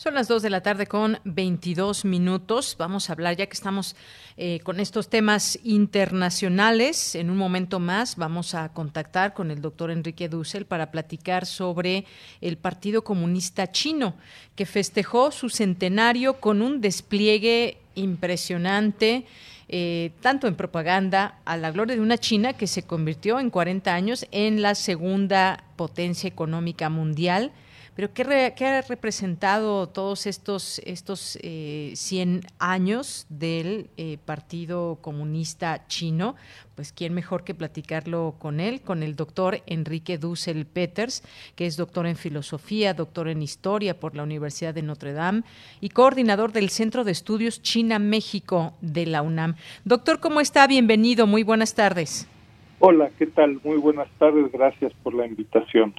Son 0.00 0.14
las 0.14 0.28
2 0.28 0.40
de 0.40 0.48
la 0.48 0.62
tarde 0.62 0.86
con 0.86 1.18
22 1.24 2.06
minutos. 2.06 2.74
Vamos 2.78 3.10
a 3.10 3.12
hablar, 3.12 3.36
ya 3.36 3.44
que 3.44 3.52
estamos 3.52 3.94
eh, 4.38 4.60
con 4.60 4.80
estos 4.80 5.10
temas 5.10 5.58
internacionales, 5.62 7.14
en 7.14 7.28
un 7.28 7.36
momento 7.36 7.80
más 7.80 8.16
vamos 8.16 8.54
a 8.54 8.72
contactar 8.72 9.34
con 9.34 9.50
el 9.50 9.60
doctor 9.60 9.90
Enrique 9.90 10.30
Dussel 10.30 10.64
para 10.64 10.90
platicar 10.90 11.44
sobre 11.44 12.06
el 12.40 12.56
Partido 12.56 13.04
Comunista 13.04 13.70
Chino, 13.72 14.14
que 14.56 14.64
festejó 14.64 15.30
su 15.32 15.50
centenario 15.50 16.40
con 16.40 16.62
un 16.62 16.80
despliegue 16.80 17.76
impresionante. 17.94 19.26
Eh, 19.68 20.12
tanto 20.22 20.48
en 20.48 20.56
propaganda 20.56 21.40
a 21.44 21.58
la 21.58 21.72
gloria 21.72 21.94
de 21.94 22.00
una 22.00 22.16
China 22.16 22.54
que 22.54 22.66
se 22.66 22.84
convirtió 22.84 23.38
en 23.38 23.50
40 23.50 23.94
años 23.94 24.26
en 24.32 24.62
la 24.62 24.74
segunda 24.74 25.62
potencia 25.76 26.26
económica 26.26 26.88
mundial 26.88 27.52
pero 28.00 28.14
¿qué, 28.14 28.64
ha 28.64 28.80
representado 28.80 29.86
todos 29.86 30.26
estos, 30.26 30.78
estos 30.86 31.38
100 31.42 31.42
eh, 31.42 32.40
años 32.58 33.26
del 33.28 33.90
eh, 33.98 34.16
Partido 34.24 34.96
Comunista 35.02 35.86
Chino? 35.86 36.34
Pues 36.76 36.94
quién 36.94 37.12
mejor 37.12 37.44
que 37.44 37.54
platicarlo 37.54 38.36
con 38.38 38.58
él, 38.58 38.80
con 38.80 39.02
el 39.02 39.16
doctor 39.16 39.58
Enrique 39.66 40.16
Dussel 40.16 40.64
Peters, 40.64 41.22
que 41.56 41.66
es 41.66 41.76
doctor 41.76 42.06
en 42.06 42.16
filosofía, 42.16 42.94
doctor 42.94 43.28
en 43.28 43.42
historia 43.42 44.00
por 44.00 44.16
la 44.16 44.22
Universidad 44.22 44.72
de 44.72 44.80
Notre 44.80 45.12
Dame 45.12 45.42
y 45.82 45.90
coordinador 45.90 46.52
del 46.52 46.70
Centro 46.70 47.04
de 47.04 47.12
Estudios 47.12 47.60
China-México 47.60 48.72
de 48.80 49.04
la 49.04 49.20
UNAM. 49.20 49.56
Doctor, 49.84 50.20
¿cómo 50.20 50.40
está? 50.40 50.66
Bienvenido, 50.66 51.26
muy 51.26 51.42
buenas 51.42 51.74
tardes. 51.74 52.26
Hola, 52.78 53.10
¿qué 53.18 53.26
tal? 53.26 53.60
Muy 53.62 53.76
buenas 53.76 54.08
tardes, 54.18 54.50
gracias 54.50 54.90
por 55.02 55.12
la 55.12 55.26
invitación. 55.26 55.94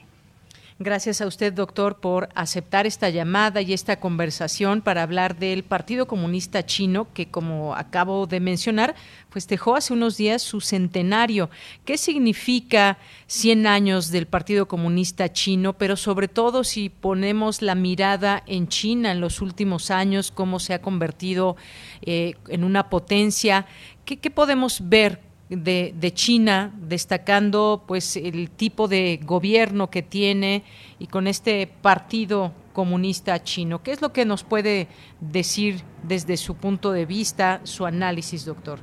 Gracias 0.84 1.22
a 1.22 1.28
usted, 1.28 1.54
doctor, 1.54 2.00
por 2.00 2.30
aceptar 2.34 2.88
esta 2.88 3.12
llamada 3.12 3.62
y 3.62 3.72
esta 3.72 4.00
conversación 4.00 4.82
para 4.82 5.04
hablar 5.04 5.38
del 5.38 5.62
Partido 5.62 6.08
Comunista 6.08 6.66
Chino, 6.66 7.08
que, 7.14 7.28
como 7.28 7.76
acabo 7.76 8.26
de 8.26 8.40
mencionar, 8.40 8.96
festejó 9.30 9.76
hace 9.76 9.94
unos 9.94 10.18
días 10.18 10.42
su 10.42 10.60
centenario. 10.60 11.52
¿Qué 11.86 12.00
significa 12.00 12.98
100 13.28 13.68
años 13.68 14.10
del 14.10 14.26
Partido 14.26 14.68
Comunista 14.68 15.32
Chino? 15.32 15.74
Pero 15.74 15.96
sobre 15.96 16.28
todo 16.28 16.64
si 16.64 16.90
ponemos 16.90 17.62
la 17.62 17.76
mirada 17.76 18.42
en 18.48 18.68
China 18.68 19.12
en 19.12 19.22
los 19.22 19.40
últimos 19.40 19.92
años, 19.92 20.32
cómo 20.32 20.58
se 20.58 20.74
ha 20.74 20.82
convertido 20.82 21.58
eh, 22.02 22.34
en 22.48 22.64
una 22.64 22.90
potencia. 22.90 23.68
¿Qué, 24.04 24.18
¿Qué 24.18 24.32
podemos 24.32 24.90
ver 24.90 25.31
de, 25.52 25.94
de, 25.96 26.12
China, 26.12 26.72
destacando 26.80 27.84
pues 27.88 28.16
el 28.16 28.50
tipo 28.50 28.88
de 28.88 29.20
gobierno 29.24 29.90
que 29.90 30.02
tiene 30.02 30.64
y 30.98 31.08
con 31.08 31.28
este 31.28 31.68
partido 31.82 32.54
comunista 32.74 33.44
chino. 33.44 33.84
¿Qué 33.84 33.92
es 33.92 34.02
lo 34.02 34.14
que 34.14 34.26
nos 34.26 34.44
puede 34.44 34.88
decir 35.20 35.76
desde 36.04 36.38
su 36.38 36.58
punto 36.58 36.92
de 36.92 37.06
vista, 37.06 37.60
su 37.64 37.86
análisis, 37.86 38.46
doctor? 38.46 38.80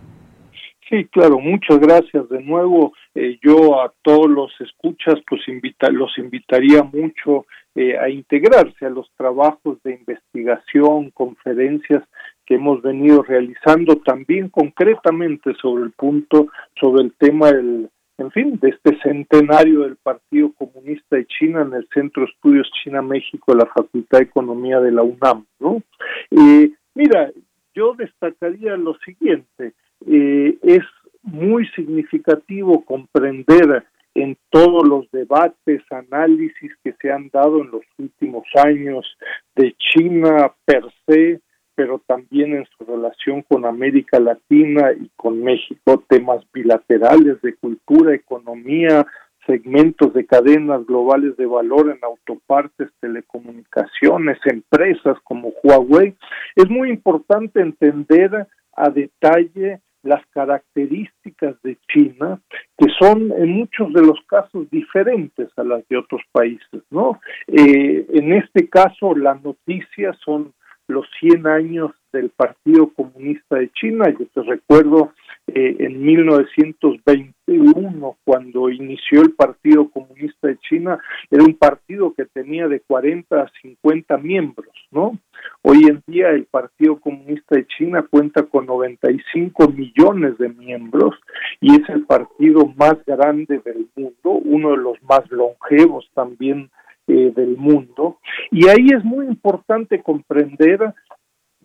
Sí, 0.88 1.04
claro, 1.06 1.38
muchas 1.38 1.78
gracias 1.80 2.28
de 2.30 2.42
nuevo. 2.42 2.92
Eh, 3.14 3.38
yo 3.42 3.80
a 3.80 3.92
todos 4.02 4.28
los 4.28 4.50
escuchas, 4.60 5.16
pues 5.28 5.46
invita, 5.48 5.90
los 5.90 6.16
invitaría 6.16 6.82
mucho 6.82 7.46
eh, 7.74 7.98
a 7.98 8.08
integrarse 8.08 8.86
a 8.86 8.90
los 8.90 9.10
trabajos 9.16 9.82
de 9.82 9.94
investigación, 9.94 11.10
conferencias 11.10 12.02
que 12.48 12.54
hemos 12.54 12.80
venido 12.80 13.22
realizando 13.22 13.96
también 13.96 14.48
concretamente 14.48 15.52
sobre 15.60 15.84
el 15.84 15.90
punto, 15.90 16.48
sobre 16.80 17.04
el 17.04 17.12
tema 17.18 17.52
del, 17.52 17.90
en 18.16 18.30
fin, 18.30 18.58
de 18.58 18.70
este 18.70 18.98
centenario 19.02 19.80
del 19.80 19.96
Partido 19.96 20.52
Comunista 20.54 21.16
de 21.16 21.26
China 21.26 21.60
en 21.60 21.74
el 21.74 21.86
Centro 21.92 22.24
de 22.24 22.30
Estudios 22.30 22.70
China-México 22.82 23.52
de 23.52 23.58
la 23.58 23.66
Facultad 23.66 24.20
de 24.20 24.24
Economía 24.24 24.80
de 24.80 24.92
la 24.92 25.02
UNAM, 25.02 25.44
¿no? 25.60 25.82
Eh, 26.30 26.72
mira, 26.94 27.30
yo 27.74 27.92
destacaría 27.92 28.78
lo 28.78 28.94
siguiente, 29.04 29.74
eh, 30.06 30.56
es 30.62 30.84
muy 31.22 31.68
significativo 31.76 32.82
comprender 32.82 33.84
en 34.14 34.38
todos 34.48 34.88
los 34.88 35.10
debates, 35.10 35.82
análisis 35.90 36.72
que 36.82 36.94
se 36.98 37.12
han 37.12 37.28
dado 37.28 37.60
en 37.60 37.70
los 37.72 37.82
últimos 37.98 38.44
años 38.54 39.06
de 39.54 39.76
China 39.78 40.50
per 40.64 40.84
se, 41.06 41.42
pero 41.78 42.02
también 42.08 42.56
en 42.56 42.66
su 42.76 42.84
relación 42.84 43.42
con 43.42 43.64
América 43.64 44.18
Latina 44.18 44.90
y 45.00 45.08
con 45.14 45.44
México, 45.44 46.02
temas 46.08 46.44
bilaterales 46.52 47.40
de 47.40 47.54
cultura, 47.54 48.12
economía, 48.12 49.06
segmentos 49.46 50.12
de 50.12 50.26
cadenas 50.26 50.84
globales 50.86 51.36
de 51.36 51.46
valor 51.46 51.88
en 51.88 52.02
autopartes, 52.02 52.88
telecomunicaciones, 52.98 54.38
empresas 54.46 55.18
como 55.22 55.52
Huawei. 55.62 56.16
Es 56.56 56.68
muy 56.68 56.90
importante 56.90 57.60
entender 57.60 58.48
a 58.74 58.90
detalle 58.90 59.80
las 60.02 60.26
características 60.30 61.62
de 61.62 61.78
China, 61.92 62.40
que 62.76 62.88
son 62.98 63.30
en 63.38 63.50
muchos 63.50 63.92
de 63.92 64.02
los 64.02 64.18
casos 64.26 64.68
diferentes 64.72 65.48
a 65.56 65.62
las 65.62 65.86
de 65.86 65.96
otros 65.96 66.22
países, 66.32 66.82
¿no? 66.90 67.20
Eh, 67.46 68.04
en 68.14 68.32
este 68.32 68.68
caso, 68.68 69.14
la 69.14 69.34
noticia 69.34 70.12
son 70.24 70.54
los 70.88 71.06
100 71.20 71.46
años 71.46 71.92
del 72.12 72.30
Partido 72.30 72.90
Comunista 72.94 73.56
de 73.56 73.70
China. 73.72 74.06
Yo 74.18 74.24
te 74.34 74.42
recuerdo 74.42 75.12
eh, 75.46 75.76
en 75.78 76.02
1921, 76.02 78.16
cuando 78.24 78.70
inició 78.70 79.20
el 79.22 79.34
Partido 79.34 79.88
Comunista 79.90 80.48
de 80.48 80.58
China, 80.58 80.98
era 81.30 81.44
un 81.44 81.54
partido 81.54 82.12
que 82.14 82.24
tenía 82.24 82.66
de 82.68 82.80
40 82.80 83.40
a 83.40 83.48
50 83.62 84.16
miembros, 84.18 84.74
¿no? 84.90 85.16
Hoy 85.62 85.84
en 85.88 86.02
día 86.06 86.30
el 86.30 86.46
Partido 86.46 86.98
Comunista 86.98 87.54
de 87.56 87.66
China 87.66 88.04
cuenta 88.10 88.42
con 88.44 88.66
95 88.66 89.68
millones 89.68 90.36
de 90.38 90.48
miembros 90.48 91.14
y 91.60 91.80
es 91.80 91.88
el 91.88 92.04
partido 92.06 92.66
más 92.76 92.96
grande 93.06 93.60
del 93.64 93.88
mundo, 93.94 94.30
uno 94.30 94.70
de 94.70 94.78
los 94.78 95.00
más 95.02 95.30
longevos 95.30 96.10
también 96.14 96.70
eh, 97.08 97.32
del 97.34 97.56
mundo. 97.56 98.18
Y 98.50 98.68
ahí 98.68 98.88
es 98.94 99.02
muy 99.04 99.26
importante 99.26 100.02
comprender, 100.02 100.94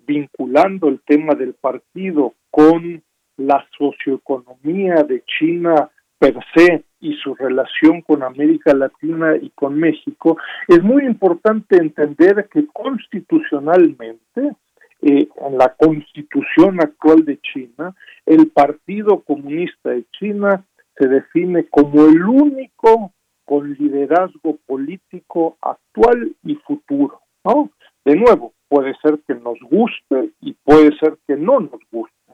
vinculando 0.07 0.87
el 0.87 1.01
tema 1.05 1.35
del 1.35 1.53
partido 1.53 2.33
con 2.49 3.03
la 3.37 3.65
socioeconomía 3.77 5.03
de 5.03 5.23
China 5.25 5.89
per 6.17 6.37
se 6.55 6.85
y 7.01 7.13
su 7.15 7.35
relación 7.35 8.01
con 8.01 8.23
América 8.23 8.73
Latina 8.73 9.35
y 9.35 9.49
con 9.49 9.77
México, 9.77 10.37
es 10.69 10.81
muy 10.81 11.05
importante 11.05 11.75
entender 11.75 12.47
que 12.49 12.65
constitucionalmente, 12.67 14.55
eh, 15.01 15.27
en 15.35 15.57
la 15.57 15.75
constitución 15.75 16.79
actual 16.79 17.25
de 17.25 17.37
China, 17.41 17.93
el 18.25 18.47
Partido 18.51 19.19
Comunista 19.19 19.89
de 19.89 20.05
China 20.17 20.63
se 20.97 21.09
define 21.09 21.65
como 21.65 22.05
el 22.05 22.23
único 22.23 23.11
con 23.45 23.73
liderazgo 23.73 24.57
político 24.65 25.57
actual 25.61 26.35
y 26.43 26.55
futuro, 26.55 27.19
¿no? 27.43 27.69
De 28.05 28.15
nuevo, 28.15 28.53
puede 28.67 28.93
ser 29.01 29.19
que 29.27 29.35
nos 29.35 29.59
guste 29.61 30.31
y 30.41 30.53
puede 30.63 30.97
ser 30.97 31.17
que 31.27 31.35
no 31.35 31.59
nos 31.59 31.79
guste, 31.91 32.33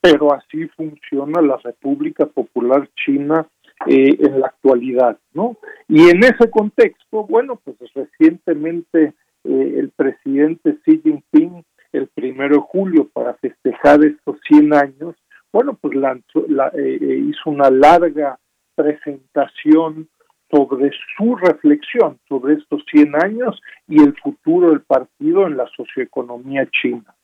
pero 0.00 0.32
así 0.32 0.66
funciona 0.68 1.40
la 1.40 1.56
República 1.58 2.26
Popular 2.26 2.88
China 3.04 3.46
eh, 3.86 4.16
en 4.18 4.40
la 4.40 4.48
actualidad, 4.48 5.18
¿no? 5.32 5.56
Y 5.86 6.08
en 6.10 6.18
ese 6.24 6.50
contexto, 6.50 7.24
bueno, 7.24 7.60
pues 7.62 7.76
recientemente 7.94 9.14
eh, 9.44 9.74
el 9.76 9.90
presidente 9.90 10.78
Xi 10.84 11.00
Jinping, 11.02 11.64
el 11.92 12.08
primero 12.08 12.56
de 12.56 12.62
julio, 12.62 13.08
para 13.12 13.34
festejar 13.34 14.04
estos 14.04 14.38
100 14.48 14.74
años, 14.74 15.14
bueno, 15.52 15.78
pues 15.80 15.96
lanzó, 15.96 16.44
la, 16.48 16.72
eh, 16.74 17.24
hizo 17.28 17.50
una 17.50 17.70
larga 17.70 18.38
presentación 18.74 20.08
sobre 20.50 20.90
su 21.16 21.36
reflexión 21.36 22.18
sobre 22.28 22.54
estos 22.54 22.82
100 22.90 23.14
años 23.22 23.60
y 23.86 24.02
el 24.02 24.14
futuro 24.16 24.70
del 24.70 24.82
partido 24.82 25.46
en 25.46 25.56
la 25.56 25.66
socioeconomía 25.76 26.68
china. 26.70 27.14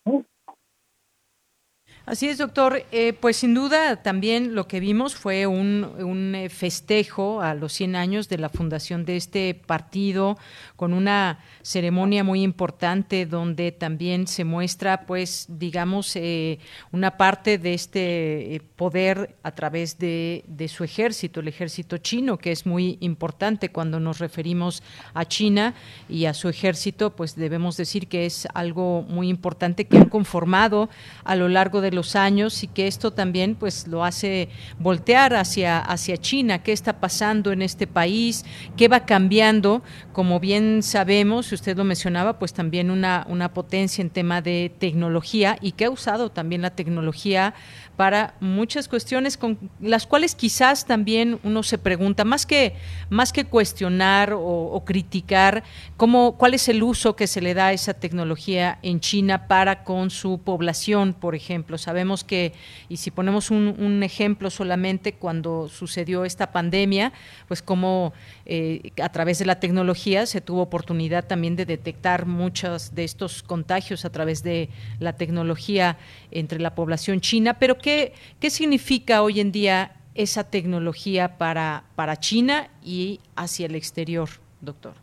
Así 2.06 2.28
es, 2.28 2.36
doctor. 2.36 2.84
Eh, 2.92 3.14
pues 3.14 3.38
sin 3.38 3.54
duda 3.54 4.02
también 4.02 4.54
lo 4.54 4.68
que 4.68 4.78
vimos 4.78 5.14
fue 5.14 5.46
un, 5.46 6.34
eh, 6.34 6.50
festejo 6.50 7.40
a 7.40 7.54
los 7.54 7.72
100 7.72 7.96
años 7.96 8.28
de 8.28 8.36
la 8.36 8.50
fundación 8.50 9.06
de 9.06 9.16
este 9.16 9.54
partido, 9.54 10.36
con 10.76 10.92
una 10.92 11.38
ceremonia 11.62 12.22
muy 12.22 12.42
importante 12.42 13.24
donde 13.24 13.72
también 13.72 14.26
se 14.26 14.44
muestra, 14.44 15.06
pues, 15.06 15.46
digamos, 15.48 16.14
eh, 16.16 16.58
una 16.92 17.16
parte 17.16 17.56
de 17.56 17.72
este 17.72 18.60
poder 18.76 19.36
a 19.42 19.52
través 19.52 19.98
de, 19.98 20.44
de 20.46 20.68
su 20.68 20.84
ejército, 20.84 21.40
el 21.40 21.48
ejército 21.48 21.96
chino, 21.96 22.36
que 22.36 22.52
es 22.52 22.66
muy 22.66 22.98
importante 23.00 23.70
cuando 23.70 23.98
nos 23.98 24.18
referimos 24.18 24.82
a 25.14 25.24
China 25.24 25.72
y 26.10 26.26
a 26.26 26.34
su 26.34 26.50
ejército, 26.50 27.16
pues 27.16 27.34
debemos 27.34 27.78
decir 27.78 28.08
que 28.08 28.26
es 28.26 28.46
algo 28.52 29.06
muy 29.08 29.30
importante 29.30 29.86
que 29.86 29.96
han 29.96 30.10
conformado 30.10 30.90
a 31.24 31.34
lo 31.34 31.48
largo 31.48 31.80
de 31.80 31.93
los 31.94 32.16
años 32.16 32.62
y 32.62 32.66
que 32.68 32.86
esto 32.86 33.12
también 33.12 33.54
pues 33.54 33.86
lo 33.86 34.04
hace 34.04 34.48
voltear 34.78 35.34
hacia, 35.34 35.78
hacia 35.78 36.18
China, 36.18 36.62
qué 36.62 36.72
está 36.72 37.00
pasando 37.00 37.52
en 37.52 37.62
este 37.62 37.86
país, 37.86 38.44
qué 38.76 38.88
va 38.88 39.06
cambiando, 39.06 39.82
como 40.12 40.40
bien 40.40 40.82
sabemos, 40.82 41.50
usted 41.52 41.76
lo 41.76 41.84
mencionaba, 41.84 42.38
pues 42.38 42.52
también 42.52 42.90
una, 42.90 43.26
una 43.28 43.54
potencia 43.54 44.02
en 44.02 44.10
tema 44.10 44.42
de 44.42 44.72
tecnología 44.78 45.56
y 45.60 45.72
que 45.72 45.86
ha 45.86 45.90
usado 45.90 46.30
también 46.30 46.62
la 46.62 46.70
tecnología 46.70 47.54
para 47.96 48.34
muchas 48.40 48.88
cuestiones 48.88 49.36
con 49.36 49.70
las 49.80 50.06
cuales 50.06 50.34
quizás 50.34 50.84
también 50.84 51.38
uno 51.44 51.62
se 51.62 51.78
pregunta, 51.78 52.24
más 52.24 52.44
que, 52.44 52.74
más 53.08 53.32
que 53.32 53.44
cuestionar 53.44 54.34
o, 54.36 54.82
criticar, 54.84 55.62
cómo, 55.96 56.36
cuál 56.36 56.54
es 56.54 56.68
el 56.68 56.82
uso 56.82 57.16
que 57.16 57.26
se 57.26 57.40
le 57.40 57.54
da 57.54 57.68
a 57.68 57.72
esa 57.72 57.94
tecnología 57.94 58.78
en 58.82 59.00
China 59.00 59.46
para 59.46 59.84
con 59.84 60.10
su 60.10 60.40
población, 60.40 61.14
por 61.14 61.34
ejemplo. 61.34 61.78
Sabemos 61.84 62.24
que, 62.24 62.52
y 62.88 62.96
si 62.96 63.10
ponemos 63.10 63.50
un, 63.50 64.02
ejemplo 64.02 64.48
solamente, 64.48 65.12
cuando 65.12 65.68
sucedió 65.68 66.24
esta 66.24 66.50
pandemia, 66.50 67.12
pues 67.46 67.60
como 67.60 68.14
eh, 68.46 68.90
a 69.02 69.10
través 69.10 69.38
de 69.38 69.44
la 69.44 69.60
tecnología 69.60 70.24
se 70.24 70.40
tuvo 70.40 70.62
oportunidad 70.62 71.26
también 71.26 71.56
de 71.56 71.66
detectar 71.66 72.24
muchos 72.24 72.94
de 72.94 73.04
estos 73.04 73.42
contagios 73.42 74.06
a 74.06 74.10
través 74.10 74.42
de 74.42 74.70
la 74.98 75.12
tecnología 75.12 75.98
entre 76.30 76.58
la 76.58 76.74
población 76.74 77.20
china, 77.20 77.58
pero 77.58 77.76
¿qué, 77.76 78.14
qué 78.40 78.48
significa 78.48 79.20
hoy 79.20 79.40
en 79.40 79.52
día 79.52 79.92
esa 80.14 80.50
tecnología 80.50 81.36
para, 81.36 81.84
para 81.96 82.16
China 82.16 82.68
y 82.82 83.20
hacia 83.36 83.66
el 83.66 83.74
exterior, 83.74 84.30
doctor? 84.62 84.94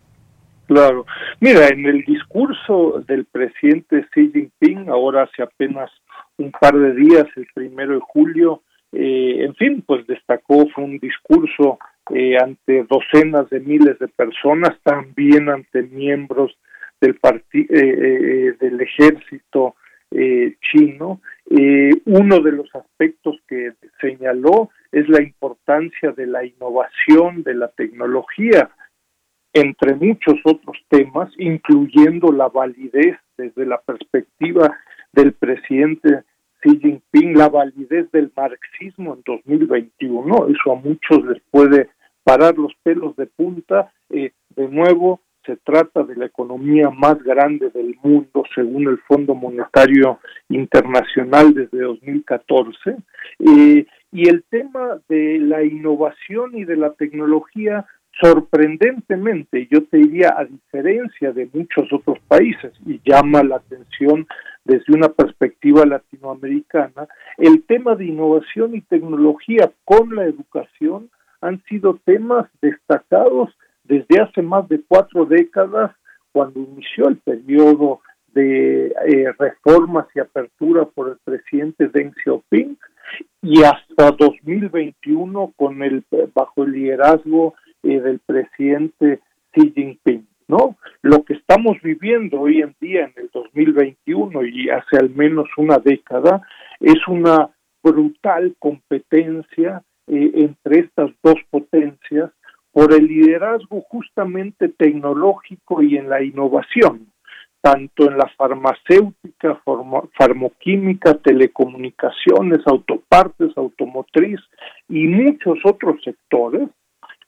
Claro. 0.72 1.06
Mira, 1.42 1.68
en 1.68 1.86
el 1.86 2.06
discurso 2.06 3.04
del 3.06 3.26
presidente 3.26 4.08
Xi 4.14 4.32
Jinping, 4.32 4.88
ahora 4.88 5.24
hace 5.24 5.44
apenas 5.44 5.92
un 6.42 6.52
par 6.52 6.78
de 6.78 6.94
días, 6.94 7.26
el 7.36 7.48
primero 7.54 7.94
de 7.96 8.02
julio, 8.02 8.64
eh, 8.92 9.46
en 9.46 9.56
fin, 9.56 9.84
pues 9.86 10.06
destacó, 10.08 10.68
fue 10.70 10.84
un 10.84 11.00
discurso 11.00 11.80
eh, 12.14 12.36
ante 12.38 12.84
docenas 12.90 13.50
de 13.50 13.60
miles 13.62 13.98
de 14.00 14.08
personas, 14.10 14.78
también 14.84 15.50
ante 15.50 15.84
miembros 15.84 16.58
del 17.00 17.18
eh, 17.54 17.68
eh, 17.70 18.56
del 18.60 18.82
ejército 18.82 19.76
chino. 20.60 21.22
uno 22.06 22.40
de 22.42 22.52
los 22.52 22.68
aspectos 22.76 23.38
que 23.48 23.72
señaló 24.02 24.70
es 24.92 25.08
la 25.08 25.24
importancia 25.24 26.12
de 26.12 26.26
la 26.26 26.44
innovación, 26.44 27.44
de 27.44 27.54
la 27.54 27.70
tecnología, 27.70 28.70
entre 29.54 29.96
muchos 29.96 30.36
otros 30.44 30.78
temas, 30.90 31.32
incluyendo 31.38 32.34
la 32.34 32.50
validez 32.50 33.18
desde 33.38 33.66
la 33.66 33.80
perspectiva 33.80 34.78
del 35.14 35.32
presidente 35.34 36.24
Xi 36.62 36.80
Jinping 36.80 37.38
la 37.38 37.50
validez 37.50 38.12
del 38.12 38.32
marxismo 38.36 39.16
en 39.16 39.24
2021. 39.26 40.48
Eso 40.48 40.72
a 40.72 40.76
muchos 40.76 41.26
les 41.26 41.42
puede 41.50 41.90
parar 42.24 42.58
los 42.58 42.74
pelos 42.84 43.16
de 43.16 43.28
punta. 43.28 43.92
Eh, 44.10 44.32
de 44.56 44.68
nuevo, 44.68 45.22
se 45.46 45.58
trata 45.58 46.04
de 46.04 46.16
la 46.16 46.26
economía 46.26 46.90
más 46.90 47.22
grande 47.24 47.70
del 47.72 47.96
mundo 48.04 48.44
según 48.54 48.88
el 48.88 49.00
Fondo 49.00 49.34
Monetario 49.34 50.20
Internacional 50.50 51.54
desde 51.54 51.80
2014. 51.80 52.98
Eh, 53.40 53.86
y 54.12 54.30
el 54.30 54.44
tema 54.50 55.00
de 55.08 55.40
la 55.40 55.64
innovación 55.64 56.56
y 56.58 56.66
de 56.66 56.76
la 56.76 56.94
tecnología 56.94 57.86
sorprendentemente, 58.22 59.68
yo 59.72 59.84
te 59.86 59.98
diría, 59.98 60.36
a 60.38 60.46
diferencia 60.46 61.32
de 61.32 61.50
muchos 61.54 61.92
otros 61.92 62.20
países, 62.28 62.74
y 62.86 63.02
llama 63.04 63.44
la 63.44 63.58
atención 63.58 64.28
desde 64.64 64.94
una 64.94 65.10
perspectiva 65.10 65.86
latinoamericana, 65.86 67.08
el 67.38 67.64
tema 67.64 67.96
de 67.96 68.06
innovación 68.06 68.76
y 68.76 68.82
tecnología 68.82 69.72
con 69.86 70.16
la 70.16 70.26
educación 70.26 71.10
han 71.42 71.64
sido 71.64 72.00
temas 72.06 72.48
destacados 72.62 73.50
desde 73.84 74.22
hace 74.22 74.42
más 74.42 74.70
de 74.70 74.82
cuatro 74.88 75.26
décadas, 75.26 75.92
cuando 76.32 76.60
inició 76.60 77.10
el 77.10 77.18
periodo 77.18 78.02
de 78.34 78.88
eh, 78.88 79.34
reformas 79.38 80.06
y 80.16 80.20
apertura 80.20 80.86
por 80.86 81.10
el 81.10 81.18
presidente 81.26 81.90
Deng 81.90 82.14
Xiaoping 82.24 82.78
y 83.42 83.64
hasta 83.64 84.12
2021 84.12 85.54
con 85.58 85.84
el 85.84 86.06
bajo 86.34 86.64
el 86.64 86.72
liderazgo 86.72 87.56
del 87.90 88.20
presidente 88.20 89.20
Xi 89.54 89.72
Jinping. 89.76 90.28
¿no? 90.48 90.76
Lo 91.02 91.24
que 91.24 91.34
estamos 91.34 91.78
viviendo 91.82 92.42
hoy 92.42 92.62
en 92.62 92.76
día 92.82 93.06
en 93.06 93.14
el 93.16 93.30
2021 93.34 94.44
y 94.46 94.70
hace 94.70 94.98
al 95.00 95.10
menos 95.10 95.48
una 95.56 95.78
década 95.78 96.42
es 96.82 97.08
una 97.08 97.50
brutal 97.82 98.56
competencia 98.60 99.82
eh, 100.08 100.32
entre 100.36 100.82
estas 100.82 101.12
dos 101.24 101.38
potencias 101.50 102.32
por 102.74 102.94
el 102.94 103.06
liderazgo 103.06 103.82
justamente 103.90 104.70
tecnológico 104.70 105.82
y 105.82 105.98
en 105.98 106.10
la 106.10 106.22
innovación, 106.22 107.08
tanto 107.62 108.10
en 108.10 108.18
la 108.18 108.30
farmacéutica, 108.38 109.62
farmoquímica, 110.18 111.16
telecomunicaciones, 111.16 112.60
autopartes, 112.66 113.58
automotriz 113.58 114.40
y 114.90 115.08
muchos 115.08 115.60
otros 115.64 116.02
sectores, 116.04 116.70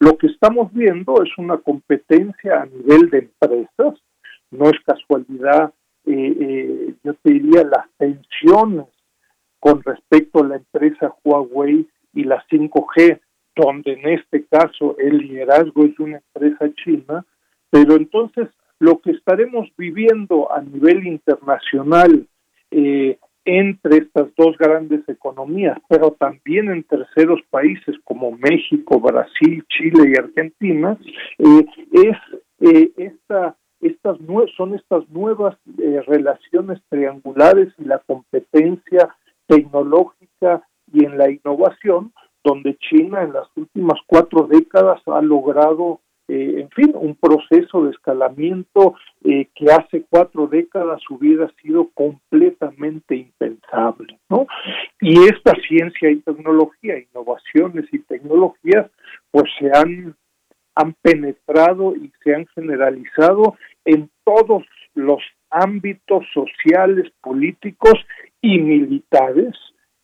lo 0.04 0.18
que 0.18 0.28
estamos 0.28 0.74
viendo 0.74 1.24
es 1.24 1.30
una 1.38 1.58
competencia 1.58 2.62
a 2.62 2.66
nivel 2.66 3.10
de 3.10 3.20
empresas, 3.20 4.02
no 4.52 4.66
es 4.66 4.78
casualidad, 4.86 5.74
eh, 6.06 6.38
eh, 6.42 6.94
yo 7.06 7.14
te 7.14 7.32
diría, 7.32 7.64
las 7.64 7.88
tensiones 7.98 8.88
con 9.62 9.82
respecto 9.82 10.44
a 10.44 10.48
la 10.48 10.56
empresa 10.58 11.16
Huawei 11.24 11.88
y 12.14 12.24
la 12.26 12.44
5G, 12.52 13.22
donde 13.56 13.94
en 13.94 14.10
este 14.10 14.46
caso 14.46 14.98
el 14.98 15.20
liderazgo 15.20 15.86
es 15.86 15.98
una 15.98 16.18
empresa 16.18 16.70
china, 16.84 17.26
pero 17.70 17.96
entonces 17.96 18.50
lo 18.80 19.00
que 19.00 19.12
estaremos 19.12 19.70
viviendo 19.78 20.52
a 20.52 20.62
nivel 20.62 21.08
internacional 21.08 22.28
eh, 22.72 23.18
entre 23.46 23.98
estas 23.98 24.28
dos 24.38 24.58
grandes 24.58 25.08
economías, 25.08 25.78
pero 25.90 26.12
también 26.12 26.70
en 26.70 26.84
terceros 26.84 27.42
países 27.50 27.96
como 28.04 28.32
México, 28.32 29.00
Brasil, 29.00 29.64
Chile 29.68 30.14
y 30.14 30.20
Argentina, 30.20 30.98
eh, 31.40 31.66
es 31.92 32.18
eh, 32.62 32.92
esta, 32.98 33.58
estas 33.82 34.18
son 34.56 34.76
estas 34.76 35.10
nuevas 35.10 35.58
eh, 35.78 36.02
relaciones 36.08 36.80
triangulares 36.90 37.74
y 37.78 37.86
la 37.86 38.00
competencia 38.00 39.16
tecnológica 39.48 40.64
y 40.94 41.04
en 41.04 41.18
la 41.18 41.30
innovación, 41.30 42.14
donde 42.44 42.78
China 42.78 43.24
en 43.24 43.34
las 43.34 43.48
últimas 43.56 44.00
cuatro 44.08 44.48
décadas 44.48 45.02
ha 45.08 45.22
logrado 45.22 46.00
eh, 46.30 46.62
en 46.62 46.70
fin, 46.70 46.92
un 46.96 47.16
proceso 47.16 47.84
de 47.84 47.92
escalamiento 47.92 48.96
eh, 49.26 49.50
que 49.54 49.66
hace 49.72 50.06
cuatro 50.10 50.48
décadas 50.48 51.02
hubiera 51.10 51.52
sido 51.62 51.90
completamente 51.94 53.16
impensable, 53.16 54.20
¿no? 54.30 54.48
Y 55.02 55.20
esta 55.26 55.54
ciencia 55.68 56.10
y 56.10 56.22
tecnología, 56.22 56.98
innovaciones 56.98 57.86
y 57.92 58.00
tecnologías, 58.00 58.90
pues 59.32 59.46
se 59.60 59.70
han, 59.76 60.16
han 60.76 60.94
penetrado 61.02 61.94
y 61.96 62.12
se 62.24 62.34
han 62.34 62.48
generalizado 62.56 63.58
en 63.84 64.10
todos 64.24 64.64
los 64.96 65.22
ámbitos 65.50 66.26
sociales, 66.34 67.12
políticos 67.22 67.96
y 68.42 68.60
militares 68.60 69.56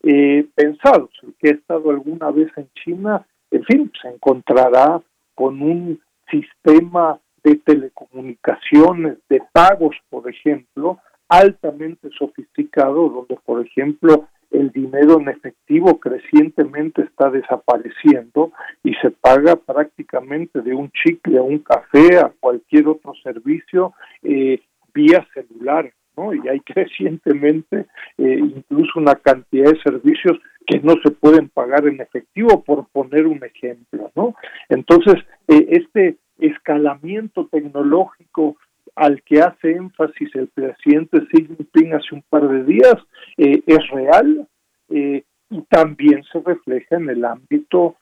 eh, 0.03 0.45
pensados. 0.53 1.11
El 1.23 1.33
que 1.39 1.49
ha 1.49 1.53
estado 1.53 1.91
alguna 1.91 2.29
vez 2.31 2.51
en 2.57 2.69
China, 2.83 3.25
en 3.51 3.63
fin, 3.63 3.91
se 4.01 4.09
encontrará 4.09 5.01
con 5.33 5.61
un 5.61 6.01
sistema 6.29 7.19
de 7.43 7.55
telecomunicaciones, 7.55 9.17
de 9.29 9.41
pagos, 9.53 9.95
por 10.09 10.29
ejemplo, 10.29 10.99
altamente 11.27 12.09
sofisticado, 12.17 13.09
donde, 13.09 13.37
por 13.45 13.65
ejemplo, 13.65 14.27
el 14.51 14.71
dinero 14.71 15.19
en 15.19 15.29
efectivo 15.29 15.99
crecientemente 15.99 17.03
está 17.03 17.29
desapareciendo 17.29 18.51
y 18.83 18.93
se 18.95 19.11
paga 19.11 19.55
prácticamente 19.55 20.61
de 20.61 20.73
un 20.73 20.91
chicle 20.91 21.37
a 21.37 21.43
un 21.43 21.59
café 21.59 22.17
a 22.17 22.33
cualquier 22.39 22.87
otro 22.87 23.13
servicio 23.23 23.93
eh, 24.23 24.59
vía 24.93 25.25
celular, 25.33 25.93
Y 26.33 26.47
hay 26.47 26.59
crecientemente 26.65 27.85
eh, 28.17 28.39
incluso 28.39 28.99
una 28.99 29.15
cantidad 29.15 29.71
de 29.71 29.81
servicios 29.81 30.39
que 30.65 30.79
no 30.79 30.93
se 31.03 31.11
pueden 31.11 31.49
pagar 31.49 31.87
en 31.87 31.99
efectivo, 31.99 32.63
por 32.63 32.87
poner 32.89 33.25
un 33.25 33.43
ejemplo, 33.43 34.11
¿no? 34.15 34.35
Entonces, 34.69 35.15
eh, 35.47 35.67
este 35.69 36.17
escalamiento 36.37 37.47
tecnológico 37.51 38.57
al 38.95 39.21
que 39.23 39.41
hace 39.41 39.71
énfasis 39.71 40.29
el 40.35 40.47
presidente 40.47 41.21
Xi 41.31 41.47
Jinping 41.47 41.93
hace 41.93 42.15
un 42.15 42.23
par 42.29 42.47
de 42.47 42.63
días 42.63 42.95
eh, 43.37 43.61
es 43.65 43.89
real 43.89 44.47
y 44.91 45.61
también 45.69 46.23
se 46.31 46.39
refleja 46.39 46.95
en 46.95 47.09
el 47.09 47.23
ámbito 47.23 47.95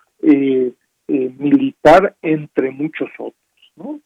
militar 1.07 2.15
entre 2.21 2.71
muchos 2.71 3.09
otros. 3.19 3.35
¿no? 3.75 3.99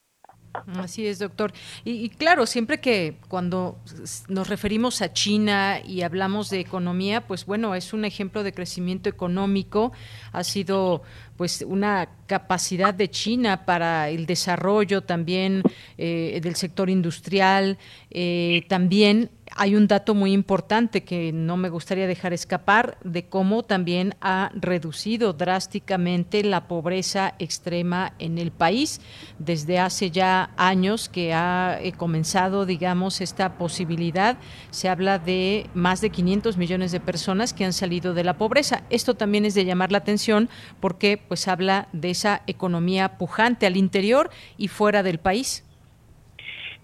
Así 0.75 1.07
es, 1.07 1.19
doctor. 1.19 1.53
Y, 1.85 2.09
claro, 2.09 2.45
siempre 2.45 2.79
que 2.79 3.15
cuando 3.29 3.79
nos 4.27 4.49
referimos 4.49 5.01
a 5.01 5.13
China 5.13 5.79
y 5.85 6.01
hablamos 6.01 6.49
de 6.49 6.59
economía, 6.59 7.25
pues 7.25 7.45
bueno, 7.45 7.73
es 7.73 7.93
un 7.93 8.03
ejemplo 8.05 8.43
de 8.43 8.53
crecimiento 8.53 9.09
económico, 9.09 9.93
ha 10.31 10.43
sido 10.43 11.03
pues 11.37 11.63
una 11.67 12.09
capacidad 12.27 12.93
de 12.93 13.09
China 13.09 13.65
para 13.65 14.09
el 14.09 14.25
desarrollo 14.25 15.01
también 15.01 15.63
eh, 15.97 16.39
del 16.43 16.55
sector 16.55 16.89
industrial, 16.89 17.77
eh, 18.09 18.65
también 18.67 19.31
hay 19.55 19.75
un 19.75 19.87
dato 19.87 20.15
muy 20.15 20.31
importante 20.33 21.03
que 21.03 21.31
no 21.33 21.57
me 21.57 21.69
gustaría 21.69 22.07
dejar 22.07 22.33
escapar 22.33 22.97
de 23.03 23.25
cómo 23.27 23.63
también 23.63 24.15
ha 24.21 24.51
reducido 24.53 25.33
drásticamente 25.33 26.43
la 26.43 26.67
pobreza 26.67 27.35
extrema 27.39 28.13
en 28.19 28.37
el 28.37 28.51
país 28.51 29.01
desde 29.39 29.79
hace 29.79 30.11
ya 30.11 30.51
años 30.57 31.09
que 31.09 31.33
ha 31.33 31.77
eh, 31.81 31.91
comenzado, 31.91 32.65
digamos, 32.65 33.21
esta 33.21 33.57
posibilidad. 33.57 34.37
Se 34.69 34.89
habla 34.89 35.19
de 35.19 35.69
más 35.73 36.01
de 36.01 36.09
500 36.09 36.57
millones 36.57 36.91
de 36.91 36.99
personas 36.99 37.53
que 37.53 37.65
han 37.65 37.73
salido 37.73 38.13
de 38.13 38.23
la 38.23 38.37
pobreza. 38.37 38.83
Esto 38.89 39.15
también 39.15 39.45
es 39.45 39.53
de 39.53 39.65
llamar 39.65 39.91
la 39.91 39.99
atención 39.99 40.49
porque 40.79 41.21
pues 41.27 41.47
habla 41.47 41.89
de 41.91 42.11
esa 42.11 42.41
economía 42.47 43.17
pujante 43.17 43.65
al 43.65 43.77
interior 43.77 44.29
y 44.57 44.69
fuera 44.69 45.03
del 45.03 45.19
país. 45.19 45.63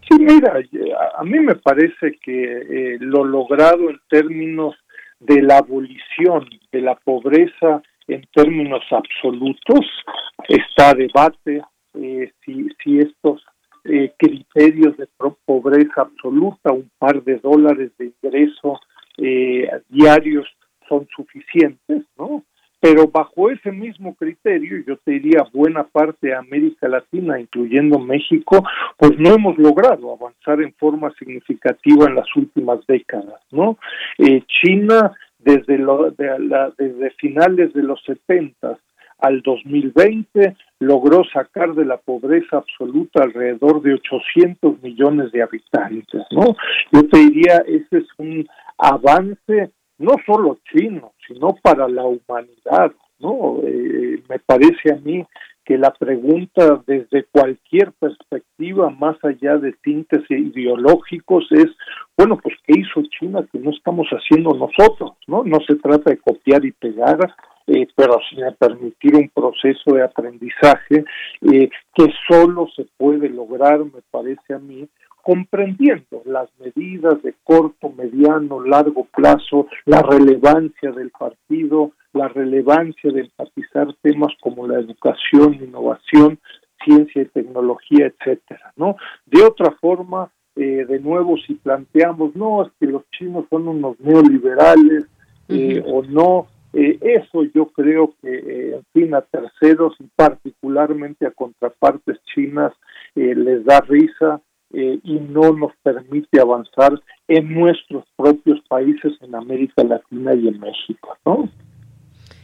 Sí, 0.09 0.17
mira, 0.19 0.61
a 1.17 1.23
mí 1.23 1.39
me 1.39 1.55
parece 1.55 2.17
que 2.21 2.93
eh, 2.93 2.97
lo 2.99 3.25
logrado 3.25 3.89
en 3.89 3.99
términos 4.09 4.75
de 5.19 5.41
la 5.41 5.57
abolición 5.57 6.47
de 6.71 6.81
la 6.81 6.95
pobreza 6.95 7.81
en 8.07 8.21
términos 8.33 8.83
absolutos 8.91 9.85
está 10.47 10.91
a 10.91 10.93
debate 10.93 11.61
eh, 11.95 12.31
si, 12.45 12.67
si 12.81 12.99
estos 12.99 13.43
eh, 13.83 14.13
criterios 14.17 14.95
de 14.97 15.07
pobreza 15.45 16.01
absoluta, 16.01 16.71
un 16.71 16.89
par 16.97 17.23
de 17.23 17.37
dólares 17.39 17.91
de 17.97 18.13
ingreso 18.21 18.79
diarios 19.89 20.47
son 20.87 21.07
suficientes, 21.15 22.03
¿no? 22.17 22.43
Pero 22.79 23.07
bajo 23.07 23.49
ese 23.49 23.71
mismo 23.71 24.15
criterio, 24.15 24.83
yo 24.85 24.97
te 24.97 25.11
diría 25.11 25.45
buena 25.51 25.83
parte 25.83 26.27
de 26.27 26.35
América 26.35 26.87
Latina, 26.87 27.39
incluyendo 27.39 27.97
México, 27.97 28.63
pues 28.97 29.17
no 29.17 29.33
hemos 29.33 29.57
logrado 29.57 30.13
avanzar 30.13 30.61
en 30.61 30.73
forma 30.73 31.11
significativa 31.17 32.07
en 32.07 32.15
las 32.15 32.35
últimas 32.35 32.85
décadas, 32.87 33.41
¿no? 33.51 33.77
Eh, 34.19 34.43
China 34.47 35.11
desde, 35.39 35.77
lo, 35.77 36.11
desde 36.11 37.09
finales 37.11 37.73
de 37.73 37.83
los 37.83 38.03
70 38.05 38.77
al 39.19 39.41
2020 39.41 40.55
logró 40.79 41.23
sacar 41.33 41.73
de 41.73 41.85
la 41.85 41.97
pobreza 41.97 42.57
absoluta 42.57 43.23
alrededor 43.23 43.81
de 43.81 43.95
800 43.95 44.81
millones 44.83 45.31
de 45.31 45.41
habitantes, 45.41 46.23
¿no? 46.31 46.55
Yo 46.91 47.07
te 47.07 47.17
diría, 47.17 47.63
ese 47.65 47.97
es 47.97 48.07
un 48.17 48.47
avance 48.77 49.71
no 49.97 50.15
solo 50.25 50.59
chino, 50.71 51.13
sino 51.27 51.55
para 51.61 51.87
la 51.87 52.03
humanidad, 52.03 52.91
¿no? 53.19 53.59
Eh, 53.63 54.21
me 54.29 54.39
parece 54.39 54.91
a 54.93 54.95
mí 54.97 55.25
que 55.67 55.77
la 55.77 55.91
pregunta 55.91 56.81
desde 56.87 57.25
cualquier 57.25 57.91
perspectiva, 57.99 58.89
más 58.89 59.17
allá 59.23 59.57
de 59.57 59.73
tintes 59.83 60.23
ideológicos, 60.29 61.45
es, 61.51 61.65
bueno, 62.17 62.37
pues 62.41 62.55
¿qué 62.65 62.79
hizo 62.79 63.01
China 63.19 63.45
que 63.51 63.59
no 63.59 63.71
estamos 63.71 64.07
haciendo 64.11 64.51
nosotros? 64.51 65.11
No, 65.27 65.43
no 65.43 65.57
se 65.67 65.75
trata 65.75 66.11
de 66.11 66.19
copiar 66.19 66.63
y 66.63 66.71
pegar, 66.71 67.17
eh, 67.67 67.85
pero 67.97 68.17
sin 68.29 68.45
permitir 68.57 69.15
un 69.15 69.27
proceso 69.27 69.93
de 69.93 70.03
aprendizaje 70.03 71.03
eh, 71.51 71.69
que 71.93 72.13
solo 72.29 72.67
se 72.73 72.85
puede 72.95 73.27
lograr, 73.27 73.79
me 73.79 74.01
parece 74.09 74.53
a 74.53 74.59
mí, 74.59 74.87
comprendiendo 75.27 76.21
las 76.23 76.47
medidas 76.57 77.21
de 77.21 77.35
corto, 77.43 77.89
mediano, 77.89 78.63
largo 78.63 79.05
plazo, 79.13 79.67
la 79.83 80.01
relevancia 80.01 80.93
del 80.93 81.11
partido, 81.11 81.91
la 82.13 82.29
relevancia 82.29 83.11
de 83.11 83.23
enfatizar 83.23 83.93
temas 84.01 84.31
como 84.39 84.65
la 84.65 84.79
educación, 84.79 85.55
innovación, 85.55 86.39
ciencia 86.81 87.23
y 87.23 87.25
tecnología, 87.25 88.05
etcétera, 88.07 88.71
¿no? 88.77 88.95
De 89.25 89.43
otra 89.43 89.71
forma, 89.81 90.31
eh, 90.55 90.85
de 90.87 90.99
nuevo, 91.01 91.35
si 91.45 91.55
planteamos, 91.55 92.33
no, 92.33 92.65
es 92.65 92.71
que 92.79 92.85
los 92.85 93.03
chinos 93.11 93.43
son 93.49 93.67
unos 93.67 93.99
neoliberales 93.99 95.07
eh, 95.49 95.83
o 95.85 96.03
no, 96.03 96.47
eh, 96.71 96.99
eso 97.01 97.43
yo 97.53 97.65
creo 97.65 98.13
que, 98.21 98.75
en 98.75 98.85
fin, 98.93 99.13
a 99.13 99.23
terceros 99.23 99.93
y 99.99 100.05
particularmente 100.15 101.27
a 101.27 101.31
contrapartes 101.31 102.17
chinas 102.33 102.71
les 103.13 103.65
da 103.65 103.81
risa, 103.81 104.41
eh, 104.73 104.99
y 105.03 105.13
no 105.13 105.53
nos 105.53 105.71
permite 105.83 106.39
avanzar 106.39 107.01
en 107.27 107.53
nuestros 107.53 108.05
propios 108.15 108.59
países 108.67 109.13
en 109.21 109.35
América 109.35 109.83
Latina 109.83 110.33
y 110.33 110.47
en 110.47 110.59
México, 110.59 111.17
¿no? 111.25 111.49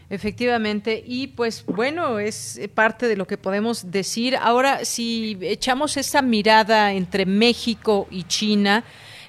Efectivamente, 0.09 1.03
y 1.05 1.27
pues 1.27 1.65
bueno, 1.65 2.19
es 2.19 2.61
parte 2.75 3.07
de 3.07 3.15
lo 3.15 3.25
que 3.25 3.37
podemos 3.37 3.89
decir. 3.89 4.35
Ahora, 4.39 4.85
si 4.85 5.37
echamos 5.41 5.97
esa 5.97 6.21
mirada 6.21 6.93
entre 6.93 7.25
México 7.25 8.07
y 8.11 8.23
China, 8.23 8.83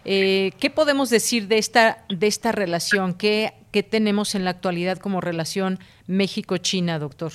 eh, 0.04 0.52
¿qué 0.60 0.70
podemos 0.70 1.08
decir 1.08 1.48
de 1.48 1.58
esta, 1.58 2.04
de 2.08 2.26
esta 2.26 2.52
relación? 2.52 3.14
¿Qué, 3.14 3.54
¿Qué 3.70 3.82
tenemos 3.82 4.34
en 4.34 4.44
la 4.44 4.50
actualidad 4.50 4.98
como 4.98 5.20
relación 5.20 5.78
México-China, 6.06 6.98
doctor? 6.98 7.32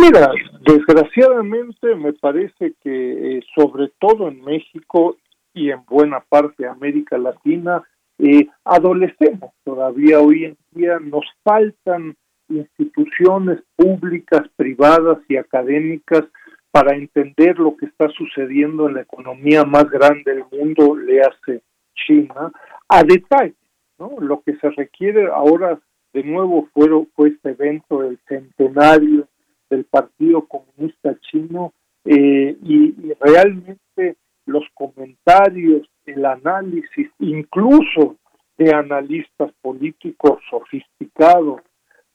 Mira, 0.00 0.30
desgraciadamente 0.60 1.94
me 1.96 2.12
parece 2.12 2.74
que 2.80 3.38
eh, 3.38 3.40
sobre 3.56 3.90
todo 3.98 4.28
en 4.28 4.42
México 4.44 5.16
y 5.52 5.70
en 5.70 5.84
buena 5.86 6.20
parte 6.20 6.62
de 6.62 6.68
América 6.68 7.18
Latina, 7.18 7.82
eh, 8.18 8.46
adolecemos 8.64 9.52
todavía 9.64 10.20
hoy 10.20 10.44
en 10.44 10.56
día, 10.70 11.00
nos 11.00 11.24
faltan 11.42 12.16
instituciones 12.48 13.58
públicas, 13.74 14.42
privadas 14.54 15.18
y 15.28 15.36
académicas 15.36 16.24
para 16.70 16.94
entender 16.94 17.58
lo 17.58 17.76
que 17.76 17.86
está 17.86 18.08
sucediendo 18.10 18.88
en 18.88 18.94
la 18.94 19.02
economía 19.02 19.64
más 19.64 19.90
grande 19.90 20.32
del 20.32 20.44
mundo, 20.52 20.94
le 20.96 21.22
hace 21.22 21.62
China, 22.06 22.52
a 22.88 23.02
detalle. 23.02 23.54
¿no? 23.98 24.12
Lo 24.20 24.42
que 24.42 24.56
se 24.58 24.70
requiere 24.70 25.26
ahora, 25.26 25.80
de 26.12 26.22
nuevo, 26.22 26.68
fue, 26.72 26.88
fue 27.16 27.30
este 27.30 27.50
evento 27.50 28.02
del 28.02 28.18
centenario 28.28 29.26
del 29.70 29.84
Partido 29.84 30.46
Comunista 30.46 31.18
Chino 31.20 31.72
eh, 32.04 32.56
y, 32.62 32.94
realmente 33.20 34.16
los 34.46 34.64
comentarios, 34.74 35.88
el 36.06 36.24
análisis, 36.24 37.10
incluso 37.18 38.16
de 38.56 38.72
analistas 38.72 39.52
políticos 39.60 40.40
sofisticados, 40.50 41.60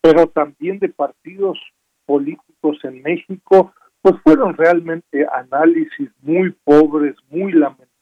pero 0.02 0.28
también 0.28 0.80
de 0.80 0.90
partidos 0.90 1.60
políticos 2.06 2.78
en 2.84 3.02
México, 3.04 3.74
pues 4.02 4.16
fueron 4.24 4.56
realmente 4.58 5.26
análisis 5.32 6.10
muy 6.22 6.52
pobres, 6.64 7.16
muy 7.30 7.52
lamentables 7.54 7.93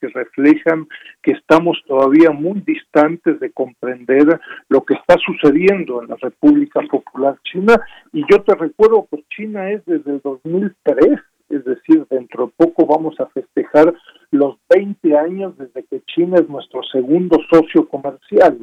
que 0.00 0.08
reflejan 0.08 0.86
que 1.22 1.32
estamos 1.32 1.82
todavía 1.86 2.30
muy 2.30 2.60
distantes 2.60 3.40
de 3.40 3.50
comprender 3.50 4.40
lo 4.68 4.82
que 4.82 4.94
está 4.94 5.16
sucediendo 5.18 6.02
en 6.02 6.08
la 6.08 6.16
República 6.16 6.80
Popular 6.88 7.36
China. 7.42 7.74
Y 8.12 8.22
yo 8.30 8.42
te 8.42 8.54
recuerdo, 8.54 9.06
pues 9.10 9.22
China 9.28 9.70
es 9.70 9.84
desde 9.86 10.12
el 10.12 10.20
2003, 10.22 11.18
es 11.48 11.64
decir, 11.64 12.06
dentro 12.08 12.46
de 12.46 12.52
poco 12.56 12.86
vamos 12.86 13.18
a 13.18 13.26
festejar 13.26 13.92
los 14.30 14.56
20 14.68 15.18
años 15.18 15.58
desde 15.58 15.84
que 15.84 16.00
China 16.14 16.36
es 16.36 16.48
nuestro 16.48 16.82
segundo 16.84 17.38
socio 17.50 17.88
comercial. 17.88 18.58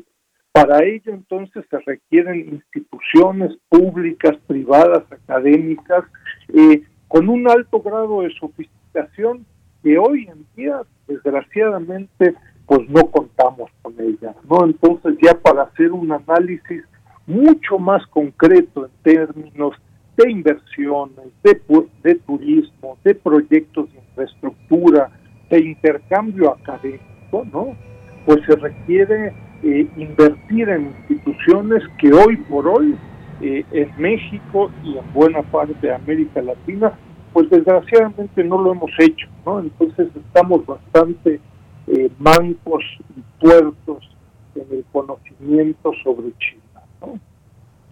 Para 0.54 0.84
ello 0.86 1.12
entonces 1.12 1.66
se 1.70 1.78
requieren 1.86 2.62
instituciones 2.64 3.56
públicas, 3.70 4.38
privadas, 4.48 5.04
académicas, 5.12 6.06
eh, 6.54 6.82
con 7.10 7.30
un 7.30 7.50
alto 7.50 7.82
grado 7.82 8.22
de 8.22 8.34
sofisticación 8.40 9.46
que 9.88 9.98
hoy 9.98 10.28
en 10.30 10.46
día, 10.58 10.82
desgraciadamente, 11.08 12.36
pues 12.66 12.90
no 12.90 13.10
contamos 13.10 13.72
con 13.82 13.94
ellas, 13.98 14.36
¿no? 14.50 14.66
Entonces 14.66 15.16
ya 15.24 15.34
para 15.36 15.64
hacer 15.64 15.94
un 15.94 16.12
análisis 16.12 16.84
mucho 17.26 17.80
más 17.80 18.06
concreto 18.08 18.86
en 18.86 18.92
términos 19.02 19.72
de 20.18 20.30
inversiones, 20.30 21.28
de, 21.42 21.62
de 22.04 22.16
turismo, 22.16 22.98
de 23.06 23.16
proyectos 23.16 23.90
de 23.94 24.00
infraestructura, 24.00 25.10
de 25.50 25.60
intercambio 25.62 26.54
académico, 26.54 27.46
¿no? 27.54 27.78
Pues 28.26 28.40
se 28.46 28.58
requiere 28.58 29.34
eh, 29.64 29.88
invertir 29.96 30.68
en 30.68 30.94
instituciones 31.08 31.82
que 31.98 32.12
hoy 32.12 32.36
por 32.36 32.68
hoy 32.68 32.94
eh, 33.40 33.64
en 33.72 33.90
México 33.98 34.70
y 34.84 34.98
en 34.98 35.14
buena 35.14 35.44
parte 35.44 35.76
de 35.80 35.94
América 35.94 36.42
Latina, 36.42 36.92
pues 37.34 37.50
desgraciadamente 37.50 38.44
no 38.44 38.62
lo 38.62 38.72
hemos 38.72 38.92
hecho, 39.00 39.28
¿no? 39.46 39.60
Entonces 39.60 40.08
estamos 40.16 40.66
bastante 40.66 41.40
eh, 41.88 42.10
mancos 42.20 42.84
y 43.16 43.22
puertos 43.40 44.10
en 44.56 44.78
el 44.78 44.86
conocimiento 44.92 45.92
sobre 46.04 46.32
China, 46.40 46.82
¿no? 47.02 47.20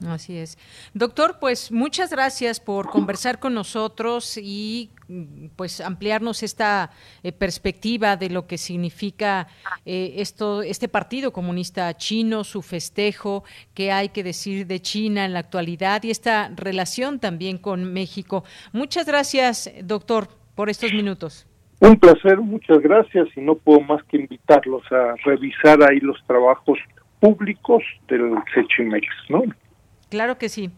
Así 0.05 0.37
es. 0.37 0.57
Doctor, 0.93 1.37
pues 1.39 1.71
muchas 1.71 2.11
gracias 2.11 2.59
por 2.59 2.89
conversar 2.89 3.39
con 3.39 3.53
nosotros 3.53 4.37
y 4.37 4.91
pues 5.55 5.79
ampliarnos 5.79 6.43
esta 6.43 6.91
eh, 7.23 7.31
perspectiva 7.31 8.17
de 8.17 8.29
lo 8.29 8.45
que 8.45 8.57
significa 8.57 9.47
eh, 9.85 10.15
esto, 10.17 10.63
este 10.63 10.89
Partido 10.89 11.31
Comunista 11.31 11.95
Chino, 11.95 12.43
su 12.43 12.61
festejo, 12.61 13.45
qué 13.73 13.91
hay 13.91 14.09
que 14.09 14.23
decir 14.23 14.67
de 14.67 14.81
China 14.81 15.23
en 15.23 15.33
la 15.33 15.39
actualidad 15.39 16.03
y 16.03 16.11
esta 16.11 16.51
relación 16.55 17.19
también 17.19 17.57
con 17.57 17.93
México. 17.93 18.43
Muchas 18.73 19.05
gracias, 19.05 19.71
doctor, 19.83 20.27
por 20.55 20.69
estos 20.69 20.91
minutos. 20.91 21.47
Un 21.79 21.97
placer, 21.97 22.37
muchas 22.39 22.79
gracias 22.79 23.27
y 23.35 23.41
no 23.41 23.55
puedo 23.55 23.79
más 23.81 24.03
que 24.05 24.17
invitarlos 24.17 24.83
a 24.91 25.15
revisar 25.23 25.79
ahí 25.89 25.99
los 25.99 26.17
trabajos 26.25 26.79
públicos 27.19 27.83
del 28.07 28.33
CECHIMEX, 28.53 29.07
¿no? 29.29 29.43
Claro 30.15 30.37
que 30.37 30.47
sí. 30.47 30.71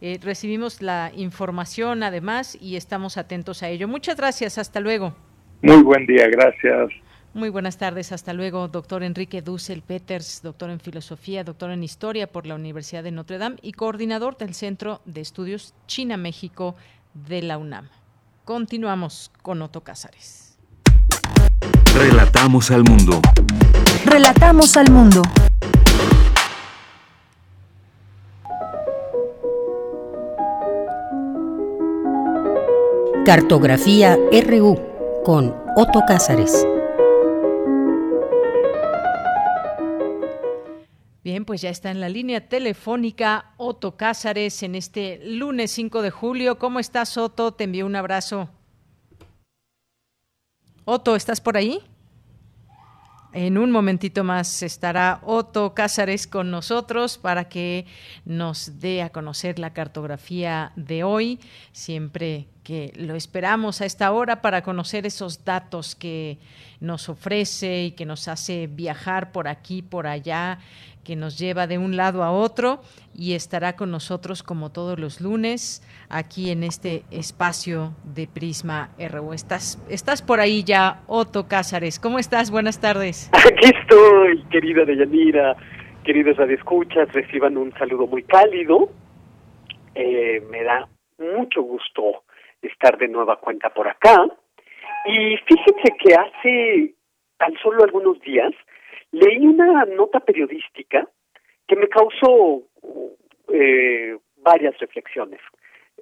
Eh, 0.00 0.20
recibimos 0.22 0.80
la 0.80 1.10
información 1.16 2.04
además 2.04 2.56
y 2.60 2.76
estamos 2.76 3.16
atentos 3.16 3.64
a 3.64 3.68
ello. 3.68 3.88
Muchas 3.88 4.16
gracias, 4.16 4.56
hasta 4.56 4.78
luego. 4.78 5.16
Muy 5.62 5.82
buen 5.82 6.06
día, 6.06 6.28
gracias. 6.28 6.92
Muy 7.32 7.48
buenas 7.48 7.76
tardes, 7.76 8.12
hasta 8.12 8.32
luego, 8.32 8.68
doctor 8.68 9.02
Enrique 9.02 9.42
Dussel 9.42 9.82
Peters, 9.82 10.42
doctor 10.44 10.70
en 10.70 10.78
filosofía, 10.78 11.42
doctor 11.42 11.72
en 11.72 11.82
historia 11.82 12.28
por 12.28 12.46
la 12.46 12.54
Universidad 12.54 13.02
de 13.02 13.10
Notre 13.10 13.38
Dame 13.38 13.56
y 13.62 13.72
coordinador 13.72 14.36
del 14.36 14.54
Centro 14.54 15.00
de 15.06 15.22
Estudios 15.22 15.74
China-México 15.88 16.76
de 17.14 17.42
la 17.42 17.58
UNAM. 17.58 17.88
Continuamos 18.44 19.32
con 19.42 19.60
Otto 19.60 19.80
Cázares. 19.82 20.56
Relatamos 21.96 22.70
al 22.70 22.84
mundo. 22.84 23.20
Relatamos 24.06 24.76
al 24.76 24.88
mundo. 24.92 25.22
Cartografía 33.24 34.18
RU 34.46 34.78
con 35.24 35.56
Otto 35.76 36.02
Cázares. 36.06 36.66
Bien, 41.22 41.46
pues 41.46 41.62
ya 41.62 41.70
está 41.70 41.90
en 41.90 42.00
la 42.02 42.10
línea 42.10 42.46
telefónica 42.50 43.54
Otto 43.56 43.96
Cázares 43.96 44.62
en 44.62 44.74
este 44.74 45.20
lunes 45.24 45.70
5 45.70 46.02
de 46.02 46.10
julio. 46.10 46.58
¿Cómo 46.58 46.78
estás, 46.80 47.16
Otto? 47.16 47.52
Te 47.52 47.64
envío 47.64 47.86
un 47.86 47.96
abrazo. 47.96 48.50
Otto, 50.84 51.16
¿estás 51.16 51.40
por 51.40 51.56
ahí? 51.56 51.80
En 53.32 53.56
un 53.56 53.70
momentito 53.70 54.22
más 54.22 54.62
estará 54.62 55.22
Otto 55.24 55.72
Cázares 55.72 56.26
con 56.26 56.50
nosotros 56.50 57.16
para 57.16 57.48
que 57.48 57.86
nos 58.26 58.80
dé 58.80 59.00
a 59.00 59.08
conocer 59.08 59.58
la 59.58 59.72
cartografía 59.72 60.72
de 60.76 61.04
hoy, 61.04 61.40
siempre 61.72 62.48
que 62.64 62.92
lo 62.96 63.14
esperamos 63.14 63.82
a 63.82 63.84
esta 63.84 64.10
hora 64.10 64.40
para 64.40 64.62
conocer 64.62 65.04
esos 65.06 65.44
datos 65.44 65.94
que 65.94 66.38
nos 66.80 67.08
ofrece 67.08 67.84
y 67.84 67.90
que 67.92 68.06
nos 68.06 68.26
hace 68.26 68.66
viajar 68.66 69.32
por 69.32 69.48
aquí, 69.48 69.82
por 69.82 70.06
allá, 70.06 70.58
que 71.04 71.14
nos 71.14 71.38
lleva 71.38 71.66
de 71.66 71.76
un 71.76 71.96
lado 71.96 72.24
a 72.24 72.32
otro 72.32 72.80
y 73.14 73.34
estará 73.34 73.76
con 73.76 73.90
nosotros 73.90 74.42
como 74.42 74.72
todos 74.72 74.98
los 74.98 75.20
lunes 75.20 75.86
aquí 76.08 76.50
en 76.50 76.64
este 76.64 77.02
espacio 77.10 77.92
de 78.02 78.26
Prisma 78.26 78.90
RU. 78.98 79.34
Estás, 79.34 79.78
estás 79.90 80.22
por 80.22 80.40
ahí 80.40 80.64
ya, 80.64 81.02
Otto 81.06 81.46
Cázares. 81.46 82.00
¿Cómo 82.00 82.18
estás? 82.18 82.50
Buenas 82.50 82.80
tardes. 82.80 83.30
Aquí 83.34 83.70
estoy, 83.78 84.42
querida 84.50 84.86
Deyanira, 84.86 85.54
queridos 86.02 86.38
radioescuchas, 86.38 87.12
reciban 87.12 87.58
un 87.58 87.72
saludo 87.74 88.06
muy 88.06 88.22
cálido. 88.22 88.88
Eh, 89.94 90.42
me 90.50 90.64
da 90.64 90.88
mucho 91.18 91.62
gusto 91.62 92.24
estar 92.68 92.98
de 92.98 93.08
nueva 93.08 93.36
cuenta 93.36 93.70
por 93.70 93.88
acá. 93.88 94.26
Y 95.06 95.36
fíjense 95.38 95.96
que 95.98 96.14
hace 96.14 96.94
tan 97.36 97.54
solo 97.62 97.84
algunos 97.84 98.20
días 98.20 98.52
leí 99.12 99.46
una 99.46 99.84
nota 99.84 100.20
periodística 100.20 101.06
que 101.66 101.76
me 101.76 101.88
causó 101.88 102.62
eh, 103.52 104.16
varias 104.36 104.78
reflexiones. 104.78 105.40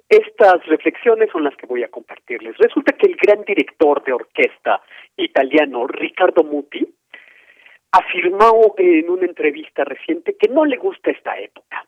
Estas 0.09 0.65
reflexiones 0.65 1.29
son 1.31 1.43
las 1.43 1.55
que 1.55 1.65
voy 1.65 1.83
a 1.83 1.89
compartirles. 1.89 2.57
Resulta 2.57 2.93
que 2.93 3.07
el 3.07 3.15
gran 3.15 3.43
director 3.45 4.03
de 4.03 4.13
orquesta 4.13 4.81
italiano, 5.17 5.87
Riccardo 5.87 6.43
Muti, 6.43 6.85
afirmó 7.91 8.73
en 8.77 9.09
una 9.09 9.25
entrevista 9.25 9.83
reciente 9.83 10.35
que 10.35 10.49
no 10.49 10.65
le 10.65 10.77
gusta 10.77 11.11
esta 11.11 11.37
época, 11.37 11.85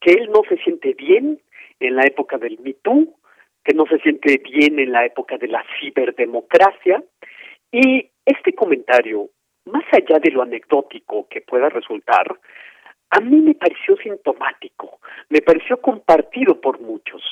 que 0.00 0.12
él 0.12 0.30
no 0.30 0.42
se 0.48 0.56
siente 0.58 0.94
bien 0.94 1.40
en 1.78 1.96
la 1.96 2.02
época 2.02 2.36
del 2.36 2.58
Me 2.60 2.74
que 3.64 3.74
no 3.74 3.86
se 3.86 3.98
siente 3.98 4.38
bien 4.38 4.78
en 4.78 4.92
la 4.92 5.04
época 5.04 5.36
de 5.38 5.48
la 5.48 5.64
ciberdemocracia. 5.78 7.02
Y 7.70 8.10
este 8.24 8.54
comentario, 8.54 9.28
más 9.66 9.84
allá 9.92 10.18
de 10.18 10.30
lo 10.30 10.42
anecdótico 10.42 11.28
que 11.28 11.40
pueda 11.40 11.68
resultar, 11.68 12.26
a 13.10 13.20
mí 13.20 13.40
me 13.40 13.54
pareció 13.54 13.96
sintomático, 13.96 15.00
me 15.28 15.40
pareció 15.40 15.80
compartido 15.80 16.60
por 16.60 16.80
muchos. 16.80 17.22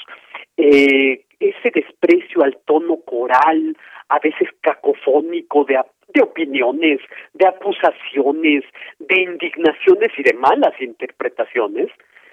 Eh, 0.56 1.24
ese 1.38 1.70
desprecio 1.72 2.42
al 2.42 2.58
tono 2.64 2.96
coral, 3.02 3.76
a 4.08 4.18
veces 4.18 4.48
cacofónico 4.60 5.64
de, 5.64 5.80
de 6.08 6.22
opiniones, 6.22 7.00
de 7.32 7.46
acusaciones, 7.46 8.64
de 8.98 9.20
indignaciones 9.20 10.10
y 10.16 10.22
de 10.24 10.32
malas 10.34 10.74
interpretaciones 10.80 11.88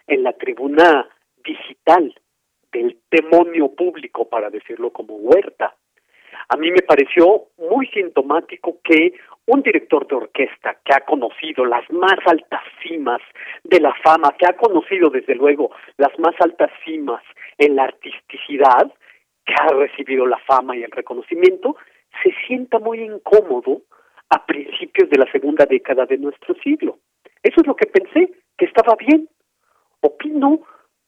en 0.08 0.24
la 0.24 0.34
tribuna 0.34 1.08
digital 1.44 2.16
del 2.76 2.98
demonio 3.10 3.70
público, 3.74 4.28
para 4.28 4.50
decirlo 4.50 4.92
como 4.92 5.16
Huerta. 5.16 5.74
A 6.50 6.58
mí 6.58 6.70
me 6.72 6.82
pareció 6.82 7.46
muy 7.58 7.88
sintomático 7.88 8.80
que 8.84 9.14
un 9.48 9.62
director 9.62 10.06
de 10.08 10.16
orquesta 10.16 10.78
que 10.84 10.94
ha 10.94 11.06
conocido 11.06 11.66
las 11.66 11.90
más 11.90 12.18
altas 12.26 12.62
cimas 12.84 13.22
de 13.64 13.80
la 13.80 13.94
fama, 14.04 14.36
que 14.38 14.46
ha 14.46 14.58
conocido 14.58 15.10
desde 15.10 15.36
luego 15.36 15.72
las 15.98 16.18
más 16.20 16.36
altas 16.40 16.72
cimas 16.84 17.24
en 17.58 17.76
la 17.76 17.84
artisticidad, 17.84 18.92
que 19.46 19.54
ha 19.54 19.68
recibido 19.68 20.26
la 20.26 20.40
fama 20.40 20.76
y 20.76 20.84
el 20.84 20.92
reconocimiento, 20.92 21.78
se 22.22 22.34
sienta 22.46 22.80
muy 22.80 23.00
incómodo 23.00 23.82
a 24.30 24.46
principios 24.46 25.10
de 25.10 25.18
la 25.18 25.32
segunda 25.32 25.66
década 25.66 26.06
de 26.06 26.18
nuestro 26.18 26.56
siglo. 26.56 26.98
Eso 27.42 27.62
es 27.62 27.68
lo 27.68 27.76
que 27.76 27.86
pensé, 27.86 28.34
que 28.58 28.66
estaba 28.66 28.96
bien. 28.96 29.30
Opino 30.02 30.62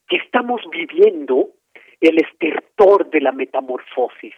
que 0.07 0.17
estamos 0.17 0.61
viviendo 0.71 1.49
el 2.01 2.17
estertor 2.19 3.09
de 3.09 3.21
la 3.21 3.31
metamorfosis. 3.31 4.35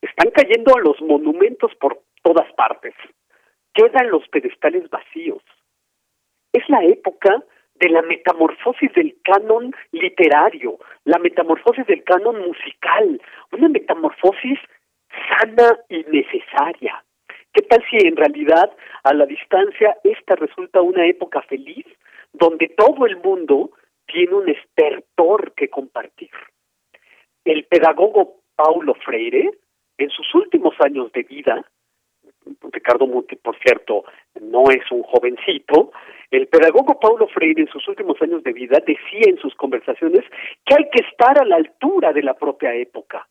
Están 0.00 0.30
cayendo 0.32 0.78
los 0.78 1.00
monumentos 1.00 1.74
por 1.76 2.00
todas 2.22 2.52
partes. 2.54 2.94
Quedan 3.74 4.10
los 4.10 4.26
pedestales 4.28 4.88
vacíos. 4.90 5.42
Es 6.52 6.68
la 6.68 6.84
época 6.84 7.42
de 7.76 7.88
la 7.88 8.02
metamorfosis 8.02 8.92
del 8.94 9.16
canon 9.24 9.74
literario, 9.92 10.78
la 11.04 11.18
metamorfosis 11.18 11.86
del 11.86 12.04
canon 12.04 12.40
musical, 12.46 13.20
una 13.52 13.68
metamorfosis 13.68 14.58
sana 15.28 15.78
y 15.88 16.04
necesaria. 16.04 17.02
¿Qué 17.52 17.62
tal 17.62 17.84
si 17.90 17.96
en 18.06 18.16
realidad 18.16 18.70
a 19.04 19.12
la 19.14 19.26
distancia 19.26 19.96
esta 20.04 20.36
resulta 20.36 20.80
una 20.80 21.06
época 21.06 21.42
feliz 21.42 21.84
donde 22.32 22.68
todo 22.68 23.06
el 23.06 23.16
mundo 23.18 23.70
tiene 24.06 24.34
un 24.34 24.48
estertor 24.48 25.52
que 25.54 25.68
compartir? 25.68 26.30
El 27.44 27.64
pedagogo 27.64 28.42
Paulo 28.54 28.94
Freire 28.94 29.50
en 29.98 30.10
sus 30.10 30.34
últimos 30.34 30.74
años 30.80 31.10
de 31.12 31.22
vida, 31.22 31.64
Ricardo 32.72 33.06
Muti, 33.06 33.36
por 33.36 33.56
cierto, 33.58 34.04
no 34.40 34.64
es 34.70 34.90
un 34.90 35.02
jovencito, 35.02 35.92
el 36.32 36.46
pedagogo 36.48 36.98
Paulo 36.98 37.28
Freire 37.28 37.60
en 37.60 37.68
sus 37.68 37.86
últimos 37.88 38.20
años 38.22 38.42
de 38.42 38.54
vida 38.54 38.78
decía 38.86 39.26
en 39.26 39.36
sus 39.36 39.54
conversaciones 39.54 40.24
que 40.64 40.74
hay 40.74 40.88
que 40.90 41.04
estar 41.06 41.38
a 41.38 41.44
la 41.44 41.56
altura 41.56 42.12
de 42.14 42.22
la 42.22 42.32
propia 42.32 42.74
época. 42.74 43.28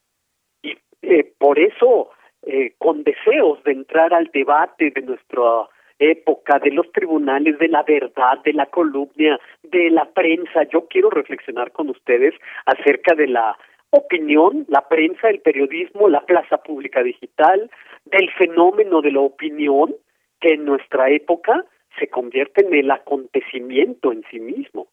Y 0.61 0.77
eh, 1.01 1.33
por 1.37 1.57
eso, 1.57 2.11
eh, 2.43 2.75
con 2.77 3.03
deseos 3.03 3.63
de 3.63 3.71
entrar 3.71 4.13
al 4.13 4.29
debate 4.31 4.91
de 4.91 5.01
nuestra 5.01 5.67
época, 6.01 6.59
de 6.59 6.71
los 6.71 6.91
tribunales, 6.91 7.57
de 7.59 7.67
la 7.67 7.83
verdad, 7.83 8.39
de 8.43 8.53
la 8.53 8.65
columna, 8.65 9.39
de 9.63 9.89
la 9.91 10.05
prensa, 10.05 10.63
yo 10.63 10.87
quiero 10.87 11.09
reflexionar 11.09 11.71
con 11.71 11.89
ustedes 11.89 12.33
acerca 12.65 13.15
de 13.15 13.27
la 13.27 13.57
opinión, 13.91 14.65
la 14.69 14.87
prensa, 14.87 15.29
el 15.29 15.41
periodismo, 15.41 16.09
la 16.09 16.25
plaza 16.25 16.57
pública 16.57 17.03
digital, 17.03 17.69
del 18.05 18.31
fenómeno 18.31 19.01
de 19.01 19.11
la 19.11 19.19
opinión 19.19 19.95
que 20.39 20.53
en 20.53 20.65
nuestra 20.65 21.09
época 21.09 21.65
se 21.99 22.07
convierte 22.07 22.65
en 22.65 22.73
el 22.73 22.89
acontecimiento 22.89 24.11
en 24.11 24.23
sí 24.31 24.39
mismo, 24.39 24.87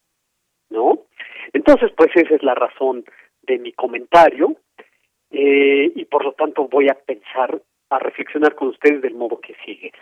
¿no? 0.69 0.99
Entonces, 1.53 1.91
pues 1.97 2.11
esa 2.15 2.35
es 2.35 2.43
la 2.43 2.55
razón 2.55 3.05
de 3.43 3.59
mi 3.59 3.73
comentario 3.73 4.57
eh, 5.31 5.91
y 5.95 6.05
por 6.05 6.25
lo 6.25 6.33
tanto 6.33 6.69
voy 6.69 6.89
a 6.89 6.95
pensar, 6.95 7.63
a 7.91 7.99
reflexionar 7.99 8.55
con 8.55 8.69
ustedes 8.69 9.01
del 9.01 9.15
modo 9.15 9.41
que 9.41 9.55
sigue. 9.65 9.93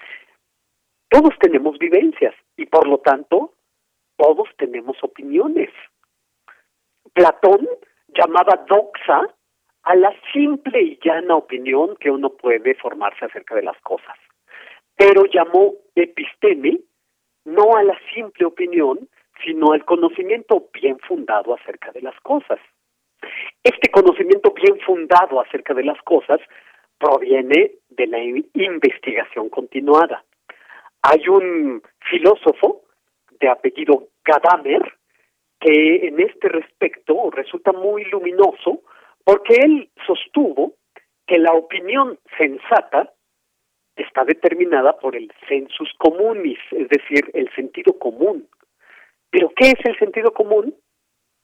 Todos 1.09 1.35
tenemos 1.41 1.79
vivencias 1.79 2.35
y 2.57 2.67
por 2.67 2.87
lo 2.89 2.99
tanto 2.99 3.53
todos 4.17 4.49
tenemos 4.57 4.97
opiniones. 5.03 5.71
Platón 7.13 7.69
llamaba 8.09 8.65
doxa 8.69 9.23
a 9.83 9.95
la 9.95 10.13
simple 10.33 10.83
y 10.83 10.99
llana 11.03 11.37
opinión 11.37 11.97
que 11.97 12.11
uno 12.11 12.31
puede 12.31 12.75
formarse 12.75 13.25
acerca 13.25 13.55
de 13.55 13.63
las 13.63 13.81
cosas. 13.83 14.17
Pero 14.97 15.27
llamó 15.27 15.75
episteme 15.95 16.81
no 17.45 17.77
a 17.77 17.83
la 17.85 17.97
simple 18.13 18.45
opinión, 18.45 19.09
sino 19.45 19.73
al 19.73 19.85
conocimiento 19.85 20.69
bien 20.73 20.99
fundado 20.99 21.55
acerca 21.55 21.93
de 21.93 22.03
las 22.03 22.19
cosas. 22.21 22.59
Este 23.63 23.91
conocimiento 23.91 24.53
bien 24.53 24.79
fundado 24.85 25.41
acerca 25.41 25.73
de 25.73 25.85
las 25.85 26.01
cosas 26.03 26.41
proviene 26.99 27.73
de 27.89 28.07
la 28.07 28.19
investigación 28.21 29.49
continuada. 29.49 30.25
Hay 31.09 31.29
un 31.29 31.83
filósofo 32.11 32.83
de 33.39 33.49
apellido 33.49 34.09
Gadamer 34.25 34.93
que 35.61 36.09
en 36.09 36.19
este 36.19 36.49
respecto 36.49 37.31
resulta 37.31 37.71
muy 37.71 38.05
luminoso 38.07 38.83
porque 39.23 39.55
él 39.55 39.89
sostuvo 40.05 40.75
que 41.25 41.39
la 41.39 41.53
opinión 41.53 42.19
sensata 42.37 43.13
está 43.95 44.25
determinada 44.25 44.99
por 44.99 45.15
el 45.15 45.33
sensus 45.49 45.93
communis, 45.99 46.59
es 46.73 46.89
decir, 46.89 47.31
el 47.35 47.55
sentido 47.55 47.97
común. 48.01 48.49
¿Pero 49.31 49.53
qué 49.55 49.69
es 49.79 49.85
el 49.85 49.97
sentido 50.01 50.33
común? 50.33 50.75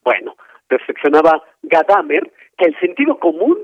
Bueno, 0.02 0.34
reflexionaba 0.68 1.40
Gadamer 1.62 2.32
que 2.58 2.64
el 2.64 2.76
sentido 2.80 3.16
común 3.20 3.62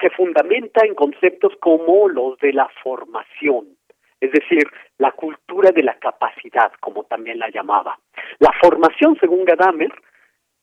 se 0.00 0.08
fundamenta 0.08 0.86
en 0.86 0.94
conceptos 0.94 1.52
como 1.60 2.08
los 2.08 2.38
de 2.38 2.54
la 2.54 2.70
formación, 2.82 3.76
es 4.24 4.32
decir, 4.32 4.64
la 4.98 5.12
cultura 5.12 5.70
de 5.70 5.82
la 5.82 5.98
capacidad, 5.98 6.72
como 6.80 7.04
también 7.04 7.38
la 7.38 7.50
llamaba. 7.50 7.98
La 8.38 8.52
formación, 8.62 9.16
según 9.20 9.44
Gadamer, 9.44 9.92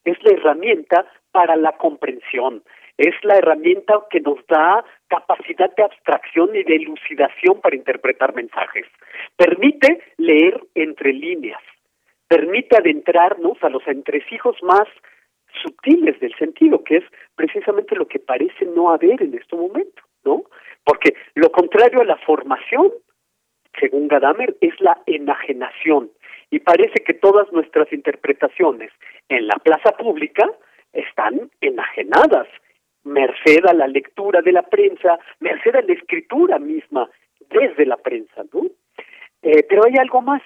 es 0.04 0.18
la 0.24 0.32
herramienta 0.34 1.06
para 1.32 1.56
la 1.56 1.74
comprensión, 1.74 2.64
es 2.98 3.14
la 3.24 3.38
herramienta 3.38 4.02
que 4.10 4.20
nos 4.20 4.40
da 4.48 4.84
capacidad 5.08 5.74
de 5.76 5.84
abstracción 5.84 6.56
y 6.56 6.64
de 6.64 6.76
elucidación 6.76 7.62
para 7.62 7.76
interpretar 7.76 8.34
mensajes. 8.34 8.88
Permite 9.38 10.02
leer 10.18 10.60
entre 10.74 11.14
líneas, 11.14 11.62
permite 12.28 12.78
adentrarnos 12.78 13.58
a 13.62 13.70
los 13.70 13.88
entresijos 13.88 14.58
más 14.64 14.88
sutiles 15.62 16.20
del 16.20 16.34
sentido, 16.36 16.84
que 16.84 16.98
es 16.98 17.04
precisamente 17.36 17.96
lo 17.96 18.08
que 18.08 18.20
parece 18.20 18.66
no 18.66 18.90
haber 18.90 19.22
en 19.22 19.36
este 19.36 19.56
momento, 19.56 20.02
¿no? 20.24 20.44
Porque 20.84 21.14
lo 21.36 21.52
contrario 21.52 22.02
a 22.02 22.06
la 22.06 22.18
formación, 22.18 22.92
según 23.80 24.08
Gadamer, 24.08 24.56
es 24.62 24.80
la 24.80 25.02
enajenación. 25.06 26.12
Y 26.50 26.60
parece 26.60 27.04
que 27.04 27.14
todas 27.14 27.52
nuestras 27.52 27.92
interpretaciones 27.94 28.92
en 29.30 29.48
la 29.48 29.56
plaza 29.56 29.92
pública 29.92 30.50
están 30.94 31.50
enajenadas, 31.62 32.48
merced 33.04 33.66
a 33.66 33.74
la 33.74 33.88
lectura 33.88 34.42
de 34.42 34.52
la 34.52 34.64
prensa, 34.64 35.18
merced 35.40 35.76
a 35.76 35.82
la 35.82 35.94
escritura 35.94 36.60
misma 36.60 37.10
desde 37.50 37.86
la 37.86 37.98
prensa, 37.98 38.44
¿no? 38.54 38.64
Eh, 39.42 39.64
pero 39.68 39.86
hay 39.86 39.98
algo 39.98 40.22
más. 40.22 40.42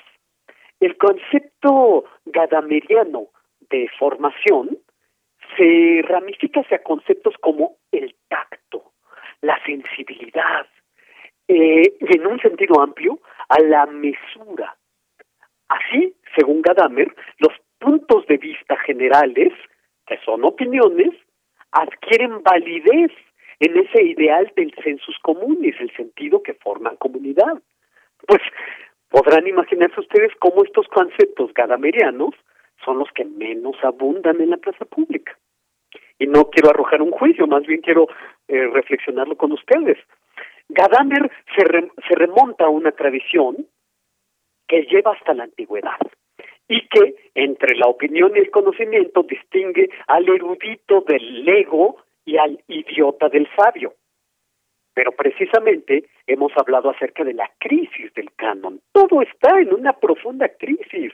El 0.80 0.98
concepto 0.98 2.06
gadameriano 2.26 3.28
de 3.70 3.90
formación 3.98 4.78
se 5.58 6.02
ramifica 6.04 6.62
hacia 6.62 6.84
conceptos 6.84 7.36
como 7.42 7.78
el 7.92 8.16
tacto, 8.28 8.94
la 9.42 9.60
sensibilidad, 9.66 10.68
eh, 11.48 11.94
en 12.00 12.28
un 12.28 12.40
sentido 12.40 12.82
amplio, 12.82 13.20
a 13.50 13.60
la 13.60 13.86
mesura. 13.86 14.76
Así, 15.68 16.16
según 16.36 16.62
Gadamer, 16.62 17.14
los 17.40 17.54
puntos 17.80 18.26
de 18.28 18.38
vista 18.38 18.78
generales, 18.78 19.54
que 20.08 20.18
son 20.26 20.44
opiniones, 20.44 21.14
adquieren 21.72 22.42
validez 22.44 23.12
en 23.60 23.78
ese 23.78 24.04
ideal 24.04 24.52
del 24.56 24.74
census 24.84 25.18
comunes, 25.20 25.76
el 25.80 25.96
sentido 25.96 26.42
que 26.44 26.54
forman 26.54 26.98
comunidad. 26.98 27.62
Pues 28.28 28.42
podrán 29.10 29.48
imaginarse 29.48 30.00
ustedes 30.00 30.32
cómo 30.40 30.64
estos 30.64 30.88
conceptos 30.88 31.54
gadamerianos 31.54 32.36
son 32.84 33.00
los 33.00 33.10
que 33.12 33.26
menos 33.26 33.76
abundan 33.84 34.42
en 34.42 34.52
la 34.52 34.58
plaza 34.58 34.86
pública. 34.86 35.38
Y 36.20 36.28
no 36.28 36.50
quiero 36.50 36.70
arrojar 36.70 37.02
un 37.02 37.12
juicio, 37.12 37.48
más 37.48 37.66
bien 37.66 37.82
quiero 37.82 38.08
eh, 38.48 38.68
reflexionarlo 38.68 39.36
con 39.36 39.52
ustedes. 39.52 39.98
Gadamer 40.70 41.32
se, 41.56 41.64
se 42.08 42.16
remonta 42.16 42.66
a 42.66 42.70
una 42.70 42.92
tradición 42.92 43.68
que 44.68 44.84
lleva 44.84 45.14
hasta 45.14 45.34
la 45.34 45.44
antigüedad 45.44 46.00
y 46.68 46.88
que 46.88 47.16
entre 47.36 47.76
la 47.76 47.88
opinión 47.88 48.32
y 48.36 48.40
el 48.40 48.50
conocimiento 48.50 49.24
distingue 49.24 49.90
al 50.08 50.28
erudito 50.28 51.02
del 51.02 51.46
lego 51.46 51.98
y 52.26 52.38
al 52.38 52.60
idiota 52.68 53.30
del 53.30 53.48
sabio. 53.56 53.94
Pero 54.94 55.12
precisamente 55.12 56.06
hemos 56.26 56.52
hablado 56.58 56.90
acerca 56.90 57.24
de 57.24 57.34
la 57.34 57.52
crisis 57.60 58.14
del 58.14 58.32
canon. 58.36 58.82
Todo 58.92 59.22
está 59.22 59.60
en 59.60 59.74
una 59.74 59.94
profunda 59.94 60.50
crisis 60.50 61.12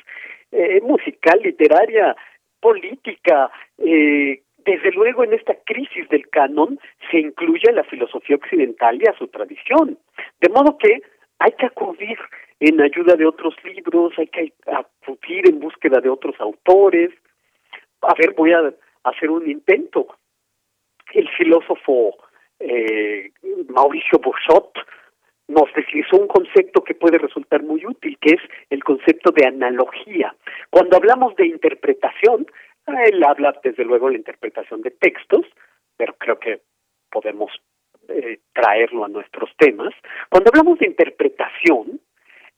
eh, 0.52 0.80
musical, 0.82 1.40
literaria, 1.44 2.16
política. 2.60 3.52
Eh, 3.78 4.44
desde 4.66 4.92
luego 4.92 5.24
en 5.24 5.34
esta 5.34 5.56
crisis 5.66 6.08
del 6.10 6.28
canon 6.30 6.80
se 7.10 7.20
incluye 7.20 7.72
la 7.72 7.84
filosofía 7.84 8.36
occidental 8.36 9.02
y 9.02 9.08
a 9.08 9.18
su 9.18 9.28
tradición. 9.28 9.98
De 10.40 10.50
modo 10.50 10.78
que 10.78 11.02
hay 11.40 11.52
que 11.54 11.66
acudir 11.66 12.18
en 12.60 12.80
ayuda 12.82 13.16
de 13.16 13.26
otros 13.26 13.56
libros, 13.64 14.14
hay 14.18 14.28
que 14.28 14.54
acudir 14.68 15.50
en 15.50 15.60
búsqueda 15.60 16.00
de 16.00 16.10
otros 16.10 16.36
autores. 16.40 17.12
A 18.02 18.14
ver, 18.14 18.34
voy 18.34 18.54
a 18.54 18.74
hacer 19.04 19.30
un 19.30 19.50
intento. 19.50 20.08
El 21.14 21.28
filósofo 21.30 22.16
eh, 22.60 23.32
Mauricio 23.70 24.20
Bouchot 24.20 24.72
nos 25.48 25.74
deslizó 25.76 26.18
un 26.18 26.28
concepto 26.28 26.84
que 26.84 26.96
puede 26.96 27.18
resultar 27.18 27.64
muy 27.64 27.86
útil, 27.86 28.18
que 28.22 28.36
es 28.36 28.42
el 28.70 28.84
concepto 28.84 29.32
de 29.32 29.46
analogía. 29.48 30.34
Cuando 30.70 30.96
hablamos 30.98 31.36
de 31.36 31.48
interpretación, 31.48 32.46
él 32.88 33.24
habla 33.24 33.60
desde 33.64 33.86
luego 33.86 34.08
de 34.08 34.14
la 34.14 34.20
interpretación 34.20 34.82
de 34.82 34.92
textos, 34.92 35.46
pero 35.98 36.14
creo 36.18 36.40
que 36.40 36.62
podemos 37.10 37.52
eh, 38.08 38.40
traerlo 38.54 39.06
a 39.06 39.10
nuestros 39.10 39.50
temas. 39.58 39.94
Cuando 40.30 40.50
hablamos 40.50 40.80
de 40.80 40.88
interpretación, 40.88 42.00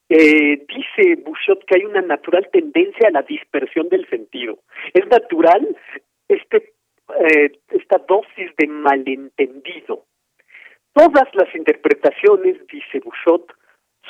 eh, 0.09 0.65
dice 0.67 1.21
Bouchot 1.23 1.65
que 1.65 1.79
hay 1.79 1.85
una 1.85 2.01
natural 2.01 2.49
tendencia 2.51 3.07
a 3.07 3.11
la 3.11 3.23
dispersión 3.23 3.89
del 3.89 4.07
sentido. 4.09 4.59
Es 4.93 5.05
natural 5.07 5.75
este, 6.27 6.73
eh, 7.19 7.51
esta 7.69 7.97
dosis 7.97 8.55
de 8.57 8.67
malentendido. 8.67 10.05
Todas 10.93 11.27
las 11.33 11.53
interpretaciones, 11.55 12.65
dice 12.67 12.99
Bouchot, 12.99 13.51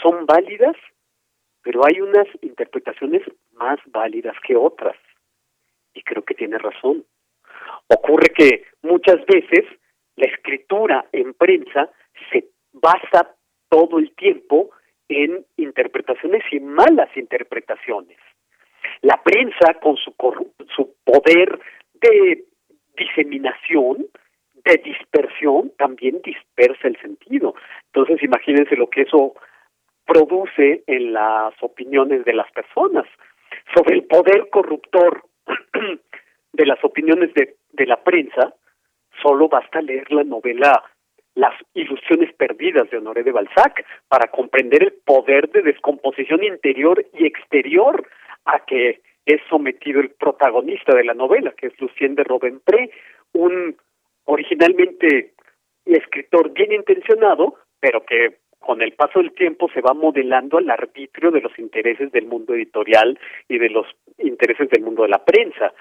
son 0.01 0.25
válidas, 0.25 0.75
pero 1.61 1.81
hay 1.85 2.01
unas 2.01 2.27
interpretaciones 2.41 3.21
más 3.53 3.79
válidas 3.87 4.35
que 4.45 4.55
otras. 4.55 4.97
Y 5.93 6.01
creo 6.03 6.23
que 6.23 6.33
tiene 6.33 6.57
razón. 6.57 7.05
Ocurre 7.87 8.29
que 8.29 8.65
muchas 8.81 9.25
veces 9.25 9.65
la 10.15 10.25
escritura 10.25 11.05
en 11.11 11.33
prensa 11.33 11.89
se 12.31 12.45
basa 12.71 13.35
todo 13.69 13.99
el 13.99 14.13
tiempo 14.15 14.71
en 15.09 15.45
interpretaciones 15.57 16.43
y 16.51 16.59
malas 16.59 17.09
interpretaciones. 17.15 18.17
La 19.01 19.21
prensa, 19.23 19.75
con 19.81 19.97
su, 19.97 20.13
su 20.75 20.95
poder 21.03 21.59
de 21.93 22.45
diseminación, 22.97 24.07
de 24.65 24.77
dispersión 24.77 25.71
también 25.77 26.21
dispersa 26.23 26.87
el 26.87 26.99
sentido. 27.01 27.55
Entonces 27.87 28.23
imagínense 28.23 28.75
lo 28.75 28.89
que 28.89 29.01
eso 29.01 29.33
produce 30.05 30.83
en 30.87 31.13
las 31.13 31.53
opiniones 31.61 32.25
de 32.25 32.33
las 32.33 32.51
personas 32.51 33.05
sobre 33.73 33.95
el 33.95 34.05
poder 34.05 34.49
corruptor 34.49 35.23
de 36.53 36.65
las 36.65 36.83
opiniones 36.83 37.33
de, 37.33 37.55
de 37.71 37.85
la 37.85 38.03
prensa, 38.03 38.53
solo 39.21 39.47
basta 39.47 39.81
leer 39.81 40.11
la 40.11 40.23
novela 40.23 40.83
Las 41.35 41.53
ilusiones 41.73 42.33
perdidas 42.33 42.89
de 42.89 42.97
Honoré 42.97 43.23
de 43.23 43.31
Balzac 43.31 43.85
para 44.07 44.29
comprender 44.29 44.83
el 44.83 44.93
poder 45.05 45.49
de 45.49 45.63
descomposición 45.63 46.43
interior 46.43 47.03
y 47.13 47.25
exterior 47.25 48.07
a 48.45 48.59
que 48.65 49.01
es 49.25 49.41
sometido 49.49 50.01
el 50.01 50.11
protagonista 50.11 50.93
de 50.93 51.05
la 51.05 51.13
novela, 51.13 51.53
que 51.57 51.67
es 51.67 51.79
Lucien 51.79 52.15
de 52.15 52.23
Robempré, 52.23 52.91
un 53.33 53.75
originalmente 54.25 55.33
escritor 55.85 56.51
bien 56.51 56.71
intencionado, 56.71 57.55
pero 57.79 58.05
que 58.05 58.42
con 58.63 58.81
el 58.81 58.93
paso 58.93 59.19
del 59.19 59.33
tiempo 59.33 59.69
se 59.73 59.81
va 59.81 59.93
modelando 59.93 60.57
al 60.57 60.69
arbitrio 60.69 61.31
de 61.31 61.41
los 61.41 61.57
intereses 61.59 62.11
del 62.11 62.25
mundo 62.25 62.53
editorial 62.53 63.19
y 63.49 63.57
de 63.57 63.69
los 63.69 63.85
intereses 64.17 64.69
del 64.69 64.83
mundo 64.83 65.03
de 65.03 65.09
la 65.09 65.23
prensa. 65.23 65.73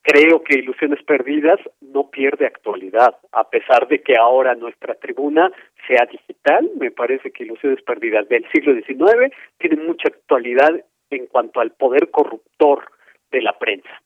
Creo 0.00 0.42
que 0.42 0.58
Ilusiones 0.58 1.02
Perdidas 1.04 1.60
no 1.80 2.10
pierde 2.10 2.46
actualidad, 2.46 3.16
a 3.30 3.48
pesar 3.48 3.86
de 3.88 4.02
que 4.02 4.16
ahora 4.16 4.54
nuestra 4.54 4.94
tribuna 4.94 5.52
sea 5.86 6.06
digital, 6.10 6.70
me 6.80 6.90
parece 6.90 7.30
que 7.30 7.44
Ilusiones 7.44 7.82
Perdidas 7.82 8.26
del 8.28 8.44
siglo 8.50 8.74
XIX 8.74 9.32
tiene 9.58 9.76
mucha 9.76 10.08
actualidad 10.08 10.82
en 11.10 11.26
cuanto 11.26 11.60
al 11.60 11.72
poder 11.72 12.10
corruptor 12.10 12.90
de 13.30 13.42
la 13.42 13.58
prensa. 13.58 14.02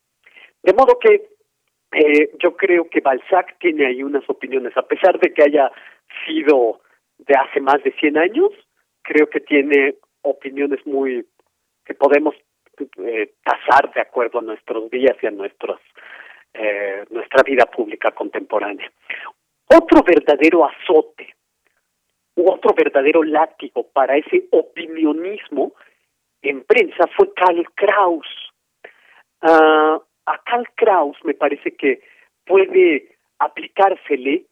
De 0.62 0.72
modo 0.72 0.98
que 0.98 1.28
eh, 1.92 2.30
yo 2.42 2.56
creo 2.56 2.90
que 2.90 3.00
Balzac 3.00 3.56
tiene 3.58 3.86
ahí 3.86 4.02
unas 4.02 4.28
opiniones, 4.28 4.76
a 4.76 4.82
pesar 4.82 5.20
de 5.20 5.32
que 5.32 5.44
haya 5.44 5.70
sido 6.26 6.80
de 7.18 7.34
hace 7.34 7.60
más 7.60 7.82
de 7.82 7.93
100 7.93 8.18
años, 8.18 8.51
creo 9.02 9.28
que 9.28 9.40
tiene 9.40 9.97
opiniones 10.22 10.84
muy 10.86 11.24
que 11.84 11.94
podemos 11.94 12.34
eh, 12.98 13.32
tasar 13.44 13.93
de 13.94 14.01
acuerdo 14.01 14.40
a 14.40 14.43
nuestros 14.43 14.90
días 14.90 15.16
y 15.22 15.26
a 15.26 15.30
nuestros 15.30 15.80
eh, 16.52 17.05
nuestra 17.10 17.43
vida 17.43 17.66
pública 17.66 18.10
contemporánea. 18.10 18.90
Otro 19.68 20.02
verdadero 20.02 20.64
azote 20.64 21.36
otro 22.44 22.74
verdadero 22.74 23.22
látigo 23.22 23.88
para 23.93 24.16
ese 24.16 24.47
opinionismo 24.51 25.72
en 26.43 26.64
prensa 26.64 27.06
fue 27.16 27.32
Karl 27.34 27.66
Kraus. 27.74 28.26
Uh, 29.43 30.01
a 30.26 30.38
Karl 30.44 30.66
Kraus 30.74 31.16
me 31.24 31.34
parece 31.34 31.74
que 31.76 32.01
puede 32.44 33.16
aplicársele 33.38 34.44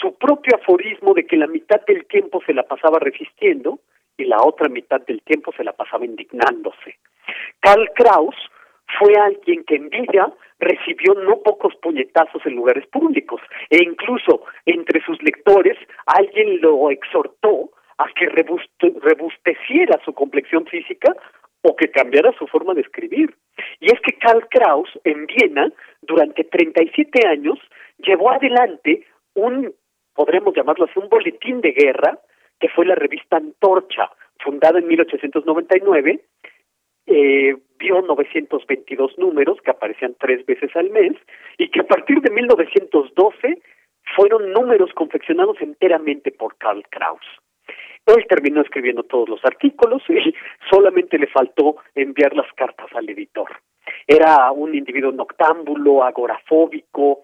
su 0.00 0.14
propio 0.16 0.56
aforismo 0.56 1.14
de 1.14 1.26
que 1.26 1.36
la 1.36 1.46
mitad 1.46 1.80
del 1.86 2.06
tiempo 2.06 2.40
se 2.46 2.54
la 2.54 2.62
pasaba 2.62 2.98
resistiendo 2.98 3.80
y 4.16 4.24
la 4.24 4.42
otra 4.42 4.68
mitad 4.68 5.00
del 5.02 5.22
tiempo 5.22 5.52
se 5.56 5.64
la 5.64 5.72
pasaba 5.72 6.04
indignándose. 6.04 6.98
Karl 7.60 7.88
Kraus 7.94 8.34
fue 8.98 9.14
alguien 9.14 9.64
que 9.64 9.76
en 9.76 9.90
vida 9.90 10.32
recibió 10.58 11.14
no 11.14 11.40
pocos 11.42 11.74
puñetazos 11.76 12.44
en 12.46 12.54
lugares 12.54 12.86
públicos 12.88 13.40
e 13.70 13.82
incluso 13.82 14.44
entre 14.66 15.02
sus 15.04 15.22
lectores 15.22 15.76
alguien 16.06 16.60
lo 16.60 16.90
exhortó 16.90 17.70
a 17.98 18.06
que 18.14 18.26
rebusteciera 18.28 20.00
su 20.04 20.12
complexión 20.14 20.66
física 20.66 21.14
o 21.62 21.76
que 21.76 21.90
cambiara 21.90 22.32
su 22.38 22.46
forma 22.46 22.74
de 22.74 22.82
escribir. 22.82 23.34
Y 23.80 23.86
es 23.86 24.00
que 24.00 24.16
Karl 24.18 24.46
Kraus 24.48 24.88
en 25.04 25.26
Viena 25.26 25.70
durante 26.02 26.44
37 26.44 27.26
años 27.26 27.58
llevó 27.98 28.30
adelante 28.30 29.04
un 29.34 29.74
podremos 30.18 30.52
llamarlo 30.52 30.86
así, 30.86 30.98
un 30.98 31.08
boletín 31.08 31.60
de 31.60 31.70
guerra, 31.70 32.18
que 32.58 32.68
fue 32.70 32.84
la 32.84 32.96
revista 32.96 33.36
Antorcha, 33.36 34.10
fundada 34.40 34.80
en 34.80 34.88
1899, 34.88 36.20
eh, 37.06 37.56
vio 37.78 38.02
922 38.02 39.16
números 39.16 39.58
que 39.62 39.70
aparecían 39.70 40.16
tres 40.18 40.44
veces 40.44 40.74
al 40.74 40.90
mes 40.90 41.12
y 41.56 41.70
que 41.70 41.82
a 41.82 41.86
partir 41.86 42.20
de 42.20 42.32
1912 42.32 43.62
fueron 44.16 44.52
números 44.52 44.90
confeccionados 44.94 45.56
enteramente 45.60 46.32
por 46.32 46.56
Karl 46.56 46.82
Kraus. 46.90 47.24
Él 48.04 48.26
terminó 48.28 48.62
escribiendo 48.62 49.04
todos 49.04 49.28
los 49.28 49.44
artículos 49.44 50.02
y 50.08 50.34
solamente 50.68 51.16
le 51.16 51.28
faltó 51.28 51.76
enviar 51.94 52.34
las 52.34 52.52
cartas 52.54 52.88
al 52.92 53.08
editor. 53.08 53.50
Era 54.04 54.50
un 54.50 54.74
individuo 54.74 55.12
noctámbulo, 55.12 56.02
agorafóbico 56.02 57.22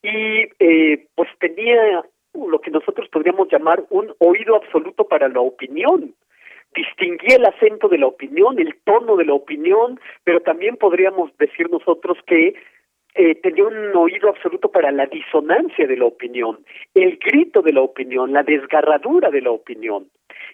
y 0.00 0.46
eh, 0.60 1.08
pues 1.16 1.28
tenía 1.40 2.04
lo 2.46 2.60
que 2.60 2.70
nosotros 2.70 3.08
podríamos 3.08 3.48
llamar 3.50 3.84
un 3.90 4.14
oído 4.18 4.56
absoluto 4.56 5.04
para 5.04 5.28
la 5.28 5.40
opinión. 5.40 6.14
Distinguía 6.74 7.36
el 7.36 7.46
acento 7.46 7.88
de 7.88 7.98
la 7.98 8.06
opinión, 8.06 8.58
el 8.58 8.76
tono 8.84 9.16
de 9.16 9.24
la 9.24 9.34
opinión, 9.34 9.98
pero 10.22 10.40
también 10.40 10.76
podríamos 10.76 11.36
decir 11.38 11.70
nosotros 11.70 12.18
que 12.26 12.54
eh, 13.14 13.34
tenía 13.36 13.64
un 13.64 13.96
oído 13.96 14.28
absoluto 14.28 14.70
para 14.70 14.92
la 14.92 15.06
disonancia 15.06 15.86
de 15.86 15.96
la 15.96 16.04
opinión, 16.04 16.58
el 16.94 17.18
grito 17.18 17.62
de 17.62 17.72
la 17.72 17.80
opinión, 17.80 18.32
la 18.32 18.42
desgarradura 18.42 19.30
de 19.30 19.40
la 19.40 19.50
opinión. 19.50 20.08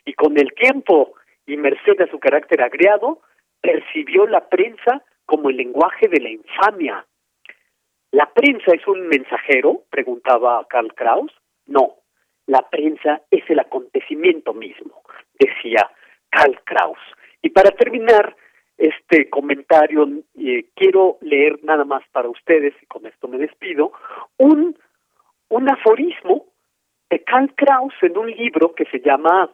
Y 0.04 0.14
con 0.14 0.38
el 0.38 0.52
tiempo, 0.54 1.14
y 1.46 1.56
merced 1.56 2.00
a 2.00 2.06
su 2.06 2.18
carácter 2.18 2.62
agriado, 2.62 3.18
percibió 3.60 4.26
la 4.26 4.48
prensa 4.48 5.02
como 5.26 5.50
el 5.50 5.56
lenguaje 5.56 6.08
de 6.08 6.20
la 6.20 6.30
infamia. 6.30 7.04
¿La 8.12 8.30
prensa 8.32 8.72
es 8.72 8.86
un 8.86 9.08
mensajero? 9.08 9.82
preguntaba 9.90 10.64
Karl 10.68 10.94
Kraus. 10.94 11.32
No, 11.66 11.96
la 12.46 12.68
prensa 12.68 13.22
es 13.30 13.48
el 13.48 13.58
acontecimiento 13.58 14.52
mismo, 14.52 15.02
decía 15.38 15.90
Karl 16.30 16.58
Kraus. 16.64 16.98
Y 17.42 17.50
para 17.50 17.70
terminar 17.70 18.36
este 18.76 19.30
comentario, 19.30 20.06
eh, 20.36 20.66
quiero 20.74 21.18
leer 21.20 21.62
nada 21.62 21.84
más 21.84 22.02
para 22.12 22.28
ustedes, 22.28 22.74
y 22.82 22.86
con 22.86 23.06
esto 23.06 23.28
me 23.28 23.38
despido, 23.38 23.92
un, 24.36 24.76
un 25.48 25.70
aforismo 25.70 26.46
de 27.08 27.22
Karl 27.22 27.54
Kraus 27.54 27.94
en 28.02 28.18
un 28.18 28.30
libro 28.30 28.74
que 28.74 28.84
se 28.86 29.00
llama 29.00 29.50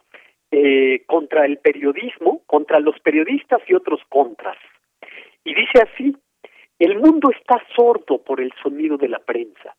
eh, 0.51 1.05
Contra 1.07 1.45
el 1.45 1.59
periodismo, 1.59 2.43
contra 2.47 2.81
los 2.81 2.99
periodistas 3.01 3.61
y 3.69 3.75
otros 3.75 4.01
contras. 4.09 4.57
Y 5.45 5.55
dice 5.55 5.81
así, 5.83 6.17
el 6.79 6.99
mundo 6.99 7.31
está 7.31 7.63
sordo 7.77 8.23
por 8.23 8.41
el 8.41 8.53
sonido 8.63 8.97
de 8.97 9.09
la 9.09 9.21
prensa 9.21 9.77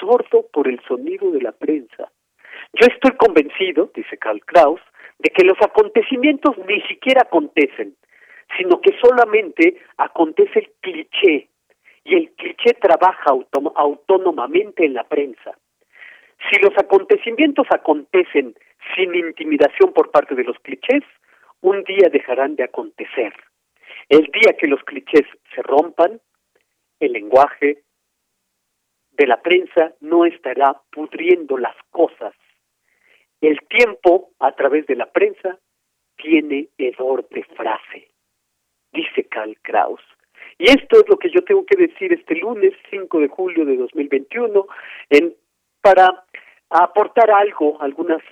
sordo 0.00 0.46
por 0.52 0.68
el 0.68 0.80
sonido 0.86 1.30
de 1.30 1.42
la 1.42 1.52
prensa. 1.52 2.10
Yo 2.72 2.86
estoy 2.92 3.12
convencido, 3.16 3.90
dice 3.94 4.16
Karl 4.18 4.40
Kraus, 4.44 4.80
de 5.18 5.30
que 5.30 5.44
los 5.44 5.56
acontecimientos 5.60 6.56
ni 6.66 6.80
siquiera 6.82 7.22
acontecen, 7.22 7.96
sino 8.56 8.80
que 8.80 8.96
solamente 9.00 9.78
acontece 9.96 10.60
el 10.60 10.70
cliché, 10.80 11.48
y 12.04 12.14
el 12.14 12.30
cliché 12.32 12.74
trabaja 12.74 13.32
autónomamente 13.74 14.84
en 14.84 14.94
la 14.94 15.04
prensa. 15.04 15.58
Si 16.48 16.60
los 16.60 16.76
acontecimientos 16.78 17.66
acontecen 17.70 18.54
sin 18.94 19.14
intimidación 19.14 19.92
por 19.92 20.10
parte 20.10 20.34
de 20.34 20.44
los 20.44 20.56
clichés, 20.60 21.02
un 21.62 21.82
día 21.82 22.08
dejarán 22.10 22.54
de 22.54 22.64
acontecer. 22.64 23.32
El 24.08 24.24
día 24.26 24.56
que 24.56 24.68
los 24.68 24.82
clichés 24.84 25.26
se 25.54 25.62
rompan, 25.62 26.20
el 27.00 27.12
lenguaje, 27.12 27.82
de 29.16 29.26
la 29.26 29.40
prensa 29.40 29.92
no 30.00 30.24
estará 30.24 30.80
pudriendo 30.90 31.56
las 31.58 31.76
cosas. 31.90 32.34
El 33.40 33.58
tiempo, 33.68 34.30
a 34.38 34.52
través 34.52 34.86
de 34.86 34.96
la 34.96 35.06
prensa, 35.06 35.58
tiene 36.16 36.68
hedor 36.78 37.28
de 37.28 37.44
frase, 37.44 38.08
dice 38.92 39.24
Karl 39.24 39.56
Kraus. 39.62 40.00
Y 40.58 40.70
esto 40.70 41.00
es 41.00 41.08
lo 41.08 41.18
que 41.18 41.30
yo 41.30 41.42
tengo 41.44 41.64
que 41.66 41.76
decir 41.76 42.12
este 42.12 42.36
lunes 42.36 42.72
5 42.90 43.20
de 43.20 43.28
julio 43.28 43.64
de 43.64 43.76
2021 43.76 44.66
en, 45.10 45.34
para 45.82 46.24
aportar 46.70 47.30
algo, 47.30 47.80
algunos 47.80 48.22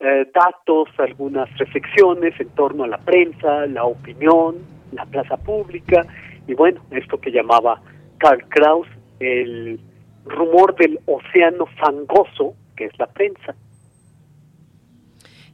eh, 0.00 0.26
datos, 0.32 0.88
algunas 0.98 1.48
reflexiones 1.58 2.38
en 2.40 2.48
torno 2.54 2.84
a 2.84 2.88
la 2.88 2.98
prensa, 2.98 3.66
la 3.66 3.84
opinión, 3.84 4.56
la 4.92 5.04
plaza 5.04 5.36
pública 5.36 6.06
y 6.46 6.54
bueno, 6.54 6.82
esto 6.90 7.20
que 7.20 7.30
llamaba 7.30 7.82
Karl 8.18 8.48
Kraus 8.48 8.88
el 9.20 9.78
rumor 10.26 10.74
del 10.76 10.98
océano 11.06 11.66
fangoso 11.80 12.54
que 12.76 12.84
es 12.84 12.98
la 12.98 13.06
prensa. 13.06 13.54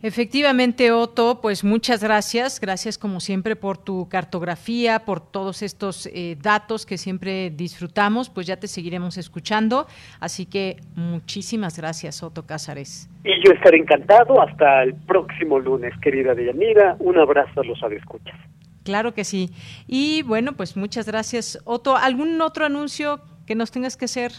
Efectivamente, 0.04 0.90
Otto, 0.90 1.40
pues 1.40 1.62
muchas 1.62 2.02
gracias. 2.02 2.60
Gracias 2.60 2.98
como 2.98 3.20
siempre 3.20 3.54
por 3.54 3.78
tu 3.78 4.08
cartografía, 4.08 5.04
por 5.04 5.20
todos 5.20 5.62
estos 5.62 6.06
eh, 6.12 6.36
datos 6.42 6.84
que 6.84 6.98
siempre 6.98 7.50
disfrutamos. 7.50 8.28
Pues 8.28 8.48
ya 8.48 8.56
te 8.56 8.66
seguiremos 8.66 9.16
escuchando. 9.16 9.86
Así 10.18 10.44
que 10.44 10.78
muchísimas 10.96 11.76
gracias, 11.78 12.20
Otto 12.24 12.46
Cázares. 12.46 13.08
Y 13.22 13.30
yo 13.46 13.52
estaré 13.52 13.78
encantado 13.78 14.42
hasta 14.42 14.82
el 14.82 14.94
próximo 14.94 15.60
lunes, 15.60 15.92
querida 16.02 16.34
Deyanira. 16.34 16.96
Un 16.98 17.18
abrazo 17.18 17.60
a 17.60 17.64
los 17.64 17.80
escuchas. 17.92 18.34
Claro 18.82 19.14
que 19.14 19.22
sí. 19.22 19.50
Y 19.86 20.22
bueno, 20.22 20.54
pues 20.54 20.76
muchas 20.76 21.06
gracias, 21.06 21.60
Otto. 21.64 21.96
¿Algún 21.96 22.40
otro 22.40 22.66
anuncio 22.66 23.20
que 23.46 23.54
nos 23.54 23.70
tengas 23.70 23.96
que 23.96 24.06
hacer? 24.06 24.32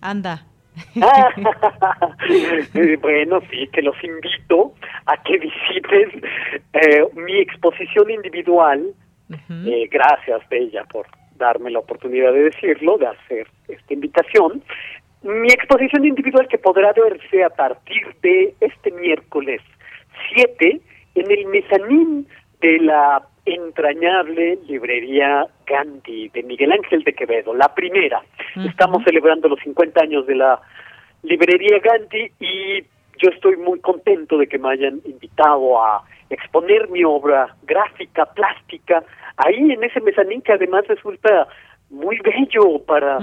Anda. 0.00 0.44
Eh, 2.74 2.96
bueno, 3.00 3.40
sí, 3.50 3.68
que 3.72 3.82
los 3.82 3.96
invito 4.04 4.72
a 5.06 5.20
que 5.22 5.38
visiten 5.38 6.22
eh, 6.72 7.04
mi 7.14 7.38
exposición 7.38 8.10
individual. 8.10 8.94
Eh, 9.30 9.88
gracias, 9.90 10.48
Bella, 10.48 10.84
por 10.84 11.06
darme 11.36 11.70
la 11.70 11.80
oportunidad 11.80 12.32
de 12.32 12.44
decirlo, 12.44 12.98
de 12.98 13.08
hacer 13.08 13.48
esta 13.68 13.94
invitación. 13.94 14.62
Mi 15.22 15.48
exposición 15.48 16.04
individual 16.04 16.46
que 16.48 16.58
podrá 16.58 16.92
verse 16.92 17.44
a 17.44 17.50
partir 17.50 18.14
de 18.22 18.54
este 18.60 18.90
miércoles 18.92 19.60
7 20.34 20.80
en 21.16 21.30
el 21.30 21.46
mezanín 21.46 22.28
de 22.60 22.78
la 22.78 23.22
entrañable 23.44 24.58
librería 24.66 25.46
Gandhi 25.66 26.28
de 26.28 26.42
Miguel 26.42 26.72
Ángel 26.72 27.02
de 27.04 27.12
Quevedo, 27.12 27.54
la 27.54 27.74
primera. 27.74 28.22
Estamos 28.66 29.02
celebrando 29.04 29.48
los 29.48 29.60
50 29.60 30.02
años 30.02 30.26
de 30.26 30.36
la 30.36 30.60
librería 31.22 31.78
Gandhi 31.78 32.32
y 32.40 32.82
yo 33.18 33.30
estoy 33.30 33.56
muy 33.56 33.80
contento 33.80 34.38
de 34.38 34.46
que 34.46 34.58
me 34.58 34.70
hayan 34.70 35.00
invitado 35.04 35.82
a 35.82 36.02
exponer 36.30 36.88
mi 36.88 37.04
obra 37.04 37.54
gráfica, 37.64 38.24
plástica, 38.26 39.02
ahí 39.36 39.72
en 39.72 39.82
ese 39.84 40.00
mezanín 40.00 40.42
que 40.42 40.52
además 40.52 40.86
resulta 40.86 41.48
muy 41.90 42.18
bello 42.20 42.78
para, 42.86 43.18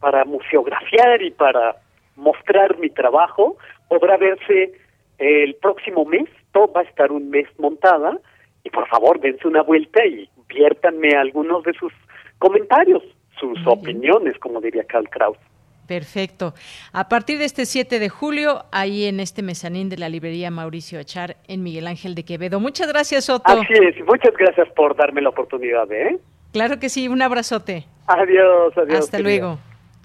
para 0.00 0.24
museografiar 0.24 1.20
y 1.20 1.30
para 1.32 1.76
mostrar 2.16 2.78
mi 2.78 2.90
trabajo. 2.90 3.56
Podrá 3.88 4.16
verse 4.16 4.72
el 5.18 5.54
próximo 5.56 6.04
mes, 6.04 6.28
todo 6.52 6.72
va 6.72 6.80
a 6.80 6.84
estar 6.84 7.12
un 7.12 7.30
mes 7.30 7.48
montada, 7.58 8.18
y 8.64 8.70
por 8.70 8.88
favor 8.88 9.20
dense 9.20 9.46
una 9.46 9.62
vuelta 9.62 10.04
y 10.04 10.28
viértanme 10.48 11.10
algunos 11.16 11.62
de 11.62 11.74
sus 11.74 11.92
comentarios, 12.38 13.02
sus 13.38 13.58
opiniones, 13.66 14.38
como 14.38 14.60
diría 14.60 14.84
Karl 14.84 15.08
Kraus. 15.08 15.38
Perfecto. 15.86 16.54
A 16.92 17.08
partir 17.08 17.38
de 17.38 17.44
este 17.44 17.66
7 17.66 17.98
de 17.98 18.08
julio, 18.08 18.64
ahí 18.72 19.04
en 19.04 19.20
este 19.20 19.42
mezanín 19.42 19.90
de 19.90 19.98
la 19.98 20.08
librería 20.08 20.50
Mauricio 20.50 20.98
Echar 20.98 21.36
en 21.46 21.62
Miguel 21.62 21.86
Ángel 21.86 22.14
de 22.14 22.24
Quevedo. 22.24 22.58
Muchas 22.58 22.88
gracias, 22.88 23.28
Otto. 23.28 23.52
Así 23.52 23.74
es, 23.74 24.04
muchas 24.06 24.34
gracias 24.34 24.68
por 24.74 24.96
darme 24.96 25.20
la 25.20 25.28
oportunidad, 25.28 25.90
¿eh? 25.92 26.18
Claro 26.52 26.78
que 26.78 26.88
sí, 26.88 27.08
un 27.08 27.20
abrazote. 27.20 27.84
Adiós, 28.06 28.76
adiós. 28.78 29.00
Hasta 29.00 29.18
luego. 29.18 29.58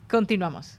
Continuamos. 0.10 0.79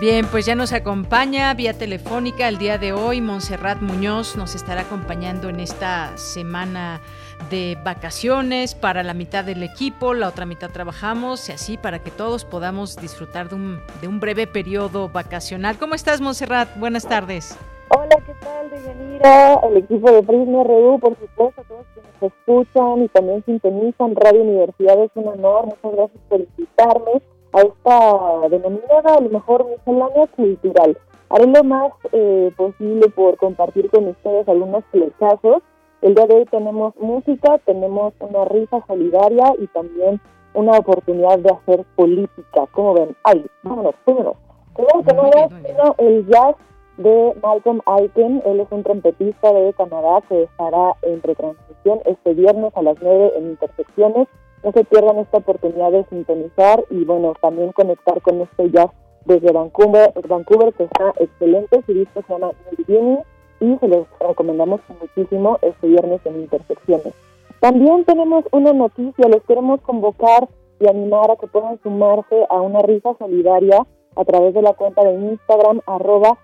Bien, 0.00 0.24
pues 0.30 0.46
ya 0.46 0.54
nos 0.54 0.72
acompaña 0.72 1.52
vía 1.52 1.74
telefónica 1.74 2.48
el 2.48 2.56
día 2.56 2.78
de 2.78 2.94
hoy. 2.94 3.20
Montserrat 3.20 3.82
Muñoz 3.82 4.34
nos 4.34 4.54
estará 4.54 4.80
acompañando 4.80 5.50
en 5.50 5.60
esta 5.60 6.16
semana 6.16 7.02
de 7.50 7.76
vacaciones 7.84 8.74
para 8.74 9.02
la 9.02 9.12
mitad 9.12 9.44
del 9.44 9.62
equipo, 9.62 10.14
la 10.14 10.28
otra 10.28 10.46
mitad 10.46 10.70
trabajamos 10.70 11.46
y 11.50 11.52
así 11.52 11.76
para 11.76 11.98
que 11.98 12.10
todos 12.10 12.46
podamos 12.46 12.96
disfrutar 12.96 13.50
de 13.50 13.56
un, 13.56 13.80
de 14.00 14.08
un 14.08 14.20
breve 14.20 14.46
periodo 14.46 15.10
vacacional. 15.10 15.76
¿Cómo 15.78 15.94
estás, 15.94 16.22
Montserrat? 16.22 16.74
Buenas 16.78 17.06
tardes. 17.06 17.58
Hola, 17.94 18.16
¿qué 18.24 18.32
tal, 18.40 18.70
Deyanira? 18.70 19.60
El 19.64 19.76
equipo 19.76 20.10
de 20.12 20.22
Prisma 20.22 20.64
RU, 20.64 20.98
por 20.98 21.14
supuesto, 21.18 21.62
todos 21.68 21.84
que 21.94 22.00
nos 22.00 22.32
escuchan 22.32 23.02
y 23.04 23.08
también 23.08 23.44
sintonizan 23.44 24.16
Radio 24.16 24.44
Universidad, 24.44 24.98
es 25.04 25.10
un 25.12 25.28
honor. 25.28 25.66
Muchas 25.66 25.92
gracias 25.92 26.22
por 26.30 26.40
invitarme 26.40 27.20
a 27.52 27.60
esta 27.60 28.48
denominada, 28.48 29.16
a 29.16 29.20
lo 29.20 29.30
mejor, 29.30 29.66
miscelánea 29.66 30.26
cultural. 30.28 30.98
Haré 31.30 31.46
lo 31.46 31.64
más 31.64 31.92
eh, 32.12 32.50
posible 32.56 33.08
por 33.10 33.36
compartir 33.36 33.90
con 33.90 34.08
ustedes 34.08 34.48
algunos 34.48 34.84
flechazos. 34.90 35.62
El 36.02 36.14
día 36.14 36.26
de 36.26 36.34
hoy 36.36 36.44
tenemos 36.46 36.96
música, 36.96 37.58
tenemos 37.66 38.14
una 38.20 38.44
risa 38.46 38.82
solidaria 38.86 39.52
y 39.58 39.66
también 39.68 40.20
una 40.54 40.78
oportunidad 40.78 41.38
de 41.38 41.50
hacer 41.50 41.84
política. 41.94 42.66
¿Cómo 42.72 42.94
ven? 42.94 43.16
¡Ay! 43.24 43.46
Vámonos, 43.62 43.94
vámonos. 44.06 44.36
Primero 44.74 45.30
nada, 45.30 45.94
el 45.98 46.26
jazz 46.26 46.56
de 46.96 47.34
Malcolm 47.42 47.80
Aiken. 47.86 48.42
Él 48.46 48.60
es 48.60 48.68
un 48.70 48.82
trompetista 48.82 49.52
de 49.52 49.72
Canadá 49.74 50.22
que 50.28 50.44
estará 50.44 50.96
en 51.02 51.22
retransmisión 51.22 52.00
este 52.06 52.34
viernes 52.34 52.72
a 52.76 52.82
las 52.82 52.96
9 53.00 53.32
en 53.36 53.50
Intersecciones 53.50 54.28
no 54.62 54.72
se 54.72 54.84
pierdan 54.84 55.18
esta 55.18 55.38
oportunidad 55.38 55.90
de 55.92 56.04
sintonizar 56.04 56.84
y 56.90 57.04
bueno, 57.04 57.34
también 57.40 57.72
conectar 57.72 58.20
con 58.22 58.40
este 58.42 58.70
jazz 58.70 58.90
desde 59.24 59.52
Vancouver, 59.52 60.12
Vancouver 60.28 60.72
que 60.74 60.84
está 60.84 61.12
excelente, 61.18 61.82
su 61.86 61.92
disco 61.92 62.22
se 62.26 62.32
llama 62.32 62.52
New 62.88 63.22
y 63.60 63.76
se 63.78 63.88
los 63.88 64.06
recomendamos 64.18 64.80
muchísimo 65.00 65.58
este 65.62 65.86
viernes 65.86 66.20
en 66.24 66.40
Intersecciones. 66.40 67.14
También 67.60 68.04
tenemos 68.04 68.44
una 68.52 68.72
noticia, 68.72 69.28
les 69.28 69.42
queremos 69.42 69.80
convocar 69.82 70.48
y 70.80 70.88
animar 70.88 71.30
a 71.30 71.36
que 71.36 71.46
puedan 71.46 71.78
sumarse 71.82 72.46
a 72.48 72.60
una 72.60 72.80
risa 72.80 73.14
solidaria 73.18 73.86
a 74.16 74.24
través 74.24 74.54
de 74.54 74.62
la 74.62 74.72
cuenta 74.72 75.04
de 75.04 75.12
Instagram 75.12 75.80
arroba 75.86 76.38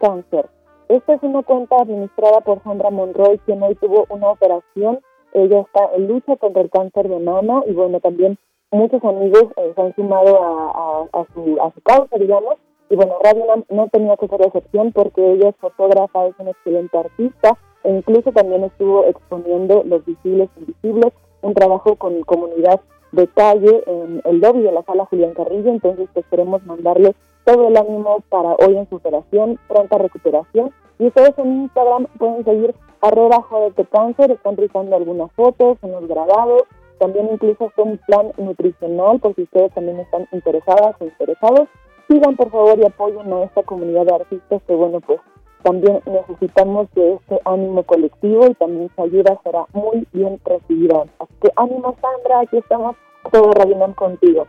Cáncer. 0.00 0.48
Esta 0.88 1.14
es 1.14 1.22
una 1.22 1.42
cuenta 1.42 1.76
administrada 1.76 2.40
por 2.40 2.62
Sandra 2.62 2.90
Monroy, 2.90 3.38
quien 3.44 3.62
hoy 3.62 3.74
tuvo 3.74 4.06
una 4.08 4.30
operación 4.30 5.00
ella 5.34 5.60
está 5.60 5.90
en 5.94 6.08
lucha 6.08 6.36
contra 6.36 6.62
el 6.62 6.70
cáncer 6.70 7.08
de 7.08 7.18
mama 7.18 7.62
y 7.66 7.72
bueno, 7.72 8.00
también 8.00 8.38
muchos 8.70 9.04
amigos 9.04 9.44
eh, 9.56 9.72
se 9.74 9.80
han 9.80 9.94
sumado 9.94 10.42
a, 10.42 11.06
a, 11.12 11.26
su, 11.34 11.60
a 11.60 11.72
su 11.72 11.80
causa, 11.82 12.16
digamos. 12.16 12.54
Y 12.90 12.96
bueno, 12.96 13.14
Radio 13.22 13.44
no 13.70 13.88
tenía 13.88 14.16
que 14.16 14.28
ser 14.28 14.42
excepción 14.42 14.92
porque 14.92 15.32
ella 15.32 15.48
es 15.50 15.56
fotógrafa, 15.56 16.26
es 16.26 16.34
una 16.38 16.50
excelente 16.50 16.96
artista 16.96 17.58
e 17.82 17.90
incluso 17.90 18.32
también 18.32 18.64
estuvo 18.64 19.04
exponiendo 19.04 19.82
Los 19.84 20.04
Visibles 20.04 20.48
Invisibles, 20.56 21.12
un 21.42 21.54
trabajo 21.54 21.96
con 21.96 22.20
comunidad 22.22 22.80
de 23.12 23.28
calle 23.28 23.84
en 23.86 24.22
el 24.24 24.40
lobby 24.40 24.62
de 24.62 24.72
la 24.72 24.82
sala 24.82 25.06
Julián 25.06 25.34
Carrillo. 25.34 25.70
Entonces, 25.70 26.08
pues 26.12 26.26
queremos 26.30 26.64
mandarle 26.66 27.14
todo 27.44 27.68
el 27.68 27.76
ánimo 27.76 28.22
para 28.28 28.54
hoy 28.54 28.76
en 28.76 28.88
su 28.88 28.96
operación, 28.96 29.58
pronta 29.68 29.98
recuperación. 29.98 30.72
Y 30.98 31.06
ustedes 31.06 31.36
en 31.38 31.62
Instagram 31.62 32.06
pueden 32.18 32.44
seguir 32.44 32.74
arroba 33.04 33.44
de 33.76 33.84
cáncer, 33.86 34.30
están 34.30 34.56
realizando 34.56 34.96
algunas 34.96 35.30
fotos, 35.32 35.78
unos 35.82 36.08
grabados, 36.08 36.62
también 36.98 37.28
incluso 37.32 37.70
un 37.76 37.98
plan 38.06 38.32
nutricional 38.38 39.20
por 39.20 39.34
si 39.34 39.42
ustedes 39.42 39.72
también 39.74 40.00
están 40.00 40.26
interesadas 40.32 40.96
o 41.00 41.04
interesados. 41.04 41.68
Sigan 42.08 42.36
por 42.36 42.50
favor 42.50 42.78
y 42.78 42.84
apoyen 42.84 43.32
a 43.32 43.44
esta 43.44 43.62
comunidad 43.62 44.06
de 44.06 44.14
artistas 44.14 44.62
que 44.66 44.74
bueno 44.74 45.00
pues 45.00 45.20
también 45.62 46.00
necesitamos 46.04 46.88
de 46.94 47.14
este 47.14 47.40
ánimo 47.46 47.82
colectivo 47.84 48.46
y 48.46 48.54
también 48.54 48.90
su 48.94 49.02
ayuda 49.02 49.40
será 49.42 49.66
muy 49.72 50.06
bien 50.12 50.38
recibida. 50.44 51.04
Así 51.18 51.32
que 51.40 51.50
ánimo 51.56 51.96
Sandra, 52.00 52.40
aquí 52.40 52.58
estamos 52.58 52.96
todo 53.32 53.50
Radio 53.52 53.94
contigo. 53.94 54.46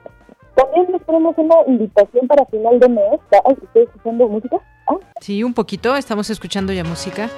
También 0.55 0.91
les 0.91 1.05
tenemos 1.05 1.37
una 1.37 1.55
invitación 1.67 2.27
para 2.27 2.45
final 2.45 2.79
de 2.79 2.89
mes. 2.89 3.19
¿Estoy 3.31 3.83
escuchando 3.83 4.27
música? 4.27 4.61
Sí, 5.21 5.43
un 5.43 5.53
poquito. 5.53 5.95
Estamos 5.95 6.29
escuchando 6.29 6.73
ya 6.73 6.83
música. 6.83 7.29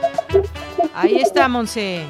Ahí 0.94 1.18
está, 1.18 1.48
Monse. 1.48 2.06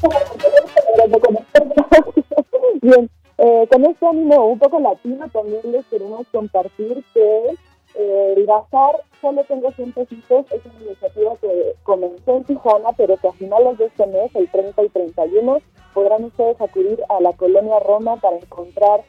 Bien, 2.80 3.10
eh, 3.38 3.68
con 3.70 3.84
este 3.84 4.06
ánimo 4.06 4.46
un 4.46 4.58
poco 4.58 4.78
latino 4.78 5.28
también 5.30 5.60
les 5.72 5.84
queremos 5.86 6.26
compartir 6.32 7.04
que 7.12 7.56
eh, 7.94 8.34
el 8.36 8.46
Bazar 8.46 9.02
Solo 9.20 9.42
Tengo 9.44 9.72
100 9.72 9.92
pesitos 9.92 10.46
es 10.52 10.64
una 10.64 10.84
iniciativa 10.84 11.36
que 11.40 11.74
comenzó 11.82 12.36
en 12.36 12.44
Tijuana, 12.44 12.90
pero 12.96 13.16
que 13.16 13.28
a 13.28 13.32
finales 13.32 13.78
de 13.78 13.86
este 13.86 14.06
mes, 14.06 14.30
el 14.34 14.48
30 14.48 14.84
y 14.84 14.88
31, 14.90 15.58
podrán 15.92 16.24
ustedes 16.24 16.60
acudir 16.60 17.02
a 17.08 17.20
la 17.20 17.32
colonia 17.32 17.80
Roma 17.80 18.16
para 18.16 18.36
encontrar 18.36 19.02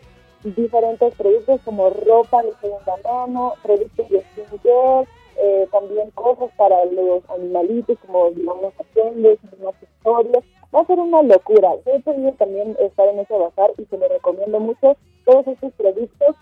diferentes 0.44 1.14
productos 1.16 1.61
como 1.66 1.90
ropa 1.90 2.44
de 2.44 2.53
segunda 2.61 2.95
mano, 3.03 3.53
productos 3.64 4.10
de 4.10 4.22
skincare, 4.32 5.07
eh, 5.38 5.68
también 5.72 6.11
cosas 6.11 6.49
para 6.57 6.84
los 6.86 7.28
animalitos 7.30 7.98
como 8.06 8.32
digamos 8.32 8.74
aprendes, 8.80 9.40
accesorios. 9.44 10.44
Va 10.74 10.82
a 10.82 10.86
ser 10.86 10.99
una 10.99 11.22
locura. 11.24 11.70
Yo 11.86 11.94
he 11.94 11.99
podido 12.02 12.32
también 12.34 12.76
estar 12.80 13.07
en 13.07 13.20
ese 13.20 13.38
bazar 13.38 13.72
y 13.78 13.86
se 13.86 13.98
lo 13.98 14.07
recomiendo 14.07 14.60
mucho. 14.60 14.95
Todos 15.26 15.48
estos 15.48 15.74
productos 15.74 16.36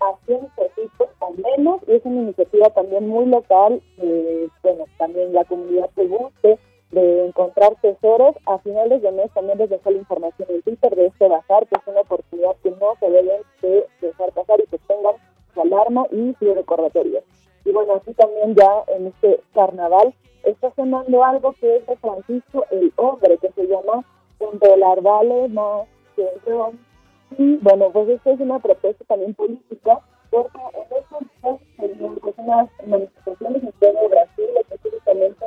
a 0.00 0.14
100 0.26 0.48
pesitos 0.56 1.08
al 1.20 1.34
menos 1.36 1.80
y 1.86 1.92
es 1.92 2.04
una 2.04 2.22
iniciativa 2.22 2.70
también 2.70 3.08
muy 3.08 3.26
local, 3.26 3.80
eh, 3.98 4.48
bueno, 4.62 4.84
también 4.98 5.32
la 5.32 5.44
comunidad 5.44 5.90
te 5.94 6.06
guste 6.06 6.58
de 6.94 7.26
encontrar 7.26 7.74
tesoros. 7.82 8.36
A 8.46 8.58
finales 8.58 9.02
de 9.02 9.12
mes 9.12 9.30
también 9.34 9.58
les 9.58 9.70
dejo 9.70 9.90
la 9.90 9.98
información 9.98 10.48
en 10.50 10.62
Twitter 10.62 10.94
de 10.94 11.06
este 11.06 11.28
bazar, 11.28 11.66
que 11.66 11.74
es 11.74 11.86
una 11.86 12.00
oportunidad 12.00 12.56
que 12.62 12.70
no 12.70 12.94
se 13.00 13.10
deben 13.10 13.42
de 13.62 13.86
dejar 14.00 14.32
pasar 14.32 14.60
y 14.60 14.66
que 14.66 14.78
tengan 14.78 15.14
su 15.52 15.60
alarma 15.60 16.06
y 16.10 16.34
su 16.38 16.54
recordatorio. 16.54 17.22
Y 17.64 17.72
bueno, 17.72 17.94
así 17.94 18.12
también 18.14 18.54
ya 18.54 18.84
en 18.88 19.08
este 19.08 19.40
carnaval 19.54 20.14
está 20.44 20.72
sonando 20.74 21.24
algo 21.24 21.52
que 21.54 21.76
es 21.76 21.86
de 21.86 21.96
Francisco 21.96 22.64
el 22.70 22.92
Hombre, 22.96 23.38
que 23.38 23.50
se 23.52 23.66
llama 23.66 24.04
Un 24.38 24.58
dólar 24.58 25.00
vale 25.00 25.48
más 25.48 25.88
que 26.14 26.22
el 26.22 27.38
Y 27.38 27.56
bueno, 27.56 27.90
pues 27.90 28.08
esto 28.08 28.30
es 28.30 28.40
una 28.40 28.58
propuesta 28.58 29.04
también 29.06 29.34
política, 29.34 30.00
porque 30.30 30.58
en 30.58 30.96
estos 30.98 31.20
días 31.42 32.24
se 32.34 32.40
unas 32.42 32.68
manifestaciones 32.86 33.62
en 33.62 33.72
todo 33.72 34.08
Brasil, 34.08 34.48
específicamente 34.60 35.46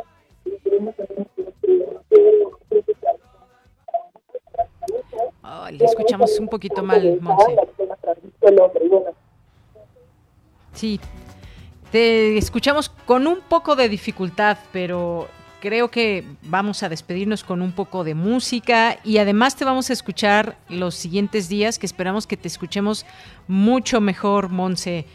le 5.72 5.86
escuchamos 5.86 6.40
un 6.40 6.48
poquito 6.48 6.84
mal, 6.84 7.20
Monse. 7.22 7.56
Sí, 10.74 11.00
te 11.92 12.38
escuchamos 12.38 12.90
con 12.90 13.28
un 13.28 13.40
poco 13.42 13.76
de 13.76 13.90
dificultad, 13.90 14.58
pero 14.72 15.28
creo 15.60 15.90
que 15.90 16.24
vamos 16.44 16.84
a 16.84 16.90
despedirnos 16.90 17.44
con 17.44 17.62
un 17.62 17.72
poco 17.72 18.04
de 18.04 18.14
música 18.14 19.00
y 19.04 19.18
además 19.18 19.56
te 19.56 19.66
vamos 19.66 19.90
a 19.90 19.94
escuchar 19.94 20.58
los 20.70 20.96
siguientes 20.96 21.50
días, 21.50 21.80
que 21.80 21.86
esperamos 21.86 22.28
que 22.28 22.38
te 22.38 22.48
escuchemos 22.48 23.06
mucho 23.48 24.02
mejor, 24.02 24.50
Monse 24.50 25.06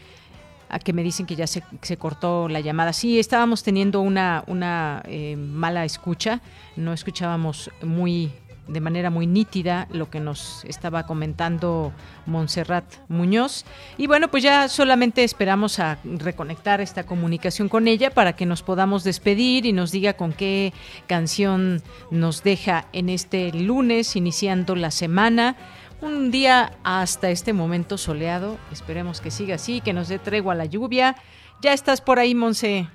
a 0.69 0.79
que 0.79 0.93
me 0.93 1.03
dicen 1.03 1.25
que 1.25 1.35
ya 1.35 1.47
se, 1.47 1.63
se 1.81 1.97
cortó 1.97 2.47
la 2.47 2.59
llamada. 2.59 2.93
Sí, 2.93 3.19
estábamos 3.19 3.63
teniendo 3.63 4.01
una, 4.01 4.43
una 4.47 5.03
eh, 5.05 5.35
mala 5.35 5.85
escucha, 5.85 6.41
no 6.75 6.93
escuchábamos 6.93 7.69
muy 7.81 8.31
de 8.67 8.79
manera 8.79 9.09
muy 9.09 9.27
nítida 9.27 9.87
lo 9.91 10.09
que 10.09 10.19
nos 10.19 10.63
estaba 10.65 11.05
comentando 11.05 11.91
Montserrat 12.25 12.85
Muñoz. 13.09 13.65
Y 13.97 14.07
bueno, 14.07 14.29
pues 14.29 14.43
ya 14.43 14.69
solamente 14.69 15.23
esperamos 15.23 15.79
a 15.79 15.97
reconectar 16.03 16.79
esta 16.79 17.05
comunicación 17.05 17.67
con 17.67 17.87
ella 17.87 18.11
para 18.11 18.33
que 18.33 18.45
nos 18.45 18.63
podamos 18.63 19.03
despedir 19.03 19.65
y 19.65 19.73
nos 19.73 19.91
diga 19.91 20.13
con 20.13 20.31
qué 20.31 20.73
canción 21.07 21.81
nos 22.09 22.43
deja 22.43 22.87
en 22.93 23.09
este 23.09 23.51
lunes, 23.51 24.15
iniciando 24.15 24.75
la 24.75 24.91
semana 24.91 25.57
un 26.03 26.31
día 26.31 26.71
hasta 26.83 27.29
este 27.29 27.53
momento 27.53 27.97
soleado. 27.97 28.57
Esperemos 28.71 29.21
que 29.21 29.31
siga 29.31 29.55
así, 29.55 29.81
que 29.81 29.93
nos 29.93 30.09
dé 30.09 30.19
tregua 30.19 30.53
la 30.53 30.65
lluvia. 30.65 31.15
Ya 31.61 31.73
estás 31.73 32.01
por 32.01 32.19
ahí, 32.19 32.35
Monse. 32.35 32.87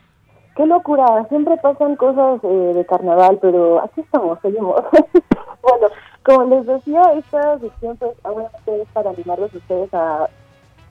Qué 0.57 0.67
locura, 0.67 1.25
siempre 1.29 1.57
pasan 1.57 1.97
cosas 1.97 2.41
eh, 2.43 2.73
de 2.75 2.85
carnaval, 2.85 3.39
pero 3.41 3.81
aquí 3.83 4.01
estamos, 4.01 4.39
seguimos. 4.43 4.83
bueno, 5.63 5.87
como 6.25 6.45
les 6.55 6.67
decía, 6.67 7.01
esta 7.17 7.59
sección 7.61 7.97
pues 7.97 8.13
obviamente 8.25 8.83
es 8.83 8.89
para 8.93 9.11
animarlos 9.11 9.55
ustedes 9.55 9.95
a 9.95 10.29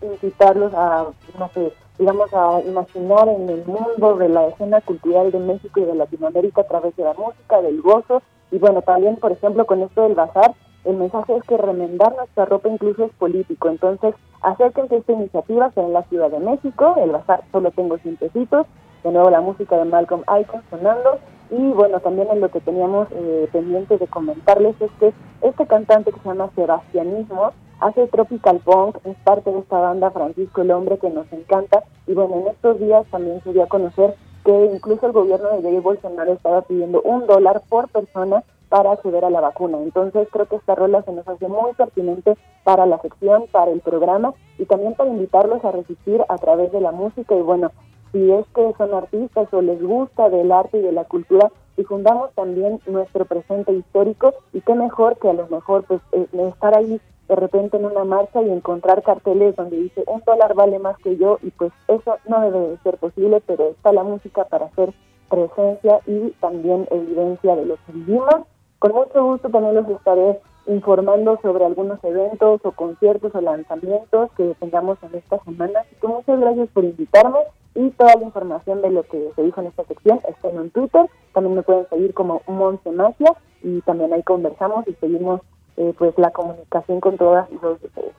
incitarlos 0.01 0.73
a, 0.73 1.07
no 1.37 1.49
sé, 1.53 1.73
digamos, 1.99 2.33
a 2.33 2.61
imaginar 2.61 3.27
en 3.27 3.49
el 3.49 3.65
mundo 3.65 4.15
de 4.17 4.29
la 4.29 4.47
escena 4.47 4.79
cultural 4.81 5.31
de 5.31 5.39
México 5.39 5.79
y 5.81 5.85
de 5.85 5.95
Latinoamérica 5.95 6.61
a 6.61 6.67
través 6.67 6.95
de 6.95 7.03
la 7.03 7.13
música, 7.13 7.61
del 7.61 7.81
gozo, 7.81 8.21
y 8.51 8.59
bueno, 8.59 8.81
también, 8.81 9.17
por 9.17 9.33
ejemplo, 9.33 9.65
con 9.65 9.81
esto 9.81 10.03
del 10.03 10.15
bazar, 10.15 10.53
el 10.87 10.95
mensaje 10.95 11.35
es 11.35 11.43
que 11.43 11.57
remendar 11.57 12.15
nuestra 12.15 12.45
ropa 12.45 12.69
incluso 12.69 13.05
es 13.05 13.11
político. 13.13 13.67
Entonces, 13.67 14.15
acérquense 14.41 14.95
a 14.95 14.97
esta 14.99 15.11
iniciativa 15.11 15.71
en 15.75 15.93
la 15.93 16.03
Ciudad 16.03 16.31
de 16.31 16.39
México. 16.39 16.95
El 16.97 17.11
bazar 17.11 17.43
solo 17.51 17.71
tengo 17.71 17.97
100 17.97 18.15
pesitos. 18.15 18.65
De 19.03 19.11
nuevo 19.11 19.29
la 19.29 19.41
música 19.41 19.77
de 19.77 19.85
Malcolm 19.85 20.23
Icon 20.41 20.61
sonando. 20.69 21.19
Y 21.51 21.71
bueno, 21.73 21.99
también 21.99 22.29
en 22.31 22.39
lo 22.39 22.49
que 22.49 22.61
teníamos 22.61 23.07
eh, 23.11 23.49
pendiente 23.51 23.97
de 23.97 24.07
comentarles 24.07 24.79
es 24.81 24.91
que 24.99 25.13
este 25.41 25.65
cantante 25.67 26.11
que 26.11 26.19
se 26.19 26.29
llama 26.29 26.49
Sebastianismo 26.55 27.51
hace 27.79 28.07
Tropical 28.07 28.59
Punk, 28.63 28.97
es 29.05 29.15
parte 29.23 29.51
de 29.51 29.59
esta 29.59 29.79
banda 29.79 30.09
Francisco 30.11 30.61
el 30.61 30.71
Hombre 30.71 30.97
que 30.97 31.09
nos 31.09 31.31
encanta. 31.33 31.83
Y 32.07 32.13
bueno, 32.13 32.37
en 32.37 32.47
estos 32.47 32.79
días 32.79 33.05
también 33.11 33.41
se 33.43 33.53
dio 33.53 33.63
a 33.63 33.67
conocer 33.67 34.15
que 34.45 34.65
incluso 34.73 35.05
el 35.05 35.11
gobierno 35.11 35.49
de 35.49 35.61
Jair 35.61 35.81
Bolsonaro 35.81 36.31
estaba 36.31 36.61
pidiendo 36.61 37.01
un 37.01 37.27
dólar 37.27 37.61
por 37.69 37.89
persona 37.89 38.43
para 38.69 38.91
acceder 38.91 39.23
a 39.25 39.29
la 39.29 39.41
vacuna. 39.41 39.77
Entonces 39.79 40.27
creo 40.31 40.47
que 40.47 40.57
esta 40.57 40.75
rola 40.75 41.01
se 41.03 41.11
nos 41.11 41.27
hace 41.27 41.47
muy 41.47 41.73
pertinente 41.73 42.35
para 42.63 42.85
la 42.85 42.99
sección, 42.99 43.45
para 43.51 43.71
el 43.71 43.81
programa 43.81 44.33
y 44.57 44.65
también 44.65 44.93
para 44.93 45.09
invitarlos 45.09 45.63
a 45.63 45.71
resistir 45.71 46.23
a 46.27 46.37
través 46.37 46.71
de 46.71 46.81
la 46.81 46.91
música 46.91 47.35
y 47.35 47.41
bueno, 47.41 47.71
si 48.11 48.31
es 48.31 48.45
que 48.55 48.73
son 48.77 48.93
artistas 48.93 49.47
o 49.53 49.61
les 49.61 49.81
gusta 49.81 50.29
del 50.29 50.51
arte 50.51 50.77
y 50.77 50.81
de 50.81 50.91
la 50.91 51.03
cultura, 51.03 51.51
difundamos 51.75 52.31
también 52.33 52.79
nuestro 52.87 53.25
presente 53.25 53.73
histórico 53.73 54.33
y 54.53 54.61
qué 54.61 54.73
mejor 54.73 55.17
que 55.17 55.29
a 55.29 55.33
lo 55.33 55.47
mejor 55.47 55.83
pues 55.83 56.01
eh, 56.13 56.27
estar 56.33 56.75
ahí 56.75 56.99
de 57.27 57.35
repente 57.35 57.77
en 57.77 57.85
una 57.85 58.05
marcha 58.05 58.41
y 58.41 58.49
encontrar 58.49 59.03
carteles 59.03 59.55
donde 59.55 59.77
dice 59.77 60.03
un 60.07 60.23
dólar 60.25 60.53
vale 60.55 60.79
más 60.79 60.97
que 60.99 61.17
yo 61.17 61.39
y 61.43 61.51
pues 61.51 61.71
eso 61.87 62.17
no 62.27 62.41
debe 62.41 62.59
de 62.69 62.77
ser 62.79 62.97
posible, 62.97 63.41
pero 63.45 63.69
está 63.69 63.91
la 63.91 64.03
música 64.03 64.45
para 64.45 64.67
hacer 64.67 64.93
presencia 65.29 65.99
y 66.07 66.31
también 66.39 66.87
evidencia 66.89 67.55
de 67.55 67.65
lo 67.65 67.75
que 67.75 67.91
vivimos 67.91 68.47
con 68.79 68.93
mucho 68.93 69.23
gusto 69.23 69.49
también 69.49 69.75
los 69.75 69.89
estaré 69.89 70.39
informando 70.67 71.39
sobre 71.41 71.65
algunos 71.65 72.03
eventos 72.03 72.61
o 72.63 72.71
conciertos 72.71 73.33
o 73.33 73.41
lanzamientos 73.41 74.31
que 74.35 74.55
tengamos 74.59 74.97
en 75.03 75.15
esta 75.15 75.39
semana. 75.43 75.79
Así 75.79 76.07
muchas 76.07 76.39
gracias 76.39 76.69
por 76.73 76.83
invitarme 76.83 77.39
y 77.75 77.89
toda 77.91 78.15
la 78.15 78.23
información 78.23 78.81
de 78.81 78.89
lo 78.89 79.03
que 79.03 79.31
se 79.35 79.43
dijo 79.43 79.61
en 79.61 79.67
esta 79.67 79.83
sección 79.85 80.19
está 80.27 80.49
en 80.49 80.69
Twitter. 80.71 81.05
También 81.33 81.55
me 81.55 81.63
pueden 81.63 81.87
seguir 81.89 82.13
como 82.13 82.41
Monse 82.47 82.91
Magia 82.91 83.33
y 83.63 83.81
también 83.81 84.13
ahí 84.13 84.23
conversamos 84.23 84.87
y 84.87 84.93
seguimos 84.95 85.41
eh, 85.77 85.93
pues 85.97 86.13
la 86.17 86.31
comunicación 86.31 86.99
con 86.99 87.17
todas 87.17 87.49
y 87.51 87.57
todos 87.57 87.81
ustedes. 87.83 88.13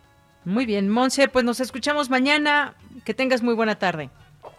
Muy 0.45 0.65
bien, 0.65 0.89
Monse, 0.89 1.29
pues 1.29 1.45
nos 1.45 1.61
escuchamos 1.61 2.09
mañana. 2.09 2.75
Que 3.05 3.15
tengas 3.15 3.43
muy 3.43 3.55
buena 3.55 3.79
tarde. 3.79 4.11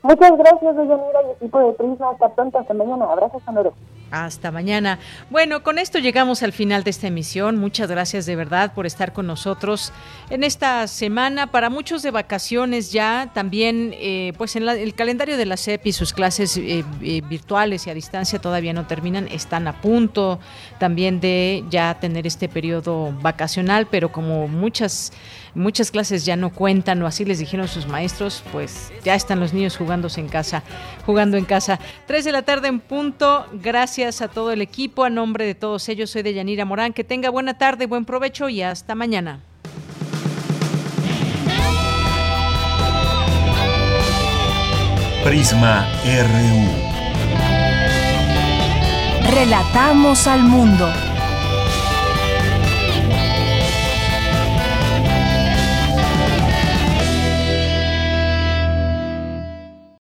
Muchas 0.02 0.38
gracias, 0.38 0.76
Deyanira 0.76 1.20
y 1.28 1.32
equipo 1.32 1.60
de 1.60 1.74
Prisma. 1.74 2.11
Hasta 2.11 2.30
pronto, 2.34 2.60
hasta 2.60 2.74
mañana. 2.74 3.06
Abrazos, 3.06 3.44
sonoro. 3.44 3.74
Hasta 4.11 4.52
mañana. 4.52 4.98
Bueno, 5.30 5.61
con 5.61 5.78
esto 5.78 5.99
llegamos 5.99 6.41
al 6.41 6.52
final 6.52 6.84
de 6.84 6.90
esta 6.90 7.07
emisión. 7.07 7.57
Muchas 7.57 7.90
gracias 7.91 8.26
de 8.26 8.36
verdad 8.36 8.74
por 8.74 8.88
estar 8.88 9.14
con 9.14 9.28
nosotros 9.28 9.94
en 10.32 10.44
esta 10.44 10.88
semana. 10.88 11.48
Para 11.52 11.70
muchos 11.70 12.02
de 12.02 12.10
vacaciones 12.10 12.91
ya, 12.91 13.30
también 13.34 13.94
eh, 13.94 14.34
pues 14.38 14.56
en 14.56 14.68
el 14.68 14.95
calendario 14.95 15.38
de 15.38 15.45
la 15.45 15.57
SEP 15.57 15.86
y 15.86 15.91
sus 15.91 16.14
clases 16.14 16.57
eh, 16.57 16.84
eh, 17.02 17.22
virtuales 17.22 17.86
y 17.86 17.91
a 17.91 17.94
distancia 17.94 18.40
todavía 18.40 18.74
no 18.74 18.88
terminan. 18.88 19.28
Están 19.28 19.68
a 19.68 19.80
punto 19.80 20.40
también 20.80 21.20
de 21.20 21.64
ya 21.70 21.99
tener 21.99 22.26
este 22.26 22.49
periodo 22.49 23.14
vacacional, 23.22 23.86
pero 23.86 24.11
como 24.11 24.48
muchas 24.48 25.14
muchas 25.60 25.91
clases 25.91 26.26
ya 26.26 26.36
no 26.36 26.49
cuentan 26.49 27.02
o 27.03 27.07
así 27.07 27.26
les 27.26 27.40
dijeron 27.40 27.68
sus 27.68 27.86
maestros, 27.88 28.44
pues 28.52 28.91
ya 29.03 29.15
están 29.15 29.40
los 29.40 29.53
niños 29.53 29.77
jugándose 29.77 30.19
en 30.19 30.27
casa, 30.27 30.64
jugando 31.06 31.38
en 31.38 31.45
casa. 31.45 31.80
Tres 32.07 32.26
de 32.26 32.31
la 32.31 32.41
tarde 32.41 32.68
en 32.68 32.80
punto. 32.80 33.45
Gracias 33.53 34.22
a 34.22 34.27
todo 34.27 34.52
el 34.52 34.61
equipo. 34.61 35.03
A 35.03 35.10
nombre 35.10 35.45
de 35.45 35.56
todos 35.56 35.88
ellos, 35.90 36.10
soy 36.10 36.23
de 36.23 36.34
Yanira 36.34 36.65
Morán. 36.65 36.94
Que 36.94 37.03
tenga 37.03 37.30
buena 37.30 37.57
tarde, 37.57 37.86
buen 37.86 38.06
provecho 38.06 38.49
y 38.49 38.61
hasta 38.61 38.95
mañana. 38.95 39.41
Prisma 45.23 45.88
RU. 46.06 46.90
Relatamos 49.31 50.26
al 50.27 50.44
mundo. 50.44 51.09